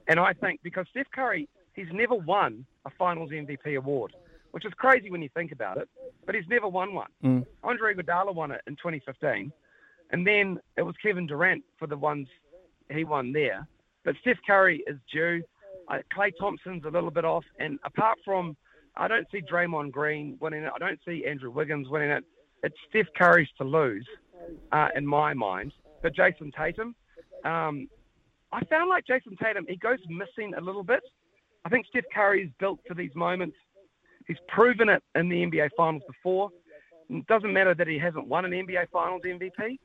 and 0.07 0.19
I 0.19 0.33
think 0.33 0.59
because 0.63 0.85
Steph 0.91 1.07
Curry 1.13 1.47
he's 1.73 1.87
never 1.91 2.15
won 2.15 2.65
a 2.85 2.89
Finals 2.97 3.31
MVP 3.31 3.77
award, 3.77 4.13
which 4.51 4.65
is 4.65 4.73
crazy 4.73 5.09
when 5.09 5.21
you 5.21 5.29
think 5.33 5.51
about 5.51 5.77
it. 5.77 5.89
But 6.25 6.35
he's 6.35 6.47
never 6.49 6.67
won 6.67 6.93
one. 6.93 7.09
Mm. 7.23 7.45
Andre 7.63 7.95
Iguodala 7.95 8.33
won 8.33 8.51
it 8.51 8.61
in 8.67 8.73
2015, 8.75 9.51
and 10.11 10.27
then 10.27 10.59
it 10.77 10.83
was 10.83 10.95
Kevin 11.01 11.25
Durant 11.25 11.63
for 11.79 11.87
the 11.87 11.97
ones 11.97 12.27
he 12.91 13.03
won 13.03 13.31
there. 13.31 13.67
But 14.03 14.15
Steph 14.21 14.37
Curry 14.45 14.83
is 14.87 14.97
due. 15.11 15.43
I, 15.91 15.99
Klay 16.15 16.31
Thompson's 16.39 16.85
a 16.85 16.89
little 16.89 17.11
bit 17.11 17.25
off, 17.25 17.43
and 17.59 17.77
apart 17.83 18.17
from, 18.23 18.55
I 18.95 19.09
don't 19.09 19.27
see 19.29 19.41
Draymond 19.41 19.91
Green 19.91 20.37
winning 20.39 20.63
it. 20.63 20.71
I 20.73 20.79
don't 20.79 20.99
see 21.05 21.25
Andrew 21.27 21.51
Wiggins 21.51 21.89
winning 21.89 22.09
it. 22.09 22.23
It's 22.63 22.75
Steph 22.89 23.07
Curry's 23.17 23.49
to 23.57 23.65
lose, 23.65 24.07
uh, 24.71 24.87
in 24.95 25.05
my 25.05 25.33
mind. 25.33 25.73
But 26.01 26.15
Jayson 26.15 26.53
Tatum, 26.57 26.95
um, 27.43 27.89
I 28.53 28.63
found 28.65 28.89
like 28.89 29.05
Jayson 29.05 29.37
Tatum, 29.37 29.65
he 29.67 29.75
goes 29.75 29.99
missing 30.07 30.53
a 30.57 30.61
little 30.61 30.83
bit. 30.83 31.01
I 31.65 31.69
think 31.69 31.85
Steph 31.87 32.05
Curry's 32.13 32.49
built 32.59 32.79
for 32.87 32.93
these 32.93 33.13
moments. 33.13 33.57
He's 34.27 34.37
proven 34.47 34.87
it 34.87 35.03
in 35.15 35.27
the 35.27 35.43
NBA 35.43 35.71
Finals 35.75 36.03
before. 36.07 36.49
It 37.09 37.27
doesn't 37.27 37.51
matter 37.51 37.75
that 37.75 37.87
he 37.87 37.99
hasn't 37.99 38.27
won 38.27 38.45
an 38.45 38.51
NBA 38.51 38.89
Finals 38.93 39.23
MVP. 39.25 39.77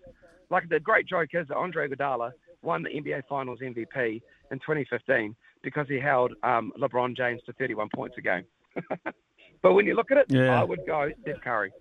Like 0.51 0.69
the 0.69 0.79
great 0.79 1.09
joke 1.09 1.31
is 1.33 1.49
that 1.49 1.57
Andre 1.57 1.89
Iguodala 1.89 2.31
won 2.63 2.85
the 2.85 2.91
NBA 2.91 3.23
Finals 3.29 3.59
MVP 3.61 4.23
in 4.53 4.59
2015 4.61 5.35
because 5.67 5.89
he 5.89 5.99
held 5.99 6.33
um, 6.45 6.73
LeBron 6.81 7.17
James 7.17 7.43
to 7.45 7.53
31 7.55 7.89
points 7.93 8.17
a 8.17 8.21
game. 8.21 8.45
but 9.63 9.73
when 9.73 9.85
you 9.85 9.97
look 9.97 10.13
at 10.13 10.17
it, 10.19 10.27
Yeah. 10.29 10.61
I 10.61 10.63
would 10.63 10.79
go 10.87 11.11
Steph 11.23 11.41
Curry. 11.43 11.73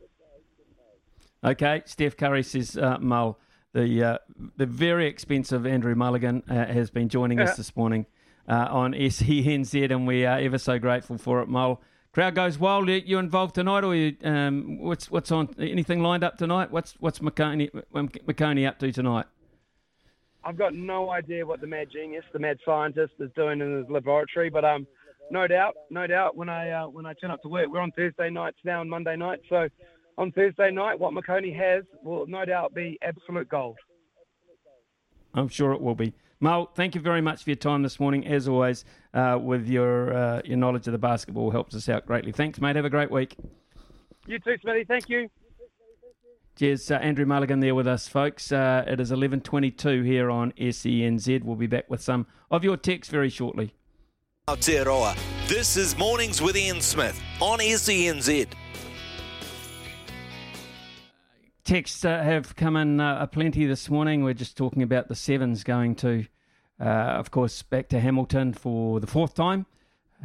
Okay, 1.44 1.84
Steph 1.86 2.18
Curry 2.18 2.42
says 2.42 2.76
uh, 2.76 2.98
Mull. 3.00 3.38
The 3.74 4.04
uh, 4.04 4.18
the 4.58 4.66
very 4.66 5.06
expensive 5.06 5.68
Andrew 5.68 5.94
Mulligan 5.94 6.42
uh, 6.50 6.66
has 6.66 6.90
been 6.90 7.10
joining 7.10 7.40
us 7.40 7.56
this 7.62 7.76
morning 7.76 8.08
uh, 8.50 8.68
on 8.72 8.94
SENZ, 8.94 9.92
and 9.92 10.08
we 10.08 10.26
are 10.26 10.40
ever 10.40 10.58
so 10.58 10.80
grateful 10.80 11.20
for 11.20 11.42
it, 11.42 11.48
Mull. 11.48 11.80
Crowd 12.12 12.34
goes 12.34 12.58
wild. 12.58 12.90
You, 12.90 13.04
you 13.06 13.20
involved 13.20 13.54
tonight, 13.54 13.84
or 13.84 13.94
you, 13.94 14.16
um, 14.24 14.80
what's 14.80 15.12
what's 15.12 15.32
on? 15.32 15.54
Anything 15.60 16.02
lined 16.02 16.24
up 16.24 16.40
tonight? 16.40 16.72
What's 16.72 16.94
what's 17.00 17.20
McConey, 17.20 17.70
McConey 17.94 18.68
up 18.68 18.80
to 18.80 18.92
tonight? 18.92 19.26
I've 20.46 20.58
got 20.58 20.76
no 20.76 21.10
idea 21.10 21.46
what 21.46 21.60
the 21.60 21.68
mad 21.68 21.88
genius, 21.92 22.24
the 22.32 22.40
mad 22.40 22.60
scientist, 22.64 23.14
is 23.20 23.32
doing 23.36 23.62
in 23.62 23.80
his 23.80 23.90
laboratory, 23.90 24.52
but 24.52 24.64
um, 24.64 24.86
no 25.32 25.48
doubt, 25.48 25.74
no 25.90 26.06
doubt. 26.06 26.38
When 26.38 26.50
I 26.50 26.70
uh, 26.70 26.88
when 26.88 27.08
I 27.08 27.14
turn 27.14 27.32
up 27.32 27.42
to 27.42 27.48
work, 27.48 27.68
we're 27.68 27.82
on 27.82 27.92
Thursday 27.92 28.30
nights 28.30 28.58
now 28.64 28.82
and 28.82 28.90
Monday 28.90 29.16
night. 29.16 29.40
So 29.50 29.68
on 30.20 30.32
Thursday 30.32 30.70
night, 30.70 31.00
what 31.00 31.14
McConey 31.14 31.56
has 31.56 31.84
will 32.04 32.28
no 32.28 32.46
doubt 32.46 32.76
be 32.76 33.00
absolute 33.02 33.50
gold. 33.50 33.78
I'm 35.34 35.50
sure 35.50 35.74
it 35.74 35.82
will 35.82 35.96
be. 35.96 36.14
Mull, 36.40 36.70
thank 36.76 36.94
you 36.94 37.02
very 37.02 37.22
much 37.22 37.44
for 37.44 37.50
your 37.50 37.58
time 37.58 37.82
this 37.82 38.00
morning. 38.00 38.28
As 38.28 38.48
always, 38.48 38.86
uh, 39.16 39.40
with 39.42 39.68
your 39.68 40.14
uh, 40.16 40.42
your 40.46 40.58
knowledge 40.58 40.86
of 40.88 40.92
the 40.92 41.00
basketball 41.00 41.50
helps 41.50 41.74
us 41.74 41.90
out 41.90 42.06
greatly. 42.06 42.32
Thanks, 42.32 42.62
mate. 42.62 42.76
Have 42.76 42.86
a 42.86 42.90
great 42.90 43.10
week. 43.10 43.36
You 44.28 44.38
too, 44.38 44.58
Smitty. 44.64 44.88
Thank 44.88 45.10
you. 45.10 45.28
Cheers, 46.58 46.90
uh, 46.90 46.96
Andrew 46.96 47.26
Mulligan 47.26 47.60
there 47.60 47.76
with 47.76 47.86
us, 47.86 48.08
folks. 48.08 48.50
Uh, 48.50 48.86
it 48.88 49.02
is 49.02 49.12
11.22 49.12 50.06
here 50.06 50.32
on 50.32 50.54
SENZ. 50.54 51.44
We'll 51.44 51.58
be 51.58 51.68
back 51.68 51.90
with 51.90 52.00
some 52.02 52.28
of 52.50 52.64
your 52.64 52.78
texts 52.78 53.12
very 53.12 53.28
shortly. 53.28 53.74
Aotearoa. 54.48 55.18
This 55.50 55.76
is 55.76 55.98
Mornings 55.98 56.42
with 56.42 56.56
Ian 56.56 56.80
Smith 56.80 57.22
on 57.42 57.60
SENZ. 57.60 58.48
Texts 61.66 62.06
uh, 62.06 62.24
have 62.24 62.56
come 62.56 62.78
in 62.78 63.02
uh, 63.02 63.26
plenty 63.26 63.66
this 63.66 63.90
morning. 63.90 64.24
We're 64.24 64.34
just 64.34 64.56
talking 64.56 64.82
about 64.82 65.10
the 65.10 65.16
Sevens 65.16 65.66
going 65.66 65.96
to, 65.96 66.26
uh, 66.80 66.86
of 66.86 67.32
course, 67.32 67.64
back 67.64 67.90
to 67.90 68.00
Hamilton 68.00 68.54
for 68.54 69.02
the 69.02 69.08
fourth 69.08 69.34
time. 69.34 69.66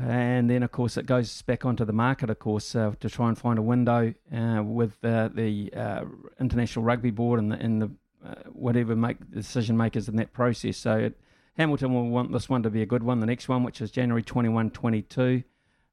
And 0.03 0.49
then, 0.49 0.63
of 0.63 0.73
course, 0.73 0.97
it 0.97 1.05
goes 1.05 1.43
back 1.43 1.67
onto 1.67 1.85
the 1.85 1.93
market, 1.93 2.31
of 2.31 2.39
course, 2.39 2.75
uh, 2.75 2.93
to 3.01 3.11
try 3.11 3.29
and 3.29 3.37
find 3.37 3.59
a 3.59 3.63
window 3.63 4.15
uh, 4.35 4.63
with 4.63 4.97
uh, 5.05 5.29
the 5.29 5.71
uh, 5.77 6.05
International 6.41 6.85
Rugby 6.85 7.11
Board 7.11 7.39
and 7.39 7.53
the, 7.53 7.57
and 7.57 7.83
the 7.83 7.91
uh, 8.25 8.35
whatever 8.51 8.97
make 8.97 9.31
decision 9.31 9.77
makers 9.77 10.09
in 10.09 10.17
that 10.17 10.33
process. 10.33 10.79
So 10.79 10.97
it, 10.97 11.21
Hamilton 11.59 11.93
will 11.93 12.09
want 12.09 12.33
this 12.33 12.49
one 12.49 12.63
to 12.63 12.71
be 12.71 12.81
a 12.81 12.87
good 12.87 13.03
one. 13.03 13.21
The 13.21 13.27
next 13.27 13.49
one, 13.49 13.63
which 13.63 13.83
is 13.83 13.91
January 13.91 14.23
21 14.23 14.71
22. 14.71 15.43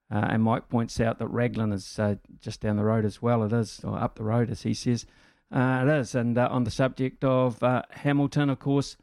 Uh, 0.09 0.15
and 0.29 0.41
Mike 0.41 0.69
points 0.69 1.01
out 1.01 1.19
that 1.19 1.27
Raglan 1.27 1.73
is 1.73 1.99
just 2.39 2.61
down 2.61 2.77
the 2.77 2.85
road 2.85 3.03
as 3.03 3.21
well. 3.21 3.43
It 3.43 3.51
is, 3.51 3.81
or 3.83 3.99
up 3.99 4.15
the 4.15 4.23
road, 4.23 4.49
as 4.49 4.61
he 4.61 4.73
says. 4.73 5.05
It 5.51 5.87
is. 5.89 6.15
And 6.15 6.37
on 6.37 6.63
the 6.63 6.71
subject 6.71 7.25
of 7.25 7.59
Hamilton, 7.89 8.49
of 8.49 8.59
course, 8.59 8.95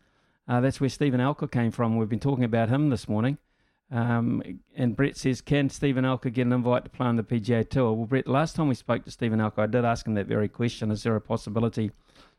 that's 0.49 0.81
where 0.81 0.89
Steven 0.89 1.21
Alker 1.21 1.51
came 1.51 1.73
from. 1.73 1.99
We've 1.99 2.09
been 2.09 2.21
talking 2.21 2.45
about 2.45 2.71
him 2.71 2.89
this 2.89 3.07
morning. 3.07 3.37
Um, 3.91 4.43
and 4.75 4.97
Brett 4.97 5.17
says, 5.17 5.41
Can 5.41 5.69
Steven 5.69 6.05
Alker 6.05 6.33
get 6.33 6.47
an 6.47 6.53
invite 6.53 6.85
to 6.85 6.91
play 6.91 7.07
on 7.07 7.17
the 7.17 7.23
PGA 7.23 7.69
Tour? 7.69 7.93
Well, 7.93 8.07
Brett, 8.07 8.27
last 8.27 8.57
time 8.57 8.69
we 8.69 8.75
spoke 8.75 9.05
to 9.05 9.11
Steven 9.11 9.39
Alker, 9.39 9.61
I 9.61 9.67
did 9.67 9.85
ask 9.85 10.07
him 10.07 10.15
that 10.15 10.27
very 10.27 10.49
question. 10.49 10.91
Is 10.91 11.03
there 11.03 11.15
a 11.15 11.21
possibility, 11.21 11.91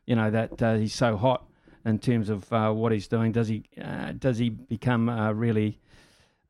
you 0.05 0.15
know, 0.15 0.31
that 0.31 0.61
uh, 0.61 0.76
he's 0.76 0.93
so 0.93 1.17
hot 1.17 1.45
in 1.85 1.99
terms 1.99 2.30
of 2.30 2.51
uh, 2.51 2.72
what 2.72 2.91
he's 2.91 3.07
doing? 3.07 3.31
Does 3.31 3.47
he 3.47 3.63
uh, 3.81 4.13
does 4.13 4.38
he 4.38 4.49
become 4.49 5.07
uh, 5.07 5.31
really, 5.31 5.80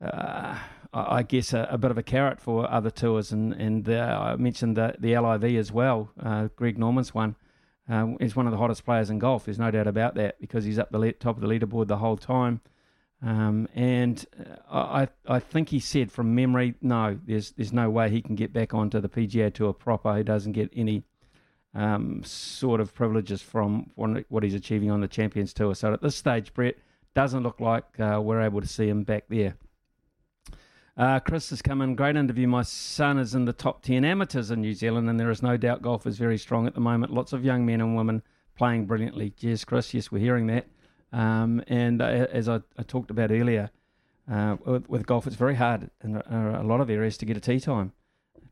uh, 0.01 0.57
I 0.93 1.23
guess, 1.23 1.53
a, 1.53 1.67
a 1.69 1.77
bit 1.77 1.91
of 1.91 1.97
a 1.97 2.03
carrot 2.03 2.39
for 2.39 2.69
other 2.71 2.89
tours? 2.89 3.31
And, 3.31 3.53
and 3.53 3.87
uh, 3.87 4.17
I 4.21 4.35
mentioned 4.37 4.77
the, 4.77 4.95
the 4.97 5.17
LIV 5.17 5.43
as 5.57 5.71
well. 5.71 6.09
Uh, 6.21 6.47
Greg 6.55 6.77
Norman's 6.77 7.13
one. 7.13 7.35
He's 8.19 8.35
one 8.35 8.47
of 8.47 8.51
the 8.51 8.57
hottest 8.57 8.83
players 8.83 9.11
in 9.11 9.19
golf. 9.19 9.45
There's 9.45 9.59
no 9.59 9.69
doubt 9.69 9.85
about 9.85 10.15
that 10.15 10.41
because 10.41 10.63
he's 10.63 10.79
up 10.79 10.89
the 10.89 10.97
le- 10.97 11.11
top 11.11 11.35
of 11.35 11.41
the 11.41 11.47
leaderboard 11.47 11.87
the 11.87 11.97
whole 11.97 12.17
time. 12.17 12.61
Um, 13.21 13.67
and 13.73 14.23
uh, 14.69 15.07
I, 15.27 15.35
I 15.35 15.39
think 15.39 15.69
he 15.69 15.79
said 15.79 16.11
from 16.11 16.35
memory, 16.35 16.75
no, 16.81 17.17
there's 17.25 17.51
there's 17.51 17.73
no 17.73 17.89
way 17.89 18.09
he 18.09 18.21
can 18.21 18.35
get 18.35 18.53
back 18.53 18.73
onto 18.73 18.99
the 18.99 19.09
PGA 19.09 19.53
Tour 19.53 19.73
proper. 19.73 20.15
He 20.17 20.23
doesn't 20.23 20.51
get 20.51 20.69
any 20.75 21.03
um, 21.73 22.23
sort 22.23 22.81
of 22.81 22.93
privileges 22.93 23.41
from 23.41 23.91
what 23.95 24.43
he's 24.43 24.53
achieving 24.53 24.91
on 24.91 25.01
the 25.01 25.07
Champions 25.07 25.53
Tour. 25.53 25.75
So 25.75 25.93
at 25.93 26.01
this 26.01 26.15
stage, 26.15 26.53
Brett 26.53 26.75
doesn't 27.13 27.43
look 27.43 27.59
like 27.59 27.99
uh, 27.99 28.19
we're 28.23 28.41
able 28.41 28.61
to 28.61 28.67
see 28.67 28.87
him 28.87 29.03
back 29.03 29.25
there. 29.29 29.55
Uh, 30.97 31.19
Chris 31.19 31.49
has 31.49 31.61
come 31.61 31.81
in. 31.81 31.95
Great 31.95 32.15
interview. 32.15 32.47
My 32.47 32.61
son 32.61 33.19
is 33.19 33.35
in 33.35 33.43
the 33.43 33.53
top 33.53 33.81
10 33.81 34.05
amateurs 34.05 34.49
in 34.49 34.61
New 34.61 34.73
Zealand, 34.73 35.09
and 35.09 35.19
there 35.19 35.29
is 35.29 35.43
no 35.43 35.57
doubt 35.57 35.81
golf 35.81 36.07
is 36.07 36.17
very 36.17 36.37
strong 36.37 36.67
at 36.67 36.73
the 36.73 36.79
moment. 36.79 37.11
Lots 37.11 37.33
of 37.33 37.43
young 37.43 37.65
men 37.65 37.81
and 37.81 37.97
women 37.97 38.23
playing 38.57 38.85
brilliantly. 38.85 39.33
Yes, 39.39 39.65
Chris, 39.65 39.93
yes, 39.93 40.09
we're 40.09 40.19
hearing 40.19 40.47
that. 40.47 40.67
Um, 41.15 41.63
and 41.67 42.01
uh, 42.01 42.27
as 42.39 42.49
I, 42.49 42.59
I 42.77 42.83
talked 42.83 43.09
about 43.09 43.31
earlier, 43.31 43.71
uh, 44.29 44.57
with, 44.65 44.89
with 44.89 45.05
golf, 45.05 45.25
it's 45.27 45.37
very 45.37 45.55
hard 45.55 45.89
in 46.03 46.17
a, 46.17 46.59
a 46.61 46.63
lot 46.63 46.81
of 46.81 46.89
areas 46.89 47.17
to 47.19 47.25
get 47.25 47.37
a 47.37 47.39
tee 47.39 47.59
time. 47.59 47.93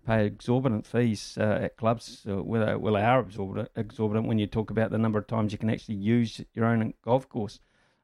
Pay 0.08 0.26
exorbitant 0.26 0.86
fees 0.86 1.38
uh, 1.40 1.60
at 1.64 1.78
clubs, 1.78 2.26
uh, 2.30 2.42
well, 2.42 2.94
they- 2.94 3.02
are 3.02 3.20
exorbitant, 3.20 3.70
exorbitant 3.76 4.28
when 4.28 4.40
you 4.40 4.48
talk 4.48 4.70
about 4.70 4.92
the 4.92 4.98
number 4.98 5.20
of 5.20 5.28
times 5.28 5.52
you 5.52 5.58
can 5.58 5.70
actually 5.70 5.96
use 5.96 6.42
your 6.54 6.66
own 6.66 6.94
golf 7.04 7.28
course 7.28 7.60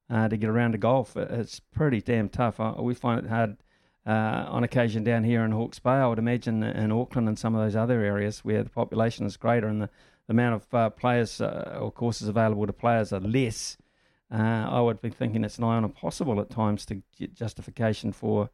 uh, 0.10 0.28
to 0.28 0.36
get 0.36 0.50
around 0.50 0.74
to 0.74 0.78
golf. 0.78 1.16
It's 1.16 1.60
pretty 1.60 2.02
damn 2.02 2.28
tough. 2.30 2.60
Uh, 2.60 2.76
we 2.80 2.94
find 2.94 3.26
it 3.26 3.30
hard 3.30 3.58
uh, 4.06 4.46
on 4.50 4.64
occasion 4.66 5.04
down 5.04 5.24
here 5.24 5.44
in 5.46 5.52
Hawke's 5.52 5.80
Bay. 5.80 5.92
I 5.92 6.08
would 6.08 6.20
imagine 6.20 6.64
in 6.64 6.92
Auckland 6.92 7.30
and 7.30 7.40
some 7.40 7.56
of 7.56 7.62
those 7.62 7.76
other 7.76 8.02
areas 8.02 8.40
where 8.40 8.64
the 8.64 8.70
population 8.70 9.26
is 9.26 9.38
greater 9.38 9.68
and 9.68 9.82
the, 9.84 9.90
the 10.28 10.32
amount 10.34 10.56
of 10.56 10.74
uh, 10.74 10.90
players 10.90 11.40
uh, 11.40 11.78
or 11.80 11.92
courses 11.92 12.28
available 12.28 12.66
to 12.68 12.74
players 12.74 13.14
are 13.14 13.20
less. 13.22 13.78
Uh, 14.32 14.68
I 14.70 14.80
would 14.82 15.02
be 15.02 15.10
thinking 15.10 15.44
it's 15.44 15.60
nigh 15.60 15.76
on 15.76 15.84
impossible 15.84 16.40
at 16.40 16.50
times 16.50 16.86
to 16.88 17.02
get 17.18 17.34
justification 17.34 18.12
for 18.12 18.50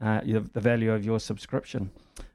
uh, 0.00 0.20
the 0.24 0.60
value 0.60 0.92
of 0.92 1.04
your 1.04 1.20
subscription. 1.20 1.90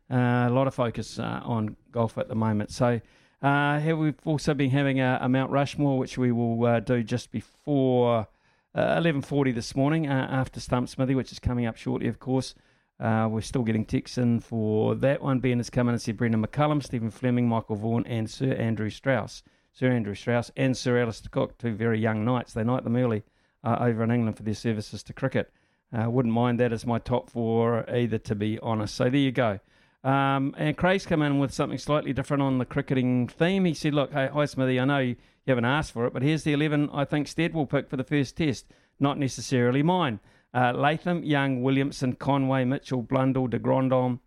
Uh, 0.10 0.46
a 0.48 0.50
lot 0.50 0.68
of 0.68 0.76
focus 0.76 1.20
uh, 1.20 1.42
on 1.44 1.76
golf 1.92 2.18
at 2.18 2.28
the 2.28 2.36
moment. 2.36 2.72
So 2.72 3.02
uh, 3.42 3.80
here 3.80 3.96
we've 3.96 4.20
also 4.26 4.54
been 4.54 4.70
having 4.70 5.00
a, 5.00 5.20
a 5.22 5.30
Mount 5.30 5.52
Rushmore, 5.52 5.98
which 5.98 6.18
we 6.18 6.32
will 6.32 6.66
uh, 6.66 6.80
do 6.80 7.04
just 7.04 7.32
before 7.32 8.28
uh, 8.76 9.00
11.40 9.00 9.54
this 9.56 9.76
morning 9.76 10.08
uh, 10.08 10.28
after 10.30 10.60
Stump 10.60 10.90
Smithy, 10.90 11.16
which 11.16 11.32
is 11.32 11.40
coming 11.40 11.66
up 11.66 11.78
shortly, 11.78 12.08
of 12.08 12.20
course. 12.20 12.56
Uh, 13.00 13.28
we're 13.30 13.42
still 13.42 13.64
getting 13.64 13.86
texts 13.86 14.18
in 14.18 14.40
for 14.40 14.96
that 14.96 15.22
one. 15.22 15.40
Ben 15.40 15.58
has 15.58 15.70
come 15.70 15.90
in 15.90 15.94
and 15.94 16.02
said 16.02 16.18
Brendon 16.18 16.46
McCullum, 16.46 16.82
Stephen 16.84 17.12
Fleming, 17.12 17.48
Michael 17.48 17.76
Vaughan, 17.76 18.06
and 18.08 18.30
Sir 18.30 18.54
Andrew 18.54 18.90
Strauss. 18.90 19.44
Sir 19.76 19.92
Andrew 19.92 20.16
Strauss 20.16 20.52
and 20.56 20.76
Sir 20.76 21.02
Alastair 21.02 21.30
Cook, 21.30 21.58
two 21.58 21.76
very 21.76 22.00
young 22.00 22.24
knights. 22.24 22.54
They 22.54 22.64
knight 22.64 22.86
them 22.86 22.96
early 22.96 23.24
uh, 23.62 23.76
over 23.82 24.04
in 24.06 24.12
England 24.12 24.38
for 24.38 24.44
their 24.44 24.54
services 24.54 25.04
to 25.04 25.12
cricket. 25.14 25.52
Uh, 25.92 26.10
wouldn't 26.10 26.34
mind 26.34 26.62
that 26.62 26.72
as 26.72 26.86
my 26.86 26.98
top 26.98 27.30
four 27.30 27.88
either, 27.94 28.18
to 28.20 28.36
be 28.36 28.58
honest. 28.60 28.96
So 28.96 29.10
there 29.10 29.20
you 29.20 29.34
go. 29.34 29.60
Um, 30.02 30.56
and 30.58 30.78
Craig's 30.78 31.06
come 31.06 31.22
in 31.22 31.40
with 31.40 31.54
something 31.54 31.78
slightly 31.78 32.14
different 32.14 32.42
on 32.42 32.58
the 32.58 32.64
cricketing 32.64 33.28
theme. 33.28 33.66
He 33.66 33.74
said, 33.74 33.94
Look, 33.94 34.14
hey, 34.14 34.30
hi, 34.32 34.46
Smithy, 34.46 34.80
I 34.80 34.86
know 34.86 35.00
you, 35.00 35.18
haven't 35.46 35.66
asked 35.66 35.92
for 35.92 36.06
it, 36.06 36.14
but 36.14 36.24
here's 36.24 36.44
the 36.44 36.54
11 36.54 36.90
I 36.94 37.04
think 37.04 37.28
Stead 37.28 37.54
will 37.54 37.68
pick 37.68 37.90
for 37.90 37.98
the 37.98 38.04
first 38.06 38.38
test. 38.38 38.66
Not 38.98 39.20
necessarily 39.20 39.84
mine. 39.84 40.22
Uh, 40.54 40.72
Latham, 40.74 41.22
Young, 41.24 41.62
Williamson, 41.62 42.14
Conway, 42.14 42.64
Mitchell, 42.64 43.02
Blundell, 43.02 43.48
de 43.48 43.60
Grandhomme, 43.60 44.22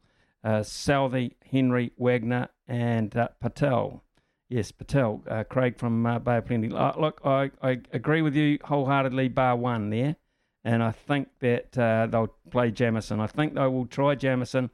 uh, 0.45 0.61
Southee, 0.61 1.37
Henry, 1.51 1.93
Wagner, 1.97 2.51
and 2.69 3.16
uh, 3.16 3.29
Patel. 3.41 4.05
Yes, 4.49 4.73
Patel, 4.73 5.23
uh, 5.29 5.45
Craig 5.45 5.77
from 5.77 6.07
uh, 6.07 6.19
Bay 6.19 6.39
of 6.39 6.47
Plenty. 6.47 6.73
Uh, 6.73 6.93
look, 6.99 7.20
I, 7.25 7.51
I 7.62 7.81
agree 7.93 8.23
with 8.23 8.35
you 8.35 8.59
wholeheartedly, 8.65 9.29
bar 9.29 9.57
one 9.57 9.91
there. 9.91 10.16
And 10.65 10.83
I 10.83 10.93
think 10.93 11.29
that 11.41 11.77
uh, 11.79 12.07
they'll 12.07 12.35
play 12.51 12.70
Jamieson. 12.70 13.20
I 13.20 13.27
think 13.27 13.55
they 13.55 13.66
will 13.66 13.87
try 13.87 14.15
Jamieson 14.15 14.70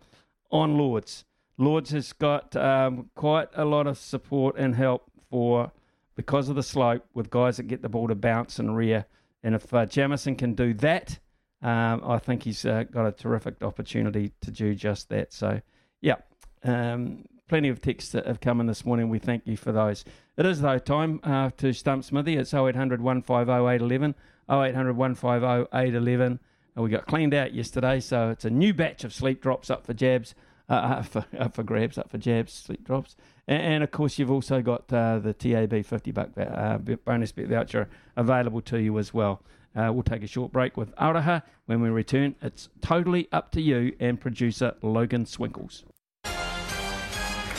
on 0.51 0.79
Lords. 0.79 1.25
Lords 1.59 1.91
has 1.91 2.13
got 2.13 2.55
um, 2.57 3.11
quite 3.15 3.49
a 3.55 3.65
lot 3.65 3.87
of 3.87 3.99
support 3.99 4.57
and 4.57 4.75
help 4.75 5.11
for 5.29 5.73
because 6.17 6.49
of 6.49 6.57
the 6.57 6.63
slope 6.63 7.05
with 7.13 7.29
guys 7.31 7.57
that 7.57 7.65
get 7.65 7.83
the 7.83 7.89
ball 7.89 8.09
to 8.09 8.15
bounce 8.15 8.59
and 8.59 8.77
rear. 8.77 9.07
And 9.43 9.55
if 9.55 9.75
uh, 9.75 9.87
Jamieson 9.87 10.37
can 10.37 10.55
do 10.55 10.73
that, 10.75 11.19
Um, 11.63 12.03
I 12.05 12.19
think 12.19 12.43
he's 12.43 12.65
uh, 12.67 12.85
got 12.85 13.07
a 13.07 13.13
terrific 13.13 13.63
opportunity 13.63 14.33
to 14.43 14.51
do 14.51 14.75
just 14.75 15.09
that. 15.09 15.33
So, 15.33 15.61
yeah, 16.03 16.17
um, 16.63 17.25
plenty 17.55 17.69
of 17.69 17.81
texts 17.81 18.11
that 18.11 18.27
have 18.27 18.41
come 18.41 18.61
in 18.61 18.67
this 18.67 18.85
morning. 18.85 19.09
We 19.09 19.21
thank 19.21 19.47
you 19.47 19.57
for 19.57 19.71
those. 19.71 20.05
It 20.37 20.45
is, 20.45 20.61
though, 20.61 20.81
time 20.81 21.21
uh, 21.23 21.51
to 21.59 21.73
stump 21.73 22.03
Smithy. 22.03 22.35
It's 22.35 22.53
0800 22.53 23.01
150 23.01 23.53
811, 23.53 24.17
0800 24.51 24.97
150 24.97 25.69
811. 25.73 26.41
We 26.75 26.91
got 26.91 27.07
cleaned 27.07 27.33
out 27.33 27.55
yesterday, 27.55 28.01
so 28.01 28.31
it's 28.31 28.45
a 28.45 28.51
new 28.51 28.75
batch 28.75 29.05
of 29.05 29.15
sleep 29.15 29.41
drops 29.41 29.71
up 29.71 29.87
for 29.87 29.95
jabs, 29.95 30.35
uh, 30.69 31.03
for, 31.05 31.27
up 31.39 31.55
for 31.55 31.63
grabs, 31.63 31.97
up 31.97 32.11
for 32.11 32.19
jabs, 32.19 32.53
sleep 32.53 32.83
drops. 32.83 33.15
And, 33.47 33.63
and 33.63 33.85
of 33.85 33.93
course, 33.93 34.19
you've 34.19 34.33
also 34.33 34.61
got 34.61 34.93
uh, 34.93 35.21
the 35.21 35.33
TAB 35.33 35.85
50 35.87 36.11
buck 36.11 36.31
uh, 36.37 36.79
bonus 37.05 37.31
bet 37.31 37.47
voucher 37.47 37.89
available 38.17 38.63
to 38.63 38.83
you 38.83 38.99
as 38.99 39.15
well. 39.15 39.45
Uh, 39.77 39.93
we'll 39.93 40.03
take 40.03 40.25
a 40.25 40.27
short 40.27 40.51
break 40.51 40.77
with 40.77 40.93
Auraha. 40.97 41.45
When 41.67 41.81
we 41.81 41.89
return, 41.91 42.35
it's 42.43 42.69
totally 42.81 43.29
up 43.31 43.53
to 43.53 43.61
you 43.61 43.95
and 44.01 44.21
producer 44.21 44.75
Logan 44.83 45.25
Swinkles. 45.25 45.85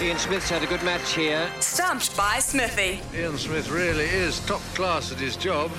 Ian 0.01 0.17
Smith's 0.17 0.49
had 0.49 0.61
a 0.61 0.67
good 0.67 0.84
match 0.84 1.13
here. 1.13 1.49
Stumped 1.61 2.17
by 2.17 2.39
Smithy. 2.39 2.99
Ian 3.17 3.38
Smith 3.38 3.69
really 3.69 4.03
is 4.03 4.41
top 4.41 4.59
class 4.73 5.09
at 5.13 5.17
his 5.17 5.38
job. 5.38 5.72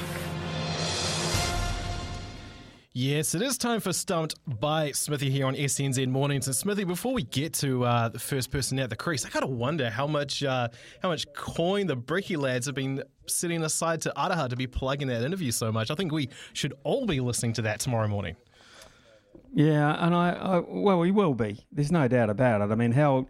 Yes, 2.94 3.34
it 3.34 3.42
is 3.42 3.58
time 3.58 3.78
for 3.80 3.92
Stumped 3.92 4.36
by 4.46 4.92
Smithy 4.92 5.28
here 5.28 5.44
on 5.44 5.54
SNZ 5.54 6.08
Mornings. 6.08 6.46
And 6.46 6.56
Smithy, 6.56 6.84
before 6.84 7.12
we 7.12 7.24
get 7.24 7.52
to 7.54 7.84
uh, 7.84 8.08
the 8.08 8.18
first 8.18 8.50
person 8.50 8.78
at 8.78 8.88
the 8.88 8.96
crease, 8.96 9.26
I 9.26 9.28
gotta 9.28 9.46
wonder 9.46 9.90
how 9.90 10.06
much 10.06 10.42
uh, 10.42 10.68
how 11.02 11.10
much 11.10 11.30
coin 11.34 11.86
the 11.86 11.96
Bricky 11.96 12.36
lads 12.36 12.64
have 12.64 12.74
been 12.74 13.02
setting 13.26 13.62
aside 13.64 14.00
to 14.00 14.14
Araha 14.16 14.48
to 14.48 14.56
be 14.56 14.66
plugging 14.66 15.08
that 15.08 15.24
interview 15.24 15.52
so 15.52 15.70
much. 15.70 15.90
I 15.90 15.94
think 15.94 16.10
we 16.10 16.30
should 16.54 16.72
all 16.84 17.04
be 17.04 17.20
listening 17.20 17.52
to 17.52 17.62
that 17.62 17.80
tomorrow 17.80 18.08
morning. 18.08 18.36
Yeah, 19.52 19.94
and 19.98 20.14
I, 20.14 20.30
I 20.30 20.58
well, 20.66 21.00
we 21.00 21.10
will 21.10 21.34
be. 21.34 21.66
There's 21.70 21.92
no 21.92 22.08
doubt 22.08 22.30
about 22.30 22.62
it. 22.62 22.72
I 22.72 22.76
mean, 22.76 22.92
how 22.92 23.26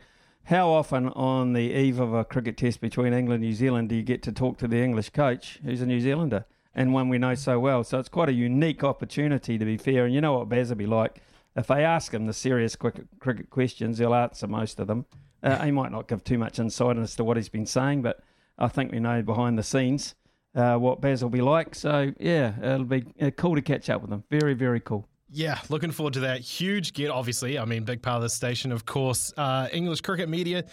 how 0.46 0.70
often 0.70 1.08
on 1.10 1.52
the 1.52 1.72
eve 1.72 2.00
of 2.00 2.12
a 2.12 2.24
cricket 2.24 2.56
test 2.56 2.80
between 2.80 3.12
England 3.12 3.42
and 3.42 3.50
New 3.50 3.54
Zealand 3.54 3.88
do 3.88 3.94
you 3.94 4.02
get 4.02 4.22
to 4.24 4.32
talk 4.32 4.58
to 4.58 4.68
the 4.68 4.82
English 4.82 5.10
coach, 5.10 5.58
who's 5.64 5.80
a 5.80 5.86
New 5.86 6.00
Zealander? 6.00 6.44
and 6.76 6.92
one 6.92 7.08
we 7.08 7.18
know 7.18 7.34
so 7.34 7.58
well. 7.58 7.82
So 7.82 7.98
it's 7.98 8.10
quite 8.10 8.28
a 8.28 8.34
unique 8.34 8.84
opportunity, 8.84 9.58
to 9.58 9.64
be 9.64 9.78
fair. 9.78 10.04
And 10.04 10.14
you 10.14 10.20
know 10.20 10.34
what 10.34 10.48
Baz 10.48 10.68
will 10.68 10.76
be 10.76 10.86
like. 10.86 11.22
If 11.56 11.66
they 11.66 11.82
ask 11.82 12.12
him 12.12 12.26
the 12.26 12.34
serious 12.34 12.76
cricket 12.76 13.50
questions, 13.50 13.98
he'll 13.98 14.14
answer 14.14 14.46
most 14.46 14.78
of 14.78 14.86
them. 14.86 15.06
Uh, 15.42 15.64
he 15.64 15.70
might 15.70 15.90
not 15.90 16.06
give 16.06 16.22
too 16.22 16.36
much 16.36 16.58
insight 16.58 16.98
as 16.98 17.16
to 17.16 17.24
what 17.24 17.38
he's 17.38 17.48
been 17.48 17.66
saying, 17.66 18.02
but 18.02 18.22
I 18.58 18.68
think 18.68 18.92
we 18.92 19.00
know 19.00 19.22
behind 19.22 19.58
the 19.58 19.62
scenes 19.62 20.14
uh, 20.54 20.76
what 20.76 21.00
Baz 21.00 21.22
will 21.22 21.30
be 21.30 21.40
like. 21.40 21.74
So, 21.74 22.12
yeah, 22.20 22.58
it'll 22.58 22.84
be 22.84 23.04
uh, 23.20 23.30
cool 23.30 23.54
to 23.54 23.62
catch 23.62 23.88
up 23.88 24.02
with 24.02 24.12
him. 24.12 24.24
Very, 24.30 24.52
very 24.52 24.80
cool. 24.80 25.08
Yeah, 25.28 25.58
looking 25.68 25.90
forward 25.90 26.14
to 26.14 26.20
that. 26.20 26.40
Huge 26.40 26.92
get, 26.92 27.10
obviously. 27.10 27.58
I 27.58 27.64
mean, 27.64 27.84
big 27.84 28.00
part 28.00 28.16
of 28.16 28.22
the 28.22 28.28
station, 28.28 28.70
of 28.70 28.86
course. 28.86 29.32
Uh, 29.36 29.68
English 29.72 30.00
cricket 30.00 30.28
media 30.28 30.64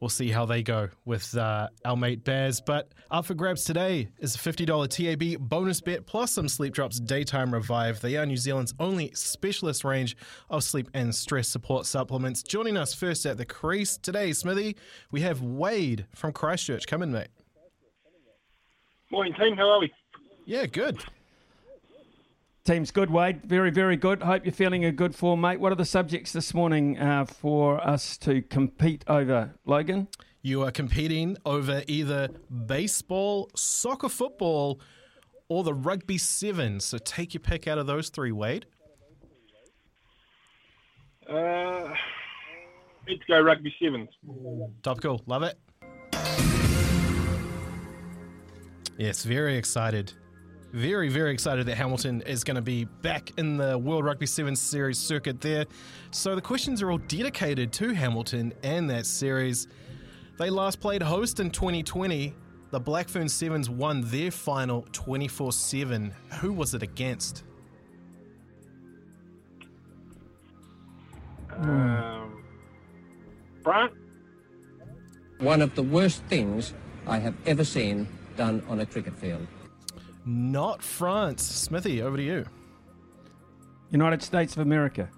we'll 0.00 0.08
see 0.08 0.30
how 0.30 0.44
they 0.44 0.62
go 0.62 0.88
with 1.04 1.36
uh, 1.36 1.68
our 1.84 1.96
mate 1.96 2.24
Baz. 2.24 2.60
But 2.60 2.92
up 3.10 3.26
for 3.26 3.34
grabs 3.34 3.64
today 3.64 4.08
is 4.18 4.34
a 4.34 4.38
$50 4.38 4.88
TAB 4.88 5.48
bonus 5.48 5.80
bet 5.80 6.06
plus 6.06 6.32
some 6.32 6.48
Sleep 6.48 6.72
Drops 6.72 7.00
Daytime 7.00 7.52
Revive. 7.52 8.00
They 8.00 8.16
are 8.16 8.26
New 8.26 8.36
Zealand's 8.36 8.74
only 8.78 9.10
specialist 9.14 9.84
range 9.84 10.16
of 10.50 10.64
sleep 10.64 10.90
and 10.94 11.14
stress 11.14 11.48
support 11.48 11.86
supplements. 11.86 12.42
Joining 12.42 12.76
us 12.76 12.94
first 12.94 13.26
at 13.26 13.38
the 13.38 13.46
crease 13.46 13.96
today, 13.96 14.32
Smithy, 14.32 14.76
we 15.10 15.20
have 15.22 15.42
Wade 15.42 16.06
from 16.14 16.32
Christchurch. 16.32 16.86
Come 16.86 17.02
in, 17.02 17.12
mate. 17.12 17.28
Morning, 19.10 19.34
team. 19.34 19.56
How 19.56 19.70
are 19.70 19.80
we? 19.80 19.92
Yeah, 20.46 20.66
good. 20.66 21.04
Team's 22.66 22.90
good, 22.90 23.10
Wade. 23.12 23.42
Very, 23.44 23.70
very 23.70 23.96
good. 23.96 24.24
Hope 24.24 24.44
you're 24.44 24.52
feeling 24.52 24.84
a 24.84 24.90
good 24.90 25.14
form, 25.14 25.40
mate. 25.40 25.60
What 25.60 25.70
are 25.70 25.76
the 25.76 25.84
subjects 25.84 26.32
this 26.32 26.52
morning 26.52 26.98
uh, 26.98 27.24
for 27.24 27.80
us 27.86 28.18
to 28.18 28.42
compete 28.42 29.04
over, 29.06 29.54
Logan? 29.66 30.08
You 30.42 30.62
are 30.64 30.72
competing 30.72 31.36
over 31.46 31.84
either 31.86 32.28
baseball, 32.66 33.52
soccer, 33.54 34.08
football, 34.08 34.80
or 35.48 35.62
the 35.62 35.74
rugby 35.74 36.18
seven. 36.18 36.80
So 36.80 36.98
take 36.98 37.34
your 37.34 37.40
pick 37.40 37.68
out 37.68 37.78
of 37.78 37.86
those 37.86 38.08
three, 38.08 38.32
Wade. 38.32 38.66
Uh, 41.30 41.94
let's 43.08 43.22
go 43.28 43.40
rugby 43.42 43.72
sevens. 43.80 44.08
Topical. 44.82 45.22
Love 45.26 45.44
it. 45.44 45.56
Yes, 48.98 49.22
very 49.22 49.56
excited 49.56 50.14
very, 50.72 51.08
very 51.08 51.32
excited 51.32 51.66
that 51.66 51.76
Hamilton 51.76 52.22
is 52.22 52.44
going 52.44 52.56
to 52.56 52.62
be 52.62 52.84
back 52.84 53.32
in 53.38 53.56
the 53.56 53.78
World 53.78 54.04
Rugby 54.04 54.26
Sevens 54.26 54.60
Series 54.60 54.98
circuit 54.98 55.40
there. 55.40 55.66
So 56.10 56.34
the 56.34 56.40
questions 56.40 56.82
are 56.82 56.90
all 56.90 56.98
dedicated 56.98 57.72
to 57.74 57.90
Hamilton 57.90 58.52
and 58.62 58.90
that 58.90 59.06
series. 59.06 59.68
They 60.38 60.50
last 60.50 60.80
played 60.80 61.02
host 61.02 61.40
in 61.40 61.50
2020. 61.50 62.34
The 62.70 62.80
Blackfern 62.80 63.30
Sevens 63.30 63.70
won 63.70 64.02
their 64.06 64.30
final 64.30 64.86
24 64.92 65.52
7. 65.52 66.12
Who 66.40 66.52
was 66.52 66.74
it 66.74 66.82
against? 66.82 67.44
Um, 71.56 72.42
Brian? 73.62 73.90
One 75.38 75.62
of 75.62 75.74
the 75.74 75.82
worst 75.82 76.22
things 76.24 76.74
I 77.06 77.18
have 77.18 77.34
ever 77.46 77.64
seen 77.64 78.08
done 78.36 78.62
on 78.68 78.80
a 78.80 78.86
cricket 78.86 79.16
field. 79.16 79.46
Not 80.26 80.82
France. 80.82 81.44
Smithy, 81.44 82.02
over 82.02 82.16
to 82.16 82.22
you. 82.22 82.44
United 83.90 84.22
States 84.22 84.54
of 84.54 84.62
America. 84.62 85.08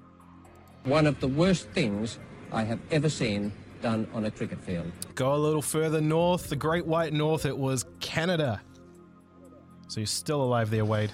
One 0.84 1.06
of 1.06 1.18
the 1.20 1.28
worst 1.28 1.68
things 1.70 2.18
I 2.52 2.62
have 2.64 2.78
ever 2.90 3.08
seen 3.08 3.52
done 3.80 4.06
on 4.12 4.26
a 4.26 4.30
cricket 4.30 4.60
field. 4.60 4.90
Go 5.14 5.34
a 5.34 5.36
little 5.36 5.62
further 5.62 6.00
north, 6.00 6.48
the 6.48 6.56
Great 6.56 6.86
White 6.86 7.12
North, 7.12 7.46
it 7.46 7.56
was 7.56 7.86
Canada. 8.00 8.60
So 9.88 10.00
you're 10.00 10.06
still 10.06 10.42
alive 10.42 10.68
there, 10.70 10.84
Wade. 10.84 11.10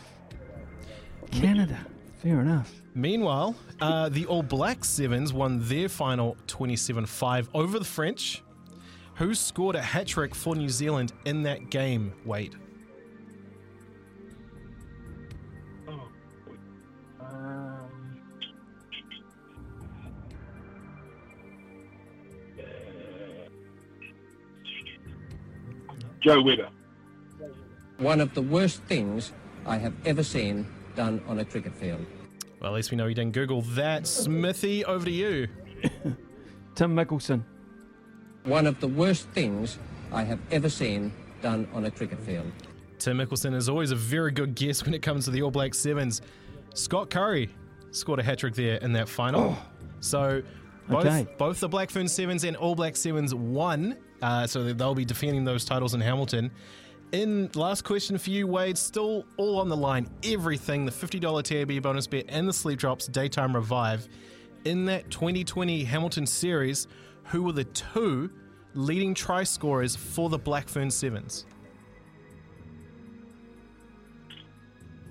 Canada. 1.31 1.79
Fair 2.19 2.41
enough. 2.41 2.73
Meanwhile, 2.95 3.55
uh, 3.81 4.09
the 4.09 4.27
All 4.27 4.43
Black 4.43 4.85
Sevens 4.85 5.33
won 5.33 5.61
their 5.69 5.89
final 5.89 6.37
27 6.47 7.07
5 7.07 7.51
over 7.55 7.79
the 7.79 7.85
French. 7.85 8.43
Who 9.17 9.35
scored 9.35 9.77
a 9.77 9.83
hat 9.83 10.09
trick 10.09 10.35
for 10.35 10.57
New 10.57 10.69
Zealand 10.69 11.13
in 11.25 11.43
that 11.45 11.71
game, 11.71 12.13
Wade? 12.25 12.57
Joe 26.25 26.41
Webber. 26.41 26.69
One 27.99 28.21
of 28.23 28.33
the 28.33 28.41
worst 28.41 28.83
things 28.85 29.33
I 29.67 29.77
have 29.77 29.93
ever 30.07 30.23
seen 30.23 30.67
done 30.97 31.23
on 31.29 31.39
a 31.39 31.45
cricket 31.45 31.75
field. 31.75 32.05
Well, 32.61 32.73
at 32.73 32.75
least 32.75 32.91
we 32.91 32.97
know 32.97 33.07
you 33.07 33.15
didn't 33.15 33.33
Google 33.33 33.61
that. 33.61 34.07
Smithy, 34.07 34.87
over 34.87 35.05
to 35.05 35.11
you. 35.11 35.49
Tim 36.75 36.97
Mikkelson. 36.97 37.45
One 38.45 38.67
of 38.67 38.81
the 38.81 38.89
worst 38.89 39.29
things 39.29 39.79
I 40.13 40.25
have 40.25 40.41
ever 40.51 40.71
seen 40.71 41.13
done 41.43 41.69
on 41.75 41.85
a 41.85 41.91
cricket 41.91 42.21
field. 42.21 42.51
Tim 42.99 43.19
Mikkelson 43.19 43.55
is 43.55 43.69
always 43.69 43.91
a 43.91 43.97
very 43.97 44.31
good 44.31 44.55
guess 44.55 44.83
when 44.83 44.95
it 44.95 45.03
comes 45.03 45.27
to 45.27 45.31
the 45.31 45.43
All 45.43 45.51
Black 45.51 45.75
Sevens. 45.75 46.23
Scott 46.73 47.11
Curry 47.11 47.51
scored 47.91 48.19
a 48.19 48.23
hat 48.23 48.39
trick 48.39 48.55
there 48.55 48.77
in 48.77 48.95
that 48.95 49.11
final. 49.11 49.59
Oh. 49.59 49.63
So 50.01 50.43
both, 50.89 51.05
okay. 51.05 51.27
both 51.37 51.61
the 51.61 51.69
Blackfern 51.69 52.09
Sevens 52.09 52.45
and 52.45 52.57
All 52.57 52.75
Black 52.75 52.97
Sevens 52.97 53.35
won 53.35 53.99
uh, 54.23 54.47
so 54.47 54.73
they'll 54.73 54.95
be 54.95 55.05
defending 55.05 55.45
those 55.45 55.65
titles 55.65 55.95
in 55.95 56.01
Hamilton. 56.01 56.51
In 57.13 57.49
last 57.55 57.85
question 57.85 58.19
for 58.19 58.31
you, 58.31 58.47
Wade, 58.47 58.77
still 58.77 59.25
all 59.37 59.61
on 59.61 59.69
the 59.69 59.77
line. 59.77 60.09
Everything 60.25 60.85
the 60.85 60.91
$50 60.91 61.43
TAB 61.43 61.83
bonus 61.83 62.07
bet 62.07 62.25
and 62.29 62.49
the 62.49 62.53
Sleep 62.53 62.79
Drops 62.79 63.07
Daytime 63.07 63.55
Revive. 63.55 64.09
In 64.65 64.85
that 64.87 65.11
2020 65.11 65.85
Hamilton 65.85 66.27
series, 66.27 66.89
who 67.25 67.43
were 67.43 67.53
the 67.53 67.65
two 67.65 68.31
leading 68.75 69.15
try 69.15 69.45
scorers 69.45 69.95
for 69.95 70.29
the 70.29 70.39
Blackfern 70.39 70.91
Sevens? 70.91 71.47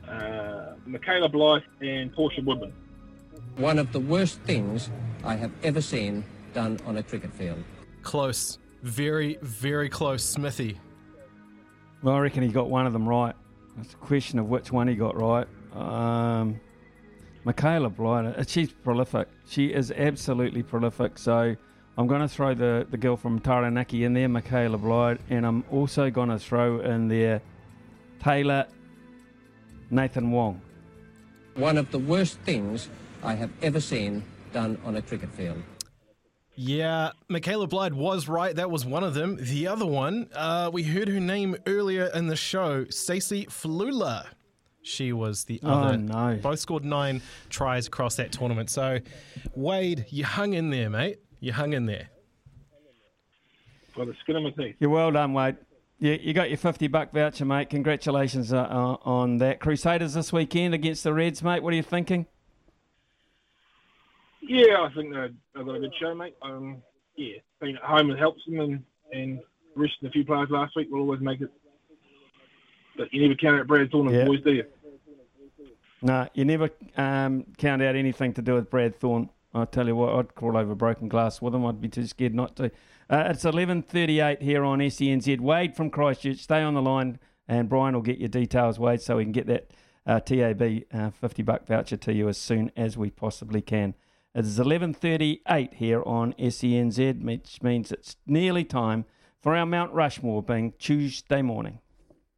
Uh, 0.08 0.74
Michaela 0.86 1.30
Blyde 1.30 1.64
and 1.82 2.12
Portia 2.12 2.42
Woodman. 2.42 2.74
One 3.56 3.80
of 3.80 3.92
the 3.94 4.00
worst 4.00 4.40
things 4.42 4.90
I 5.24 5.36
have 5.36 5.52
ever 5.64 5.82
seen 5.82 6.26
done 6.54 6.80
on 6.86 6.98
a 6.98 7.04
cricket 7.04 7.34
field. 7.34 7.64
Close. 8.02 8.60
Very, 8.84 9.38
very 9.42 9.88
close, 9.88 10.24
Smithy. 10.24 10.78
Well, 12.02 12.16
I 12.16 12.20
reckon 12.20 12.44
he 12.44 12.50
got 12.50 12.70
one 12.70 12.86
of 12.86 12.92
them 12.92 13.08
right. 13.08 13.34
It's 13.80 13.94
a 13.94 13.98
question 13.98 14.40
of 14.40 14.50
which 14.50 14.74
one 14.74 14.90
he 14.90 14.96
got 14.96 15.16
right. 15.16 15.48
Um, 15.74 16.60
Michaela 17.46 17.90
Blyde, 17.90 18.26
uh, 18.38 18.44
she's 18.46 18.74
prolific. 18.74 19.30
She 19.48 19.68
is 19.68 19.92
absolutely 19.92 20.64
prolific. 20.64 21.18
So 21.18 21.56
I'm 21.98 22.08
going 22.08 22.22
to 22.22 22.28
throw 22.28 22.54
the, 22.54 22.86
the 22.92 22.98
girl 22.98 23.16
from 23.16 23.40
Taranaki 23.40 24.04
in 24.04 24.14
there, 24.14 24.28
Michaela 24.28 24.78
Blyde, 24.78 25.20
and 25.30 25.46
I'm 25.46 25.64
also 25.72 26.10
going 26.10 26.30
to 26.30 26.38
throw 26.38 26.82
in 26.82 27.08
there 27.08 27.42
Taylor 28.20 28.68
Nathan 29.90 30.30
Wong. 30.32 30.60
One 31.56 31.78
of 31.78 31.90
the 31.92 32.00
worst 32.00 32.38
things 32.40 32.90
I 33.24 33.36
have 33.36 33.52
ever 33.62 33.80
seen 33.80 34.24
done 34.52 34.78
on 34.84 34.98
a 34.98 35.02
cricket 35.02 35.30
field. 35.32 35.64
Yeah, 36.56 37.12
Michaela 37.30 37.68
Blyde 37.68 37.94
was 37.94 38.28
right. 38.28 38.56
That 38.56 38.70
was 38.70 38.86
one 38.86 39.04
of 39.04 39.14
them. 39.16 39.38
The 39.40 39.68
other 39.68 39.86
one, 39.86 40.30
uh, 40.36 40.70
we 40.72 40.84
heard 40.84 41.08
her 41.08 41.20
name 41.20 41.56
earlier 41.66 42.12
in 42.14 42.28
the 42.28 42.36
show, 42.36 42.86
Stacey 42.90 43.46
Fluhler. 43.46 44.26
She 44.84 45.14
was 45.14 45.46
the 45.46 45.60
other. 45.64 45.94
Oh, 45.94 45.96
no. 45.96 46.40
Both 46.42 46.60
scored 46.60 46.86
nine 46.86 47.22
tries 47.50 47.88
across 47.88 48.18
that 48.18 48.32
tournament. 48.32 48.70
So, 48.70 49.00
Wade, 49.56 50.06
you 50.10 50.26
hung 50.26 50.54
in 50.54 50.70
there, 50.70 50.90
mate. 50.90 51.20
You 51.40 51.54
hung 51.54 51.74
in 51.74 51.86
there. 51.86 52.10
Got 53.96 54.08
the 54.08 54.16
skin 54.22 54.36
of 54.36 54.44
my 54.44 54.50
teeth. 54.52 54.76
You're 54.80 54.90
well 54.90 55.12
done, 55.12 55.34
Wade. 55.34 55.56
You, 56.00 56.20
you 56.22 56.34
got 56.34 56.50
your 56.50 56.58
50 56.58 56.88
buck 56.88 57.14
voucher, 57.14 57.46
mate. 57.46 57.70
Congratulations 57.70 58.52
uh, 58.52 58.64
uh, 58.64 58.98
on 59.04 59.38
that. 59.38 59.60
Crusaders 59.60 60.16
this 60.16 60.34
weekend 60.34 60.74
against 60.74 61.04
the 61.04 61.14
Reds, 61.14 61.42
mate. 61.42 61.64
What 61.64 61.74
are 61.74 61.78
you 61.78 61.84
thinking? 61.84 62.28
Yeah, 64.48 64.82
I 64.82 64.90
think 64.96 65.14
they've 65.14 65.34
they've 65.56 65.66
got 65.66 65.76
a 65.76 65.80
good 65.80 65.94
show, 66.00 66.14
mate. 66.14 66.36
Um, 66.42 66.82
yeah, 67.16 67.38
being 67.62 67.76
at 67.76 67.82
home 67.82 68.12
it 68.12 68.20
helps 68.20 68.42
them, 68.46 68.60
and, 68.60 68.84
and 69.12 69.40
resting 69.76 70.08
a 70.08 70.12
few 70.12 70.26
players 70.26 70.50
last 70.50 70.76
week 70.76 70.88
will 70.92 71.00
always 71.02 71.22
make 71.22 71.42
it. 71.42 71.50
But 72.98 73.14
you 73.14 73.22
never 73.22 73.36
count 73.36 73.60
out 73.60 73.68
Brad 73.68 73.90
Thorn 73.92 74.08
and 74.08 74.16
Yeah. 74.16 74.26
boys, 74.26 74.42
do 74.44 74.54
you? 74.54 74.66
No, 76.02 76.28
you 76.34 76.44
never 76.44 76.70
um, 76.98 77.46
count 77.58 77.82
out 77.82 77.96
anything 77.96 78.34
to 78.34 78.42
do 78.42 78.56
with 78.56 78.70
Brad 78.70 79.00
Thorn. 79.00 79.30
I 79.54 79.66
tell 79.66 79.88
you 79.88 79.96
what, 79.96 80.14
I'd 80.16 80.36
crawl 80.36 80.58
over 80.58 80.76
broken 80.76 81.08
glass 81.08 81.42
with 81.42 81.56
him. 81.56 81.66
I'd 81.66 81.80
be 81.80 81.88
too 81.88 82.06
scared 82.08 82.34
not 82.36 82.56
to. 82.58 82.66
Uh, 83.10 83.28
it's 83.30 83.44
11.38 83.44 84.42
here 84.42 84.64
on 84.64 84.80
SENZ. 84.80 85.40
Wade 85.40 85.76
from 85.76 85.90
Christchurch, 85.90 86.40
stay 86.40 86.62
on 86.62 86.74
the 86.74 86.82
line, 86.82 87.20
and 87.48 87.70
Brian 87.70 87.94
will 87.94 88.02
get 88.02 88.18
your 88.18 88.30
details, 88.30 88.80
Wade, 88.80 89.02
so 89.02 89.18
we 89.18 89.24
can 89.24 89.32
get 89.32 89.48
that 89.48 89.72
uh, 90.06 90.20
TAB 90.20 90.84
uh, 90.92 91.12
50 91.12 91.44
buck 91.44 91.68
voucher 91.68 91.98
to 91.98 92.14
you 92.14 92.28
as 92.28 92.38
soon 92.38 92.72
as 92.76 92.98
we 92.98 93.10
possibly 93.10 93.62
can. 93.62 93.94
It 94.36 94.46
is 94.46 94.58
11.38 94.58 95.76
here 95.76 96.02
on 96.08 96.34
SENZ, 96.40 97.24
which 97.24 97.62
means 97.62 97.92
it's 97.92 98.16
nearly 98.26 98.64
time 98.64 99.06
for 99.40 99.56
our 99.56 99.68
Mount 99.68 99.94
Rushmore 99.94 100.42
being 100.42 100.74
Tuesday 100.80 101.44
morning. 101.44 101.78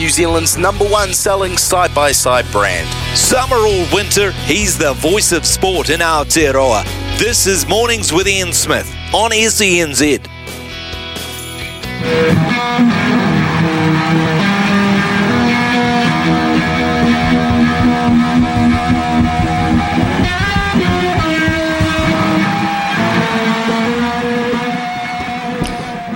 New 0.02 0.10
Zealand's 0.10 0.58
number 0.58 0.84
one 0.84 1.14
selling 1.14 1.56
side 1.56 1.96
by 1.96 2.12
side 2.12 2.52
brand. 2.52 2.90
Summer 3.18 3.56
or 3.56 3.86
winter, 3.94 4.34
he's 4.44 4.78
the 4.78 4.92
voice 4.96 5.32
of 5.32 5.46
sport 5.46 5.90
in 5.90 6.02
Aotearoa. 6.02 6.84
This 7.18 7.48
is 7.48 7.66
Mornings 7.66 8.12
with 8.12 8.28
Ian 8.28 8.52
Smith 8.52 8.94
on 9.14 9.32
SENZ. 9.32 10.20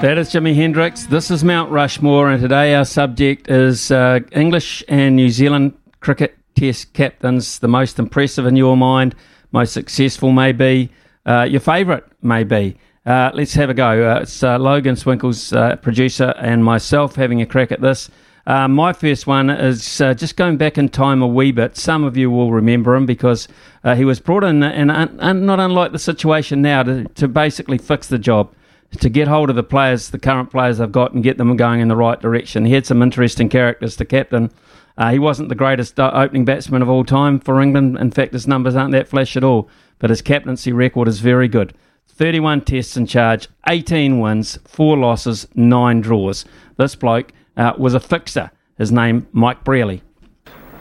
That 0.02 0.18
is 0.18 0.30
Jimi 0.30 0.56
Hendrix. 0.56 1.08
This 1.08 1.30
is 1.30 1.44
Mount 1.44 1.70
Rushmore, 1.72 2.30
and 2.30 2.42
today 2.42 2.74
our 2.74 2.86
subject 2.86 3.50
is 3.52 3.92
uh, 3.92 4.22
English 4.32 4.82
and 4.88 5.18
New 5.18 5.28
Zealand 5.28 5.74
cricket 6.00 6.38
test 6.56 6.94
captains. 6.94 7.60
The 7.60 7.68
most 7.68 8.00
impressive 8.00 8.46
in 8.46 8.56
your 8.56 8.78
mind, 8.78 9.14
most 9.52 9.74
successful 9.74 10.32
maybe, 10.32 10.90
uh, 11.26 11.44
your 11.50 11.60
favourite 11.60 12.06
maybe. 12.22 12.78
Uh, 13.06 13.32
let's 13.34 13.54
have 13.56 13.70
a 13.70 13.74
go. 13.74 14.10
Uh, 14.10 14.20
it's 14.22 14.42
uh, 14.42 14.58
Logan 14.58 14.96
Swinkles, 14.96 15.54
uh, 15.54 15.76
producer, 15.76 16.34
and 16.38 16.64
myself 16.64 17.16
having 17.16 17.42
a 17.42 17.46
crack 17.46 17.74
at 17.74 17.82
this. 17.82 18.10
My 18.48 18.94
first 18.94 19.28
one 19.28 19.50
is 19.50 19.98
just 19.98 20.38
going 20.38 20.56
back 20.56 20.78
in 20.78 20.88
time 20.88 21.22
a 21.22 21.28
wee 21.28 21.52
bit. 21.52 21.76
Some 21.76 22.06
of 22.06 22.16
you 22.16 22.32
will 22.32 22.54
remember 22.54 22.96
him 22.96 23.06
because 23.06 23.50
he 23.98 24.06
was 24.06 24.22
brought 24.22 24.46
in, 24.46 24.64
and 24.64 24.90
un- 24.90 25.20
un- 25.20 25.46
not 25.46 25.60
unlike 25.60 25.92
the 25.92 26.00
situation 26.00 26.62
now, 26.62 26.84
to, 26.84 27.04
to 27.04 27.28
basically 27.28 27.78
fix 27.78 28.08
the 28.08 28.18
job 28.18 28.56
to 29.00 29.10
get 29.10 29.28
hold 29.28 29.50
of 29.50 29.56
the 29.56 29.64
players, 29.64 30.10
the 30.10 30.20
current 30.20 30.50
players 30.50 30.80
they've 30.80 30.92
got, 30.92 31.14
and 31.14 31.24
get 31.24 31.38
them 31.38 31.56
going 31.56 31.80
in 31.80 31.88
the 31.88 31.96
right 31.96 32.20
direction. 32.20 32.66
He 32.66 32.74
had 32.74 32.86
some 32.86 33.02
interesting 33.02 33.50
characters 33.50 33.96
to 33.98 34.06
captain. 34.06 34.52
Uh, 34.98 35.12
he 35.12 35.20
wasn't 35.20 35.50
the 35.50 35.56
greatest 35.56 36.00
uh, 36.00 36.12
opening 36.14 36.44
batsman 36.44 36.82
of 36.82 36.90
all 36.90 37.06
time 37.06 37.40
for 37.40 37.62
England. 37.62 37.98
In 37.98 38.12
fact, 38.12 38.34
his 38.34 38.48
numbers 38.48 38.76
aren't 38.76 38.92
that 38.92 39.08
flash 39.08 39.38
at 39.38 39.44
all. 39.44 39.70
But 40.00 40.10
his 40.10 40.22
captaincy 40.22 40.72
record 40.72 41.08
is 41.08 41.20
very 41.20 41.48
good. 41.48 41.74
31 42.08 42.62
tests 42.62 42.98
in 42.98 43.06
charge, 43.06 43.48
18 43.68 44.20
wins, 44.20 44.58
4 44.66 44.98
losses, 44.98 45.48
9 45.56 46.02
draws. 46.02 46.44
This 46.78 46.96
bloke 46.96 47.32
uh, 47.56 47.74
was 47.78 47.94
a 47.94 48.00
fixer. 48.00 48.52
His 48.78 48.92
name, 48.92 49.28
Mike 49.32 49.64
Brearley. 49.64 50.02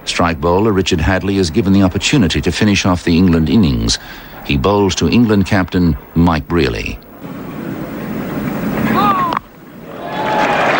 Strike 0.05 0.40
bowler 0.40 0.72
Richard 0.72 1.01
Hadlee 1.01 1.39
is 1.39 1.51
given 1.51 1.72
the 1.72 1.82
opportunity 1.82 2.40
to 2.40 2.51
finish 2.51 2.86
off 2.86 3.05
the 3.05 3.16
England 3.16 3.51
innings. 3.51 3.98
He 4.47 4.56
bowls 4.56 4.94
to 4.97 5.09
England 5.09 5.47
captain 5.47 5.97
Mike 6.14 6.48
Brearley. 6.48 6.98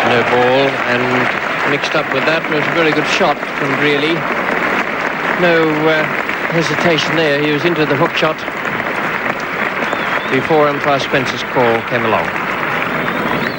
No 0.09 0.23
ball, 0.23 0.65
and 0.89 1.69
mixed 1.69 1.93
up 1.93 2.11
with 2.13 2.25
that 2.25 2.41
was 2.49 2.65
a 2.65 2.73
very 2.73 2.91
good 2.91 3.05
shot 3.13 3.37
from 3.37 3.69
Brearley. 3.77 4.17
No 5.39 5.69
uh, 5.87 6.03
hesitation 6.49 7.15
there. 7.15 7.39
He 7.41 7.51
was 7.51 7.63
into 7.63 7.85
the 7.85 7.95
hook 7.95 8.15
shot 8.15 8.35
before 10.31 10.67
umpire 10.67 10.99
Spencer's 10.99 11.43
call 11.43 11.81
came 11.89 12.05
along. 12.05 12.25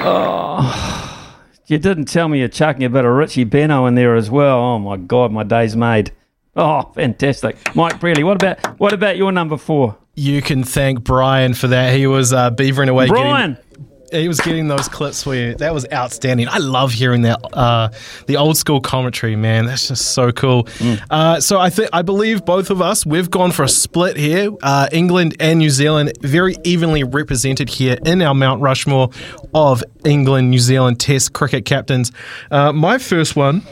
Oh, 0.02 1.38
you 1.66 1.78
didn't 1.78 2.06
tell 2.06 2.28
me 2.28 2.40
you're 2.40 2.48
chucking 2.48 2.82
a 2.82 2.90
bit 2.90 3.04
of 3.04 3.12
Richie 3.12 3.44
Benaud 3.44 3.86
in 3.86 3.94
there 3.94 4.16
as 4.16 4.28
well. 4.28 4.58
Oh 4.58 4.78
my 4.78 4.96
God, 4.96 5.30
my 5.30 5.44
day's 5.44 5.76
made. 5.76 6.10
Oh, 6.56 6.90
fantastic, 6.94 7.56
Mike 7.76 8.00
Brearley. 8.00 8.24
What 8.24 8.42
about 8.42 8.80
what 8.80 8.92
about 8.92 9.16
your 9.16 9.30
number 9.30 9.56
four? 9.56 9.96
You 10.16 10.42
can 10.42 10.64
thank 10.64 11.04
Brian 11.04 11.54
for 11.54 11.68
that. 11.68 11.94
He 11.94 12.08
was 12.08 12.32
uh, 12.32 12.50
beavering 12.50 12.88
away. 12.88 13.06
Brian! 13.06 13.54
Getting, 13.54 13.89
he 14.12 14.28
was 14.28 14.40
getting 14.40 14.68
those 14.68 14.88
clips 14.88 15.22
for 15.22 15.34
you. 15.34 15.54
That 15.54 15.74
was 15.74 15.86
outstanding. 15.92 16.48
I 16.48 16.58
love 16.58 16.92
hearing 16.92 17.22
that 17.22 17.40
uh, 17.52 17.90
the 18.26 18.36
old 18.36 18.56
school 18.56 18.80
commentary, 18.80 19.36
man. 19.36 19.66
That's 19.66 19.88
just 19.88 20.12
so 20.12 20.32
cool. 20.32 20.68
Uh, 21.10 21.40
so 21.40 21.58
I 21.58 21.70
think 21.70 21.90
I 21.92 22.02
believe 22.02 22.44
both 22.44 22.70
of 22.70 22.80
us 22.82 23.04
we've 23.06 23.30
gone 23.30 23.52
for 23.52 23.62
a 23.64 23.68
split 23.68 24.16
here. 24.16 24.50
Uh, 24.62 24.88
England 24.92 25.36
and 25.40 25.58
New 25.58 25.70
Zealand 25.70 26.12
very 26.20 26.56
evenly 26.64 27.04
represented 27.04 27.68
here 27.68 27.96
in 28.04 28.22
our 28.22 28.34
Mount 28.34 28.60
Rushmore 28.60 29.10
of 29.54 29.82
England 30.04 30.50
New 30.50 30.58
Zealand 30.58 31.00
Test 31.00 31.32
cricket 31.32 31.64
captains. 31.64 32.12
Uh, 32.50 32.72
my 32.72 32.98
first 32.98 33.36
one, 33.36 33.62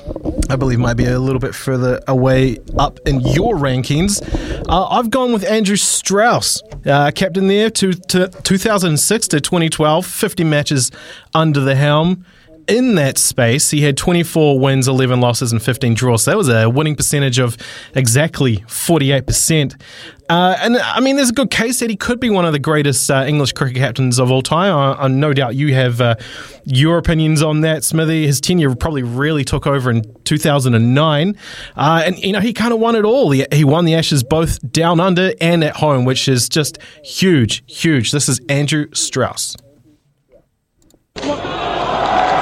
I 0.50 0.56
believe, 0.56 0.78
might 0.78 0.96
be 0.96 1.06
a 1.06 1.18
little 1.18 1.40
bit 1.40 1.55
further 1.55 2.00
away 2.06 2.59
up 2.78 2.98
in 3.06 3.20
your 3.20 3.55
rankings. 3.55 4.22
Uh, 4.68 4.86
I've 4.88 5.10
gone 5.10 5.32
with 5.32 5.44
Andrew 5.44 5.76
Strauss, 5.76 6.62
uh, 6.86 7.10
captain 7.14 7.48
there 7.48 7.70
to, 7.70 7.92
to 7.92 8.28
2006 8.28 9.28
to 9.28 9.40
2012, 9.40 10.06
50 10.06 10.44
matches 10.44 10.90
under 11.34 11.60
the 11.60 11.74
helm. 11.74 12.24
In 12.68 12.96
that 12.96 13.16
space, 13.16 13.70
he 13.70 13.80
had 13.80 13.96
24 13.96 14.60
wins, 14.60 14.88
11 14.88 15.20
losses, 15.22 15.52
and 15.52 15.62
15 15.62 15.94
draws. 15.94 16.24
So 16.24 16.32
that 16.32 16.36
was 16.36 16.50
a 16.50 16.68
winning 16.68 16.96
percentage 16.96 17.38
of 17.38 17.56
exactly 17.94 18.58
48%. 18.68 19.80
Uh, 20.28 20.54
and 20.60 20.76
I 20.76 21.00
mean, 21.00 21.16
there's 21.16 21.30
a 21.30 21.34
good 21.34 21.50
case 21.50 21.80
that 21.80 21.88
he 21.88 21.96
could 21.96 22.20
be 22.20 22.28
one 22.28 22.44
of 22.44 22.52
the 22.52 22.58
greatest 22.58 23.10
uh, 23.10 23.24
English 23.26 23.52
cricket 23.52 23.78
captains 23.78 24.18
of 24.18 24.30
all 24.30 24.42
time. 24.42 24.74
I, 24.74 25.04
I 25.04 25.08
no 25.08 25.32
doubt 25.32 25.54
you 25.54 25.72
have 25.74 26.02
uh, 26.02 26.16
your 26.64 26.98
opinions 26.98 27.42
on 27.42 27.62
that, 27.62 27.82
Smithy. 27.82 28.26
His 28.26 28.38
tenure 28.38 28.74
probably 28.74 29.02
really 29.02 29.44
took 29.44 29.66
over 29.66 29.90
in 29.90 30.02
2009, 30.24 31.36
uh, 31.76 32.02
and 32.04 32.18
you 32.18 32.32
know 32.32 32.40
he 32.40 32.52
kind 32.52 32.74
of 32.74 32.80
won 32.80 32.94
it 32.94 33.06
all. 33.06 33.30
He, 33.30 33.46
he 33.50 33.64
won 33.64 33.86
the 33.86 33.94
Ashes 33.94 34.22
both 34.22 34.60
down 34.70 35.00
under 35.00 35.32
and 35.40 35.64
at 35.64 35.76
home, 35.76 36.04
which 36.04 36.28
is 36.28 36.50
just 36.50 36.78
huge, 37.02 37.62
huge. 37.66 38.12
This 38.12 38.28
is 38.28 38.38
Andrew 38.50 38.88
Strauss. 38.92 39.56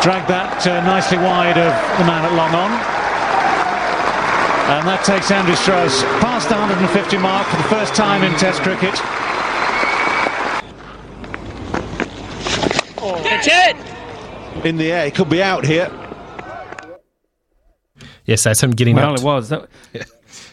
Dragged 0.06 0.28
that 0.28 0.64
uh, 0.68 0.84
nicely 0.84 1.18
wide 1.18 1.58
of 1.58 1.74
the 1.98 2.04
man 2.04 2.24
at 2.24 2.32
long 2.34 2.54
on. 2.54 2.70
And 4.70 4.86
that 4.86 5.04
takes 5.04 5.32
Andrew 5.32 5.56
Strauss 5.56 6.04
past 6.22 6.48
the 6.48 6.54
150 6.54 7.18
mark 7.18 7.44
for 7.48 7.56
the 7.56 7.64
first 7.64 7.96
time 7.96 8.22
in 8.22 8.30
Test 8.38 8.62
cricket. 8.62 8.94
Catch 13.24 13.48
it! 13.50 14.64
In 14.64 14.76
the 14.76 14.92
air, 14.92 15.06
he 15.06 15.10
could 15.10 15.28
be 15.28 15.42
out 15.42 15.66
here. 15.66 15.90
Yes, 18.26 18.44
that's 18.44 18.62
him 18.62 18.70
getting 18.70 18.94
well, 18.94 19.10
out. 19.10 19.18
it 19.18 19.24
was. 19.24 19.48
That, 19.48 19.68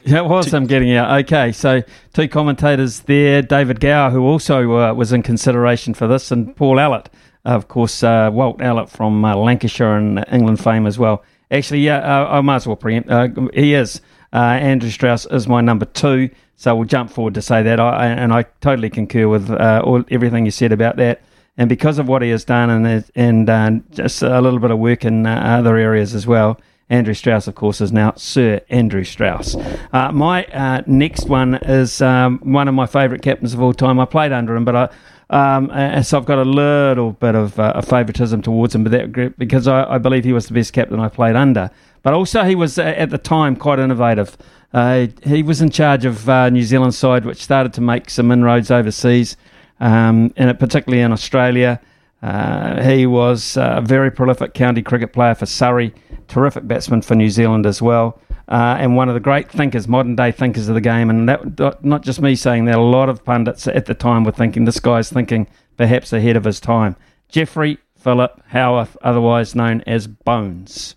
yeah, 0.03 0.17
it 0.17 0.25
was 0.25 0.51
him 0.51 0.65
getting 0.65 0.95
out. 0.95 1.25
Okay, 1.25 1.51
so 1.51 1.83
two 2.13 2.27
commentators 2.27 3.01
there 3.01 3.43
David 3.43 3.79
Gower, 3.79 4.09
who 4.09 4.23
also 4.23 4.79
uh, 4.79 4.93
was 4.95 5.13
in 5.13 5.21
consideration 5.21 5.93
for 5.93 6.07
this, 6.07 6.31
and 6.31 6.55
Paul 6.55 6.77
Allott. 6.77 7.05
Of 7.45 7.67
course, 7.67 8.03
uh, 8.03 8.29
Walt 8.31 8.59
Allott 8.59 8.89
from 8.89 9.25
uh, 9.25 9.35
Lancashire 9.35 9.97
and 9.97 10.23
England 10.31 10.63
fame 10.63 10.87
as 10.87 10.97
well. 10.97 11.23
Actually, 11.51 11.81
yeah, 11.81 11.97
uh, 11.97 12.37
I 12.37 12.41
might 12.41 12.57
as 12.57 12.67
well 12.67 12.77
preempt. 12.77 13.09
Uh, 13.09 13.27
he 13.53 13.73
is. 13.73 14.01
Uh, 14.31 14.37
Andrew 14.37 14.89
Strauss 14.89 15.25
is 15.27 15.47
my 15.47 15.61
number 15.61 15.85
two, 15.85 16.29
so 16.55 16.75
we'll 16.75 16.87
jump 16.87 17.11
forward 17.11 17.33
to 17.35 17.41
say 17.41 17.61
that. 17.61 17.79
I, 17.79 18.07
and 18.07 18.33
I 18.33 18.43
totally 18.61 18.89
concur 18.89 19.27
with 19.27 19.51
all, 19.51 20.03
everything 20.09 20.45
you 20.45 20.51
said 20.51 20.71
about 20.71 20.95
that. 20.97 21.21
And 21.57 21.69
because 21.69 21.99
of 21.99 22.07
what 22.07 22.23
he 22.23 22.29
has 22.29 22.43
done 22.43 22.71
and 22.71 23.05
and 23.15 23.83
just 23.91 24.23
a 24.23 24.41
little 24.41 24.57
bit 24.57 24.71
of 24.71 24.79
work 24.79 25.05
in 25.05 25.27
other 25.27 25.77
areas 25.77 26.15
as 26.15 26.25
well, 26.25 26.59
Andrew 26.89 27.13
Strauss, 27.13 27.47
of 27.47 27.55
course, 27.55 27.81
is 27.81 27.91
now 27.91 28.13
Sir 28.15 28.61
Andrew 28.69 29.03
Strauss. 29.03 29.55
Uh, 29.91 30.11
my 30.11 30.45
uh, 30.45 30.83
next 30.85 31.27
one 31.27 31.55
is 31.55 32.01
um, 32.01 32.39
one 32.39 32.67
of 32.67 32.75
my 32.75 32.85
favourite 32.85 33.21
captains 33.21 33.53
of 33.53 33.61
all 33.61 33.73
time. 33.73 33.99
I 33.99 34.05
played 34.05 34.31
under 34.31 34.55
him, 34.55 34.65
but 34.65 34.75
I. 34.75 34.89
Um, 35.29 35.71
so 36.03 36.17
I've 36.19 36.25
got 36.25 36.37
a 36.37 36.43
little 36.43 37.13
bit 37.13 37.33
of 37.33 37.59
uh, 37.59 37.73
a 37.75 37.81
favouritism 37.81 38.43
towards 38.43 38.75
him, 38.75 38.83
but 38.83 38.91
that, 38.91 39.33
because 39.39 39.67
I, 39.67 39.95
I, 39.95 39.97
believe 39.97 40.25
he 40.25 40.33
was 40.33 40.45
the 40.45 40.53
best 40.53 40.73
captain 40.73 40.99
I 40.99 41.09
played 41.09 41.35
under. 41.35 41.71
But 42.03 42.13
also 42.13 42.43
he 42.43 42.53
was 42.53 42.77
uh, 42.77 42.83
at 42.83 43.09
the 43.09 43.17
time 43.17 43.55
quite 43.55 43.79
innovative. 43.79 44.37
Uh, 44.73 45.07
he 45.23 45.41
was 45.41 45.61
in 45.61 45.71
charge 45.71 46.05
of 46.05 46.29
uh, 46.29 46.49
New 46.49 46.63
Zealand 46.63 46.93
side, 46.93 47.25
which 47.25 47.41
started 47.41 47.73
to 47.73 47.81
make 47.81 48.09
some 48.09 48.31
inroads 48.31 48.69
overseas, 48.69 49.37
um, 49.79 50.31
and 50.35 50.59
particularly 50.59 51.01
in 51.01 51.11
Australia. 51.11 51.79
Uh, 52.23 52.81
he 52.81 53.05
was 53.05 53.57
a 53.57 53.81
very 53.83 54.09
prolific 54.09 54.53
county 54.53 54.81
cricket 54.81 55.11
player 55.11 55.35
for 55.35 55.45
Surrey, 55.45 55.93
terrific 56.29 56.65
batsman 56.65 57.01
for 57.01 57.15
New 57.15 57.29
Zealand 57.29 57.65
as 57.65 57.81
well, 57.81 58.17
uh, 58.47 58.77
and 58.79 58.95
one 58.95 59.09
of 59.09 59.13
the 59.13 59.19
great 59.19 59.51
thinkers, 59.51 59.89
modern 59.89 60.15
day 60.15 60.31
thinkers 60.31 60.69
of 60.69 60.75
the 60.75 60.81
game. 60.81 61.09
And 61.09 61.27
that, 61.27 61.83
not 61.83 62.01
just 62.01 62.21
me 62.21 62.35
saying 62.35 62.63
that, 62.65 62.75
a 62.75 62.81
lot 62.81 63.09
of 63.09 63.25
pundits 63.25 63.67
at 63.67 63.87
the 63.87 63.93
time 63.93 64.23
were 64.23 64.31
thinking 64.31 64.63
this 64.63 64.79
guy's 64.79 65.09
thinking 65.09 65.47
perhaps 65.75 66.13
ahead 66.13 66.37
of 66.37 66.45
his 66.45 66.61
time. 66.61 66.95
Geoffrey 67.27 67.77
Philip 67.97 68.41
Howarth, 68.51 68.95
otherwise 69.01 69.53
known 69.53 69.81
as 69.85 70.07
Bones. 70.07 70.95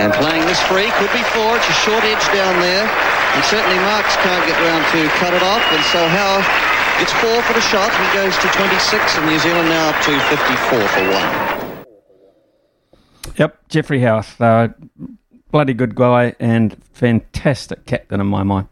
And 0.00 0.12
playing 0.14 0.46
this 0.46 0.62
free 0.62 0.88
could 0.96 1.12
be 1.12 1.22
four. 1.36 1.56
It's 1.56 1.68
a 1.68 1.72
short 1.84 2.04
edge 2.04 2.24
down 2.32 2.58
there. 2.60 2.88
And 2.88 3.44
certainly 3.44 3.76
Marks 3.84 4.16
can't 4.16 4.46
get 4.48 4.56
round 4.64 4.84
to 4.92 5.08
cut 5.18 5.34
it 5.34 5.42
off. 5.42 5.62
And 5.72 5.84
so 5.92 6.08
Howarth 6.08 6.74
it's 7.00 7.12
four 7.12 7.42
for 7.42 7.52
the 7.52 7.60
shot. 7.60 7.90
He 7.90 8.14
goes 8.14 8.36
to 8.38 8.48
26, 8.48 9.18
and 9.18 9.26
New 9.26 9.38
Zealand 9.38 9.68
now 9.68 9.90
up 9.90 10.02
to 10.04 10.18
54 10.30 10.88
for 10.88 11.02
one. 11.10 11.86
Yep, 13.36 13.68
Jeffrey 13.68 14.00
House. 14.00 14.40
uh, 14.40 14.68
bloody 15.50 15.74
good 15.74 15.94
guy 15.94 16.34
and 16.40 16.76
fantastic 16.92 17.86
captain 17.86 18.20
in 18.20 18.26
my 18.26 18.42
mind. 18.42 18.68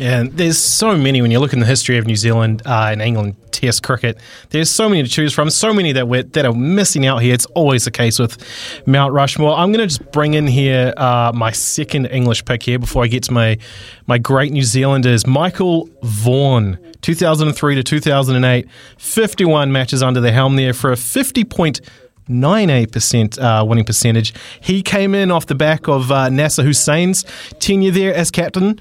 Yeah, 0.00 0.24
there's 0.26 0.56
so 0.56 0.96
many 0.96 1.20
when 1.20 1.30
you 1.30 1.38
look 1.40 1.52
in 1.52 1.60
the 1.60 1.66
history 1.66 1.98
of 1.98 2.06
New 2.06 2.16
Zealand 2.16 2.62
uh, 2.64 2.88
and 2.90 3.02
England 3.02 3.36
Test 3.50 3.82
cricket. 3.82 4.16
There's 4.48 4.70
so 4.70 4.88
many 4.88 5.02
to 5.02 5.08
choose 5.10 5.34
from, 5.34 5.50
so 5.50 5.74
many 5.74 5.92
that 5.92 6.08
we're, 6.08 6.22
that 6.22 6.46
are 6.46 6.54
missing 6.54 7.04
out 7.04 7.18
here. 7.18 7.34
It's 7.34 7.44
always 7.48 7.84
the 7.84 7.90
case 7.90 8.18
with 8.18 8.38
Mount 8.86 9.12
Rushmore. 9.12 9.54
I'm 9.54 9.72
going 9.72 9.86
to 9.86 9.94
just 9.94 10.10
bring 10.10 10.32
in 10.32 10.46
here 10.46 10.94
uh, 10.96 11.32
my 11.34 11.52
second 11.52 12.06
English 12.06 12.46
pick 12.46 12.62
here 12.62 12.78
before 12.78 13.04
I 13.04 13.08
get 13.08 13.24
to 13.24 13.32
my 13.32 13.58
my 14.06 14.16
great 14.16 14.52
New 14.52 14.62
Zealanders. 14.62 15.26
Michael 15.26 15.90
Vaughan, 16.02 16.78
2003 17.02 17.74
to 17.74 17.82
2008, 17.82 18.68
51 18.96 19.70
matches 19.70 20.02
under 20.02 20.22
the 20.22 20.32
helm 20.32 20.56
there 20.56 20.72
for 20.72 20.92
a 20.92 20.96
50 20.96 21.44
point 21.44 21.82
98% 22.28 23.38
uh, 23.38 23.64
winning 23.64 23.84
percentage. 23.84 24.34
He 24.60 24.82
came 24.82 25.14
in 25.14 25.30
off 25.30 25.46
the 25.46 25.54
back 25.54 25.88
of 25.88 26.10
uh, 26.10 26.28
Nasser 26.28 26.62
Hussain's 26.62 27.24
tenure 27.58 27.90
there 27.90 28.14
as 28.14 28.30
captain. 28.30 28.80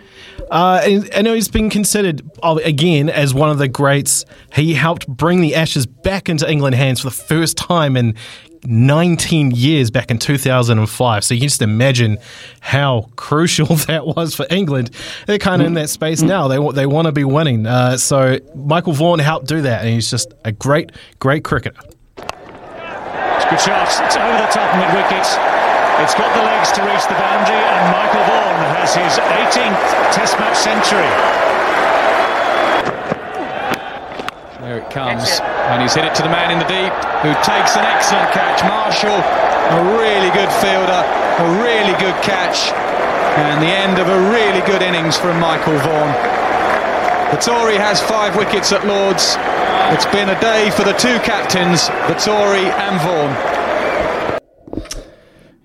Uh, 0.52 0.82
and 1.14 1.26
know 1.26 1.34
he's 1.34 1.48
been 1.48 1.70
considered, 1.70 2.22
uh, 2.42 2.60
again, 2.64 3.10
as 3.10 3.34
one 3.34 3.50
of 3.50 3.58
the 3.58 3.68
greats. 3.68 4.26
He 4.54 4.74
helped 4.74 5.08
bring 5.08 5.42
the 5.42 5.56
Ashes 5.56 5.86
back 5.86 6.30
into 6.30 6.50
England 6.50 6.76
hands 6.76 7.02
for 7.02 7.08
the 7.08 7.16
first 7.16 7.58
time 7.58 7.96
in 7.96 8.16
19 8.66 9.52
years 9.52 9.92
back 9.92 10.12
in 10.12 10.18
2005. 10.18 11.24
So 11.24 11.34
you 11.34 11.40
can 11.40 11.48
just 11.48 11.62
imagine 11.62 12.18
how 12.60 13.10
crucial 13.16 13.66
that 13.88 14.06
was 14.06 14.36
for 14.36 14.46
England. 14.50 14.92
They're 15.28 15.38
kind 15.38 15.62
of 15.62 15.68
in 15.68 15.74
that 15.76 15.90
space 15.90 16.22
now. 16.22 16.48
They, 16.48 16.58
they 16.74 16.86
want 16.86 17.06
to 17.06 17.12
be 17.12 17.24
winning. 17.24 17.66
Uh, 17.66 17.98
so 17.98 18.40
Michael 18.56 18.94
Vaughan 18.94 19.20
helped 19.20 19.48
do 19.48 19.62
that, 19.62 19.82
and 19.82 19.94
he's 19.94 20.10
just 20.10 20.34
a 20.46 20.52
great, 20.52 20.92
great 21.20 21.44
cricketer. 21.44 21.80
Good 23.50 23.66
shot. 23.66 23.90
It's 24.06 24.14
over 24.14 24.38
the 24.38 24.52
top 24.54 24.70
mid 24.78 24.94
wicket. 24.94 25.26
It's 26.06 26.14
got 26.14 26.30
the 26.38 26.46
legs 26.46 26.70
to 26.78 26.86
reach 26.86 27.02
the 27.10 27.18
boundary, 27.18 27.58
and 27.58 27.84
Michael 27.90 28.22
Vaughan 28.30 28.62
has 28.78 28.94
his 28.94 29.18
18th 29.18 29.82
Test 30.14 30.38
match 30.38 30.54
century. 30.54 31.10
There 34.62 34.78
it 34.78 34.90
comes, 34.94 35.42
and 35.42 35.82
he's 35.82 35.98
hit 35.98 36.06
it 36.06 36.14
to 36.14 36.22
the 36.22 36.30
man 36.30 36.54
in 36.54 36.62
the 36.62 36.70
deep, 36.70 36.94
who 37.26 37.34
takes 37.42 37.74
an 37.74 37.90
excellent 37.90 38.30
catch. 38.38 38.62
Marshall, 38.70 39.18
a 39.18 39.82
really 39.98 40.30
good 40.30 40.54
fielder, 40.62 41.02
a 41.42 41.48
really 41.66 41.98
good 41.98 42.16
catch, 42.22 42.70
and 43.42 43.58
the 43.58 43.74
end 43.74 43.98
of 43.98 44.14
a 44.14 44.20
really 44.30 44.62
good 44.70 44.84
innings 44.86 45.18
from 45.18 45.40
Michael 45.40 45.74
Vaughan. 45.82 46.14
Vettori 47.34 47.82
has 47.82 48.00
five 48.00 48.38
wickets 48.38 48.72
at 48.72 48.86
Lords. 48.86 49.38
It's 49.92 50.06
been 50.06 50.30
a 50.30 50.40
day 50.40 50.70
for 50.70 50.84
the 50.84 50.94
two 50.94 51.18
captains, 51.22 51.90
Vettori 52.06 52.64
and 52.64 53.02
Vaughan. 53.02 54.40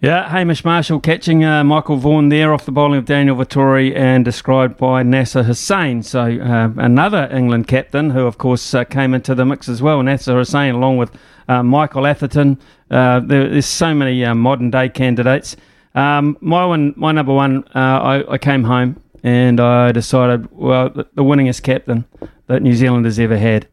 Yeah, 0.00 0.30
Hamish 0.30 0.64
Marshall 0.64 1.00
catching 1.00 1.44
uh, 1.44 1.62
Michael 1.62 1.98
Vaughan 1.98 2.30
there 2.30 2.54
off 2.54 2.64
the 2.64 2.72
bowling 2.72 3.00
of 3.00 3.04
Daniel 3.04 3.36
Vettori 3.36 3.94
and 3.94 4.24
described 4.24 4.78
by 4.78 5.02
Nasser 5.02 5.42
Hussain. 5.42 6.02
So 6.02 6.22
uh, 6.22 6.70
another 6.78 7.28
England 7.30 7.68
captain 7.68 8.10
who, 8.10 8.20
of 8.20 8.38
course, 8.38 8.72
uh, 8.72 8.84
came 8.84 9.12
into 9.12 9.34
the 9.34 9.44
mix 9.44 9.68
as 9.68 9.82
well. 9.82 10.02
Nasser 10.02 10.38
Hussain, 10.38 10.74
along 10.74 10.96
with 10.96 11.10
uh, 11.46 11.62
Michael 11.62 12.06
Atherton. 12.06 12.58
Uh, 12.90 13.20
there, 13.20 13.46
there's 13.50 13.66
so 13.66 13.92
many 13.92 14.24
uh, 14.24 14.34
modern 14.34 14.70
day 14.70 14.88
candidates. 14.88 15.54
Um, 15.94 16.38
my 16.40 16.64
one, 16.64 16.94
my 16.96 17.12
number 17.12 17.34
one, 17.34 17.64
I, 17.74 18.24
I, 18.26 18.38
came 18.38 18.64
home 18.64 19.02
and 19.22 19.60
I 19.60 19.92
decided, 19.92 20.50
well, 20.50 20.88
the 20.88 21.22
winningest 21.22 21.62
captain 21.62 22.06
that 22.46 22.62
New 22.62 22.74
Zealand 22.74 23.04
has 23.04 23.18
ever 23.18 23.36
had 23.36 23.68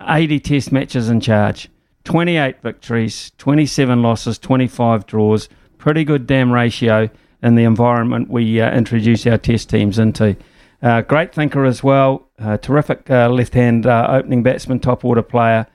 80 0.00 0.40
test 0.40 0.72
matches 0.72 1.08
in 1.08 1.20
charge, 1.20 1.68
28 2.04 2.60
victories, 2.62 3.32
27 3.38 4.02
losses, 4.02 4.38
25 4.38 5.06
draws. 5.06 5.48
Pretty 5.78 6.04
good 6.04 6.26
damn 6.26 6.52
ratio 6.52 7.10
in 7.42 7.54
the 7.54 7.64
environment 7.64 8.30
we 8.30 8.60
uh, 8.60 8.74
introduce 8.74 9.26
our 9.26 9.38
test 9.38 9.70
teams 9.70 9.98
into. 9.98 10.36
Uh, 10.82 11.00
great 11.00 11.34
thinker 11.34 11.64
as 11.64 11.82
well, 11.82 12.28
uh, 12.38 12.58
terrific 12.58 13.08
left 13.08 13.54
hand 13.54 13.86
uh, 13.86 14.06
opening 14.10 14.42
batsman, 14.42 14.80
top 14.80 15.04
order 15.04 15.22
player. 15.22 15.66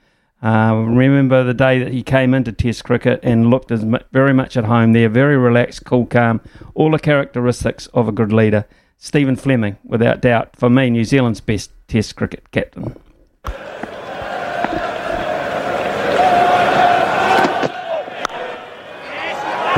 Uh, 0.41 0.85
remember 0.87 1.43
the 1.43 1.53
day 1.53 1.79
that 1.79 1.91
he 1.91 2.01
came 2.01 2.33
into 2.33 2.51
Test 2.51 2.85
cricket 2.85 3.19
and 3.23 3.49
looked 3.49 3.71
as 3.71 3.83
very 4.11 4.33
much 4.33 4.55
at 4.55 4.63
home 4.63 4.93
there, 4.93 5.09
very 5.09 5.35
relaxed, 5.35 5.83
cool, 5.83 6.05
calm, 6.05 6.39
all 6.75 6.91
the 6.91 6.99
characteristics 6.99 7.87
of 7.87 8.07
a 8.07 8.11
good 8.11 8.31
leader. 8.31 8.65
Stephen 8.97 9.35
Fleming, 9.35 9.77
without 9.83 10.21
doubt, 10.21 10.55
for 10.55 10.69
me, 10.69 10.89
New 10.89 11.03
Zealand's 11.03 11.41
best 11.41 11.71
Test 11.87 12.15
cricket 12.15 12.51
captain. 12.51 12.95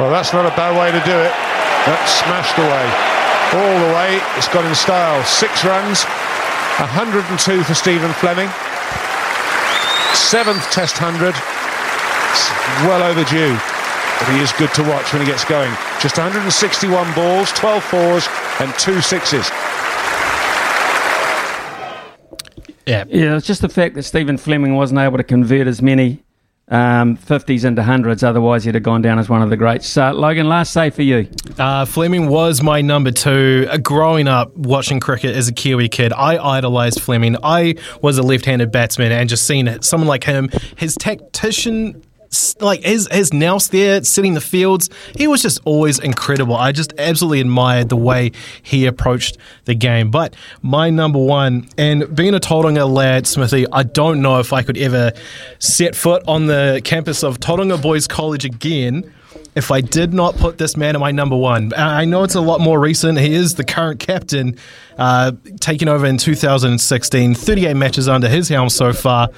Well, 0.02 0.10
that's 0.10 0.34
not 0.34 0.50
a 0.50 0.56
bad 0.58 0.74
way 0.74 0.90
to 0.90 0.98
do 1.06 1.14
it. 1.14 1.30
That's 1.86 2.10
smashed 2.26 2.58
away. 2.58 2.86
All 3.54 3.78
the 3.86 3.94
way. 3.94 4.18
It's 4.34 4.50
gone 4.50 4.66
in 4.66 4.74
style. 4.74 5.24
Six 5.26 5.64
runs. 5.64 6.02
102 6.82 7.62
for 7.62 7.76
Stephen 7.76 8.10
Fleming. 8.14 8.50
Seventh 10.18 10.66
Test 10.74 10.98
100. 10.98 11.38
It's 11.38 12.50
well 12.90 13.06
overdue. 13.06 13.54
But 14.18 14.34
he 14.34 14.42
is 14.42 14.52
good 14.58 14.74
to 14.74 14.82
watch 14.90 15.14
when 15.14 15.22
he 15.22 15.28
gets 15.30 15.46
going. 15.46 15.70
Just 16.02 16.18
161 16.18 17.14
balls, 17.14 17.52
12 17.52 17.84
fours, 17.84 18.28
and 18.60 18.74
two 18.82 19.02
sixes. 19.02 19.52
Yeah. 22.90 23.06
Yeah, 23.06 23.38
it's 23.38 23.46
just 23.46 23.62
the 23.62 23.70
fact 23.70 23.94
that 23.94 24.02
Stephen 24.02 24.38
Fleming 24.38 24.74
wasn't 24.74 25.00
able 25.00 25.18
to 25.18 25.24
convert 25.24 25.68
as 25.68 25.80
many 25.80 26.24
um, 26.72 27.18
50s 27.18 27.66
into 27.66 27.84
hundreds. 27.84 28.24
Otherwise, 28.24 28.64
he'd 28.64 28.76
have 28.76 28.84
gone 28.84 29.02
down 29.02 29.20
as 29.20 29.30
one 29.30 29.42
of 29.42 29.50
the 29.50 29.58
greats. 29.58 29.96
Uh, 29.96 30.14
Logan, 30.14 30.48
last 30.48 30.74
say 30.74 30.90
for 30.90 31.02
you. 31.02 31.30
Uh, 31.60 31.86
Fleming 31.86 32.28
was 32.30 32.64
my 32.64 32.82
number 32.82 33.12
two. 33.12 33.68
Uh, 33.70 33.78
growing 33.78 34.28
up 34.28 34.56
watching 34.56 35.00
cricket 35.00 35.36
as 35.36 35.48
a 35.50 35.54
Kiwi 35.54 35.90
kid, 35.90 36.14
I 36.14 36.38
idolised 36.38 37.02
Fleming. 37.02 37.36
I 37.44 37.76
was 38.02 38.18
a 38.18 38.24
left-handed 38.24 38.72
batsman, 38.72 39.12
and 39.12 39.30
just 39.30 39.46
seeing 39.46 39.82
someone 39.82 40.08
like 40.08 40.24
him, 40.24 40.50
his 40.78 40.96
tactician 40.96 42.02
like 42.62 42.84
his 42.84 43.08
his 43.12 43.34
nous 43.34 43.68
there 43.68 44.04
sitting 44.04 44.34
the 44.34 44.42
fields, 44.42 44.90
he 45.16 45.28
was 45.28 45.42
just 45.42 45.60
always 45.66 46.00
incredible. 46.00 46.56
I 46.56 46.72
just 46.72 46.94
absolutely 46.98 47.42
admired 47.42 47.90
the 47.90 47.98
way 47.98 48.32
he 48.62 48.86
approached 48.86 49.38
the 49.66 49.76
game. 49.76 50.12
But 50.12 50.36
my 50.62 50.90
number 50.90 51.20
one, 51.20 51.68
and 51.78 52.14
being 52.16 52.34
a 52.34 52.40
Tauranga 52.40 52.90
lad, 52.90 53.28
Smithy, 53.28 53.66
I 53.72 53.84
don't 53.84 54.22
know 54.22 54.40
if 54.40 54.54
I 54.54 54.64
could 54.64 54.78
ever 54.78 55.12
set 55.60 55.96
foot 55.96 56.24
on 56.28 56.46
the 56.46 56.82
campus 56.84 57.24
of 57.24 57.40
Tauranga 57.40 57.82
Boys 57.82 58.08
College 58.08 58.46
again 58.46 59.14
if 59.56 59.70
I 59.70 59.82
did 59.82 60.14
not 60.14 60.36
put 60.38 60.58
this 60.58 60.78
man 60.78 60.96
in 60.96 61.02
my 61.02 61.12
number 61.12 61.36
one. 61.36 61.74
I 61.76 62.06
know 62.06 62.24
it's 62.24 62.36
a 62.36 62.42
lot 62.42 62.62
more 62.62 62.80
recent. 62.80 63.20
He 63.20 63.34
is 63.34 63.56
the 63.56 63.66
current 63.66 64.00
captain, 64.00 64.58
uh, 64.98 65.34
taking 65.60 65.90
over 65.90 66.06
in 66.06 66.18
2016, 66.18 67.36
38 67.36 67.74
matches 67.74 68.08
under 68.08 68.30
his 68.30 68.48
helm 68.48 68.70
so 68.70 68.94
far. 68.94 69.30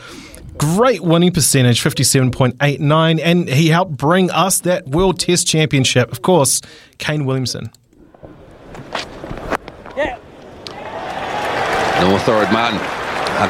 Great 0.57 1.01
winning 1.01 1.31
percentage, 1.31 1.83
57.89, 1.83 3.19
and 3.23 3.49
he 3.49 3.69
helped 3.69 3.97
bring 3.97 4.29
us 4.31 4.59
that 4.61 4.87
World 4.87 5.19
Test 5.19 5.47
Championship. 5.47 6.11
Of 6.11 6.21
course, 6.21 6.61
Kane 6.99 7.25
Williamson. 7.25 7.71
Yeah. 9.97 10.19
No 12.01 12.17
third 12.19 12.51
man. 12.53 12.75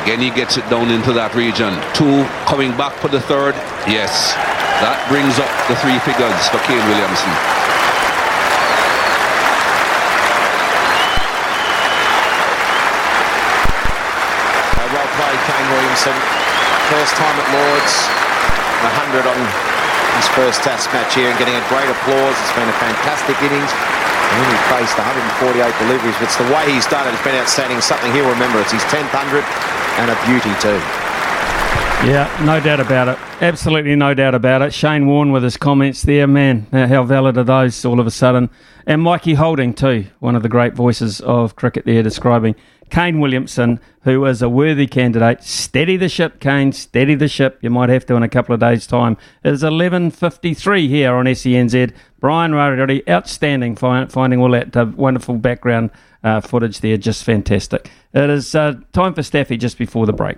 Again, 0.02 0.20
he 0.22 0.30
gets 0.30 0.58
it 0.58 0.68
down 0.70 0.90
into 0.90 1.12
that 1.14 1.36
region. 1.36 1.76
Two 1.94 2.24
coming 2.48 2.72
back 2.78 2.94
for 3.02 3.10
the 3.10 3.20
third. 3.20 3.54
Yes. 3.86 4.34
That 4.80 4.98
brings 5.12 5.38
up 5.40 5.52
the 5.68 5.76
three 5.84 6.00
figures 6.08 6.48
for 6.50 6.58
Kane 6.66 6.82
Williamson. 6.88 7.30
Uh, 14.74 14.88
well 14.94 15.10
played, 15.20 15.42
Kane 15.46 15.68
Williamson. 15.72 16.43
First 16.92 17.16
time 17.16 17.36
at 17.40 17.48
Lords, 17.56 17.94
100 18.84 19.24
on 19.24 19.40
his 20.20 20.28
first 20.36 20.62
test 20.62 20.92
match 20.92 21.16
here 21.16 21.30
and 21.30 21.38
getting 21.40 21.56
a 21.56 21.66
great 21.72 21.88
applause. 21.88 22.36
It's 22.44 22.56
been 22.56 22.68
a 22.68 22.80
fantastic 22.80 23.40
innings. 23.40 23.72
And 23.72 24.46
he 24.50 24.58
faced 24.68 24.98
148 24.98 25.62
deliveries. 25.80 26.18
It's 26.22 26.38
the 26.38 26.50
way 26.50 26.66
he's 26.72 26.88
done 26.88 27.08
it. 27.08 27.14
It's 27.14 27.24
been 27.24 27.36
outstanding. 27.40 27.82
Something 27.82 28.12
he'll 28.14 28.30
remember. 28.30 28.60
It's 28.60 28.74
his 28.74 28.84
10th 28.90 29.14
100 29.14 29.46
and 30.02 30.10
a 30.10 30.18
beauty 30.26 30.54
too. 30.60 30.80
Yeah, 32.04 32.28
no 32.44 32.60
doubt 32.60 32.82
about 32.82 33.08
it. 33.08 33.18
Absolutely 33.42 33.96
no 33.96 34.14
doubt 34.14 34.36
about 34.36 34.62
it. 34.62 34.74
Shane 34.74 35.08
Warne 35.08 35.32
with 35.32 35.42
his 35.42 35.56
comments 35.56 36.02
there, 36.02 36.28
man, 36.28 36.68
uh, 36.74 36.86
how 36.86 37.04
valid 37.04 37.38
are 37.38 37.46
those 37.46 37.86
all 37.86 38.00
of 38.00 38.06
a 38.06 38.12
sudden? 38.12 38.50
And 38.86 39.02
Mikey 39.02 39.36
Holding, 39.36 39.74
too, 39.74 40.08
one 40.20 40.36
of 40.36 40.44
the 40.44 40.50
great 40.50 40.74
voices 40.74 41.22
of 41.22 41.56
cricket 41.56 41.86
there, 41.86 42.04
describing 42.04 42.56
Kane 42.94 43.20
Williamson, 43.20 43.80
who 44.04 44.24
is 44.28 44.44
a 44.44 44.50
worthy 44.50 44.86
candidate. 44.86 45.44
Steady 45.44 45.98
the 45.98 46.08
ship, 46.08 46.40
Kane, 46.40 46.72
steady 46.72 47.16
the 47.16 47.28
ship. 47.28 47.58
You 47.62 47.72
might 47.72 47.90
have 47.90 48.06
to 48.06 48.16
in 48.16 48.22
a 48.22 48.30
couple 48.30 48.54
of 48.54 48.60
days' 48.60 48.86
time. 48.86 49.18
It 49.44 49.52
is 49.52 49.64
11.53 49.64 50.88
here 50.88 51.16
on 51.16 51.26
SENZ. 51.26 51.92
Brian 52.20 52.54
Rarity, 52.54 53.02
outstanding, 53.10 53.76
finding 53.76 54.40
all 54.40 54.52
that 54.52 54.78
uh, 54.78 54.86
wonderful 54.96 55.38
background 55.38 55.90
uh, 56.24 56.40
footage 56.42 56.82
there, 56.82 56.98
just 56.98 57.24
fantastic. 57.24 57.90
It 58.14 58.30
is 58.30 58.54
uh, 58.54 58.76
time 58.92 59.16
for 59.16 59.24
Staffy 59.24 59.58
just 59.58 59.80
before 59.80 60.06
the 60.06 60.14
break. 60.14 60.38